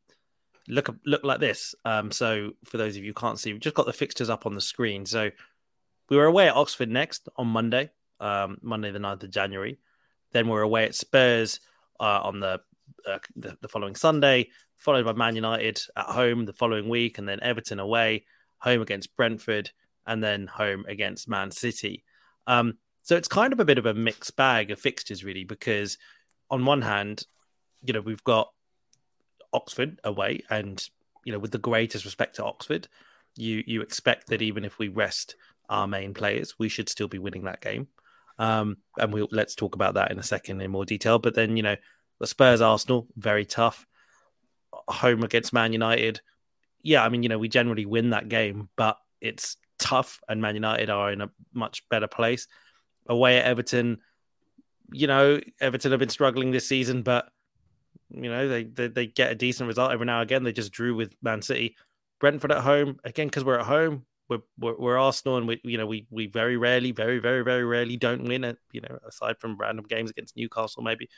look 0.67 0.95
look 1.05 1.23
like 1.23 1.39
this. 1.39 1.75
Um, 1.83 2.11
so 2.11 2.51
for 2.63 2.77
those 2.77 2.95
of 2.95 3.03
you 3.03 3.09
who 3.09 3.13
can't 3.13 3.39
see, 3.39 3.51
we've 3.51 3.61
just 3.61 3.75
got 3.75 3.87
the 3.87 3.93
fixtures 3.93 4.29
up 4.29 4.45
on 4.45 4.53
the 4.53 4.61
screen. 4.61 5.05
So 5.05 5.31
we 6.09 6.17
were 6.17 6.25
away 6.25 6.47
at 6.47 6.55
Oxford 6.55 6.89
next 6.89 7.27
on 7.35 7.47
Monday, 7.47 7.89
um, 8.19 8.57
Monday 8.61 8.91
the 8.91 8.99
9th 8.99 9.23
of 9.23 9.31
January. 9.31 9.79
Then 10.31 10.47
we're 10.47 10.61
away 10.61 10.85
at 10.85 10.95
Spurs 10.95 11.59
uh, 11.99 12.21
on 12.23 12.39
the, 12.39 12.61
uh, 13.07 13.19
the, 13.35 13.57
the 13.61 13.67
following 13.67 13.95
Sunday, 13.95 14.49
followed 14.77 15.05
by 15.05 15.13
Man 15.13 15.35
United 15.35 15.81
at 15.95 16.05
home 16.05 16.45
the 16.45 16.53
following 16.53 16.87
week, 16.87 17.17
and 17.17 17.27
then 17.27 17.39
Everton 17.41 17.79
away, 17.79 18.25
home 18.59 18.81
against 18.81 19.15
Brentford, 19.15 19.71
and 20.05 20.23
then 20.23 20.47
home 20.47 20.85
against 20.87 21.27
Man 21.27 21.51
City. 21.51 22.03
Um, 22.47 22.77
so 23.09 23.15
it's 23.15 23.27
kind 23.27 23.51
of 23.53 23.59
a 23.59 23.65
bit 23.65 23.79
of 23.79 23.87
a 23.87 23.93
mixed 23.95 24.35
bag 24.35 24.69
of 24.69 24.79
fixtures, 24.79 25.23
really, 25.23 25.43
because 25.43 25.97
on 26.51 26.63
one 26.63 26.83
hand, 26.83 27.25
you 27.83 27.91
know, 27.91 28.01
we've 28.01 28.23
got 28.23 28.51
Oxford 29.51 29.99
away, 30.03 30.43
and 30.51 30.87
you 31.25 31.33
know, 31.33 31.39
with 31.39 31.49
the 31.49 31.57
greatest 31.57 32.05
respect 32.05 32.35
to 32.35 32.45
Oxford, 32.45 32.87
you 33.35 33.63
you 33.65 33.81
expect 33.81 34.27
that 34.27 34.43
even 34.43 34.63
if 34.63 34.77
we 34.77 34.89
rest 34.89 35.37
our 35.69 35.87
main 35.87 36.13
players, 36.13 36.59
we 36.59 36.69
should 36.69 36.87
still 36.87 37.07
be 37.07 37.17
winning 37.17 37.45
that 37.45 37.61
game. 37.61 37.87
Um, 38.37 38.77
and 38.99 39.11
we'll 39.11 39.27
let's 39.31 39.55
talk 39.55 39.73
about 39.73 39.95
that 39.95 40.11
in 40.11 40.19
a 40.19 40.23
second 40.23 40.61
in 40.61 40.69
more 40.69 40.85
detail. 40.85 41.17
But 41.17 41.33
then, 41.33 41.57
you 41.57 41.63
know, 41.63 41.77
the 42.19 42.27
Spurs 42.27 42.61
Arsenal, 42.61 43.07
very 43.17 43.43
tough. 43.43 43.87
Home 44.87 45.23
against 45.23 45.51
Man 45.51 45.73
United. 45.73 46.21
Yeah, 46.83 47.03
I 47.03 47.09
mean, 47.09 47.23
you 47.23 47.29
know, 47.29 47.39
we 47.39 47.49
generally 47.49 47.87
win 47.87 48.11
that 48.11 48.29
game, 48.29 48.69
but 48.75 48.99
it's 49.19 49.57
tough, 49.79 50.19
and 50.29 50.43
Man 50.43 50.53
United 50.53 50.91
are 50.91 51.11
in 51.11 51.21
a 51.21 51.31
much 51.55 51.89
better 51.89 52.07
place 52.07 52.47
away 53.09 53.37
at 53.37 53.45
Everton. 53.45 53.97
You 54.91 55.07
know, 55.07 55.41
Everton 55.59 55.91
have 55.91 55.99
been 55.99 56.09
struggling 56.09 56.51
this 56.51 56.67
season, 56.67 57.01
but 57.01 57.29
you 58.09 58.29
know 58.29 58.47
they, 58.47 58.63
they, 58.63 58.87
they 58.87 59.07
get 59.07 59.31
a 59.31 59.35
decent 59.35 59.67
result 59.67 59.91
every 59.91 60.05
now 60.05 60.21
and 60.21 60.29
again. 60.29 60.43
They 60.43 60.53
just 60.53 60.71
drew 60.71 60.95
with 60.95 61.13
Man 61.21 61.41
City. 61.41 61.75
Brentford 62.19 62.51
at 62.51 62.63
home 62.63 62.99
again 63.03 63.27
because 63.27 63.43
we're 63.43 63.59
at 63.59 63.65
home. 63.65 64.05
We're, 64.29 64.39
we're, 64.59 64.77
we're 64.77 64.97
Arsenal, 64.97 65.37
and 65.37 65.47
we 65.47 65.59
you 65.63 65.77
know 65.77 65.85
we 65.85 66.05
we 66.09 66.27
very 66.27 66.55
rarely, 66.57 66.91
very 66.91 67.19
very 67.19 67.43
very 67.43 67.65
rarely 67.65 67.97
don't 67.97 68.23
win 68.23 68.43
it. 68.43 68.57
You 68.71 68.81
know, 68.81 68.99
aside 69.07 69.39
from 69.39 69.57
random 69.57 69.85
games 69.87 70.09
against 70.09 70.37
Newcastle, 70.37 70.83
maybe. 70.83 71.09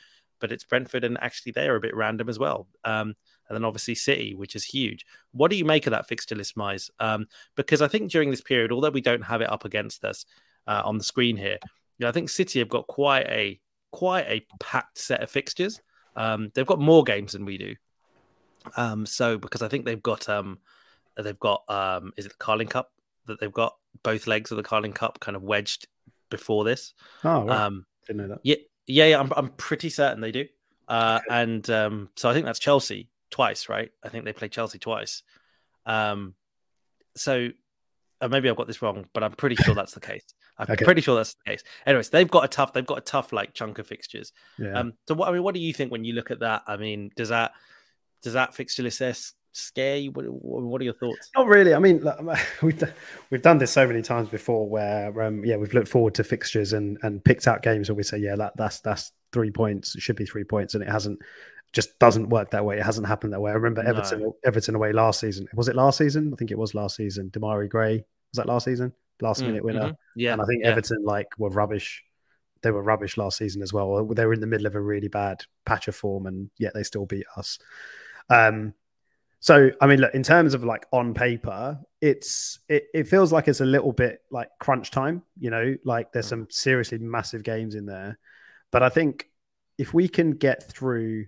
but 0.42 0.52
it's 0.52 0.64
Brentford, 0.64 1.04
and 1.04 1.16
actually 1.22 1.52
they 1.52 1.68
are 1.68 1.76
a 1.76 1.80
bit 1.80 1.94
random 1.94 2.28
as 2.28 2.38
well. 2.38 2.66
Um, 2.84 3.14
and 3.48 3.56
then 3.56 3.64
obviously 3.64 3.94
City, 3.94 4.34
which 4.34 4.56
is 4.56 4.64
huge. 4.64 5.06
What 5.30 5.50
do 5.50 5.56
you 5.56 5.64
make 5.64 5.86
of 5.86 5.92
that 5.92 6.08
fixture 6.08 6.34
list, 6.34 6.56
Mize? 6.56 6.90
Um, 6.98 7.26
because 7.54 7.80
I 7.80 7.88
think 7.88 8.10
during 8.10 8.30
this 8.30 8.40
period, 8.40 8.72
although 8.72 8.90
we 8.90 9.00
don't 9.00 9.22
have 9.22 9.40
it 9.40 9.50
up 9.50 9.64
against 9.64 10.04
us 10.04 10.24
uh, 10.66 10.82
on 10.84 10.98
the 10.98 11.04
screen 11.04 11.36
here, 11.36 11.58
know, 12.02 12.08
I 12.08 12.12
think 12.12 12.28
City 12.28 12.58
have 12.58 12.68
got 12.68 12.86
quite 12.86 13.26
a 13.26 13.60
quite 13.90 14.26
a 14.26 14.46
packed 14.60 14.98
set 14.98 15.22
of 15.22 15.30
fixtures. 15.30 15.80
Um, 16.16 16.50
they've 16.54 16.66
got 16.66 16.80
more 16.80 17.04
games 17.04 17.32
than 17.32 17.44
we 17.44 17.58
do. 17.58 17.74
Um, 18.76 19.06
so 19.06 19.38
because 19.38 19.62
I 19.62 19.68
think 19.68 19.84
they've 19.84 20.02
got 20.02 20.28
um, 20.28 20.58
they've 21.16 21.38
got 21.38 21.62
um, 21.68 22.12
is 22.16 22.26
it 22.26 22.30
the 22.30 22.38
Carling 22.38 22.68
Cup 22.68 22.92
that 23.26 23.40
they've 23.40 23.52
got 23.52 23.76
both 24.02 24.26
legs 24.26 24.50
of 24.50 24.56
the 24.56 24.62
Carling 24.62 24.92
Cup 24.92 25.20
kind 25.20 25.36
of 25.36 25.42
wedged 25.42 25.86
before 26.30 26.64
this. 26.64 26.94
Oh, 27.24 27.48
um, 27.48 27.86
didn't 28.06 28.22
know 28.22 28.28
that. 28.28 28.40
Yeah, 28.42 28.56
yeah, 28.86 29.06
yeah. 29.06 29.20
I'm 29.20 29.32
I'm 29.36 29.48
pretty 29.50 29.90
certain 29.90 30.20
they 30.20 30.32
do. 30.32 30.46
Uh, 30.88 31.20
and 31.30 31.68
um, 31.70 32.10
so 32.16 32.28
I 32.28 32.34
think 32.34 32.46
that's 32.46 32.58
Chelsea 32.58 33.08
twice, 33.30 33.68
right? 33.68 33.90
I 34.02 34.08
think 34.08 34.24
they 34.24 34.32
played 34.32 34.52
Chelsea 34.52 34.78
twice. 34.78 35.22
Um, 35.86 36.34
so 37.16 37.48
uh, 38.20 38.28
maybe 38.28 38.48
I've 38.48 38.56
got 38.56 38.66
this 38.66 38.82
wrong, 38.82 39.06
but 39.12 39.22
I'm 39.22 39.32
pretty 39.32 39.56
sure 39.56 39.74
that's 39.74 39.94
the 39.94 40.00
case. 40.00 40.24
I'm 40.68 40.74
okay. 40.74 40.84
pretty 40.84 41.00
sure 41.00 41.16
that's 41.16 41.34
the 41.34 41.50
case. 41.50 41.62
Anyways, 41.86 42.10
they've 42.10 42.30
got 42.30 42.44
a 42.44 42.48
tough, 42.48 42.72
they've 42.72 42.86
got 42.86 42.98
a 42.98 43.02
tough 43.02 43.32
like 43.32 43.54
chunk 43.54 43.78
of 43.78 43.86
fixtures. 43.86 44.32
Yeah. 44.58 44.78
Um, 44.78 44.94
so 45.08 45.14
what 45.14 45.28
I 45.28 45.32
mean, 45.32 45.42
what 45.42 45.54
do 45.54 45.60
you 45.60 45.72
think 45.72 45.92
when 45.92 46.04
you 46.04 46.14
look 46.14 46.30
at 46.30 46.40
that? 46.40 46.62
I 46.66 46.76
mean, 46.76 47.10
does 47.16 47.28
that 47.30 47.52
does 48.22 48.34
that 48.34 48.54
fixture 48.54 48.82
list 48.82 49.34
scare 49.52 49.96
you? 49.96 50.10
What, 50.10 50.24
what, 50.28 50.80
are 50.80 50.84
your 50.84 50.94
thoughts? 50.94 51.30
Not 51.36 51.46
really. 51.46 51.74
I 51.74 51.78
mean, 51.78 52.04
we've 52.62 52.82
we've 53.30 53.42
done 53.42 53.58
this 53.58 53.70
so 53.70 53.86
many 53.86 54.02
times 54.02 54.28
before, 54.28 54.68
where 54.68 55.22
um, 55.22 55.44
yeah, 55.44 55.56
we've 55.56 55.74
looked 55.74 55.88
forward 55.88 56.14
to 56.16 56.24
fixtures 56.24 56.72
and 56.72 56.98
and 57.02 57.24
picked 57.24 57.46
out 57.46 57.62
games 57.62 57.88
where 57.88 57.96
we 57.96 58.02
say, 58.02 58.18
yeah, 58.18 58.36
that, 58.36 58.56
that's 58.56 58.80
that's 58.80 59.12
three 59.32 59.50
points. 59.50 59.94
It 59.94 60.02
should 60.02 60.16
be 60.16 60.26
three 60.26 60.44
points, 60.44 60.74
and 60.74 60.82
it 60.82 60.88
hasn't. 60.90 61.20
Just 61.72 61.98
doesn't 61.98 62.28
work 62.28 62.50
that 62.50 62.66
way. 62.66 62.76
It 62.76 62.82
hasn't 62.82 63.06
happened 63.06 63.32
that 63.32 63.40
way. 63.40 63.50
I 63.50 63.54
remember 63.54 63.82
Everton 63.82 64.20
no. 64.20 64.36
Everton 64.44 64.74
away 64.74 64.92
last 64.92 65.20
season. 65.20 65.48
Was 65.54 65.68
it 65.68 65.74
last 65.74 65.96
season? 65.96 66.30
I 66.30 66.36
think 66.36 66.50
it 66.50 66.58
was 66.58 66.74
last 66.74 66.96
season. 66.96 67.30
Demarai 67.30 67.66
Gray 67.66 68.04
was 68.32 68.36
that 68.36 68.46
last 68.46 68.64
season? 68.64 68.92
Last 69.22 69.42
mm, 69.42 69.46
minute 69.46 69.64
winner. 69.64 69.80
Mm-hmm. 69.80 70.20
Yeah, 70.20 70.32
and 70.34 70.42
I 70.42 70.44
think 70.44 70.62
yeah. 70.62 70.70
Everton 70.70 71.02
like 71.04 71.28
were 71.38 71.48
rubbish 71.48 72.02
they 72.62 72.70
were 72.70 72.82
rubbish 72.82 73.16
last 73.16 73.38
season 73.38 73.62
as 73.62 73.72
well. 73.72 74.06
They 74.06 74.24
were 74.24 74.32
in 74.32 74.40
the 74.40 74.46
middle 74.46 74.66
of 74.66 74.74
a 74.74 74.80
really 74.80 75.08
bad 75.08 75.44
patch 75.66 75.88
of 75.88 75.96
form, 75.96 76.26
and 76.26 76.50
yet 76.58 76.72
they 76.74 76.82
still 76.82 77.06
beat 77.06 77.26
us. 77.36 77.58
Um, 78.30 78.74
so 79.40 79.70
I 79.80 79.86
mean, 79.88 80.00
look, 80.00 80.14
in 80.14 80.22
terms 80.22 80.54
of 80.54 80.64
like 80.64 80.86
on 80.92 81.12
paper, 81.14 81.80
it's 82.00 82.60
it, 82.68 82.84
it 82.94 83.08
feels 83.08 83.32
like 83.32 83.48
it's 83.48 83.60
a 83.60 83.66
little 83.66 83.92
bit 83.92 84.20
like 84.30 84.48
crunch 84.60 84.90
time, 84.90 85.22
you 85.38 85.50
know, 85.50 85.74
like 85.84 86.12
there's 86.12 86.26
mm. 86.26 86.30
some 86.30 86.46
seriously 86.50 86.98
massive 86.98 87.42
games 87.42 87.74
in 87.74 87.84
there. 87.84 88.18
But 88.70 88.84
I 88.84 88.88
think 88.88 89.26
if 89.78 89.92
we 89.92 90.08
can 90.08 90.32
get 90.32 90.62
through 90.62 91.26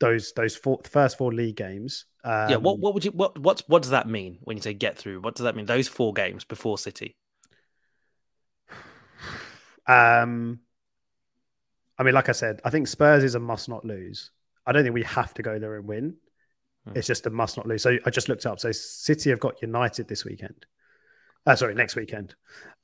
those 0.00 0.32
those 0.32 0.56
four, 0.56 0.80
first 0.84 1.18
four 1.18 1.32
league 1.32 1.56
games, 1.56 2.06
um, 2.24 2.50
yeah, 2.50 2.56
what 2.56 2.78
what 2.78 2.94
would 2.94 3.04
you 3.04 3.10
what 3.10 3.38
what 3.38 3.62
what 3.66 3.82
does 3.82 3.90
that 3.90 4.08
mean 4.08 4.38
when 4.42 4.56
you 4.56 4.62
say 4.62 4.72
get 4.72 4.96
through? 4.96 5.20
What 5.20 5.34
does 5.34 5.44
that 5.44 5.56
mean? 5.56 5.66
Those 5.66 5.88
four 5.88 6.12
games 6.12 6.44
before 6.44 6.78
City. 6.78 7.16
Um, 9.86 10.60
I 11.98 12.02
mean, 12.02 12.14
like 12.14 12.28
I 12.30 12.32
said, 12.32 12.60
I 12.64 12.70
think 12.70 12.88
Spurs 12.88 13.22
is 13.22 13.34
a 13.34 13.40
must 13.40 13.68
not 13.68 13.84
lose. 13.84 14.30
I 14.66 14.72
don't 14.72 14.82
think 14.82 14.94
we 14.94 15.02
have 15.02 15.34
to 15.34 15.42
go 15.42 15.58
there 15.58 15.76
and 15.76 15.86
win. 15.86 16.16
Mm. 16.88 16.96
It's 16.96 17.06
just 17.06 17.26
a 17.26 17.30
must 17.30 17.56
not 17.56 17.66
lose. 17.66 17.82
So 17.82 17.98
I 18.04 18.10
just 18.10 18.28
looked 18.28 18.46
up. 18.46 18.58
So 18.58 18.72
City 18.72 19.30
have 19.30 19.40
got 19.40 19.60
United 19.60 20.08
this 20.08 20.24
weekend. 20.24 20.66
Uh, 21.46 21.56
sorry, 21.56 21.74
next 21.74 21.94
weekend. 21.94 22.34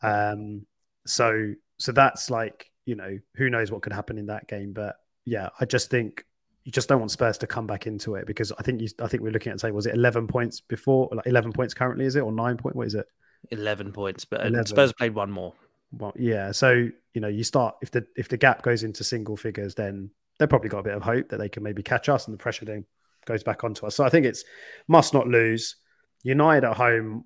Um, 0.03 0.67
so 1.07 1.55
so 1.79 1.93
that's 1.93 2.29
like 2.29 2.71
you 2.85 2.95
know 2.95 3.19
who 3.37 3.49
knows 3.49 3.71
what 3.71 3.83
could 3.83 3.95
happen 3.95 4.19
in 4.19 4.27
that 4.27 4.47
game. 4.47 4.75
But 4.75 4.97
yeah, 5.25 5.49
I 5.59 5.65
just 5.65 5.91
think 5.91 6.25
you 6.65 6.73
just 6.73 6.89
don't 6.89 6.99
want 6.99 7.11
Spurs 7.11 7.39
to 7.39 7.47
come 7.47 7.67
back 7.67 7.87
into 7.87 8.15
it 8.15 8.27
because 8.27 8.53
I 8.53 8.63
think 8.63 8.81
you 8.81 8.89
I 9.01 9.09
think 9.09 9.23
we're 9.23 9.33
looking 9.33 9.53
at 9.53 9.61
say 9.61 9.71
was 9.71 9.87
it 9.87 9.95
eleven 9.95 10.27
points 10.27 10.61
before 10.61 11.09
like 11.13 11.27
eleven 11.27 11.53
points 11.53 11.75
currently 11.75 12.05
is 12.05 12.17
it 12.17 12.21
or 12.21 12.33
nine 12.33 12.57
point 12.57 12.77
what 12.77 12.87
is 12.87 12.95
it? 12.95 13.07
Eleven 13.51 13.93
points, 13.93 14.25
but 14.25 14.43
uh, 14.43 14.49
11. 14.49 14.67
Spurs 14.67 14.93
played 14.93 15.15
one 15.15 15.31
more. 15.31 15.55
Well, 15.93 16.13
yeah. 16.17 16.53
So 16.53 16.89
you 17.15 17.21
know 17.21 17.29
you 17.29 17.45
start 17.45 17.77
if 17.83 17.91
the 17.91 18.07
if 18.17 18.29
the 18.29 18.37
gap 18.37 18.63
goes 18.63 18.83
into 18.83 19.05
single 19.05 19.37
figures, 19.37 19.75
then 19.75 20.11
they've 20.39 20.49
probably 20.49 20.69
got 20.69 20.81
a 20.81 20.85
bit 20.85 20.95
of 20.95 21.03
hope 21.03 21.29
that 21.31 21.39
they 21.39 21.49
can 21.49 21.63
maybe 21.63 21.83
catch 21.83 22.09
us 22.09 22.27
and 22.27 22.35
the 22.35 22.39
pressure 22.39 22.65
then 22.65 22.85
goes 23.25 23.43
back 23.43 23.65
onto 23.65 23.87
us. 23.87 23.95
So 23.95 24.05
I 24.05 24.09
think 24.09 24.27
it's 24.27 24.45
must 24.89 25.15
not 25.15 25.27
lose. 25.27 25.77
United 26.23 26.65
at 26.65 26.77
home. 26.77 27.25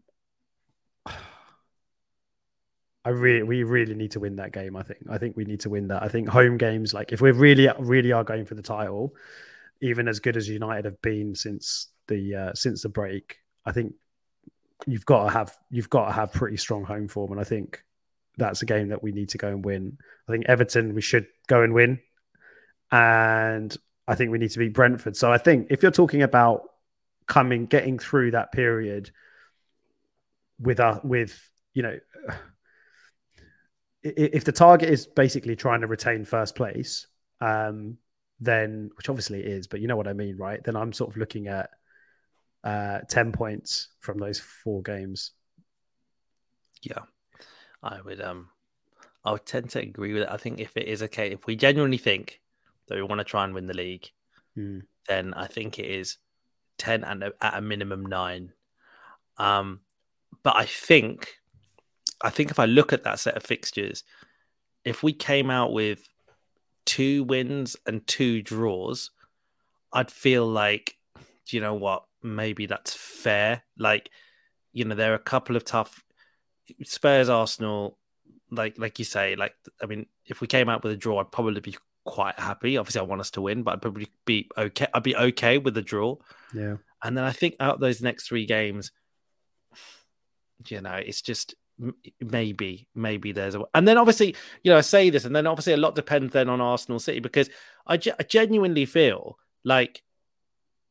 I 3.04 3.10
really, 3.10 3.42
we 3.42 3.62
really 3.64 3.94
need 3.94 4.12
to 4.12 4.20
win 4.20 4.36
that 4.36 4.52
game. 4.52 4.76
I 4.76 4.82
think. 4.82 5.00
I 5.10 5.18
think 5.18 5.36
we 5.36 5.44
need 5.44 5.60
to 5.60 5.70
win 5.70 5.88
that. 5.88 6.02
I 6.02 6.08
think 6.08 6.28
home 6.28 6.56
games, 6.56 6.94
like 6.94 7.12
if 7.12 7.20
we 7.20 7.30
really, 7.32 7.68
really 7.78 8.12
are 8.12 8.24
going 8.24 8.46
for 8.46 8.54
the 8.54 8.62
title, 8.62 9.14
even 9.80 10.08
as 10.08 10.20
good 10.20 10.36
as 10.36 10.48
United 10.48 10.86
have 10.86 11.02
been 11.02 11.34
since 11.34 11.88
the 12.08 12.34
uh, 12.34 12.54
since 12.54 12.82
the 12.82 12.88
break, 12.88 13.38
I 13.66 13.72
think 13.72 13.94
you've 14.86 15.06
got 15.06 15.24
to 15.24 15.30
have 15.30 15.56
you've 15.70 15.90
got 15.90 16.06
to 16.06 16.12
have 16.12 16.32
pretty 16.32 16.56
strong 16.56 16.84
home 16.84 17.08
form, 17.08 17.32
and 17.32 17.40
I 17.40 17.44
think 17.44 17.84
that's 18.36 18.62
a 18.62 18.66
game 18.66 18.88
that 18.88 19.02
we 19.02 19.12
need 19.12 19.28
to 19.30 19.38
go 19.38 19.48
and 19.48 19.64
win. 19.64 19.98
I 20.28 20.32
think 20.32 20.46
Everton 20.46 20.94
we 20.94 21.02
should 21.02 21.26
go 21.46 21.62
and 21.62 21.74
win, 21.74 22.00
and 22.90 23.76
I 24.08 24.14
think 24.14 24.30
we 24.30 24.38
need 24.38 24.50
to 24.50 24.58
beat 24.58 24.74
Brentford. 24.74 25.16
So 25.16 25.32
I 25.32 25.38
think 25.38 25.68
if 25.70 25.82
you're 25.82 25.92
talking 25.92 26.22
about 26.22 26.62
coming, 27.26 27.66
getting 27.66 27.98
through 27.98 28.32
that 28.32 28.52
period 28.52 29.10
with 30.58 30.80
a, 30.80 31.00
with 31.02 31.50
you 31.72 31.82
know, 31.82 31.98
if 34.04 34.44
the 34.44 34.52
target 34.52 34.90
is 34.90 35.06
basically 35.06 35.56
trying 35.56 35.80
to 35.80 35.86
retain 35.86 36.24
first 36.24 36.54
place, 36.54 37.06
um, 37.40 37.98
then 38.40 38.90
which 38.96 39.08
obviously 39.08 39.40
it 39.40 39.46
is, 39.46 39.66
but 39.66 39.80
you 39.80 39.88
know 39.88 39.96
what 39.96 40.08
I 40.08 40.12
mean, 40.12 40.36
right? 40.36 40.62
Then 40.62 40.76
I'm 40.76 40.92
sort 40.92 41.10
of 41.10 41.16
looking 41.16 41.48
at 41.48 41.70
uh, 42.62 43.00
ten 43.08 43.32
points 43.32 43.88
from 44.00 44.18
those 44.18 44.38
four 44.38 44.82
games. 44.82 45.32
Yeah, 46.82 47.00
I 47.82 48.00
would 48.00 48.20
um, 48.20 48.48
I 49.24 49.32
would 49.32 49.46
tend 49.46 49.70
to 49.70 49.80
agree 49.80 50.12
with 50.12 50.22
it. 50.22 50.28
I 50.30 50.36
think 50.36 50.60
if 50.60 50.76
it 50.76 50.86
is 50.86 51.02
okay, 51.04 51.30
if 51.30 51.46
we 51.46 51.56
genuinely 51.56 51.98
think 51.98 52.40
that 52.88 52.96
we 52.96 53.02
want 53.02 53.20
to 53.20 53.24
try 53.24 53.44
and 53.44 53.54
win 53.54 53.66
the 53.66 53.74
league, 53.74 54.10
mm. 54.56 54.82
then 55.08 55.32
I 55.34 55.46
think 55.46 55.78
it 55.78 55.86
is 55.86 56.18
10 56.78 57.04
and 57.04 57.24
at 57.40 57.56
a 57.56 57.60
minimum 57.60 58.04
nine. 58.04 58.52
Um, 59.38 59.80
but 60.42 60.56
I 60.56 60.66
think, 60.66 61.34
I 62.24 62.30
think 62.30 62.50
if 62.50 62.58
I 62.58 62.64
look 62.64 62.92
at 62.92 63.04
that 63.04 63.20
set 63.20 63.36
of 63.36 63.42
fixtures, 63.42 64.02
if 64.84 65.02
we 65.02 65.12
came 65.12 65.50
out 65.50 65.72
with 65.72 66.08
two 66.86 67.22
wins 67.24 67.76
and 67.86 68.06
two 68.06 68.42
draws, 68.42 69.10
I'd 69.92 70.10
feel 70.10 70.46
like, 70.46 70.96
do 71.46 71.56
you 71.56 71.60
know 71.60 71.74
what? 71.74 72.04
Maybe 72.22 72.66
that's 72.66 72.94
fair. 72.94 73.62
Like, 73.78 74.10
you 74.72 74.84
know, 74.84 74.94
there 74.94 75.12
are 75.12 75.16
a 75.16 75.18
couple 75.18 75.54
of 75.56 75.64
tough 75.64 76.02
Spurs, 76.82 77.28
Arsenal, 77.28 77.98
like 78.50 78.78
like 78.78 78.98
you 78.98 79.04
say, 79.04 79.36
like 79.36 79.54
I 79.82 79.86
mean, 79.86 80.06
if 80.26 80.40
we 80.40 80.46
came 80.46 80.68
out 80.68 80.82
with 80.82 80.92
a 80.92 80.96
draw, 80.96 81.20
I'd 81.20 81.30
probably 81.30 81.60
be 81.60 81.76
quite 82.04 82.38
happy. 82.38 82.76
Obviously, 82.76 83.00
I 83.00 83.04
want 83.04 83.20
us 83.20 83.30
to 83.32 83.42
win, 83.42 83.62
but 83.62 83.74
I'd 83.74 83.82
probably 83.82 84.08
be 84.24 84.48
okay. 84.56 84.86
I'd 84.94 85.02
be 85.02 85.16
okay 85.16 85.58
with 85.58 85.76
a 85.76 85.82
draw. 85.82 86.16
Yeah. 86.54 86.76
And 87.02 87.16
then 87.16 87.24
I 87.24 87.32
think 87.32 87.56
out 87.60 87.80
those 87.80 88.00
next 88.00 88.28
three 88.28 88.46
games, 88.46 88.92
you 90.68 90.80
know, 90.80 90.94
it's 90.94 91.20
just 91.20 91.54
maybe, 92.20 92.86
maybe 92.94 93.32
there's 93.32 93.54
a. 93.54 93.62
And 93.74 93.86
then 93.86 93.98
obviously, 93.98 94.36
you 94.62 94.70
know, 94.70 94.78
I 94.78 94.82
say 94.82 95.10
this, 95.10 95.24
and 95.24 95.34
then 95.34 95.46
obviously 95.46 95.72
a 95.72 95.78
lot 95.78 95.94
depends 95.94 96.32
then 96.32 96.48
on 96.48 96.60
Arsenal 96.60 96.98
City 96.98 97.20
because 97.20 97.50
I, 97.86 97.94
I 97.94 98.22
genuinely 98.22 98.86
feel 98.86 99.38
like 99.64 100.02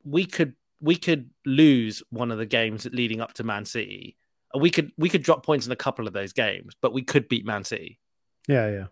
we 0.04 0.26
could 0.26 0.56
we 0.82 0.96
could 0.96 1.30
lose 1.46 2.04
one 2.10 2.32
of 2.32 2.38
the 2.38 2.46
games 2.46 2.86
leading 2.92 3.22
up 3.22 3.34
to 3.34 3.44
Man 3.44 3.66
City. 3.66 4.18
We 4.60 4.70
could 4.70 4.92
we 4.98 5.10
could 5.10 5.24
drop 5.24 5.46
points 5.46 5.66
in 5.66 5.72
a 5.72 5.78
couple 5.78 6.08
of 6.08 6.14
those 6.14 6.34
games, 6.34 6.76
but 6.82 6.94
we 6.94 7.02
could 7.02 7.30
beat 7.30 7.46
Man 7.46 7.64
City. 7.64 8.00
Yeah, 8.48 8.70
yeah. 8.70 8.86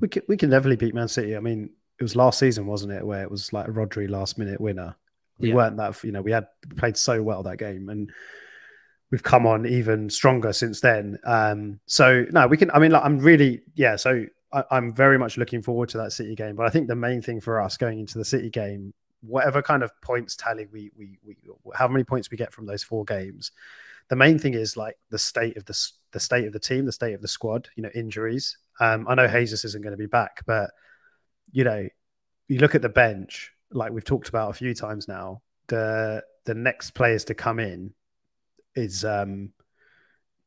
We 0.00 0.08
can 0.08 0.22
we 0.28 0.36
can 0.36 0.50
definitely 0.50 0.76
beat 0.76 0.94
Man 0.94 1.08
City. 1.08 1.36
I 1.36 1.40
mean, 1.40 1.70
it 1.98 2.02
was 2.02 2.16
last 2.16 2.38
season, 2.38 2.66
wasn't 2.66 2.92
it, 2.92 3.06
where 3.06 3.22
it 3.22 3.30
was 3.30 3.52
like 3.52 3.68
a 3.68 3.70
Rodri 3.70 4.08
last 4.08 4.38
minute 4.38 4.60
winner. 4.60 4.96
We 5.38 5.50
yeah. 5.50 5.54
weren't 5.54 5.76
that 5.76 6.02
you 6.02 6.12
know 6.12 6.22
we 6.22 6.32
had 6.32 6.46
played 6.76 6.96
so 6.96 7.22
well 7.22 7.42
that 7.42 7.58
game, 7.58 7.88
and 7.90 8.10
we've 9.12 9.22
come 9.22 9.46
on 9.46 9.66
even 9.66 10.10
stronger 10.10 10.52
since 10.52 10.80
then. 10.80 11.18
Um, 11.24 11.78
so 11.86 12.24
no, 12.30 12.48
we 12.48 12.56
can. 12.56 12.70
I 12.72 12.80
mean, 12.80 12.90
like, 12.90 13.04
I'm 13.04 13.18
really 13.20 13.60
yeah. 13.74 13.94
So 13.94 14.24
I, 14.52 14.64
I'm 14.72 14.92
very 14.92 15.18
much 15.18 15.36
looking 15.36 15.62
forward 15.62 15.90
to 15.90 15.98
that 15.98 16.12
City 16.12 16.34
game. 16.34 16.56
But 16.56 16.66
I 16.66 16.70
think 16.70 16.88
the 16.88 16.96
main 16.96 17.22
thing 17.22 17.40
for 17.40 17.60
us 17.60 17.76
going 17.76 18.00
into 18.00 18.18
the 18.18 18.24
City 18.24 18.50
game, 18.50 18.92
whatever 19.20 19.62
kind 19.62 19.84
of 19.84 19.92
points 20.00 20.34
tally 20.34 20.66
we 20.72 20.90
we 20.96 21.18
we 21.24 21.36
how 21.74 21.86
many 21.86 22.02
points 22.02 22.30
we 22.30 22.36
get 22.36 22.52
from 22.52 22.66
those 22.66 22.82
four 22.82 23.04
games, 23.04 23.52
the 24.08 24.16
main 24.16 24.38
thing 24.38 24.54
is 24.54 24.76
like 24.76 24.96
the 25.10 25.18
state 25.18 25.56
of 25.56 25.66
the 25.66 25.78
the 26.10 26.20
state 26.20 26.46
of 26.46 26.52
the 26.52 26.58
team, 26.58 26.86
the 26.86 26.92
state 26.92 27.14
of 27.14 27.20
the 27.20 27.28
squad. 27.28 27.68
You 27.76 27.84
know, 27.84 27.90
injuries. 27.94 28.56
Um, 28.80 29.06
I 29.08 29.14
know 29.14 29.28
Jesus 29.28 29.64
isn't 29.66 29.82
going 29.82 29.92
to 29.92 29.98
be 29.98 30.06
back, 30.06 30.42
but 30.46 30.70
you 31.52 31.64
know, 31.64 31.86
you 32.48 32.58
look 32.58 32.74
at 32.74 32.80
the 32.80 32.88
bench, 32.88 33.52
like 33.70 33.92
we've 33.92 34.04
talked 34.04 34.30
about 34.30 34.50
a 34.50 34.54
few 34.54 34.72
times 34.74 35.06
now. 35.06 35.42
The 35.66 36.24
the 36.44 36.54
next 36.54 36.92
players 36.92 37.24
to 37.26 37.34
come 37.34 37.58
in 37.60 37.92
is 38.74 39.04
um, 39.04 39.52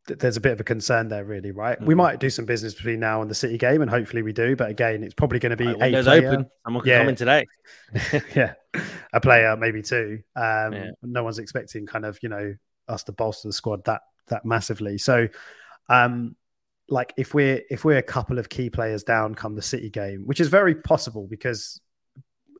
there's 0.07 0.37
a 0.37 0.41
bit 0.41 0.53
of 0.53 0.59
a 0.59 0.63
concern 0.63 1.07
there, 1.07 1.25
really, 1.25 1.51
right? 1.51 1.79
Mm. 1.79 1.85
We 1.85 1.95
might 1.95 2.19
do 2.19 2.29
some 2.29 2.45
business 2.45 2.73
between 2.73 2.99
now 2.99 3.21
and 3.21 3.29
the 3.29 3.35
City 3.35 3.57
game, 3.57 3.81
and 3.81 3.89
hopefully 3.89 4.21
we 4.21 4.33
do. 4.33 4.55
But 4.55 4.69
again, 4.69 5.03
it's 5.03 5.13
probably 5.13 5.39
going 5.39 5.51
to 5.51 5.57
be 5.57 5.67
right, 5.67 5.93
a 5.93 6.03
player. 6.03 6.27
open. 6.27 6.49
Someone 6.63 6.83
can 6.83 6.89
yeah. 6.89 6.99
come 6.99 7.09
in 7.09 7.15
today. 7.15 7.45
yeah, 8.35 8.53
a 9.13 9.19
player, 9.19 9.55
maybe 9.57 9.81
two. 9.81 10.19
Um, 10.35 10.73
yeah. 10.73 10.89
No 11.01 11.23
one's 11.23 11.39
expecting 11.39 11.85
kind 11.85 12.05
of 12.05 12.19
you 12.21 12.29
know 12.29 12.55
us 12.87 13.03
to 13.03 13.11
bolster 13.11 13.47
the 13.47 13.53
squad 13.53 13.83
that 13.85 14.01
that 14.27 14.45
massively. 14.45 14.97
So, 14.97 15.27
um, 15.89 16.35
like 16.87 17.13
if 17.17 17.33
we're 17.33 17.61
if 17.69 17.83
we're 17.83 17.97
a 17.97 18.03
couple 18.03 18.37
of 18.37 18.49
key 18.49 18.69
players 18.69 19.03
down 19.03 19.33
come 19.33 19.55
the 19.55 19.61
City 19.61 19.89
game, 19.89 20.23
which 20.25 20.39
is 20.39 20.49
very 20.49 20.75
possible 20.75 21.27
because 21.27 21.81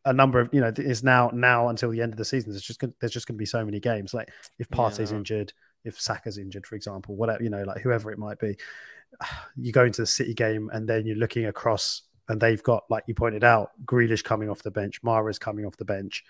a 0.06 0.14
number 0.14 0.40
of 0.40 0.50
you 0.54 0.62
know 0.62 0.72
is 0.78 1.04
now 1.04 1.32
now 1.34 1.70
until 1.70 1.90
the 1.90 2.02
end 2.02 2.14
of 2.14 2.18
the 2.18 2.26
season. 2.26 2.52
There's 2.52 2.64
just 2.64 2.84
there's 3.00 3.12
just 3.12 3.28
going 3.28 3.36
to 3.36 3.42
be 3.42 3.46
so 3.46 3.66
many 3.66 3.80
games. 3.80 4.14
Like 4.14 4.30
if 4.60 4.70
Partey's 4.70 5.12
yeah. 5.12 5.18
injured, 5.18 5.54
if 5.84 6.00
Saka's 6.00 6.38
injured, 6.38 6.66
for 6.66 6.76
example, 6.76 7.16
whatever 7.16 7.44
you 7.44 7.50
know, 7.50 7.64
like 7.64 7.82
whoever 7.82 8.12
it 8.12 8.20
might 8.20 8.40
be, 8.40 8.56
you 9.56 9.72
go 9.72 9.84
into 9.86 10.02
the 10.02 10.08
City 10.08 10.34
game 10.34 10.70
and 10.74 10.88
then 10.88 11.06
you're 11.06 11.18
looking 11.18 11.48
across, 11.48 12.04
and 12.30 12.40
they've 12.40 12.64
got 12.64 12.84
like 12.90 13.04
you 13.08 13.16
pointed 13.16 13.44
out, 13.44 13.72
Grealish 13.86 14.24
coming 14.24 14.50
off 14.50 14.64
the 14.64 14.72
bench, 14.72 15.02
Mahrez 15.02 15.40
coming 15.40 15.66
off 15.66 15.78
the 15.78 15.86
bench. 15.86 16.24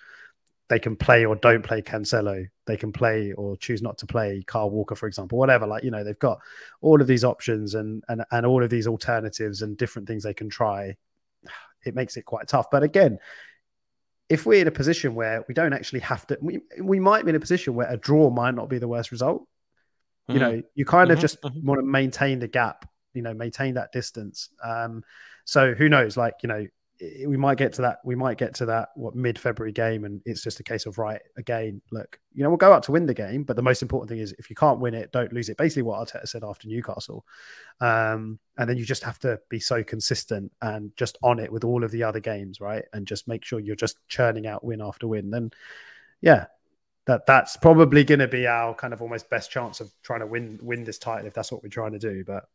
They 0.67 0.80
can 0.80 0.95
play 0.95 1.26
or 1.26 1.36
don't 1.36 1.61
play 1.61 1.84
Cancelo. 1.84 2.47
They 2.65 2.76
can 2.76 2.91
play 2.91 3.34
or 3.34 3.55
choose 3.57 3.84
not 3.84 3.99
to 3.99 4.07
play 4.07 4.43
Kyle 4.47 4.71
Walker, 4.71 4.95
for 4.95 5.05
example, 5.05 5.38
whatever. 5.38 5.67
Like 5.67 5.84
you 5.84 5.91
know, 5.91 6.03
they've 6.03 6.17
got 6.17 6.39
all 6.82 7.01
of 7.01 7.07
these 7.07 7.23
options 7.23 7.76
and 7.76 8.03
and 8.07 8.23
and 8.32 8.45
all 8.45 8.63
of 8.63 8.69
these 8.69 8.88
alternatives 8.88 9.61
and 9.61 9.78
different 9.78 10.07
things 10.07 10.23
they 10.23 10.34
can 10.34 10.49
try. 10.49 10.95
It 11.86 11.93
makes 11.93 12.17
it 12.17 12.26
quite 12.26 12.47
tough. 12.47 12.71
But 12.71 12.82
again, 12.82 13.19
if 14.30 14.45
we're 14.45 14.61
in 14.61 14.67
a 14.67 14.71
position 14.71 15.15
where 15.15 15.45
we 15.47 15.53
don't 15.53 15.73
actually 15.73 15.99
have 15.99 16.26
to, 16.28 16.38
we, 16.41 16.61
we 16.82 16.99
might 16.99 17.26
be 17.26 17.30
in 17.30 17.36
a 17.36 17.39
position 17.39 17.76
where 17.76 17.88
a 17.91 17.97
draw 17.97 18.30
might 18.30 18.55
not 18.55 18.69
be 18.69 18.80
the 18.80 18.88
worst 18.88 19.11
result. 19.11 19.47
Mm-hmm. 20.30 20.34
You 20.34 20.39
know, 20.39 20.63
you 20.73 20.86
kind 20.86 21.11
of 21.11 21.17
mm-hmm. 21.17 21.21
just 21.21 21.41
mm-hmm. 21.41 21.65
want 21.65 21.80
to 21.80 21.86
maintain 21.86 22.39
the 22.39 22.47
gap, 22.47 22.89
you 23.13 23.21
know, 23.21 23.34
maintain 23.34 23.76
that 23.76 23.91
distance. 23.91 24.49
Um, 24.63 25.03
so 25.45 25.73
who 25.73 25.89
knows? 25.89 26.17
Like, 26.17 26.36
you 26.41 26.49
know, 26.49 26.65
we 26.99 27.35
might 27.35 27.57
get 27.57 27.73
to 27.73 27.81
that. 27.81 27.99
We 28.05 28.15
might 28.15 28.37
get 28.37 28.53
to 28.55 28.65
that 28.67 28.89
what 28.95 29.15
mid 29.15 29.37
February 29.37 29.71
game, 29.71 30.05
and 30.05 30.21
it's 30.25 30.41
just 30.41 30.59
a 30.59 30.63
case 30.63 30.85
of 30.85 30.97
right 30.97 31.21
again. 31.37 31.81
Look, 31.91 32.19
you 32.33 32.43
know, 32.43 32.49
we'll 32.49 32.57
go 32.57 32.71
out 32.71 32.83
to 32.83 32.91
win 32.91 33.05
the 33.05 33.13
game, 33.13 33.43
but 33.43 33.55
the 33.55 33.61
most 33.61 33.81
important 33.81 34.09
thing 34.09 34.19
is 34.19 34.33
if 34.39 34.49
you 34.49 34.55
can't 34.55 34.79
win 34.79 34.93
it, 34.93 35.11
don't 35.11 35.33
lose 35.33 35.49
it. 35.49 35.57
Basically, 35.57 35.83
what 35.83 36.07
Arteta 36.07 36.27
said 36.27 36.43
after 36.43 36.67
Newcastle, 36.67 37.25
um, 37.81 38.39
and 38.57 38.69
then 38.69 38.77
you 38.77 38.85
just 38.85 39.03
have 39.03 39.19
to 39.19 39.39
be 39.49 39.59
so 39.59 39.83
consistent 39.83 40.51
and 40.61 40.95
just 40.95 41.17
on 41.21 41.39
it 41.39 41.51
with 41.51 41.63
all 41.63 41.83
of 41.83 41.91
the 41.91 42.03
other 42.03 42.19
games, 42.19 42.61
right? 42.61 42.85
And 42.93 43.05
just 43.05 43.27
make 43.27 43.43
sure 43.43 43.59
you're 43.59 43.75
just 43.75 43.97
churning 44.07 44.47
out 44.47 44.63
win 44.63 44.81
after 44.81 45.07
win. 45.07 45.29
Then, 45.29 45.51
yeah, 46.21 46.45
that 47.05 47.25
that's 47.25 47.57
probably 47.57 48.03
going 48.03 48.19
to 48.19 48.27
be 48.27 48.47
our 48.47 48.73
kind 48.73 48.93
of 48.93 49.01
almost 49.01 49.29
best 49.29 49.51
chance 49.51 49.81
of 49.81 49.91
trying 50.01 50.21
to 50.21 50.27
win 50.27 50.59
win 50.61 50.83
this 50.83 50.97
title 50.97 51.27
if 51.27 51.33
that's 51.33 51.51
what 51.51 51.61
we're 51.61 51.69
trying 51.69 51.91
to 51.91 51.99
do. 51.99 52.23
But 52.25 52.45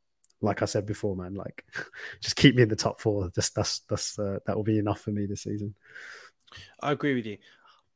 like 0.42 0.62
I 0.62 0.64
said 0.64 0.86
before, 0.86 1.16
man, 1.16 1.34
like 1.34 1.64
just 2.20 2.36
keep 2.36 2.54
me 2.54 2.62
in 2.62 2.68
the 2.68 2.76
top 2.76 3.00
four. 3.00 3.30
Just 3.34 3.54
that's 3.54 3.80
that's 3.80 4.18
uh, 4.18 4.38
that 4.46 4.56
will 4.56 4.64
be 4.64 4.78
enough 4.78 5.00
for 5.00 5.10
me 5.10 5.26
this 5.26 5.42
season. 5.42 5.74
I 6.80 6.92
agree 6.92 7.14
with 7.14 7.26
you. 7.26 7.38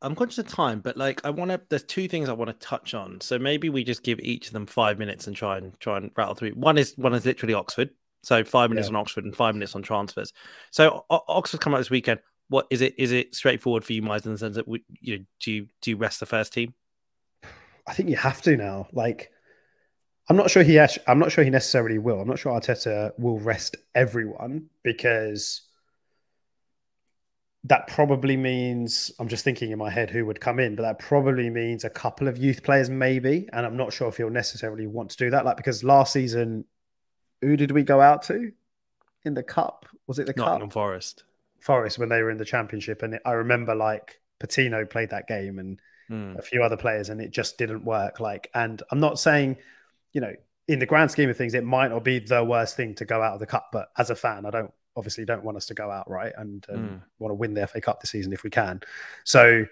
I'm 0.02 0.14
conscious 0.14 0.38
of 0.38 0.48
time, 0.48 0.80
but 0.80 0.96
like 0.96 1.24
I 1.24 1.30
want 1.30 1.50
to. 1.50 1.60
There's 1.68 1.84
two 1.84 2.08
things 2.08 2.28
I 2.28 2.34
want 2.34 2.48
to 2.48 2.66
touch 2.66 2.94
on. 2.94 3.20
So 3.20 3.38
maybe 3.38 3.70
we 3.70 3.84
just 3.84 4.02
give 4.02 4.20
each 4.20 4.48
of 4.48 4.52
them 4.52 4.66
five 4.66 4.98
minutes 4.98 5.26
and 5.26 5.34
try 5.34 5.56
and 5.56 5.78
try 5.80 5.96
and 5.96 6.10
rattle 6.16 6.34
through. 6.34 6.50
One 6.50 6.76
is 6.76 6.92
one 6.96 7.14
is 7.14 7.24
literally 7.24 7.54
Oxford. 7.54 7.90
So 8.22 8.42
five 8.44 8.70
minutes 8.70 8.88
yeah. 8.88 8.96
on 8.96 9.00
Oxford 9.00 9.24
and 9.24 9.36
five 9.36 9.54
minutes 9.54 9.74
on 9.74 9.82
transfers. 9.82 10.32
So 10.70 11.04
o- 11.10 11.24
Oxford 11.28 11.60
come 11.60 11.74
out 11.74 11.78
this 11.78 11.90
weekend. 11.90 12.20
What 12.48 12.66
is 12.70 12.80
it? 12.80 12.94
Is 12.98 13.12
it 13.12 13.34
straightforward 13.34 13.84
for 13.84 13.92
you, 13.92 14.02
Miles, 14.02 14.26
in 14.26 14.32
the 14.32 14.38
sense 14.38 14.56
that 14.56 14.68
we, 14.68 14.84
you 15.00 15.18
know, 15.18 15.24
do 15.40 15.52
you 15.52 15.68
do 15.80 15.90
you 15.90 15.96
rest 15.96 16.20
the 16.20 16.26
first 16.26 16.52
team? 16.52 16.74
I 17.86 17.92
think 17.92 18.08
you 18.08 18.16
have 18.16 18.42
to 18.42 18.56
now. 18.56 18.88
Like 18.92 19.30
I'm 20.28 20.36
not 20.36 20.50
sure 20.50 20.62
he 20.62 20.80
I'm 21.06 21.18
not 21.18 21.32
sure 21.32 21.44
he 21.44 21.50
necessarily 21.50 21.98
will. 21.98 22.20
I'm 22.20 22.28
not 22.28 22.38
sure 22.38 22.58
Arteta 22.58 23.12
will 23.18 23.38
rest 23.38 23.76
everyone 23.94 24.70
because 24.82 25.62
that 27.64 27.86
probably 27.88 28.36
means 28.36 29.10
I'm 29.18 29.28
just 29.28 29.44
thinking 29.44 29.70
in 29.70 29.78
my 29.78 29.90
head 29.90 30.10
who 30.10 30.26
would 30.26 30.40
come 30.40 30.58
in, 30.60 30.76
but 30.76 30.82
that 30.82 30.98
probably 30.98 31.48
means 31.48 31.84
a 31.84 31.90
couple 31.90 32.28
of 32.28 32.36
youth 32.36 32.62
players 32.62 32.90
maybe, 32.90 33.48
and 33.52 33.64
I'm 33.64 33.76
not 33.76 33.92
sure 33.92 34.08
if 34.08 34.18
he'll 34.18 34.30
necessarily 34.30 34.86
want 34.86 35.10
to 35.10 35.16
do 35.16 35.30
that. 35.30 35.44
Like 35.44 35.56
because 35.56 35.84
last 35.84 36.12
season, 36.12 36.64
who 37.40 37.56
did 37.56 37.70
we 37.70 37.82
go 37.82 38.00
out 38.00 38.22
to 38.24 38.52
in 39.24 39.34
the 39.34 39.42
cup? 39.42 39.86
Was 40.06 40.18
it 40.18 40.26
the 40.26 40.34
Nottingham 40.36 40.68
cup? 40.68 40.74
Forest. 40.74 41.24
Forest 41.60 41.98
when 41.98 42.10
they 42.10 42.22
were 42.22 42.30
in 42.30 42.38
the 42.38 42.44
championship, 42.44 43.02
and 43.02 43.18
I 43.26 43.32
remember 43.32 43.74
like 43.74 44.20
Patino 44.40 44.86
played 44.86 45.10
that 45.10 45.28
game 45.28 45.58
and 45.58 45.80
mm. 46.10 46.38
a 46.38 46.42
few 46.42 46.62
other 46.62 46.76
players, 46.76 47.10
and 47.10 47.20
it 47.20 47.30
just 47.30 47.58
didn't 47.58 47.84
work. 47.84 48.20
Like, 48.20 48.50
and 48.54 48.82
I'm 48.90 49.00
not 49.00 49.18
saying 49.18 49.56
you 50.14 50.22
know, 50.22 50.32
in 50.66 50.78
the 50.78 50.86
grand 50.86 51.10
scheme 51.10 51.28
of 51.28 51.36
things, 51.36 51.52
it 51.52 51.64
might 51.64 51.88
not 51.88 52.04
be 52.04 52.18
the 52.20 52.42
worst 52.42 52.76
thing 52.76 52.94
to 52.94 53.04
go 53.04 53.20
out 53.20 53.34
of 53.34 53.40
the 53.40 53.46
cup. 53.46 53.68
But 53.70 53.88
as 53.98 54.08
a 54.08 54.16
fan, 54.16 54.46
I 54.46 54.50
don't 54.50 54.72
obviously 54.96 55.24
don't 55.24 55.44
want 55.44 55.56
us 55.56 55.66
to 55.66 55.74
go 55.74 55.90
out 55.90 56.08
right 56.08 56.32
and, 56.38 56.64
and 56.68 56.90
mm. 56.90 57.02
want 57.18 57.30
to 57.30 57.34
win 57.34 57.52
the 57.52 57.66
FA 57.66 57.80
Cup 57.80 58.00
this 58.00 58.10
season 58.10 58.32
if 58.32 58.44
we 58.44 58.50
can. 58.50 58.80
So 59.24 59.66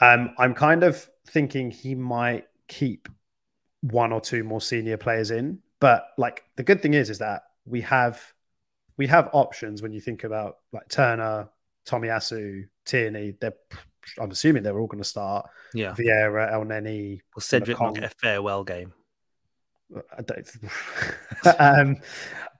um, 0.00 0.34
I'm 0.36 0.54
kind 0.54 0.82
of 0.82 1.08
thinking 1.28 1.70
he 1.70 1.94
might 1.94 2.46
keep 2.66 3.08
one 3.80 4.12
or 4.12 4.20
two 4.20 4.44
more 4.44 4.60
senior 4.60 4.96
players 4.96 5.30
in. 5.30 5.60
But 5.80 6.08
like 6.18 6.44
the 6.56 6.62
good 6.62 6.82
thing 6.82 6.94
is, 6.94 7.08
is 7.08 7.18
that 7.18 7.42
we 7.64 7.80
have 7.82 8.20
we 8.96 9.06
have 9.06 9.30
options 9.32 9.80
when 9.80 9.92
you 9.92 10.00
think 10.00 10.24
about 10.24 10.56
like 10.72 10.88
Turner, 10.88 11.48
Tomiyasu, 11.86 12.64
Tierney. 12.84 13.34
They're 13.40 13.54
I'm 14.18 14.30
assuming 14.30 14.62
they're 14.62 14.78
all 14.78 14.86
going 14.86 15.02
to 15.02 15.08
start. 15.08 15.48
Yeah, 15.74 15.94
Vieira, 15.94 16.52
Elneny. 16.52 17.20
Well, 17.34 17.40
Cedric 17.40 17.78
will 17.78 17.92
get 17.92 18.04
a 18.04 18.10
farewell 18.20 18.64
game. 18.64 18.92
I 19.96 20.22
don't. 20.22 20.50
um, 21.58 21.96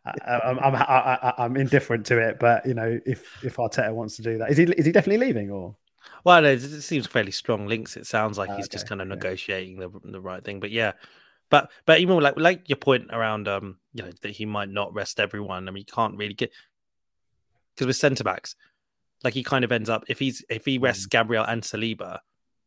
I, 0.05 0.41
I'm, 0.45 0.59
I'm 0.59 0.75
I, 0.75 1.35
I'm 1.39 1.57
indifferent 1.57 2.07
to 2.07 2.19
it, 2.19 2.39
but 2.39 2.65
you 2.67 2.75
know, 2.75 2.99
if 3.05 3.45
if 3.45 3.57
Arteta 3.57 3.93
wants 3.93 4.17
to 4.17 4.23
do 4.23 4.39
that, 4.39 4.51
is 4.51 4.57
he 4.57 4.65
is 4.65 4.87
he 4.87 4.93
definitely 4.93 5.27
leaving 5.27 5.51
or? 5.51 5.77
Well, 6.25 6.45
it 6.45 6.61
seems 6.61 7.07
fairly 7.07 7.31
strong 7.31 7.67
links. 7.67 7.97
It 7.97 8.07
sounds 8.07 8.39
like 8.39 8.51
he's 8.51 8.67
okay. 8.67 8.73
just 8.73 8.89
kind 8.89 9.01
of 9.01 9.09
negotiating 9.09 9.79
the 9.79 9.91
the 10.05 10.21
right 10.21 10.43
thing, 10.43 10.61
but 10.61 10.71
yeah, 10.71 10.93
but 11.51 11.71
but 11.87 12.01
even 12.01 12.19
like 12.21 12.39
like 12.39 12.69
your 12.69 12.77
point 12.77 13.09
around 13.13 13.49
um 13.49 13.79
you 13.93 14.03
know 14.03 14.11
that 14.23 14.31
he 14.31 14.47
might 14.47 14.69
not 14.69 14.95
rest 14.95 15.21
everyone. 15.21 15.69
I 15.69 15.71
mean, 15.71 15.85
you 15.87 15.93
can't 15.93 16.17
really 16.17 16.35
get 16.35 16.51
because 17.75 17.87
with 17.87 17.97
centre 17.97 18.25
backs, 18.25 18.57
like 19.23 19.35
he 19.35 19.43
kind 19.43 19.65
of 19.65 19.73
ends 19.73 19.91
up 19.91 20.05
if 20.09 20.19
he's 20.19 20.45
if 20.49 20.65
he 20.65 20.79
rests 20.79 21.07
mm. 21.07 21.11
Gabriel 21.11 21.45
and 21.45 21.63
Saliba, 21.63 22.21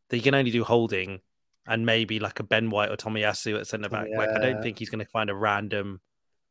then 0.09 0.19
he 0.19 0.23
can 0.23 0.35
only 0.35 0.51
do 0.51 0.63
holding 0.63 1.21
and 1.67 1.85
maybe 1.85 2.19
like 2.19 2.39
a 2.39 2.43
Ben 2.43 2.69
White 2.69 2.89
or 2.89 2.95
Tommy 2.95 3.21
Tomiyasu 3.21 3.59
at 3.59 3.67
centre 3.67 3.89
back. 3.89 4.07
Yeah. 4.09 4.17
Like 4.17 4.29
I 4.29 4.39
don't 4.39 4.61
think 4.61 4.79
he's 4.79 4.89
going 4.89 5.03
to 5.03 5.11
find 5.11 5.29
a 5.29 5.35
random 5.35 6.01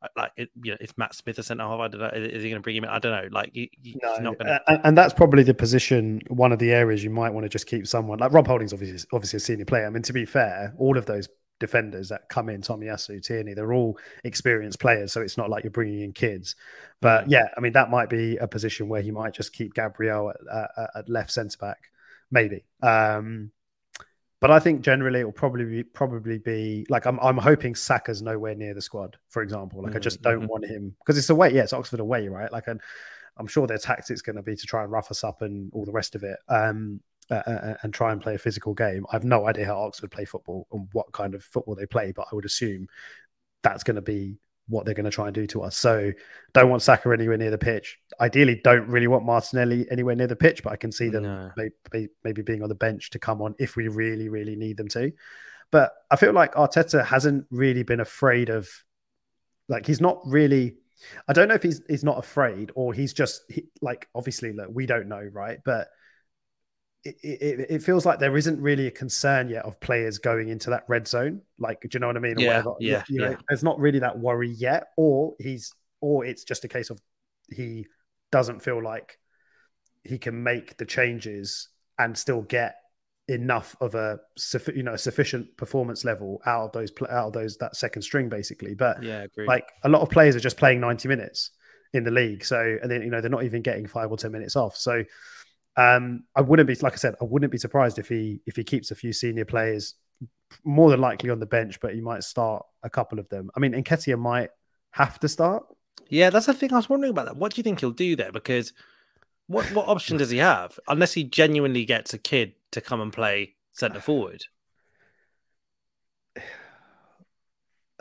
uh, 0.02 0.08
like 0.16 0.32
it, 0.36 0.48
you 0.62 0.72
know, 0.72 0.78
if 0.80 0.96
Matt 0.96 1.14
Smith 1.14 1.38
is 1.38 1.46
centre 1.46 1.64
half, 1.64 1.78
I 1.78 1.88
don't 1.88 2.00
know. 2.00 2.08
Is 2.08 2.42
he 2.42 2.48
going 2.48 2.60
to 2.60 2.64
bring 2.64 2.76
him 2.76 2.84
in? 2.84 2.90
I 2.90 2.98
don't 2.98 3.12
know. 3.12 3.28
Like 3.30 3.50
he, 3.52 3.70
he's 3.82 3.96
no, 4.02 4.16
not 4.18 4.38
going 4.38 4.46
to. 4.46 4.60
And, 4.66 4.80
and, 4.84 4.98
that's 4.98 5.12
probably 5.12 5.42
the 5.42 5.52
position, 5.52 6.22
one 6.28 6.52
of 6.52 6.58
the 6.58 6.72
areas 6.72 7.04
you 7.04 7.10
might 7.10 7.30
want 7.30 7.44
to 7.44 7.50
just 7.50 7.66
keep 7.66 7.86
someone 7.86 8.18
like 8.18 8.32
Rob 8.32 8.46
Holding's 8.46 8.72
obviously 8.72 9.06
obviously 9.12 9.36
a 9.36 9.40
senior 9.40 9.66
player. 9.66 9.86
I 9.86 9.90
mean, 9.90 10.02
to 10.04 10.12
be 10.14 10.24
fair, 10.24 10.74
all 10.78 10.96
of 10.96 11.04
those 11.04 11.28
defenders 11.58 12.08
that 12.08 12.22
come 12.30 12.48
in, 12.48 12.62
Tommy 12.62 12.86
Tomiyasu, 12.86 13.22
Tierney, 13.22 13.52
they're 13.52 13.74
all 13.74 13.98
experienced 14.24 14.80
players, 14.80 15.12
so 15.12 15.20
it's 15.20 15.36
not 15.36 15.50
like 15.50 15.64
you're 15.64 15.70
bringing 15.70 16.00
in 16.00 16.12
kids. 16.12 16.56
But 17.02 17.28
yeah, 17.28 17.48
I 17.54 17.60
mean, 17.60 17.74
that 17.74 17.90
might 17.90 18.08
be 18.08 18.38
a 18.38 18.48
position 18.48 18.88
where 18.88 19.02
he 19.02 19.10
might 19.10 19.34
just 19.34 19.52
keep 19.52 19.74
Gabriel 19.74 20.30
at, 20.30 20.70
at, 20.78 20.90
at 20.96 21.08
left 21.10 21.30
centre 21.30 21.58
back, 21.60 21.78
maybe. 22.30 22.64
Um, 22.82 23.52
but 24.40 24.50
I 24.50 24.58
think 24.58 24.80
generally 24.80 25.20
it 25.20 25.24
will 25.24 25.32
probably 25.32 25.64
be, 25.64 25.82
probably 25.82 26.38
be 26.38 26.86
like 26.88 27.06
I'm 27.06 27.18
I'm 27.20 27.36
hoping 27.36 27.74
Saka's 27.74 28.22
nowhere 28.22 28.54
near 28.54 28.74
the 28.74 28.80
squad, 28.80 29.18
for 29.28 29.42
example. 29.42 29.82
Like 29.82 29.90
mm-hmm. 29.90 29.98
I 29.98 30.00
just 30.00 30.22
don't 30.22 30.40
mm-hmm. 30.40 30.46
want 30.46 30.64
him 30.64 30.96
because 30.98 31.18
it's 31.18 31.30
away. 31.30 31.52
Yeah, 31.52 31.62
it's 31.62 31.74
Oxford 31.74 32.00
away, 32.00 32.28
right? 32.28 32.50
Like 32.50 32.66
I'm, 32.66 32.80
I'm 33.36 33.46
sure 33.46 33.66
their 33.66 33.78
tactics 33.78 34.22
going 34.22 34.36
to 34.36 34.42
be 34.42 34.56
to 34.56 34.66
try 34.66 34.82
and 34.82 34.90
rough 34.90 35.10
us 35.10 35.24
up 35.24 35.42
and 35.42 35.70
all 35.74 35.84
the 35.84 35.92
rest 35.92 36.14
of 36.14 36.22
it. 36.22 36.38
Um, 36.48 37.00
uh, 37.30 37.74
and 37.84 37.94
try 37.94 38.10
and 38.10 38.20
play 38.20 38.34
a 38.34 38.38
physical 38.38 38.74
game. 38.74 39.06
I 39.12 39.14
have 39.14 39.22
no 39.22 39.46
idea 39.46 39.64
how 39.64 39.78
Oxford 39.78 40.10
play 40.10 40.24
football 40.24 40.66
and 40.72 40.88
what 40.90 41.12
kind 41.12 41.36
of 41.36 41.44
football 41.44 41.76
they 41.76 41.86
play, 41.86 42.10
but 42.10 42.26
I 42.30 42.34
would 42.34 42.44
assume 42.44 42.88
that's 43.62 43.84
going 43.84 43.94
to 43.94 44.02
be 44.02 44.40
what 44.70 44.84
they're 44.84 44.94
going 44.94 45.04
to 45.04 45.10
try 45.10 45.26
and 45.26 45.34
do 45.34 45.46
to 45.48 45.62
us. 45.62 45.76
So 45.76 46.12
don't 46.54 46.70
want 46.70 46.82
Saka 46.82 47.10
anywhere 47.10 47.36
near 47.36 47.50
the 47.50 47.58
pitch. 47.58 47.98
Ideally, 48.20 48.60
don't 48.62 48.88
really 48.88 49.08
want 49.08 49.24
Martinelli 49.24 49.86
anywhere 49.90 50.14
near 50.14 50.28
the 50.28 50.36
pitch, 50.36 50.62
but 50.62 50.72
I 50.72 50.76
can 50.76 50.92
see 50.92 51.08
them 51.08 51.24
no. 51.24 51.50
maybe, 51.92 52.08
maybe 52.24 52.42
being 52.42 52.62
on 52.62 52.68
the 52.68 52.74
bench 52.74 53.10
to 53.10 53.18
come 53.18 53.42
on 53.42 53.54
if 53.58 53.76
we 53.76 53.88
really, 53.88 54.28
really 54.28 54.56
need 54.56 54.76
them 54.76 54.88
to. 54.88 55.12
But 55.70 55.92
I 56.10 56.16
feel 56.16 56.32
like 56.32 56.54
Arteta 56.54 57.04
hasn't 57.04 57.46
really 57.50 57.82
been 57.82 58.00
afraid 58.00 58.48
of, 58.48 58.68
like, 59.68 59.86
he's 59.86 60.00
not 60.00 60.20
really. 60.24 60.76
I 61.26 61.32
don't 61.32 61.48
know 61.48 61.54
if 61.54 61.62
he's 61.62 61.80
he's 61.88 62.04
not 62.04 62.18
afraid 62.18 62.72
or 62.74 62.92
he's 62.92 63.14
just 63.14 63.42
he, 63.48 63.64
like 63.80 64.06
obviously 64.14 64.52
look 64.52 64.68
we 64.70 64.84
don't 64.84 65.08
know 65.08 65.26
right 65.32 65.58
but 65.64 65.88
it, 67.04 67.16
it, 67.22 67.66
it, 67.70 67.82
feels 67.82 68.04
like 68.04 68.18
there 68.18 68.36
isn't 68.36 68.60
really 68.60 68.86
a 68.86 68.90
concern 68.90 69.48
yet 69.48 69.64
of 69.64 69.80
players 69.80 70.18
going 70.18 70.48
into 70.48 70.70
that 70.70 70.84
red 70.86 71.08
zone. 71.08 71.40
Like, 71.58 71.80
do 71.80 71.88
you 71.92 72.00
know 72.00 72.08
what 72.08 72.16
I 72.16 72.20
mean? 72.20 72.38
yeah, 72.38 72.62
yeah, 72.78 73.02
you 73.08 73.20
know, 73.20 73.30
yeah. 73.30 73.36
There's 73.48 73.62
not 73.62 73.78
really 73.78 74.00
that 74.00 74.18
worry 74.18 74.50
yet, 74.50 74.88
or 74.96 75.34
he's, 75.38 75.72
or 76.00 76.24
it's 76.24 76.44
just 76.44 76.64
a 76.64 76.68
case 76.68 76.90
of 76.90 77.00
he 77.50 77.86
doesn't 78.30 78.60
feel 78.62 78.82
like 78.82 79.18
he 80.04 80.18
can 80.18 80.42
make 80.42 80.76
the 80.76 80.84
changes 80.84 81.68
and 81.98 82.16
still 82.16 82.42
get 82.42 82.76
enough 83.28 83.76
of 83.80 83.94
a 83.94 84.18
you 84.74 84.82
know 84.82 84.94
a 84.94 84.98
sufficient 84.98 85.56
performance 85.56 86.04
level 86.04 86.42
out 86.46 86.64
of 86.64 86.72
those 86.72 86.90
out 87.10 87.28
of 87.28 87.32
those 87.32 87.56
that 87.58 87.76
second 87.76 88.02
string 88.02 88.28
basically. 88.28 88.74
But 88.74 89.02
yeah, 89.02 89.26
like 89.46 89.68
a 89.84 89.88
lot 89.88 90.02
of 90.02 90.10
players 90.10 90.36
are 90.36 90.40
just 90.40 90.56
playing 90.56 90.80
90 90.80 91.08
minutes 91.08 91.50
in 91.92 92.04
the 92.04 92.10
league, 92.10 92.44
so 92.44 92.78
and 92.82 92.90
then 92.90 93.02
you 93.02 93.10
know 93.10 93.20
they're 93.20 93.30
not 93.30 93.44
even 93.44 93.62
getting 93.62 93.86
five 93.86 94.10
or 94.10 94.16
ten 94.16 94.32
minutes 94.32 94.56
off. 94.56 94.76
So 94.76 95.02
um, 95.80 96.24
I 96.36 96.42
wouldn't 96.42 96.66
be 96.66 96.74
like 96.76 96.92
I 96.92 96.96
said, 96.96 97.14
I 97.20 97.24
wouldn't 97.24 97.52
be 97.52 97.58
surprised 97.58 97.98
if 97.98 98.08
he 98.08 98.40
if 98.46 98.56
he 98.56 98.64
keeps 98.64 98.90
a 98.90 98.94
few 98.94 99.12
senior 99.14 99.46
players 99.46 99.94
more 100.62 100.90
than 100.90 101.00
likely 101.00 101.30
on 101.30 101.40
the 101.40 101.46
bench, 101.46 101.80
but 101.80 101.94
he 101.94 102.02
might 102.02 102.22
start 102.22 102.66
a 102.82 102.90
couple 102.90 103.18
of 103.18 103.28
them. 103.30 103.50
I 103.56 103.60
mean, 103.60 103.72
Nketiah 103.72 104.18
might 104.18 104.50
have 104.90 105.18
to 105.20 105.28
start. 105.28 105.64
Yeah, 106.08 106.28
that's 106.30 106.46
the 106.46 106.54
thing 106.54 106.72
I 106.72 106.76
was 106.76 106.88
wondering 106.88 107.12
about 107.12 107.26
that. 107.26 107.36
What 107.36 107.54
do 107.54 107.58
you 107.58 107.62
think 107.62 107.80
he'll 107.80 107.92
do 107.92 108.14
there? 108.14 108.32
Because 108.32 108.72
what 109.46 109.64
what 109.72 109.88
option 109.88 110.18
does 110.18 110.30
he 110.30 110.38
have 110.38 110.78
unless 110.86 111.14
he 111.14 111.24
genuinely 111.24 111.84
gets 111.84 112.12
a 112.12 112.18
kid 112.18 112.54
to 112.72 112.80
come 112.80 113.00
and 113.00 113.12
play 113.12 113.54
centre 113.72 114.00
forward? 114.00 114.44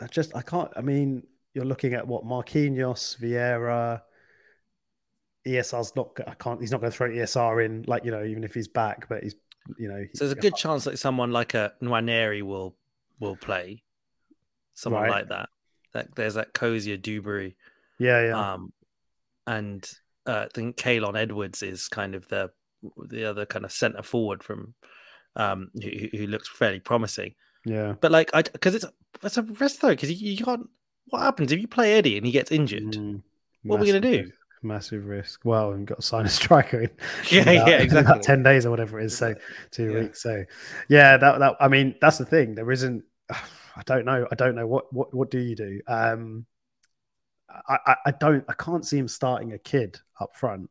I 0.00 0.06
just 0.10 0.36
I 0.36 0.42
can't. 0.42 0.70
I 0.76 0.82
mean, 0.82 1.22
you're 1.54 1.64
looking 1.64 1.94
at 1.94 2.06
what 2.06 2.24
Marquinhos, 2.24 3.18
Vieira, 3.18 4.02
ESR's 5.46 5.94
not. 5.96 6.10
I 6.26 6.34
can't. 6.34 6.60
He's 6.60 6.70
not 6.70 6.80
going 6.80 6.90
to 6.90 6.96
throw 6.96 7.08
ESR 7.08 7.64
in, 7.64 7.84
like 7.86 8.04
you 8.04 8.10
know, 8.10 8.24
even 8.24 8.44
if 8.44 8.54
he's 8.54 8.68
back. 8.68 9.08
But 9.08 9.22
he's, 9.22 9.34
you 9.78 9.88
know, 9.88 10.04
so 10.14 10.24
there's 10.24 10.36
a 10.36 10.40
good 10.40 10.56
chance 10.56 10.84
that 10.84 10.98
someone 10.98 11.32
like 11.32 11.54
a 11.54 11.72
Nwaneri 11.82 12.42
will 12.42 12.76
will 13.20 13.36
play, 13.36 13.82
someone 14.74 15.02
right. 15.02 15.10
like 15.10 15.28
that. 15.28 15.48
That 15.94 16.14
there's 16.14 16.34
that 16.34 16.52
Cozier 16.52 16.98
Duberry, 16.98 17.54
yeah, 17.98 18.26
yeah, 18.26 18.52
um, 18.52 18.72
and 19.46 19.88
uh, 20.26 20.46
I 20.46 20.48
think 20.54 20.76
Khayon 20.76 21.16
Edwards 21.16 21.62
is 21.62 21.88
kind 21.88 22.14
of 22.14 22.28
the 22.28 22.50
the 23.08 23.24
other 23.24 23.46
kind 23.46 23.64
of 23.64 23.72
centre 23.72 24.02
forward 24.02 24.42
from 24.42 24.74
um 25.36 25.70
who, 25.74 26.08
who 26.16 26.26
looks 26.26 26.48
fairly 26.48 26.80
promising. 26.80 27.34
Yeah, 27.64 27.94
but 28.00 28.10
like 28.10 28.30
I 28.34 28.42
because 28.42 28.74
it's 28.74 28.86
it's 29.22 29.36
a 29.36 29.42
risk 29.42 29.80
though 29.80 29.90
because 29.90 30.10
you, 30.10 30.32
you 30.32 30.44
can't. 30.44 30.68
What 31.06 31.22
happens 31.22 31.50
if 31.50 31.60
you 31.60 31.66
play 31.66 31.94
Eddie 31.94 32.16
and 32.16 32.24
he 32.24 32.32
gets 32.32 32.52
injured? 32.52 32.92
Mm, 32.92 33.22
what 33.64 33.78
are 33.78 33.80
we 33.80 33.86
gonna 33.86 34.00
do? 34.00 34.30
Massive 34.62 35.06
risk. 35.06 35.40
Well, 35.44 35.72
and 35.72 35.86
got 35.86 36.00
to 36.00 36.02
sign 36.02 36.26
a 36.26 36.28
striker 36.40 36.82
in, 36.82 36.90
yeah, 37.30 37.42
about, 37.42 37.68
yeah, 37.68 37.76
exactly. 37.78 38.12
About 38.12 38.22
ten 38.22 38.42
days 38.42 38.66
or 38.66 38.70
whatever 38.70 39.00
it 39.00 39.06
is. 39.06 39.16
So 39.16 39.34
two 39.70 39.92
yeah. 39.92 40.00
weeks. 40.00 40.22
So 40.22 40.44
yeah, 40.88 41.16
that 41.16 41.38
that 41.38 41.56
I 41.60 41.68
mean 41.68 41.94
that's 42.00 42.18
the 42.18 42.26
thing. 42.26 42.54
There 42.54 42.70
isn't. 42.70 43.04
I 43.76 43.82
don't 43.86 44.04
know. 44.04 44.26
I 44.30 44.34
don't 44.34 44.56
know 44.56 44.66
what 44.66 44.92
what 44.92 45.14
what 45.14 45.30
do 45.30 45.38
you 45.38 45.54
do. 45.54 45.80
Um, 45.86 46.44
I, 47.48 47.78
I 47.86 47.94
I 48.06 48.10
don't. 48.10 48.44
I 48.48 48.54
can't 48.54 48.84
see 48.84 48.98
him 48.98 49.08
starting 49.08 49.52
a 49.52 49.58
kid 49.58 49.98
up 50.20 50.36
front. 50.36 50.70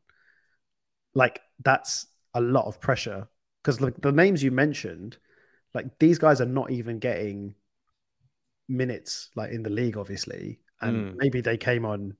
Like 1.14 1.40
that's 1.64 2.06
a 2.34 2.40
lot 2.40 2.66
of 2.66 2.80
pressure 2.80 3.26
because 3.62 3.78
the, 3.78 3.92
the 4.00 4.12
names 4.12 4.42
you 4.42 4.50
mentioned, 4.50 5.16
like 5.74 5.98
these 5.98 6.18
guys 6.18 6.40
are 6.40 6.46
not 6.46 6.70
even 6.70 6.98
getting 6.98 7.54
minutes 8.68 9.30
like 9.34 9.50
in 9.50 9.62
the 9.62 9.70
league, 9.70 9.96
obviously, 9.96 10.60
and 10.80 11.12
mm. 11.12 11.16
maybe 11.16 11.40
they 11.40 11.56
came 11.56 11.84
on 11.84 12.16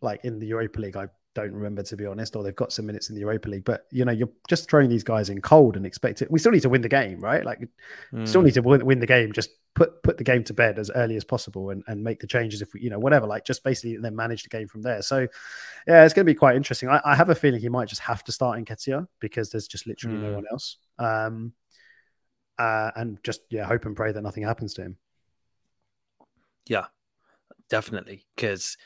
like 0.00 0.24
in 0.24 0.38
the 0.38 0.46
Europa 0.46 0.80
League. 0.80 0.96
I 0.96 1.08
don't 1.34 1.52
remember 1.52 1.82
to 1.82 1.96
be 1.96 2.06
honest, 2.06 2.34
or 2.34 2.42
they've 2.42 2.56
got 2.56 2.72
some 2.72 2.86
minutes 2.86 3.08
in 3.08 3.14
the 3.14 3.20
Europa 3.20 3.48
League. 3.48 3.64
But 3.64 3.86
you 3.90 4.04
know, 4.04 4.12
you're 4.12 4.30
just 4.48 4.68
throwing 4.68 4.88
these 4.88 5.04
guys 5.04 5.30
in 5.30 5.40
cold 5.40 5.76
and 5.76 5.86
expect 5.86 6.22
it. 6.22 6.30
We 6.30 6.38
still 6.38 6.52
need 6.52 6.62
to 6.62 6.68
win 6.68 6.82
the 6.82 6.88
game, 6.88 7.20
right? 7.20 7.44
Like, 7.44 7.60
mm. 8.12 8.26
still 8.26 8.42
need 8.42 8.54
to 8.54 8.62
win, 8.62 8.84
win, 8.84 9.00
the 9.00 9.06
game. 9.06 9.32
Just 9.32 9.50
put 9.74 10.02
put 10.02 10.18
the 10.18 10.24
game 10.24 10.42
to 10.44 10.54
bed 10.54 10.78
as 10.78 10.90
early 10.94 11.16
as 11.16 11.24
possible 11.24 11.70
and, 11.70 11.82
and 11.86 12.02
make 12.02 12.20
the 12.20 12.26
changes 12.26 12.62
if 12.62 12.74
we, 12.74 12.80
you 12.80 12.90
know, 12.90 12.98
whatever. 12.98 13.26
Like, 13.26 13.44
just 13.44 13.62
basically 13.62 13.96
then 13.98 14.16
manage 14.16 14.42
the 14.42 14.48
game 14.48 14.66
from 14.66 14.82
there. 14.82 15.02
So, 15.02 15.28
yeah, 15.86 16.04
it's 16.04 16.14
going 16.14 16.26
to 16.26 16.32
be 16.32 16.38
quite 16.38 16.56
interesting. 16.56 16.88
I, 16.88 17.00
I, 17.04 17.14
have 17.14 17.30
a 17.30 17.34
feeling 17.34 17.60
he 17.60 17.68
might 17.68 17.88
just 17.88 18.02
have 18.02 18.24
to 18.24 18.32
start 18.32 18.58
Nketiah 18.58 19.06
because 19.20 19.50
there's 19.50 19.68
just 19.68 19.86
literally 19.86 20.16
mm. 20.16 20.22
no 20.22 20.34
one 20.34 20.44
else. 20.50 20.76
Um, 20.98 21.52
uh, 22.58 22.90
and 22.96 23.22
just 23.22 23.40
yeah, 23.50 23.64
hope 23.64 23.86
and 23.86 23.96
pray 23.96 24.12
that 24.12 24.22
nothing 24.22 24.42
happens 24.42 24.74
to 24.74 24.82
him. 24.82 24.96
Yeah, 26.66 26.86
definitely 27.70 28.26
because 28.36 28.76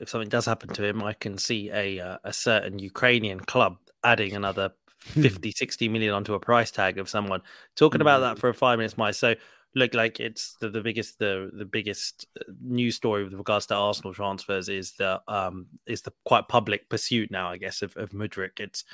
if 0.00 0.08
something 0.08 0.28
does 0.28 0.46
happen 0.46 0.68
to 0.70 0.84
him, 0.84 1.02
I 1.02 1.12
can 1.12 1.38
see 1.38 1.70
a 1.70 2.00
uh, 2.00 2.18
a 2.24 2.32
certain 2.32 2.78
Ukrainian 2.78 3.40
club 3.40 3.78
adding 4.04 4.34
another 4.34 4.72
hmm. 5.12 5.22
50, 5.22 5.52
60 5.52 5.88
million 5.88 6.14
onto 6.14 6.34
a 6.34 6.40
price 6.40 6.70
tag 6.70 6.98
of 6.98 7.08
someone. 7.08 7.42
Talking 7.76 8.00
about 8.00 8.20
that 8.20 8.34
hmm. 8.34 8.40
for 8.40 8.48
a 8.48 8.54
five 8.54 8.78
minutes, 8.78 8.96
my 8.96 9.10
so 9.10 9.34
look 9.74 9.92
like 9.92 10.20
it's 10.20 10.56
the, 10.60 10.70
the 10.70 10.80
biggest 10.80 11.18
the 11.18 11.50
the 11.52 11.64
biggest 11.64 12.26
uh, 12.40 12.50
news 12.62 12.96
story 12.96 13.24
with 13.24 13.34
regards 13.34 13.66
to 13.66 13.74
Arsenal 13.74 14.14
transfers 14.14 14.68
is 14.68 14.92
the 14.92 15.20
um 15.28 15.66
is 15.86 16.02
the 16.02 16.12
quite 16.24 16.48
public 16.48 16.88
pursuit 16.88 17.30
now, 17.30 17.48
I 17.48 17.58
guess, 17.58 17.82
of, 17.82 17.96
of 17.96 18.10
Mudryk. 18.10 18.58
It's 18.58 18.84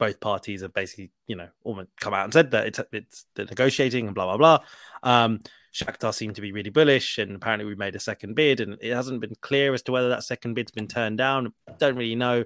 both 0.00 0.18
parties 0.18 0.62
have 0.62 0.74
basically, 0.74 1.12
you 1.28 1.36
know, 1.36 1.48
almost 1.62 1.90
come 2.00 2.14
out 2.14 2.24
and 2.24 2.32
said 2.32 2.50
that 2.50 2.66
it's 2.66 2.80
it's 2.90 3.26
the 3.34 3.44
negotiating 3.44 4.06
and 4.06 4.14
blah 4.14 4.24
blah 4.24 4.36
blah. 4.38 4.66
Um, 5.04 5.40
Shakhtar 5.72 6.12
seem 6.12 6.34
to 6.34 6.40
be 6.40 6.50
really 6.50 6.70
bullish, 6.70 7.18
and 7.18 7.36
apparently 7.36 7.66
we 7.66 7.76
made 7.76 7.94
a 7.94 8.00
second 8.00 8.34
bid, 8.34 8.58
and 8.58 8.78
it 8.80 8.92
hasn't 8.92 9.20
been 9.20 9.36
clear 9.40 9.72
as 9.74 9.82
to 9.82 9.92
whether 9.92 10.08
that 10.08 10.24
second 10.24 10.54
bid's 10.54 10.72
been 10.72 10.88
turned 10.88 11.18
down. 11.18 11.52
Don't 11.78 11.94
really 11.94 12.16
know 12.16 12.44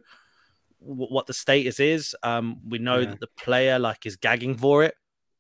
w- 0.87 1.13
what 1.13 1.27
the 1.27 1.33
status 1.33 1.81
is. 1.81 2.15
Um, 2.23 2.61
we 2.69 2.79
know 2.79 2.99
yeah. 2.99 3.11
that 3.11 3.21
the 3.21 3.29
player 3.39 3.79
like 3.79 4.05
is 4.05 4.17
gagging 4.17 4.57
for 4.59 4.83
it. 4.83 4.97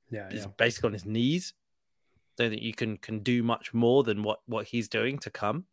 Yeah, 0.08 0.30
he's 0.30 0.42
yeah. 0.42 0.52
basically 0.56 0.88
on 0.88 0.92
his 0.94 1.04
knees. 1.04 1.52
Don't 2.38 2.50
think 2.50 2.62
you 2.62 2.74
can 2.74 2.96
can 2.96 3.18
do 3.18 3.42
much 3.42 3.74
more 3.74 4.04
than 4.04 4.22
what 4.22 4.38
what 4.46 4.66
he's 4.66 4.88
doing 4.88 5.18
to 5.18 5.30
come. 5.30 5.64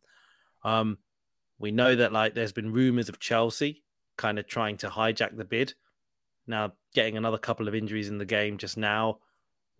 Um, 0.64 0.98
we 1.58 1.70
know 1.70 1.94
that 1.94 2.12
like 2.12 2.34
there's 2.34 2.52
been 2.52 2.72
rumors 2.72 3.08
of 3.08 3.20
Chelsea 3.20 3.84
kind 4.16 4.38
of 4.38 4.46
trying 4.46 4.76
to 4.78 4.88
hijack 4.88 5.36
the 5.36 5.44
bid. 5.44 5.74
Now 6.46 6.72
getting 6.94 7.16
another 7.16 7.38
couple 7.38 7.68
of 7.68 7.74
injuries 7.74 8.08
in 8.08 8.18
the 8.18 8.24
game 8.24 8.58
just 8.58 8.76
now 8.76 9.18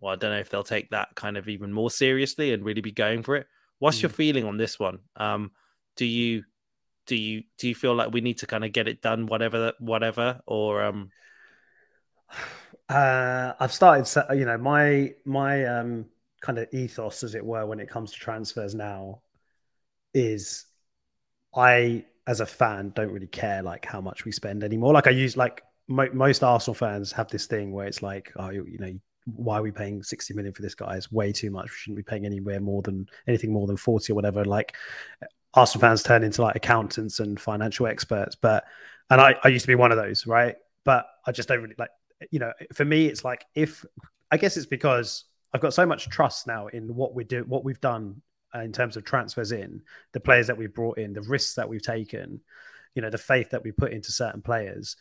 well, 0.03 0.11
I 0.11 0.17
don't 0.17 0.31
know 0.31 0.39
if 0.39 0.49
they'll 0.49 0.65
take 0.65 0.89
that 0.89 1.15
kind 1.15 1.37
of 1.37 1.47
even 1.47 1.71
more 1.71 1.89
seriously 1.89 2.51
and 2.51 2.65
really 2.65 2.81
be 2.81 2.91
going 2.91 3.23
for 3.23 3.37
it. 3.37 3.47
What's 3.79 3.99
mm. 3.99 4.03
your 4.03 4.09
feeling 4.09 4.43
on 4.43 4.57
this 4.57 4.77
one? 4.77 4.99
Um, 5.15 5.51
do 5.95 6.05
you 6.05 6.43
do 7.07 7.15
you 7.15 7.43
do 7.57 7.69
you 7.69 7.75
feel 7.75 7.95
like 7.95 8.11
we 8.11 8.19
need 8.19 8.39
to 8.39 8.45
kind 8.45 8.65
of 8.65 8.73
get 8.73 8.89
it 8.89 9.01
done, 9.01 9.27
whatever 9.27 9.71
whatever, 9.79 10.41
or 10.45 10.83
um? 10.83 11.09
Uh, 12.89 13.53
I've 13.61 13.71
started, 13.71 14.37
you 14.37 14.43
know, 14.43 14.57
my 14.57 15.13
my 15.23 15.65
um 15.65 16.07
kind 16.41 16.59
of 16.59 16.67
ethos, 16.73 17.23
as 17.23 17.33
it 17.33 17.45
were, 17.45 17.65
when 17.65 17.79
it 17.79 17.89
comes 17.89 18.11
to 18.11 18.19
transfers 18.19 18.75
now, 18.75 19.21
is 20.13 20.65
I, 21.55 22.03
as 22.27 22.41
a 22.41 22.45
fan, 22.45 22.91
don't 22.93 23.11
really 23.11 23.27
care 23.27 23.63
like 23.63 23.85
how 23.85 24.01
much 24.01 24.25
we 24.25 24.33
spend 24.33 24.65
anymore. 24.65 24.93
Like 24.93 25.07
I 25.07 25.11
use 25.11 25.37
like 25.37 25.63
most 25.87 26.43
Arsenal 26.43 26.75
fans 26.75 27.11
have 27.11 27.29
this 27.29 27.45
thing 27.45 27.71
where 27.71 27.87
it's 27.87 28.01
like, 28.01 28.31
oh, 28.37 28.49
you, 28.49 28.77
know, 28.79 28.93
why 29.25 29.57
are 29.57 29.61
we 29.61 29.71
paying 29.71 30.03
60 30.03 30.33
million 30.33 30.53
for 30.53 30.61
this 30.61 30.75
guy? 30.75 30.95
It's 30.95 31.11
way 31.11 31.31
too 31.31 31.51
much. 31.51 31.65
We 31.65 31.75
shouldn't 31.75 31.97
be 31.97 32.03
paying 32.03 32.25
anywhere 32.25 32.59
more 32.59 32.81
than 32.81 33.07
anything 33.27 33.51
more 33.51 33.67
than 33.67 33.77
40 33.77 34.11
or 34.11 34.15
whatever. 34.15 34.45
Like 34.45 34.75
Arsenal 35.53 35.81
fans 35.81 36.03
turn 36.03 36.23
into 36.23 36.41
like 36.41 36.55
accountants 36.55 37.19
and 37.19 37.39
financial 37.39 37.87
experts. 37.87 38.35
But, 38.35 38.65
and 39.09 39.19
I, 39.19 39.35
I 39.43 39.49
used 39.49 39.63
to 39.63 39.67
be 39.67 39.75
one 39.75 39.91
of 39.91 39.97
those, 39.97 40.25
right? 40.25 40.55
But 40.85 41.05
I 41.25 41.31
just 41.31 41.47
don't 41.49 41.61
really 41.61 41.75
like, 41.77 41.91
you 42.31 42.39
know, 42.39 42.53
for 42.73 42.85
me, 42.85 43.07
it's 43.07 43.25
like 43.25 43.45
if, 43.53 43.85
I 44.31 44.37
guess 44.37 44.57
it's 44.57 44.65
because 44.65 45.25
I've 45.53 45.61
got 45.61 45.73
so 45.73 45.85
much 45.85 46.09
trust 46.09 46.47
now 46.47 46.67
in 46.67 46.95
what 46.95 47.13
we 47.13 47.23
do, 47.23 47.43
what 47.47 47.63
we've 47.63 47.81
done 47.81 48.21
uh, 48.55 48.59
in 48.59 48.71
terms 48.71 48.97
of 48.97 49.03
transfers 49.03 49.51
in, 49.51 49.81
the 50.13 50.19
players 50.19 50.47
that 50.47 50.57
we've 50.57 50.73
brought 50.73 50.97
in, 50.97 51.13
the 51.13 51.21
risks 51.21 51.55
that 51.55 51.67
we've 51.67 51.81
taken, 51.81 52.39
you 52.95 53.01
know, 53.01 53.09
the 53.09 53.17
faith 53.17 53.49
that 53.51 53.63
we 53.63 53.71
put 53.71 53.91
into 53.91 54.11
certain 54.11 54.41
players. 54.41 54.95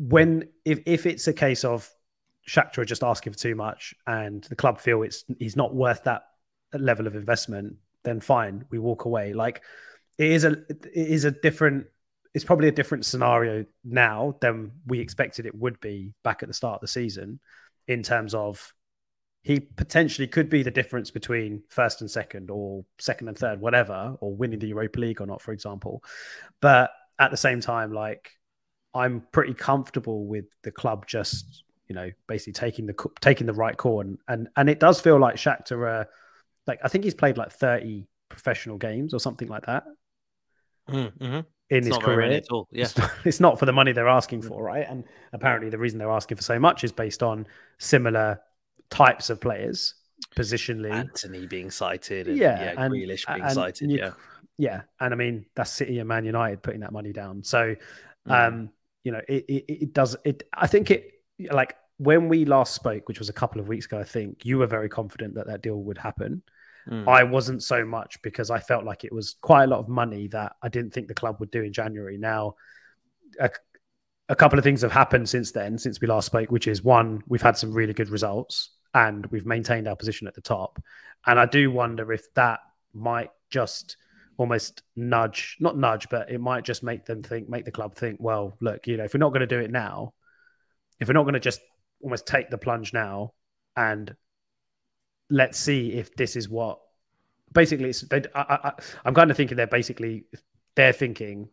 When, 0.00 0.48
if, 0.64 0.80
if 0.86 1.04
it's 1.04 1.28
a 1.28 1.32
case 1.34 1.62
of 1.62 1.88
Shakhtar 2.48 2.86
just 2.86 3.04
asking 3.04 3.34
for 3.34 3.38
too 3.38 3.54
much, 3.54 3.94
and 4.06 4.42
the 4.44 4.56
club 4.56 4.80
feel 4.80 5.02
it's 5.02 5.24
he's 5.38 5.56
not 5.56 5.74
worth 5.74 6.04
that 6.04 6.22
level 6.72 7.06
of 7.06 7.14
investment, 7.14 7.76
then 8.02 8.20
fine, 8.20 8.64
we 8.70 8.78
walk 8.78 9.04
away. 9.04 9.34
Like 9.34 9.62
it 10.16 10.32
is 10.32 10.44
a 10.44 10.52
it 10.70 10.80
is 10.94 11.24
a 11.24 11.30
different. 11.30 11.86
It's 12.32 12.44
probably 12.44 12.68
a 12.68 12.72
different 12.72 13.04
scenario 13.04 13.66
now 13.84 14.36
than 14.40 14.70
we 14.86 15.00
expected 15.00 15.46
it 15.46 15.54
would 15.54 15.80
be 15.80 16.14
back 16.22 16.42
at 16.42 16.48
the 16.48 16.54
start 16.54 16.76
of 16.76 16.80
the 16.80 16.88
season, 16.88 17.40
in 17.86 18.02
terms 18.02 18.34
of 18.34 18.72
he 19.42 19.60
potentially 19.60 20.28
could 20.28 20.48
be 20.48 20.62
the 20.62 20.70
difference 20.70 21.10
between 21.10 21.62
first 21.68 22.00
and 22.00 22.10
second, 22.10 22.50
or 22.50 22.84
second 22.98 23.28
and 23.28 23.36
third, 23.36 23.60
whatever, 23.60 24.16
or 24.20 24.34
winning 24.34 24.60
the 24.60 24.68
Europa 24.68 24.98
League 24.98 25.20
or 25.20 25.26
not, 25.26 25.42
for 25.42 25.52
example. 25.52 26.02
But 26.60 26.90
at 27.18 27.30
the 27.30 27.36
same 27.36 27.60
time, 27.60 27.92
like 27.92 28.30
I'm 28.94 29.22
pretty 29.32 29.54
comfortable 29.54 30.26
with 30.26 30.46
the 30.62 30.70
club 30.70 31.06
just 31.06 31.64
you 31.90 31.94
know, 31.94 32.08
basically 32.28 32.52
taking 32.52 32.86
the 32.86 32.94
taking 33.20 33.48
the 33.48 33.52
right 33.52 33.76
call, 33.76 34.00
and 34.00 34.16
and 34.28 34.48
and 34.56 34.70
it 34.70 34.78
does 34.78 35.00
feel 35.00 35.18
like 35.18 35.34
Shakhtar, 35.34 36.02
uh, 36.02 36.04
like 36.68 36.78
I 36.84 36.88
think 36.88 37.02
he's 37.02 37.14
played 37.14 37.36
like 37.36 37.50
thirty 37.50 38.06
professional 38.28 38.78
games 38.78 39.12
or 39.12 39.18
something 39.18 39.48
like 39.48 39.66
that 39.66 39.82
mm-hmm. 40.88 41.24
in 41.24 41.44
it's 41.70 41.88
his 41.88 41.98
career. 41.98 42.30
at 42.30 42.48
all. 42.50 42.68
Yeah, 42.70 42.84
it's 42.84 42.96
not, 42.96 43.10
it's 43.24 43.40
not, 43.40 43.58
for 43.58 43.66
the 43.66 43.72
money 43.72 43.90
they're 43.90 44.08
asking 44.08 44.42
for, 44.42 44.62
right? 44.62 44.86
And 44.88 45.02
apparently, 45.32 45.68
the 45.68 45.78
reason 45.78 45.98
they're 45.98 46.10
asking 46.10 46.36
for 46.36 46.42
so 46.42 46.58
much 46.58 46.84
is 46.84 46.92
based 46.92 47.24
on 47.24 47.44
similar 47.78 48.40
types 48.90 49.28
of 49.28 49.40
players, 49.40 49.94
positionally. 50.36 50.92
Antony 50.92 51.46
being 51.46 51.72
cited, 51.72 52.28
and, 52.28 52.36
yeah, 52.36 52.62
yeah, 52.62 52.84
and, 52.84 52.94
Grealish 52.94 53.26
being 53.26 53.42
and 53.42 53.52
cited, 53.52 53.90
you, 53.90 53.98
yeah, 53.98 54.12
yeah, 54.58 54.82
and 55.00 55.12
I 55.12 55.16
mean 55.16 55.46
that's 55.54 55.70
City 55.70 55.98
and 55.98 56.08
Man 56.08 56.24
United 56.24 56.62
putting 56.62 56.80
that 56.80 56.92
money 56.92 57.12
down. 57.12 57.42
So, 57.42 57.74
mm. 58.28 58.30
um, 58.30 58.70
you 59.04 59.12
know, 59.12 59.20
it, 59.28 59.44
it, 59.48 59.64
it 59.68 59.92
does 59.92 60.16
it. 60.24 60.42
I 60.54 60.66
think 60.66 60.90
it 60.90 61.12
like 61.50 61.74
when 61.96 62.28
we 62.28 62.44
last 62.44 62.74
spoke, 62.74 63.08
which 63.08 63.18
was 63.18 63.28
a 63.28 63.34
couple 63.34 63.60
of 63.60 63.68
weeks 63.68 63.86
ago, 63.86 63.98
I 63.98 64.04
think 64.04 64.44
you 64.44 64.58
were 64.58 64.66
very 64.66 64.88
confident 64.88 65.34
that 65.34 65.46
that 65.46 65.62
deal 65.62 65.82
would 65.82 65.98
happen. 65.98 66.42
Mm. 66.88 67.06
I 67.06 67.24
wasn't 67.24 67.62
so 67.62 67.84
much 67.84 68.20
because 68.22 68.50
I 68.50 68.58
felt 68.58 68.84
like 68.84 69.04
it 69.04 69.12
was 69.12 69.36
quite 69.42 69.64
a 69.64 69.66
lot 69.66 69.80
of 69.80 69.88
money 69.88 70.28
that 70.28 70.56
I 70.62 70.68
didn't 70.68 70.92
think 70.92 71.08
the 71.08 71.14
club 71.14 71.36
would 71.40 71.50
do 71.50 71.62
in 71.62 71.72
January. 71.72 72.16
Now, 72.16 72.54
a, 73.38 73.50
a 74.30 74.36
couple 74.36 74.58
of 74.58 74.64
things 74.64 74.82
have 74.82 74.92
happened 74.92 75.28
since 75.28 75.52
then, 75.52 75.76
since 75.76 76.00
we 76.00 76.06
last 76.06 76.26
spoke, 76.26 76.50
which 76.50 76.68
is 76.68 76.82
one, 76.82 77.22
we've 77.26 77.42
had 77.42 77.56
some 77.56 77.72
really 77.72 77.92
good 77.92 78.08
results 78.08 78.70
and 78.94 79.26
we've 79.26 79.46
maintained 79.46 79.86
our 79.86 79.96
position 79.96 80.26
at 80.26 80.34
the 80.34 80.40
top. 80.40 80.82
And 81.26 81.38
I 81.38 81.46
do 81.46 81.70
wonder 81.70 82.12
if 82.12 82.32
that 82.34 82.60
might 82.94 83.30
just 83.50 83.96
almost 84.40 84.82
nudge, 84.96 85.58
not 85.60 85.76
nudge, 85.76 86.08
but 86.08 86.30
it 86.30 86.40
might 86.40 86.64
just 86.64 86.82
make 86.82 87.04
them 87.04 87.22
think, 87.22 87.46
make 87.46 87.66
the 87.66 87.70
club 87.70 87.94
think, 87.94 88.16
well, 88.18 88.56
look, 88.62 88.86
you 88.86 88.96
know, 88.96 89.04
if 89.04 89.12
we're 89.12 89.18
not 89.18 89.34
going 89.34 89.40
to 89.40 89.46
do 89.46 89.58
it 89.58 89.70
now, 89.70 90.14
if 90.98 91.08
we're 91.08 91.14
not 91.14 91.24
going 91.24 91.34
to 91.34 91.40
just 91.40 91.60
almost 92.02 92.26
take 92.26 92.48
the 92.48 92.56
plunge 92.56 92.94
now 92.94 93.34
and 93.76 94.16
let's 95.28 95.58
see 95.58 95.92
if 95.92 96.16
this 96.16 96.36
is 96.36 96.48
what 96.48 96.78
basically 97.52 97.90
it's, 97.90 98.00
they, 98.00 98.22
I, 98.34 98.72
am 99.04 99.12
kind 99.12 99.30
of 99.30 99.36
thinking 99.36 99.58
they're 99.58 99.66
basically 99.66 100.24
they're 100.74 100.94
thinking 100.94 101.50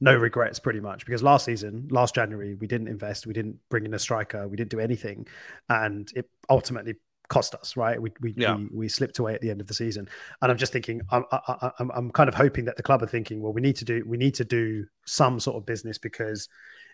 no 0.00 0.16
regrets 0.16 0.58
pretty 0.58 0.80
much 0.80 1.06
because 1.06 1.22
last 1.22 1.44
season 1.44 1.86
last 1.90 2.14
january 2.14 2.54
we 2.54 2.66
didn't 2.66 2.88
invest 2.88 3.26
we 3.26 3.32
didn't 3.32 3.58
bring 3.68 3.84
in 3.84 3.94
a 3.94 3.98
striker 3.98 4.48
we 4.48 4.56
didn't 4.56 4.70
do 4.70 4.80
anything 4.80 5.26
and 5.68 6.10
it 6.16 6.28
ultimately 6.50 6.94
cost 7.32 7.54
us, 7.54 7.78
right? 7.78 8.00
We 8.00 8.12
we, 8.20 8.34
yeah. 8.36 8.54
we, 8.54 8.68
we 8.72 8.88
slipped 8.88 9.18
away 9.18 9.34
at 9.34 9.40
the 9.40 9.50
end 9.50 9.62
of 9.62 9.66
the 9.66 9.72
season, 9.74 10.06
and 10.42 10.52
I'm 10.52 10.58
just 10.58 10.72
thinking, 10.72 11.00
I'm 11.10 11.24
I, 11.32 11.70
I'm 11.78 11.90
I'm 11.92 12.10
kind 12.10 12.28
of 12.28 12.34
hoping 12.34 12.66
that 12.66 12.76
the 12.76 12.82
club 12.82 13.02
are 13.02 13.06
thinking, 13.06 13.40
well, 13.40 13.54
we 13.54 13.62
need 13.62 13.76
to 13.76 13.86
do 13.86 14.04
we 14.06 14.18
need 14.18 14.34
to 14.34 14.44
do 14.44 14.84
some 15.06 15.40
sort 15.40 15.56
of 15.56 15.64
business 15.64 15.96
because 15.96 16.48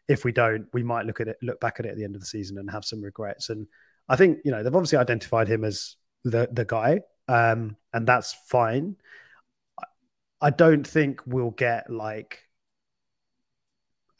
if 0.06 0.24
we 0.24 0.30
don't, 0.30 0.66
we 0.72 0.84
might 0.84 1.06
look 1.06 1.20
at 1.20 1.26
it, 1.26 1.38
look 1.42 1.58
back 1.60 1.80
at 1.80 1.86
it 1.86 1.90
at 1.90 1.96
the 1.96 2.04
end 2.04 2.14
of 2.14 2.20
the 2.20 2.26
season 2.26 2.56
and 2.56 2.70
have 2.70 2.84
some 2.84 3.02
regrets. 3.02 3.50
And 3.50 3.66
I 4.08 4.14
think 4.14 4.38
you 4.44 4.52
know 4.52 4.62
they've 4.62 4.74
obviously 4.74 4.98
identified 4.98 5.48
him 5.48 5.64
as 5.64 5.96
the 6.22 6.48
the 6.52 6.64
guy, 6.64 7.00
um, 7.26 7.76
and 7.92 8.06
that's 8.06 8.32
fine. 8.46 8.94
I 10.40 10.50
don't 10.50 10.86
think 10.86 11.20
we'll 11.26 11.50
get 11.50 11.90
like 11.90 12.44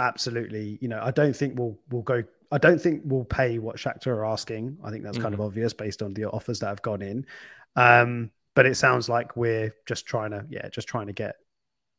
absolutely, 0.00 0.78
you 0.80 0.88
know, 0.88 1.00
I 1.00 1.12
don't 1.12 1.36
think 1.36 1.56
we'll 1.56 1.78
we'll 1.90 2.02
go 2.02 2.24
I 2.51 2.59
don't 2.59 2.80
think 2.80 3.03
we'll 3.05 3.24
pay 3.24 3.59
what 3.59 3.76
Shakhtar 3.76 4.09
are 4.09 4.26
asking. 4.26 4.78
I 4.82 4.90
think 4.90 5.05
that's 5.05 5.18
mm 5.18 5.22
kind 5.22 5.34
of 5.34 5.40
mm-hmm. 5.40 5.49
obvious 5.49 5.72
based 5.72 6.03
on 6.03 6.14
the 6.14 6.24
offers 6.24 6.61
that 6.61 6.68
have 6.68 6.82
gone 6.82 7.03
in. 7.03 7.26
Um, 7.76 8.30
but 8.55 8.66
it 8.66 8.76
sounds 8.76 9.09
like 9.09 9.36
we're 9.36 9.74
just 9.86 10.07
trying 10.07 10.30
to, 10.30 10.44
yeah, 10.49 10.68
just 10.68 10.88
trying 10.88 11.07
to 11.07 11.12
get 11.12 11.36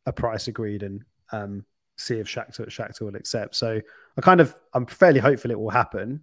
a 0.06 0.12
price 0.12 0.48
agreed 0.48 0.84
and 0.84 1.04
um, 1.32 1.66
see 1.98 2.20
if 2.20 2.28
Shakhtar, 2.28 2.68
Shakhtar 2.68 3.02
will 3.02 3.16
accept. 3.16 3.56
So 3.56 3.80
I 4.18 4.22
kind 4.22 4.42
of, 4.42 4.56
I'm 4.74 4.86
fairly 4.86 5.20
hopeful 5.20 5.52
it 5.52 5.60
will 5.60 5.70
happen. 5.70 6.22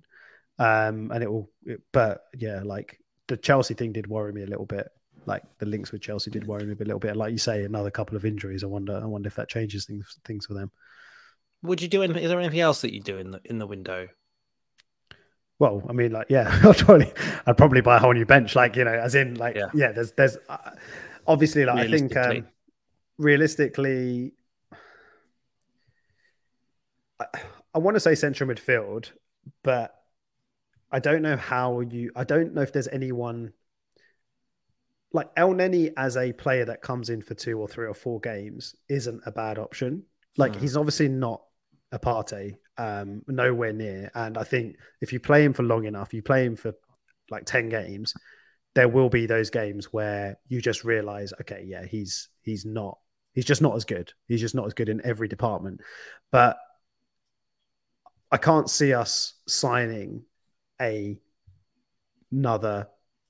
Um, 0.59 1.11
and 1.13 1.23
it 1.23 1.31
will, 1.31 1.51
it, 1.65 1.81
but 1.93 2.25
yeah, 2.37 2.63
like 2.65 2.99
the 3.29 3.37
Chelsea 3.37 3.75
thing 3.75 3.93
did 3.93 4.07
worry 4.09 4.33
me 4.33 4.43
a 4.43 4.47
little 4.47 4.67
bit. 4.67 4.89
Like 5.27 5.43
the 5.59 5.67
links 5.67 5.93
with 5.93 6.03
Chelsea 6.03 6.31
did 6.31 6.47
worry 6.47 6.65
me 6.65 6.73
a 6.73 6.85
little 6.85 6.99
bit. 6.99 7.17
Like 7.17 7.33
you 7.33 7.39
say, 7.39 7.65
another 7.65 7.91
couple 7.91 8.17
of 8.17 8.25
injuries. 8.25 8.65
I 8.65 8.67
wonder, 8.67 9.01
I 9.03 9.07
wonder 9.07 9.29
if 9.29 9.37
that 9.37 9.49
changes 9.49 9.87
things, 9.87 10.19
things 10.25 10.47
for 10.47 10.55
them. 10.55 10.71
Would 11.67 11.83
you 11.83 11.89
do 11.89 12.03
anything? 12.03 12.23
Is 12.23 12.31
there 12.31 12.41
anything 12.41 12.61
else 12.61 12.81
that 12.83 12.95
you 12.95 13.01
do 13.01 13.19
in 13.19 13.31
the 13.31 13.41
in 13.45 13.59
the 13.59 13.67
window? 13.67 14.09
Well, 15.59 15.83
I 15.89 15.93
mean, 15.93 16.13
like, 16.13 16.27
yeah, 16.29 16.61
I'd 16.65 16.77
probably, 16.77 17.13
I'd 17.47 17.57
probably 17.57 17.81
buy 17.81 17.97
a 17.97 17.99
whole 17.99 18.13
new 18.13 18.27
bench. 18.27 18.55
Like, 18.55 18.77
you 18.77 18.85
know, 18.85 18.93
as 18.93 19.15
in, 19.15 19.37
like, 19.37 19.57
yeah, 19.57 19.71
yeah 19.75 19.93
there's, 19.93 20.13
there's, 20.13 20.37
uh, 20.51 20.73
obviously, 21.27 21.65
like, 21.65 21.79
I 21.79 21.91
think, 21.91 22.15
um, 22.15 22.47
realistically, 23.17 24.33
I, 27.19 27.27
I 27.75 27.79
want 27.79 27.95
to 27.95 28.01
say 28.01 28.15
central 28.15 28.51
midfield, 28.51 29.13
but 29.63 29.95
I 30.91 30.99
don't 30.99 31.23
know 31.23 31.37
how 31.37 31.81
you. 31.81 32.13
I 32.15 32.25
don't 32.25 32.55
know 32.55 32.63
if 32.63 32.73
there's 32.73 32.89
anyone 32.89 33.53
like 35.13 35.35
Elneny 35.37 35.93
as 35.97 36.17
a 36.17 36.33
player 36.33 36.67
that 36.67 36.83
comes 36.83 37.11
in 37.11 37.23
for 37.23 37.35
two 37.35 37.59
or 37.59 37.69
three 37.69 37.87
or 37.87 37.95
four 37.95 38.21
games 38.21 38.75
isn't 38.89 39.23
a 39.25 39.33
bad 39.33 39.59
option. 39.59 40.03
Like, 40.37 40.53
mm. 40.53 40.61
he's 40.61 40.77
obviously 40.77 41.09
not 41.09 41.43
a 41.93 41.99
Partey, 41.99 42.57
um, 42.79 43.23
nowhere 43.29 43.73
near. 43.73 44.11
And 44.15 44.37
I 44.37 44.45
think 44.45 44.77
if 45.01 45.13
you 45.13 45.21
play 45.21 45.45
him 45.45 45.53
for 45.53 45.63
long 45.63 45.85
enough, 45.85 46.13
you 46.13 46.23
play 46.23 46.45
him 46.45 46.57
for 46.57 46.75
like 47.31 47.45
10 47.45 47.69
games, 47.69 48.15
there 48.75 48.89
will 48.89 49.09
be 49.09 49.27
those 49.27 49.51
games 49.51 49.93
where 49.93 50.39
you 50.49 50.61
just 50.61 50.85
realize, 50.85 51.33
okay, 51.41 51.65
yeah, 51.67 51.85
he's 51.85 52.29
he's 52.43 52.65
not 52.65 52.99
he's 53.33 53.45
just 53.45 53.63
not 53.63 53.75
as 53.75 53.85
good. 53.85 54.13
He's 54.29 54.41
just 54.41 54.55
not 54.55 54.67
as 54.67 54.75
good 54.75 54.89
in 54.89 55.05
every 55.05 55.29
department. 55.29 55.81
But 56.31 56.59
I 58.31 58.37
can't 58.37 58.69
see 58.69 58.93
us 58.93 59.35
signing 59.47 60.25
a 60.81 61.19
another 62.31 62.89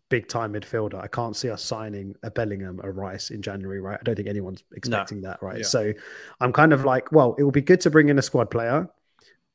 big 0.08 0.28
time 0.28 0.52
midfielder. 0.52 1.02
I 1.02 1.08
can't 1.08 1.36
see 1.36 1.50
us 1.50 1.62
signing 1.62 2.14
a 2.22 2.30
Bellingham, 2.30 2.80
a 2.82 2.90
Rice 2.90 3.30
in 3.30 3.42
January, 3.42 3.80
right? 3.80 3.98
I 4.00 4.02
don't 4.02 4.14
think 4.14 4.28
anyone's 4.28 4.62
expecting 4.74 5.20
no. 5.20 5.30
that, 5.30 5.42
right? 5.42 5.58
Yeah. 5.58 5.64
So 5.64 5.92
I'm 6.40 6.52
kind 6.52 6.72
of 6.72 6.84
like, 6.84 7.10
well, 7.12 7.34
it 7.38 7.42
would 7.42 7.54
be 7.54 7.62
good 7.62 7.80
to 7.82 7.90
bring 7.90 8.08
in 8.08 8.18
a 8.18 8.22
squad 8.22 8.50
player, 8.50 8.88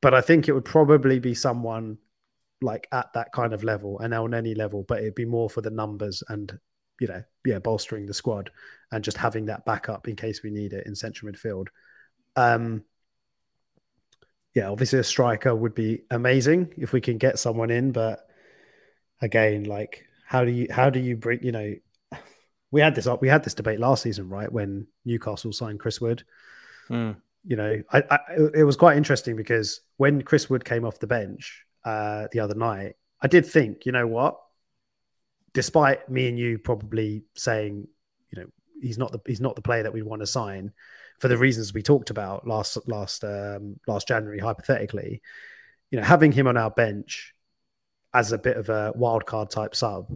but 0.02 0.14
I 0.14 0.22
think 0.22 0.48
it 0.48 0.54
would 0.54 0.66
probably 0.66 1.20
be 1.20 1.34
someone 1.34 1.98
like 2.62 2.88
at 2.92 3.12
that 3.14 3.32
kind 3.32 3.54
of 3.54 3.64
level 3.64 4.00
and 4.00 4.14
on 4.14 4.34
any 4.34 4.54
level, 4.54 4.84
but 4.88 5.00
it'd 5.00 5.16
be 5.16 5.26
more 5.26 5.50
for 5.50 5.62
the 5.62 5.72
numbers 5.72 6.24
and 6.30 6.60
you 7.00 7.08
know, 7.08 7.24
yeah, 7.46 7.58
bolstering 7.58 8.06
the 8.06 8.14
squad 8.14 8.52
and 8.92 9.04
just 9.04 9.18
having 9.18 9.48
that 9.48 9.66
backup 9.66 10.08
in 10.08 10.16
case 10.16 10.44
we 10.44 10.52
need 10.52 10.72
it 10.72 10.86
in 10.86 10.94
central 10.94 11.32
midfield. 11.32 11.68
Um, 12.36 12.84
yeah, 14.54 14.70
obviously 14.70 15.00
a 15.00 15.04
striker 15.04 15.56
would 15.56 15.74
be 15.74 16.04
amazing 16.12 16.74
if 16.78 16.94
we 16.94 17.02
can 17.02 17.18
get 17.18 17.40
someone 17.40 17.72
in, 17.72 17.92
but 17.92 18.28
again, 19.20 19.64
like 19.64 20.06
how 20.32 20.46
do 20.46 20.52
you 20.52 20.66
how 20.72 20.90
do 20.90 20.98
you 20.98 21.18
bring 21.18 21.44
you 21.44 21.52
know 21.52 21.76
we 22.72 22.80
had 22.80 22.96
this 22.96 23.06
we 23.20 23.28
had 23.28 23.44
this 23.44 23.54
debate 23.54 23.82
last 23.82 24.04
season 24.04 24.30
right 24.30 24.50
when 24.50 24.88
Newcastle 25.04 25.52
signed 25.52 25.82
Chris 25.82 26.00
Wood. 26.00 26.24
Mm. 26.90 27.18
You 27.44 27.58
know, 27.58 27.82
I, 27.92 28.04
I, 28.10 28.18
it 28.56 28.64
was 28.64 28.78
quite 28.78 28.96
interesting 28.96 29.36
because 29.36 29.82
when 29.98 30.22
Chris 30.22 30.50
Wood 30.50 30.64
came 30.64 30.86
off 30.86 31.00
the 31.00 31.08
bench 31.08 31.66
uh, 31.84 32.28
the 32.32 32.40
other 32.40 32.56
night, 32.56 32.94
I 33.22 33.28
did 33.28 33.46
think, 33.46 33.86
you 33.86 33.92
know 33.92 34.08
what? 34.08 34.40
Despite 35.54 36.08
me 36.08 36.30
and 36.30 36.40
you 36.40 36.60
probably 36.60 37.26
saying, 37.36 37.88
you 38.30 38.42
know, 38.42 38.48
he's 38.82 38.98
not 38.98 39.12
the 39.12 39.20
he's 39.28 39.42
not 39.42 39.58
the 39.58 39.62
player 39.62 39.84
that 39.84 39.94
we 39.94 40.02
want 40.02 40.22
to 40.22 40.28
sign 40.28 40.72
for 41.20 41.28
the 41.28 41.38
reasons 41.38 41.74
we 41.74 41.84
talked 41.84 42.10
about 42.10 42.48
last 42.48 42.78
last 42.88 43.26
um, 43.26 43.82
last 43.86 44.08
January, 44.08 44.40
hypothetically. 44.40 45.22
You 45.90 46.00
know, 46.00 46.06
having 46.06 46.32
him 46.32 46.48
on 46.48 46.56
our 46.56 46.72
bench 46.72 47.36
as 48.14 48.32
a 48.32 48.38
bit 48.38 48.58
of 48.58 48.70
a 48.70 48.92
wild 48.96 49.26
card 49.26 49.50
type 49.50 49.76
sub 49.76 50.08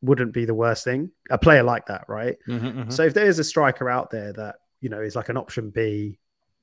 wouldn't 0.00 0.32
be 0.32 0.44
the 0.44 0.54
worst 0.54 0.84
thing. 0.84 1.10
A 1.30 1.38
player 1.38 1.62
like 1.62 1.86
that, 1.86 2.04
right? 2.08 2.36
Mm-hmm, 2.48 2.66
mm-hmm. 2.66 2.90
So 2.90 3.04
if 3.04 3.14
there 3.14 3.26
is 3.26 3.38
a 3.38 3.44
striker 3.44 3.88
out 3.88 4.10
there 4.10 4.32
that 4.32 4.56
you 4.80 4.88
know 4.88 5.00
is 5.00 5.16
like 5.16 5.28
an 5.28 5.36
option 5.36 5.70
B 5.70 6.18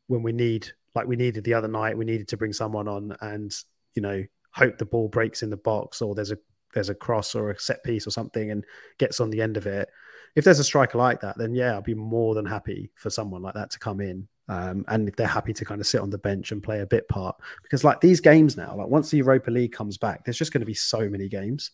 when 0.08 0.24
we 0.24 0.32
need, 0.32 0.68
like 0.96 1.08
we 1.08 1.16
needed 1.16 1.44
the 1.44 1.54
other 1.54 1.68
night, 1.68 1.98
we 1.98 2.06
needed 2.06 2.28
to 2.30 2.38
bring 2.38 2.54
someone 2.54 2.88
on 2.88 3.16
and 3.22 3.56
you 3.96 4.02
know 4.02 4.24
hope 4.52 4.78
the 4.78 4.86
ball 4.86 5.08
breaks 5.08 5.42
in 5.42 5.50
the 5.50 5.58
box 5.58 6.02
or 6.02 6.16
there's 6.16 6.32
a 6.32 6.38
there's 6.74 6.90
a 6.90 6.96
cross 6.96 7.34
or 7.34 7.52
a 7.52 7.60
set 7.60 7.84
piece 7.84 8.06
or 8.06 8.12
something 8.12 8.52
and 8.52 8.66
gets 8.98 9.20
on 9.20 9.30
the 9.30 9.42
end 9.42 9.58
of 9.58 9.66
it. 9.66 9.90
If 10.36 10.46
there's 10.46 10.60
a 10.60 10.64
striker 10.64 10.98
like 10.98 11.22
that, 11.22 11.38
then 11.38 11.56
yeah, 11.56 11.78
I'd 11.78 11.84
be 11.84 11.96
more 11.96 12.36
than 12.36 12.46
happy 12.46 12.92
for 12.96 13.10
someone 13.10 13.42
like 13.42 13.56
that 13.56 13.72
to 13.72 13.80
come 13.80 14.02
in 14.02 14.28
um, 14.50 14.84
and 14.88 15.08
if 15.08 15.16
they're 15.16 15.28
happy 15.28 15.54
to 15.54 15.64
kind 15.64 15.80
of 15.80 15.86
sit 15.86 16.02
on 16.02 16.10
the 16.10 16.18
bench 16.18 16.52
and 16.52 16.62
play 16.62 16.80
a 16.80 16.86
bit 16.86 17.08
part, 17.08 17.38
because 17.62 17.84
like 17.84 18.02
these 18.02 18.20
games 18.20 18.58
now, 18.58 18.76
like 18.76 18.88
once 18.88 19.12
the 19.12 19.18
Europa 19.18 19.52
League 19.52 19.72
comes 19.72 20.00
back, 20.00 20.26
there's 20.26 20.40
just 20.40 20.52
going 20.52 20.62
to 20.62 20.66
be 20.66 20.74
so 20.74 21.08
many 21.08 21.30
games. 21.30 21.70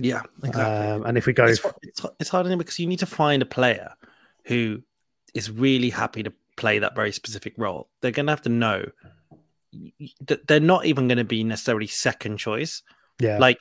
Yeah, 0.00 0.22
exactly. 0.42 0.62
Um, 0.62 1.06
and 1.06 1.16
if 1.16 1.26
we 1.26 1.32
go, 1.32 1.46
it's, 1.46 1.64
it's, 1.82 2.04
it's 2.18 2.28
hard 2.28 2.46
because 2.58 2.80
you 2.80 2.88
need 2.88 2.98
to 2.98 3.06
find 3.06 3.42
a 3.42 3.46
player 3.46 3.94
who 4.46 4.82
is 5.34 5.52
really 5.52 5.88
happy 5.88 6.24
to 6.24 6.32
play 6.56 6.80
that 6.80 6.96
very 6.96 7.12
specific 7.12 7.54
role. 7.56 7.88
They're 8.00 8.10
going 8.10 8.26
to 8.26 8.32
have 8.32 8.42
to 8.42 8.48
know 8.48 8.90
that 10.26 10.48
they're 10.48 10.58
not 10.58 10.84
even 10.84 11.06
going 11.06 11.18
to 11.18 11.24
be 11.24 11.44
necessarily 11.44 11.86
second 11.86 12.38
choice. 12.38 12.82
Yeah, 13.20 13.38
like 13.38 13.58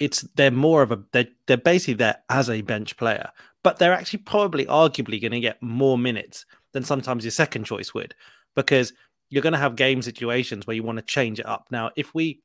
it's 0.00 0.22
they're 0.34 0.50
more 0.50 0.82
of 0.82 0.90
a 0.90 1.04
they're 1.12 1.28
they're 1.46 1.56
basically 1.56 1.94
there 1.94 2.16
as 2.28 2.50
a 2.50 2.62
bench 2.62 2.96
player, 2.96 3.30
but 3.62 3.78
they're 3.78 3.92
actually 3.92 4.20
probably 4.20 4.66
arguably 4.66 5.20
going 5.20 5.32
to 5.32 5.40
get 5.40 5.62
more 5.62 5.96
minutes 5.96 6.44
than 6.72 6.84
sometimes 6.84 7.24
your 7.24 7.30
second 7.30 7.64
choice 7.64 7.94
would, 7.94 8.14
because 8.54 8.92
you're 9.30 9.42
going 9.42 9.52
to 9.52 9.58
have 9.58 9.76
game 9.76 10.02
situations 10.02 10.66
where 10.66 10.76
you 10.76 10.82
want 10.82 10.98
to 10.98 11.04
change 11.04 11.38
it 11.38 11.46
up. 11.46 11.66
Now, 11.70 11.90
if 11.96 12.14
we 12.14 12.42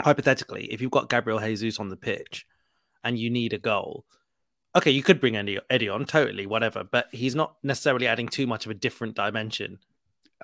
hypothetically, 0.00 0.66
if 0.72 0.80
you've 0.80 0.90
got 0.90 1.10
Gabriel 1.10 1.38
Jesus 1.38 1.78
on 1.78 1.88
the 1.88 1.96
pitch 1.96 2.46
and 3.04 3.18
you 3.18 3.30
need 3.30 3.52
a 3.52 3.58
goal, 3.58 4.04
okay, 4.76 4.90
you 4.90 5.02
could 5.02 5.20
bring 5.20 5.36
Eddie, 5.36 5.58
Eddie 5.68 5.88
on 5.88 6.04
totally, 6.04 6.46
whatever, 6.46 6.84
but 6.84 7.08
he's 7.12 7.34
not 7.34 7.56
necessarily 7.62 8.06
adding 8.06 8.28
too 8.28 8.46
much 8.46 8.66
of 8.66 8.70
a 8.70 8.74
different 8.74 9.14
dimension, 9.14 9.78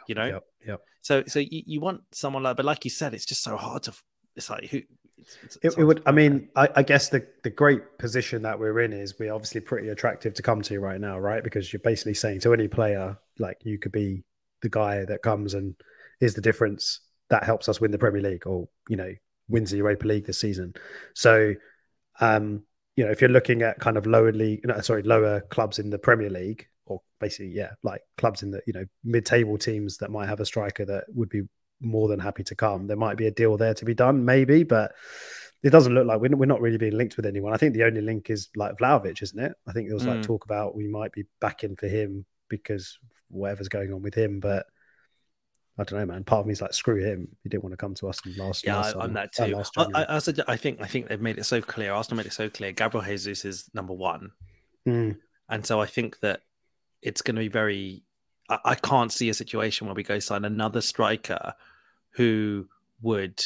you 0.07 0.15
know. 0.15 0.27
Yep. 0.27 0.45
yep. 0.67 0.81
So, 1.03 1.25
so 1.27 1.39
you, 1.39 1.63
you 1.67 1.81
want 1.81 2.03
someone 2.13 2.43
like, 2.43 2.57
but 2.57 2.67
like 2.67 2.85
you 2.85 2.91
said, 2.91 3.15
it's 3.15 3.27
just 3.27 3.43
so 3.43 3.57
hard 3.57 3.85
to. 3.85 3.95
It's 4.35 4.51
like 4.51 4.67
who 4.67 4.83
it's, 5.19 5.39
it's, 5.43 5.57
it, 5.57 5.79
it, 5.79 5.85
would. 5.85 6.03
I 6.07 6.13
mean, 6.13 6.49
I, 6.57 6.69
I, 6.77 6.83
guess 6.83 7.09
the 7.09 7.27
the 7.43 7.51
great 7.51 7.99
position 7.99 8.43
that 8.43 8.59
we're 8.59 8.81
in 8.81 8.93
is 8.93 9.19
we're 9.19 9.33
obviously 9.33 9.61
pretty 9.61 9.89
attractive 9.89 10.35
to 10.35 10.43
come 10.43 10.63
to 10.63 10.79
right 10.79 11.01
now, 11.01 11.19
right? 11.19 11.43
Because 11.43 11.73
you're 11.73 11.81
basically 11.81 12.15
saying 12.15 12.41
to 12.41 12.53
any 12.53 12.69
player, 12.69 13.19
like 13.39 13.59
you 13.65 13.79
could 13.79 13.93
be 13.93 14.25
the 14.63 14.69
guy 14.69 15.05
that 15.05 15.23
comes 15.23 15.55
and 15.55 15.75
is 16.21 16.35
the 16.35 16.41
difference 16.41 17.01
that 17.31 17.45
helps 17.45 17.69
us 17.69 17.81
win 17.81 17.91
the 17.91 17.99
Premier 17.99 18.23
League, 18.23 18.47
or 18.47 18.69
you 18.89 18.97
know, 18.97 19.13
wins 19.49 19.71
the 19.71 19.79
Europa 19.79 20.07
League 20.07 20.27
this 20.27 20.39
season. 20.39 20.75
So, 21.15 21.55
um, 22.21 22.63
you 22.97 23.05
know, 23.05 23.11
if 23.11 23.21
you're 23.21 23.31
looking 23.31 23.63
at 23.63 23.81
kind 23.81 23.97
of 23.97 24.07
lower 24.07 24.33
league, 24.33 24.61
no, 24.65 24.81
sorry, 24.81 25.03
lower 25.03 25.41
clubs 25.41 25.79
in 25.79 25.91
the 25.91 25.99
Premier 25.99 26.31
League, 26.31 26.67
or 26.85 27.01
basically, 27.21 27.53
yeah, 27.53 27.71
like 27.83 28.03
clubs 28.19 28.43
in 28.43 28.51
the 28.51 28.61
you 28.67 28.73
know 28.75 28.85
mid-table 29.03 29.57
teams 29.59 29.97
that 29.99 30.11
might 30.11 30.29
have 30.29 30.41
a 30.41 30.47
striker 30.47 30.85
that 30.85 31.05
would 31.09 31.31
be 31.31 31.43
more 31.81 32.09
than 32.09 32.21
happy 32.21 32.45
to 32.45 32.55
come. 32.55 32.87
There 32.87 32.97
might 32.97 33.17
be 33.17 33.27
a 33.27 33.31
deal 33.31 33.57
there 33.57 33.75
to 33.75 33.85
be 33.85 33.95
done, 33.95 34.25
maybe, 34.25 34.63
but 34.63 34.93
it 35.63 35.71
doesn't 35.71 35.95
look 35.95 36.07
like 36.07 36.21
we're, 36.21 36.47
not 36.47 36.61
really 36.61 36.79
being 36.79 36.97
linked 36.97 37.17
with 37.17 37.27
anyone. 37.27 37.53
I 37.53 37.57
think 37.57 37.75
the 37.75 37.85
only 37.85 38.01
link 38.01 38.31
is 38.31 38.49
like 38.55 38.77
Vlahovic, 38.77 39.23
isn't 39.23 39.39
it? 39.39 39.53
I 39.67 39.73
think 39.73 39.89
there 39.89 39.97
was 39.97 40.07
like 40.07 40.19
mm. 40.19 40.23
talk 40.23 40.45
about 40.45 40.77
we 40.77 40.87
might 40.87 41.13
be 41.13 41.25
backing 41.41 41.77
for 41.77 41.89
him 41.89 42.25
because 42.49 42.99
whatever's 43.29 43.69
going 43.69 43.93
on 43.93 44.03
with 44.03 44.15
him, 44.15 44.41
but 44.41 44.67
I 45.79 45.85
don't 45.85 45.99
know, 45.99 46.07
man. 46.07 46.25
Part 46.25 46.41
of 46.41 46.47
me 46.47 46.53
is 46.53 46.63
like, 46.63 46.73
screw 46.73 47.05
him. 47.05 47.29
He 47.43 47.51
didn't 47.51 47.63
want 47.63 47.75
to 47.75 47.77
come 47.77 47.95
to 47.95 48.09
us 48.09 48.21
last. 48.39 48.65
Yeah, 48.65 48.77
last 48.77 48.97
I'm 48.99 49.13
that 49.13 49.33
too. 49.33 49.57
Uh, 49.77 49.85
I, 49.95 50.03
I, 50.05 50.17
I, 50.17 50.21
I, 50.49 50.57
think 50.57 50.81
I 50.81 50.87
think 50.87 51.09
they've 51.09 51.21
made 51.21 51.39
it 51.39 51.45
so 51.45 51.61
clear. 51.61 51.93
Arsenal 51.93 52.17
made 52.17 52.27
it 52.27 52.33
so 52.33 52.49
clear. 52.49 52.73
Gabriel 52.73 53.05
Jesus 53.05 53.45
is 53.45 53.69
number 53.75 53.93
one, 53.93 54.31
mm. 54.89 55.17
and 55.51 55.67
so 55.67 55.81
I 55.81 55.87
think 55.87 56.19
that 56.21 56.41
it's 57.03 57.23
going 57.23 57.37
to 57.37 57.41
be 57.41 57.49
very. 57.49 58.05
I, 58.49 58.59
I 58.65 58.75
can't 58.75 59.13
see 59.13 59.29
a 59.29 59.35
situation 59.35 59.87
where 59.87 59.95
we 59.95 60.03
go 60.03 60.19
sign 60.19 60.45
another 60.45 60.81
striker 60.81 61.55
who 62.11 62.69
would, 63.03 63.43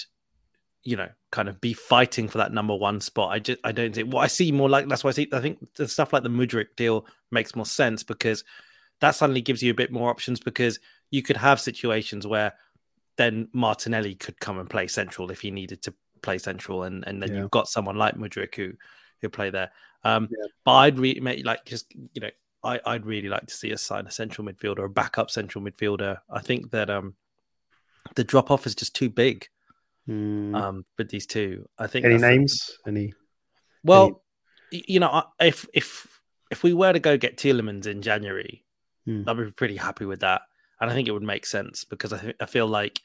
you 0.85 0.97
know, 0.97 1.09
kind 1.31 1.49
of 1.49 1.61
be 1.61 1.73
fighting 1.73 2.29
for 2.29 2.39
that 2.39 2.53
number 2.53 2.75
one 2.75 3.01
spot. 3.01 3.31
I 3.31 3.39
just 3.39 3.61
I 3.65 3.73
don't 3.73 3.95
think 3.95 4.13
what 4.13 4.23
I 4.23 4.27
see 4.27 4.53
more 4.53 4.69
like 4.69 4.89
that's 4.89 5.05
why 5.05 5.11
I 5.11 5.13
see 5.13 5.29
I 5.33 5.41
think 5.41 5.59
the 5.77 5.89
stuff 5.89 6.13
like 6.13 6.23
the 6.23 6.29
Mudryk 6.29 6.77
deal 6.77 7.07
makes 7.31 7.55
more 7.55 7.67
sense 7.67 8.03
because 8.03 8.45
that 9.01 9.15
suddenly 9.15 9.41
gives 9.41 9.63
you 9.63 9.71
a 9.71 9.75
bit 9.75 9.93
more 9.93 10.11
options 10.11 10.41
because 10.41 10.79
you 11.11 11.23
could 11.23 11.37
have 11.37 11.61
situations 11.61 12.27
where 12.27 12.53
then 13.17 13.49
Martinelli 13.53 14.15
could 14.15 14.39
come 14.41 14.59
and 14.59 14.71
play 14.71 14.87
central 14.87 15.31
if 15.31 15.41
he 15.41 15.51
needed 15.51 15.83
to 15.83 15.95
play 16.23 16.39
central, 16.39 16.85
and 16.85 17.05
and 17.07 17.23
then 17.23 17.33
yeah. 17.33 17.41
you've 17.41 17.51
got 17.51 17.69
someone 17.69 17.97
like 17.97 18.15
Mudryk 18.17 18.55
who 18.55 18.73
who 19.21 19.29
play 19.29 19.51
there. 19.51 19.71
Um, 20.05 20.29
yeah. 20.31 20.47
But 20.65 20.73
I'd 20.73 20.99
really 20.99 21.43
like 21.43 21.65
just 21.65 21.93
you 21.95 22.21
know 22.21 22.31
I 22.63 22.81
I'd 22.85 23.07
really 23.07 23.29
like 23.29 23.47
to 23.47 23.55
see 23.55 23.73
us 23.73 23.83
sign 23.83 24.07
a 24.07 24.11
central 24.11 24.47
midfielder, 24.47 24.85
a 24.85 24.89
backup 24.89 25.31
central 25.31 25.65
midfielder. 25.65 26.19
I 26.31 26.41
think 26.41 26.71
that 26.71 26.91
um 26.91 27.15
the 28.15 28.25
drop 28.25 28.51
off 28.51 28.67
is 28.67 28.75
just 28.75 28.95
too 28.95 29.11
big. 29.11 29.47
Mm. 30.09 30.57
Um, 30.57 30.85
with 30.99 31.11
these 31.11 31.27
two, 31.27 31.69
I 31.79 31.87
think 31.87 32.05
any 32.05 32.19
names, 32.19 32.79
any. 32.87 33.13
Well, 33.85 34.23
any... 34.73 34.85
you 34.89 34.99
know, 34.99 35.25
if 35.39 35.67
if 35.73 36.21
if 36.51 36.63
we 36.63 36.73
were 36.73 36.93
to 36.93 36.99
go 36.99 37.17
get 37.17 37.37
Tielemans 37.37 37.87
in 37.87 38.03
January, 38.03 38.65
mm. 39.07 39.29
I'd 39.29 39.37
be 39.37 39.51
pretty 39.53 39.77
happy 39.77 40.07
with 40.07 40.21
that 40.21 40.43
and 40.81 40.91
I 40.91 40.95
think 40.95 41.09
it 41.09 41.13
would 41.13 41.23
make 41.23 41.47
sense 41.47 41.85
because 41.85 42.13
I 42.13 42.19
th- 42.19 42.37
I 42.41 42.47
feel 42.47 42.67
like 42.67 43.01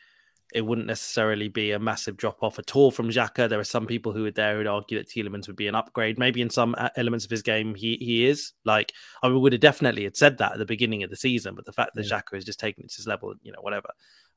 it 0.53 0.61
wouldn't 0.61 0.87
necessarily 0.87 1.47
be 1.47 1.71
a 1.71 1.79
massive 1.79 2.17
drop 2.17 2.43
off 2.43 2.59
at 2.59 2.75
all 2.75 2.91
from 2.91 3.09
Xhaka. 3.09 3.49
There 3.49 3.59
are 3.59 3.63
some 3.63 3.87
people 3.87 4.13
who 4.13 4.23
would 4.23 4.35
there 4.35 4.57
who'd 4.57 4.67
argue 4.67 4.97
that 4.97 5.09
Tielemans 5.09 5.47
would 5.47 5.55
be 5.55 5.67
an 5.67 5.75
upgrade. 5.75 6.19
Maybe 6.19 6.41
in 6.41 6.49
some 6.49 6.75
uh, 6.77 6.89
elements 6.95 7.25
of 7.25 7.31
his 7.31 7.41
game, 7.41 7.75
he 7.75 7.97
he 7.97 8.25
is. 8.25 8.53
Like 8.63 8.93
I 9.23 9.27
would 9.27 9.53
have 9.53 9.61
definitely 9.61 10.03
had 10.03 10.15
said 10.15 10.37
that 10.37 10.53
at 10.53 10.57
the 10.59 10.65
beginning 10.65 11.03
of 11.03 11.09
the 11.09 11.15
season, 11.15 11.55
but 11.55 11.65
the 11.65 11.73
fact 11.73 11.95
that 11.95 12.05
yeah. 12.05 12.19
Xhaka 12.19 12.37
is 12.37 12.45
just 12.45 12.59
taking 12.59 12.85
it 12.85 12.91
to 12.91 12.97
his 12.97 13.07
level, 13.07 13.33
you 13.41 13.51
know, 13.51 13.61
whatever. 13.61 13.89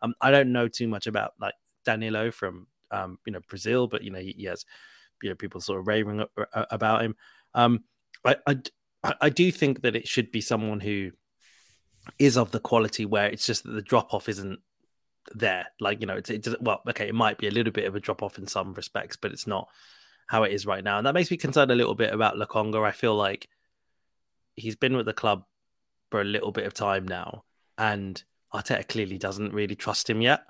Um, 0.03 0.15
I 0.21 0.31
don't 0.31 0.53
know 0.53 0.69
too 0.69 0.89
much 0.89 1.07
about 1.07 1.33
like 1.41 1.55
Danilo 1.85 2.31
from 2.31 2.67
um, 2.91 3.19
you 3.27 3.33
know 3.33 3.41
Brazil, 3.49 3.87
but 3.87 4.03
you 4.03 4.11
know 4.11 4.21
he, 4.21 4.35
he 4.37 4.45
has 4.45 4.65
you 5.23 5.29
know 5.29 5.37
people 5.37 5.61
sort 5.61 5.81
of 5.81 5.87
raving 5.87 6.25
about 6.55 7.03
him. 7.03 7.17
Um, 7.55 7.85
I, 8.25 8.37
I 8.47 8.57
I 9.21 9.29
do 9.29 9.53
think 9.53 9.83
that 9.83 9.95
it 9.95 10.09
should 10.09 10.33
be 10.33 10.41
someone 10.41 10.81
who 10.81 11.11
is 12.19 12.37
of 12.37 12.51
the 12.51 12.61
quality 12.61 13.05
where 13.05 13.27
it's 13.27 13.47
just 13.47 13.65
that 13.65 13.73
the 13.73 13.83
drop 13.83 14.15
off 14.15 14.29
isn't 14.29 14.61
there. 15.35 15.67
Like 15.81 16.01
you 16.01 16.07
know, 16.07 16.17
it's, 16.17 16.31
it 16.31 16.43
doesn't. 16.43 16.63
well, 16.63 16.83
okay, 16.89 17.09
it 17.09 17.15
might 17.15 17.39
be 17.39 17.49
a 17.49 17.51
little 17.51 17.73
bit 17.73 17.87
of 17.87 17.95
a 17.95 18.01
drop 18.01 18.23
off 18.23 18.39
in 18.39 18.47
some 18.47 18.75
respects, 18.75 19.17
but 19.17 19.33
it's 19.33 19.47
not 19.47 19.69
how 20.27 20.43
it 20.43 20.53
is 20.53 20.67
right 20.67 20.85
now, 20.85 20.99
and 20.99 21.07
that 21.07 21.15
makes 21.15 21.31
me 21.31 21.37
concerned 21.37 21.71
a 21.71 21.75
little 21.75 21.95
bit 21.95 22.13
about 22.13 22.37
Lokonga. 22.37 22.87
I 22.87 22.93
feel 22.93 23.15
like 23.15 23.49
he's 24.57 24.77
been 24.77 24.97
with 24.97 25.07
the 25.07 25.13
club 25.13 25.45
for 26.11 26.21
a 26.21 26.25
little 26.25 26.53
bit 26.53 26.67
of 26.67 26.75
time 26.75 27.07
now, 27.07 27.45
and 27.77 28.23
Arteta 28.53 28.87
clearly 28.89 29.19
doesn't 29.19 29.53
really 29.53 29.77
trust 29.77 30.09
him 30.09 30.21
yet. 30.21 30.45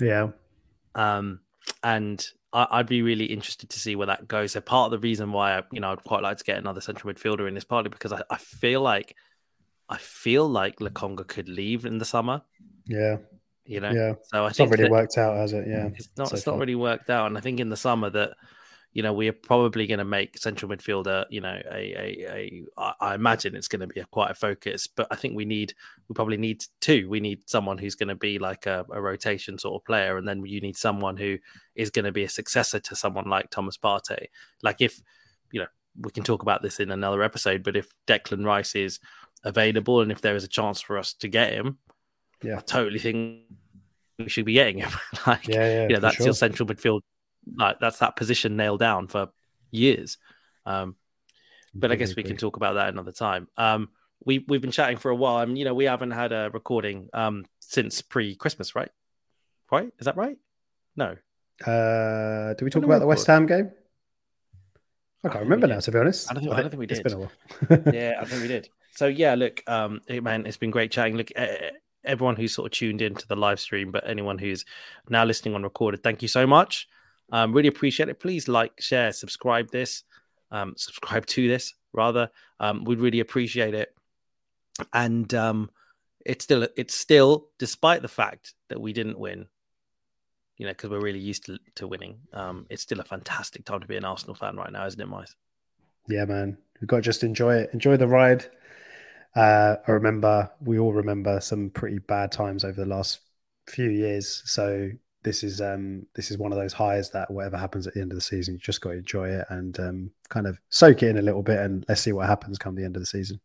Yeah. 0.00 0.28
Um, 0.94 1.40
and 1.82 2.26
I, 2.52 2.78
would 2.78 2.86
be 2.86 3.02
really 3.02 3.26
interested 3.26 3.70
to 3.70 3.78
see 3.78 3.96
where 3.96 4.06
that 4.06 4.28
goes. 4.28 4.52
So 4.52 4.60
part 4.60 4.86
of 4.86 4.90
the 4.92 5.06
reason 5.06 5.32
why 5.32 5.58
I, 5.58 5.62
you 5.70 5.80
know, 5.80 5.92
I'd 5.92 6.04
quite 6.04 6.22
like 6.22 6.38
to 6.38 6.44
get 6.44 6.58
another 6.58 6.80
central 6.80 7.12
midfielder 7.12 7.46
in 7.48 7.56
is 7.56 7.64
partly 7.64 7.90
because 7.90 8.12
I, 8.12 8.22
I 8.30 8.38
feel 8.38 8.80
like 8.80 9.16
I 9.88 9.98
feel 9.98 10.48
like 10.48 10.78
Lokonga 10.78 11.26
could 11.26 11.48
leave 11.48 11.84
in 11.84 11.98
the 11.98 12.04
summer. 12.04 12.42
Yeah. 12.86 13.18
You 13.68 13.80
know, 13.80 13.90
yeah. 13.90 14.14
So 14.24 14.46
I 14.46 14.48
think 14.48 14.48
it's 14.48 14.56
think 14.56 14.70
not 14.70 14.78
really 14.78 14.90
worked 14.90 15.18
out, 15.18 15.36
has 15.36 15.52
it? 15.52 15.68
Yeah. 15.68 15.90
It's 15.94 16.08
not. 16.16 16.28
So 16.28 16.36
it's 16.36 16.44
far. 16.44 16.54
not 16.54 16.60
really 16.60 16.74
worked 16.74 17.10
out, 17.10 17.26
and 17.26 17.36
I 17.36 17.42
think 17.42 17.60
in 17.60 17.68
the 17.68 17.76
summer 17.76 18.08
that 18.08 18.32
you 18.94 19.02
know 19.02 19.12
we 19.12 19.28
are 19.28 19.34
probably 19.34 19.86
going 19.86 19.98
to 19.98 20.06
make 20.06 20.38
central 20.38 20.72
midfielder. 20.72 21.26
You 21.28 21.42
know, 21.42 21.60
a 21.70 21.94
a, 21.94 22.64
a 22.78 22.94
I 22.98 23.14
imagine 23.14 23.54
it's 23.54 23.68
going 23.68 23.80
to 23.80 23.86
be 23.86 24.00
a 24.00 24.06
quite 24.06 24.30
a 24.30 24.34
focus, 24.34 24.86
but 24.86 25.06
I 25.10 25.16
think 25.16 25.36
we 25.36 25.44
need 25.44 25.74
we 26.08 26.14
probably 26.14 26.38
need 26.38 26.64
two. 26.80 27.10
We 27.10 27.20
need 27.20 27.46
someone 27.46 27.76
who's 27.76 27.94
going 27.94 28.08
to 28.08 28.14
be 28.14 28.38
like 28.38 28.64
a, 28.64 28.86
a 28.90 29.02
rotation 29.02 29.58
sort 29.58 29.78
of 29.78 29.84
player, 29.84 30.16
and 30.16 30.26
then 30.26 30.42
you 30.46 30.62
need 30.62 30.78
someone 30.78 31.18
who 31.18 31.36
is 31.74 31.90
going 31.90 32.06
to 32.06 32.12
be 32.12 32.24
a 32.24 32.28
successor 32.30 32.80
to 32.80 32.96
someone 32.96 33.28
like 33.28 33.50
Thomas 33.50 33.76
Partey. 33.76 34.28
Like 34.62 34.80
if 34.80 35.02
you 35.52 35.60
know 35.60 35.68
we 36.00 36.10
can 36.10 36.24
talk 36.24 36.40
about 36.40 36.62
this 36.62 36.80
in 36.80 36.90
another 36.90 37.22
episode, 37.22 37.62
but 37.62 37.76
if 37.76 37.90
Declan 38.06 38.46
Rice 38.46 38.74
is 38.74 38.98
available, 39.44 40.00
and 40.00 40.10
if 40.10 40.22
there 40.22 40.36
is 40.36 40.44
a 40.44 40.48
chance 40.48 40.80
for 40.80 40.96
us 40.96 41.12
to 41.12 41.28
get 41.28 41.52
him, 41.52 41.76
yeah, 42.42 42.58
I 42.58 42.60
totally 42.60 42.98
think 42.98 43.42
we 44.18 44.28
should 44.28 44.44
be 44.44 44.54
getting 44.54 44.78
him. 44.78 44.90
like, 45.26 45.48
yeah, 45.48 45.54
yeah, 45.66 45.82
you 45.82 45.94
know, 45.94 46.00
that's 46.00 46.16
sure. 46.16 46.26
your 46.26 46.34
central 46.34 46.68
midfield. 46.68 47.00
Like 47.56 47.78
that's 47.80 47.98
that 47.98 48.16
position 48.16 48.56
nailed 48.56 48.80
down 48.80 49.08
for 49.08 49.28
years. 49.70 50.18
Um, 50.66 50.96
but 51.74 51.92
I 51.92 51.96
guess 51.96 52.16
we 52.16 52.22
can 52.22 52.36
talk 52.36 52.56
about 52.56 52.74
that 52.74 52.88
another 52.88 53.12
time. 53.12 53.48
Um, 53.56 53.90
we 54.24 54.44
we've 54.48 54.60
been 54.60 54.70
chatting 54.72 54.98
for 54.98 55.10
a 55.10 55.16
while, 55.16 55.38
and 55.38 55.56
you 55.56 55.64
know, 55.64 55.74
we 55.74 55.84
haven't 55.84 56.10
had 56.10 56.32
a 56.32 56.50
recording 56.52 57.08
um 57.12 57.44
since 57.60 58.02
pre-Christmas, 58.02 58.74
right? 58.74 58.90
Right? 59.70 59.90
Is 59.98 60.06
that 60.06 60.16
right? 60.16 60.36
No. 60.96 61.16
Uh, 61.64 62.54
do 62.54 62.64
we 62.64 62.70
talk 62.70 62.84
about 62.84 63.00
the 63.00 63.06
West 63.06 63.26
Ham 63.26 63.46
game? 63.46 63.70
I 65.24 65.28
can't 65.28 65.44
remember 65.44 65.66
now, 65.66 65.80
to 65.80 65.90
be 65.90 65.98
honest. 65.98 66.30
I 66.30 66.34
don't 66.34 66.44
think, 66.44 66.54
I 66.54 66.60
don't 66.60 66.70
think 66.70 66.80
we 66.80 66.86
did. 66.86 66.98
It's 66.98 67.02
been 67.02 67.12
a 67.12 67.18
while. 67.18 67.94
yeah, 67.94 68.18
I 68.20 68.24
think 68.24 68.42
we 68.42 68.48
did. 68.48 68.68
So 68.92 69.06
yeah, 69.06 69.34
look, 69.34 69.62
um, 69.66 70.00
man, 70.08 70.46
it's 70.46 70.56
been 70.56 70.70
great 70.70 70.90
chatting. 70.90 71.16
Look, 71.16 71.30
everyone 72.08 72.36
who's 72.36 72.54
sort 72.54 72.66
of 72.66 72.72
tuned 72.72 73.02
in 73.02 73.14
to 73.14 73.28
the 73.28 73.36
live 73.36 73.60
stream, 73.60 73.92
but 73.92 74.08
anyone 74.08 74.38
who's 74.38 74.64
now 75.08 75.24
listening 75.24 75.54
on 75.54 75.62
recorded, 75.62 76.02
thank 76.02 76.22
you 76.22 76.28
so 76.28 76.46
much. 76.46 76.88
Um, 77.30 77.52
really 77.52 77.68
appreciate 77.68 78.08
it. 78.08 78.18
Please 78.18 78.48
like, 78.48 78.80
share, 78.80 79.12
subscribe 79.12 79.70
this, 79.70 80.02
um, 80.50 80.74
subscribe 80.76 81.26
to 81.26 81.46
this 81.46 81.74
rather. 81.92 82.30
Um, 82.58 82.84
we'd 82.84 83.00
really 83.00 83.20
appreciate 83.20 83.74
it. 83.74 83.94
And 84.92 85.32
um, 85.34 85.70
it's 86.24 86.44
still, 86.44 86.66
it's 86.76 86.94
still, 86.94 87.48
despite 87.58 88.02
the 88.02 88.08
fact 88.08 88.54
that 88.68 88.80
we 88.80 88.92
didn't 88.92 89.18
win, 89.18 89.46
you 90.56 90.66
know, 90.66 90.72
because 90.72 90.90
we're 90.90 91.00
really 91.00 91.20
used 91.20 91.46
to, 91.46 91.58
to 91.76 91.86
winning. 91.86 92.18
Um, 92.32 92.66
it's 92.70 92.82
still 92.82 93.00
a 93.00 93.04
fantastic 93.04 93.64
time 93.64 93.80
to 93.80 93.86
be 93.86 93.96
an 93.96 94.04
Arsenal 94.04 94.34
fan 94.34 94.56
right 94.56 94.72
now, 94.72 94.86
isn't 94.86 95.00
it, 95.00 95.08
Mize? 95.08 95.34
Yeah, 96.08 96.24
man. 96.24 96.56
We've 96.80 96.88
got 96.88 96.96
to 96.96 97.02
just 97.02 97.22
enjoy 97.22 97.56
it. 97.56 97.70
Enjoy 97.72 97.96
the 97.96 98.08
ride. 98.08 98.46
Uh, 99.38 99.76
I 99.86 99.90
remember, 99.92 100.50
we 100.60 100.78
all 100.78 100.92
remember 100.92 101.40
some 101.40 101.70
pretty 101.70 101.98
bad 101.98 102.32
times 102.32 102.64
over 102.64 102.80
the 102.80 102.88
last 102.88 103.20
few 103.68 103.88
years. 103.88 104.42
So 104.44 104.90
this 105.22 105.44
is 105.44 105.60
um, 105.60 106.06
this 106.14 106.30
is 106.30 106.38
one 106.38 106.52
of 106.52 106.58
those 106.58 106.72
highs 106.72 107.10
that 107.10 107.30
whatever 107.30 107.56
happens 107.56 107.86
at 107.86 107.94
the 107.94 108.00
end 108.00 108.10
of 108.10 108.16
the 108.16 108.22
season, 108.22 108.54
you 108.54 108.60
just 108.60 108.80
got 108.80 108.90
to 108.90 108.98
enjoy 108.98 109.28
it 109.28 109.46
and 109.50 109.78
um, 109.78 110.10
kind 110.28 110.46
of 110.46 110.58
soak 110.70 111.02
it 111.02 111.10
in 111.10 111.18
a 111.18 111.22
little 111.22 111.42
bit, 111.42 111.58
and 111.58 111.84
let's 111.88 112.00
see 112.00 112.12
what 112.12 112.26
happens 112.26 112.58
come 112.58 112.74
the 112.74 112.84
end 112.84 112.96
of 112.96 113.02
the 113.02 113.06
season. 113.06 113.40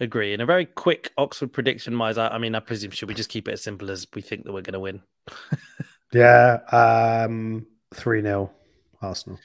Agree. 0.00 0.32
In 0.32 0.40
a 0.40 0.46
very 0.46 0.66
quick 0.66 1.12
Oxford 1.18 1.52
prediction, 1.52 1.94
Mize, 1.94 2.16
I 2.18 2.38
mean, 2.38 2.54
I 2.54 2.60
presume 2.60 2.90
should 2.90 3.08
we 3.08 3.14
just 3.14 3.28
keep 3.28 3.48
it 3.48 3.52
as 3.52 3.62
simple 3.62 3.90
as 3.90 4.06
we 4.14 4.22
think 4.22 4.44
that 4.44 4.52
we're 4.52 4.62
going 4.62 4.72
to 4.74 4.80
win? 4.80 5.02
Yeah, 6.12 6.58
um, 6.72 7.66
three 7.94 8.20
0 8.20 8.50
Arsenal. 9.00 9.38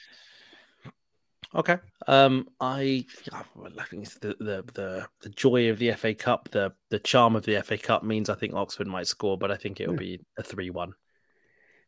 Okay. 1.54 1.78
Um, 2.06 2.48
I, 2.60 3.06
I 3.32 3.84
think 3.84 4.08
the, 4.20 4.36
the 4.38 4.64
the 4.74 5.06
the 5.22 5.28
joy 5.30 5.70
of 5.70 5.78
the 5.78 5.92
FA 5.92 6.14
Cup, 6.14 6.48
the 6.50 6.72
the 6.90 6.98
charm 6.98 7.36
of 7.36 7.44
the 7.44 7.62
FA 7.62 7.78
Cup 7.78 8.02
means 8.02 8.28
I 8.28 8.34
think 8.34 8.54
Oxford 8.54 8.86
might 8.86 9.06
score, 9.06 9.38
but 9.38 9.50
I 9.50 9.56
think 9.56 9.80
it'll 9.80 9.94
yeah. 9.94 9.98
be 9.98 10.20
a 10.38 10.42
three 10.42 10.70
one. 10.70 10.92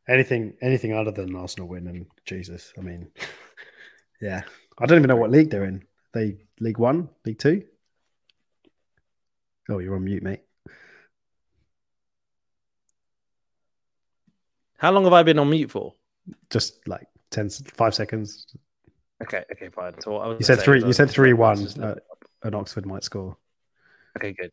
Anything 0.08 0.54
anything 0.62 0.94
other 0.94 1.10
than 1.10 1.34
Arsenal 1.36 1.68
win 1.68 1.86
and 1.86 2.06
Jesus, 2.24 2.72
I 2.78 2.82
mean, 2.82 3.10
yeah, 4.20 4.42
I 4.78 4.86
don't 4.86 4.98
even 4.98 5.08
know 5.08 5.16
what 5.16 5.30
league 5.30 5.50
they're 5.50 5.64
in. 5.64 5.84
They 6.14 6.38
League 6.60 6.78
One, 6.78 7.08
League 7.24 7.38
Two. 7.38 7.64
Oh, 9.68 9.78
you're 9.78 9.96
on 9.96 10.04
mute, 10.04 10.22
mate. 10.22 10.40
How 14.78 14.92
long 14.92 15.04
have 15.04 15.12
I 15.12 15.24
been 15.24 15.38
on 15.38 15.50
mute 15.50 15.70
for? 15.70 15.94
Just 16.50 16.86
like 16.86 17.06
10, 17.32 17.50
five 17.74 17.94
seconds. 17.94 18.46
Okay, 19.22 19.44
okay, 19.52 19.68
fine. 19.68 19.94
So 20.00 20.16
I 20.16 20.28
was 20.28 20.38
you 20.40 20.44
said 20.44 20.60
three. 20.60 20.82
You 20.82 20.92
said 20.92 21.10
three 21.10 21.32
one. 21.32 21.66
Uh, 21.80 21.96
an 22.42 22.54
Oxford 22.54 22.86
might 22.86 23.04
score. 23.04 23.36
Okay, 24.16 24.32
good. 24.32 24.52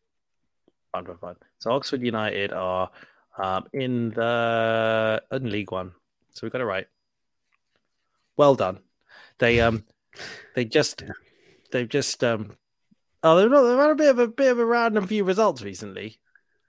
Fine, 0.92 1.06
fine, 1.06 1.18
fine. 1.18 1.36
So 1.60 1.72
Oxford 1.72 2.02
United 2.02 2.52
are 2.52 2.90
um, 3.38 3.66
in 3.74 4.10
the 4.12 5.22
in 5.32 5.52
League 5.52 5.72
One, 5.72 5.92
so 6.34 6.46
we 6.46 6.50
got 6.50 6.62
it 6.62 6.66
right. 6.66 6.88
Well 8.38 8.56
done. 8.56 8.80
They 9.38 9.60
um 9.62 9.86
they 10.56 10.66
just 10.66 11.02
yeah. 11.06 11.14
they've 11.72 11.90
just 11.90 12.24
um 12.24 12.56
oh 13.24 13.38
they've, 13.38 13.50
not, 13.50 13.62
they've 13.64 13.78
had 13.78 13.90
a 13.92 13.96
bit 13.96 14.10
of 14.10 14.20
a 14.20 14.28
bit 14.28 14.52
of 14.52 14.60
a 14.60 14.66
random 14.66 15.08
few 15.08 15.24
results 15.24 15.62
recently. 15.62 16.20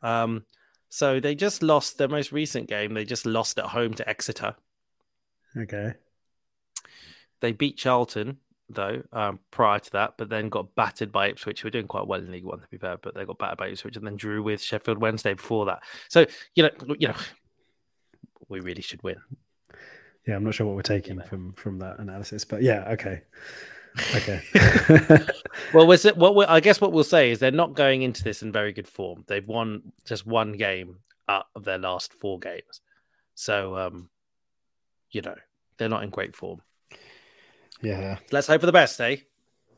Um 0.03 0.45
so 0.89 1.19
they 1.21 1.35
just 1.35 1.63
lost 1.63 1.99
their 1.99 2.09
most 2.09 2.33
recent 2.33 2.69
game. 2.69 2.95
They 2.95 3.05
just 3.05 3.27
lost 3.27 3.59
at 3.59 3.67
home 3.67 3.95
to 3.95 4.09
Exeter. 4.09 4.55
Okay. 5.57 5.95
They 7.41 7.53
beat 7.53 7.77
Charlton 7.77 8.39
though 8.69 9.03
um, 9.13 9.39
prior 9.51 9.79
to 9.79 9.93
that, 9.93 10.15
but 10.17 10.29
then 10.29 10.49
got 10.49 10.75
battered 10.75 11.13
by 11.13 11.29
Ipswich, 11.29 11.61
who 11.61 11.67
were 11.67 11.71
doing 11.71 11.87
quite 11.87 12.07
well 12.07 12.21
in 12.21 12.33
League 12.33 12.45
One 12.45 12.61
to 12.61 12.67
be 12.69 12.79
fair, 12.79 12.97
but 12.97 13.15
they 13.15 13.25
got 13.25 13.39
battered 13.39 13.59
by 13.59 13.69
Ipswich 13.69 13.97
and 13.97 14.07
then 14.07 14.17
drew 14.17 14.43
with 14.43 14.61
Sheffield 14.61 14.99
Wednesday 14.99 15.35
before 15.35 15.67
that. 15.67 15.83
So 16.09 16.27
you 16.55 16.65
know, 16.65 16.71
you 16.99 17.09
know, 17.09 17.15
we 18.49 18.61
really 18.61 18.83
should 18.83 19.03
win. 19.03 19.17
Yeah, 20.27 20.35
I'm 20.35 20.45
not 20.45 20.55
sure 20.55 20.67
what 20.67 20.75
we're 20.75 20.83
taking 20.83 21.21
from 21.23 21.53
from 21.55 21.79
that 21.79 21.99
analysis, 21.99 22.45
but 22.45 22.63
yeah, 22.63 22.89
okay. 22.91 23.23
Okay. 24.15 24.43
well, 25.75 25.87
was 25.87 26.05
it, 26.05 26.17
what 26.17 26.49
I 26.49 26.61
guess 26.61 26.81
what 26.81 26.93
we'll 26.93 27.05
say 27.05 27.31
is 27.31 27.39
they're 27.39 27.51
not 27.51 27.75
going 27.75 28.03
into 28.03 28.23
this 28.23 28.43
in 28.43 28.53
very 28.53 28.73
good 28.73 28.89
form. 28.89 29.25
They've 29.27 29.47
won 29.47 29.93
just 30.05 30.27
one 30.27 30.53
game 30.53 30.99
out 31.29 31.47
of 31.55 31.65
their 31.65 31.79
last 31.79 32.13
four 32.13 32.39
games, 32.39 32.81
so 33.35 33.77
um, 33.77 34.11
you 35.11 35.23
know 35.23 35.37
they're 35.79 35.89
not 35.89 36.03
in 36.03 36.11
great 36.11 36.35
form. 36.37 36.61
Yeah. 37.83 38.19
Let's 38.33 38.47
hope 38.47 38.61
for 38.61 38.67
the 38.67 38.73
best, 38.73 39.01
eh? 39.01 39.17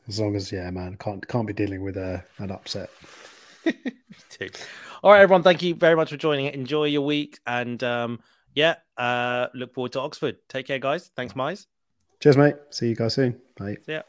As 0.07 0.19
long 0.19 0.35
as 0.35 0.51
yeah, 0.51 0.69
man, 0.71 0.97
can't 0.97 1.25
can't 1.27 1.45
be 1.45 1.53
dealing 1.53 1.83
with 1.83 1.97
a 1.97 2.15
uh, 2.39 2.43
an 2.43 2.51
upset. 2.51 2.89
All 5.03 5.11
right, 5.11 5.21
everyone. 5.21 5.43
Thank 5.43 5.61
you 5.61 5.75
very 5.75 5.95
much 5.95 6.09
for 6.09 6.17
joining. 6.17 6.47
Enjoy 6.47 6.85
your 6.85 7.01
week, 7.01 7.39
and 7.45 7.81
um, 7.83 8.19
yeah, 8.55 8.75
uh, 8.97 9.47
look 9.53 9.73
forward 9.73 9.93
to 9.93 10.01
Oxford. 10.01 10.37
Take 10.47 10.67
care, 10.67 10.79
guys. 10.79 11.11
Thanks, 11.15 11.33
Mize. 11.33 11.67
Cheers, 12.19 12.37
mate. 12.37 12.55
See 12.71 12.89
you 12.89 12.95
guys 12.95 13.13
soon. 13.13 13.39
Bye. 13.55 13.77
Ya. 13.87 14.01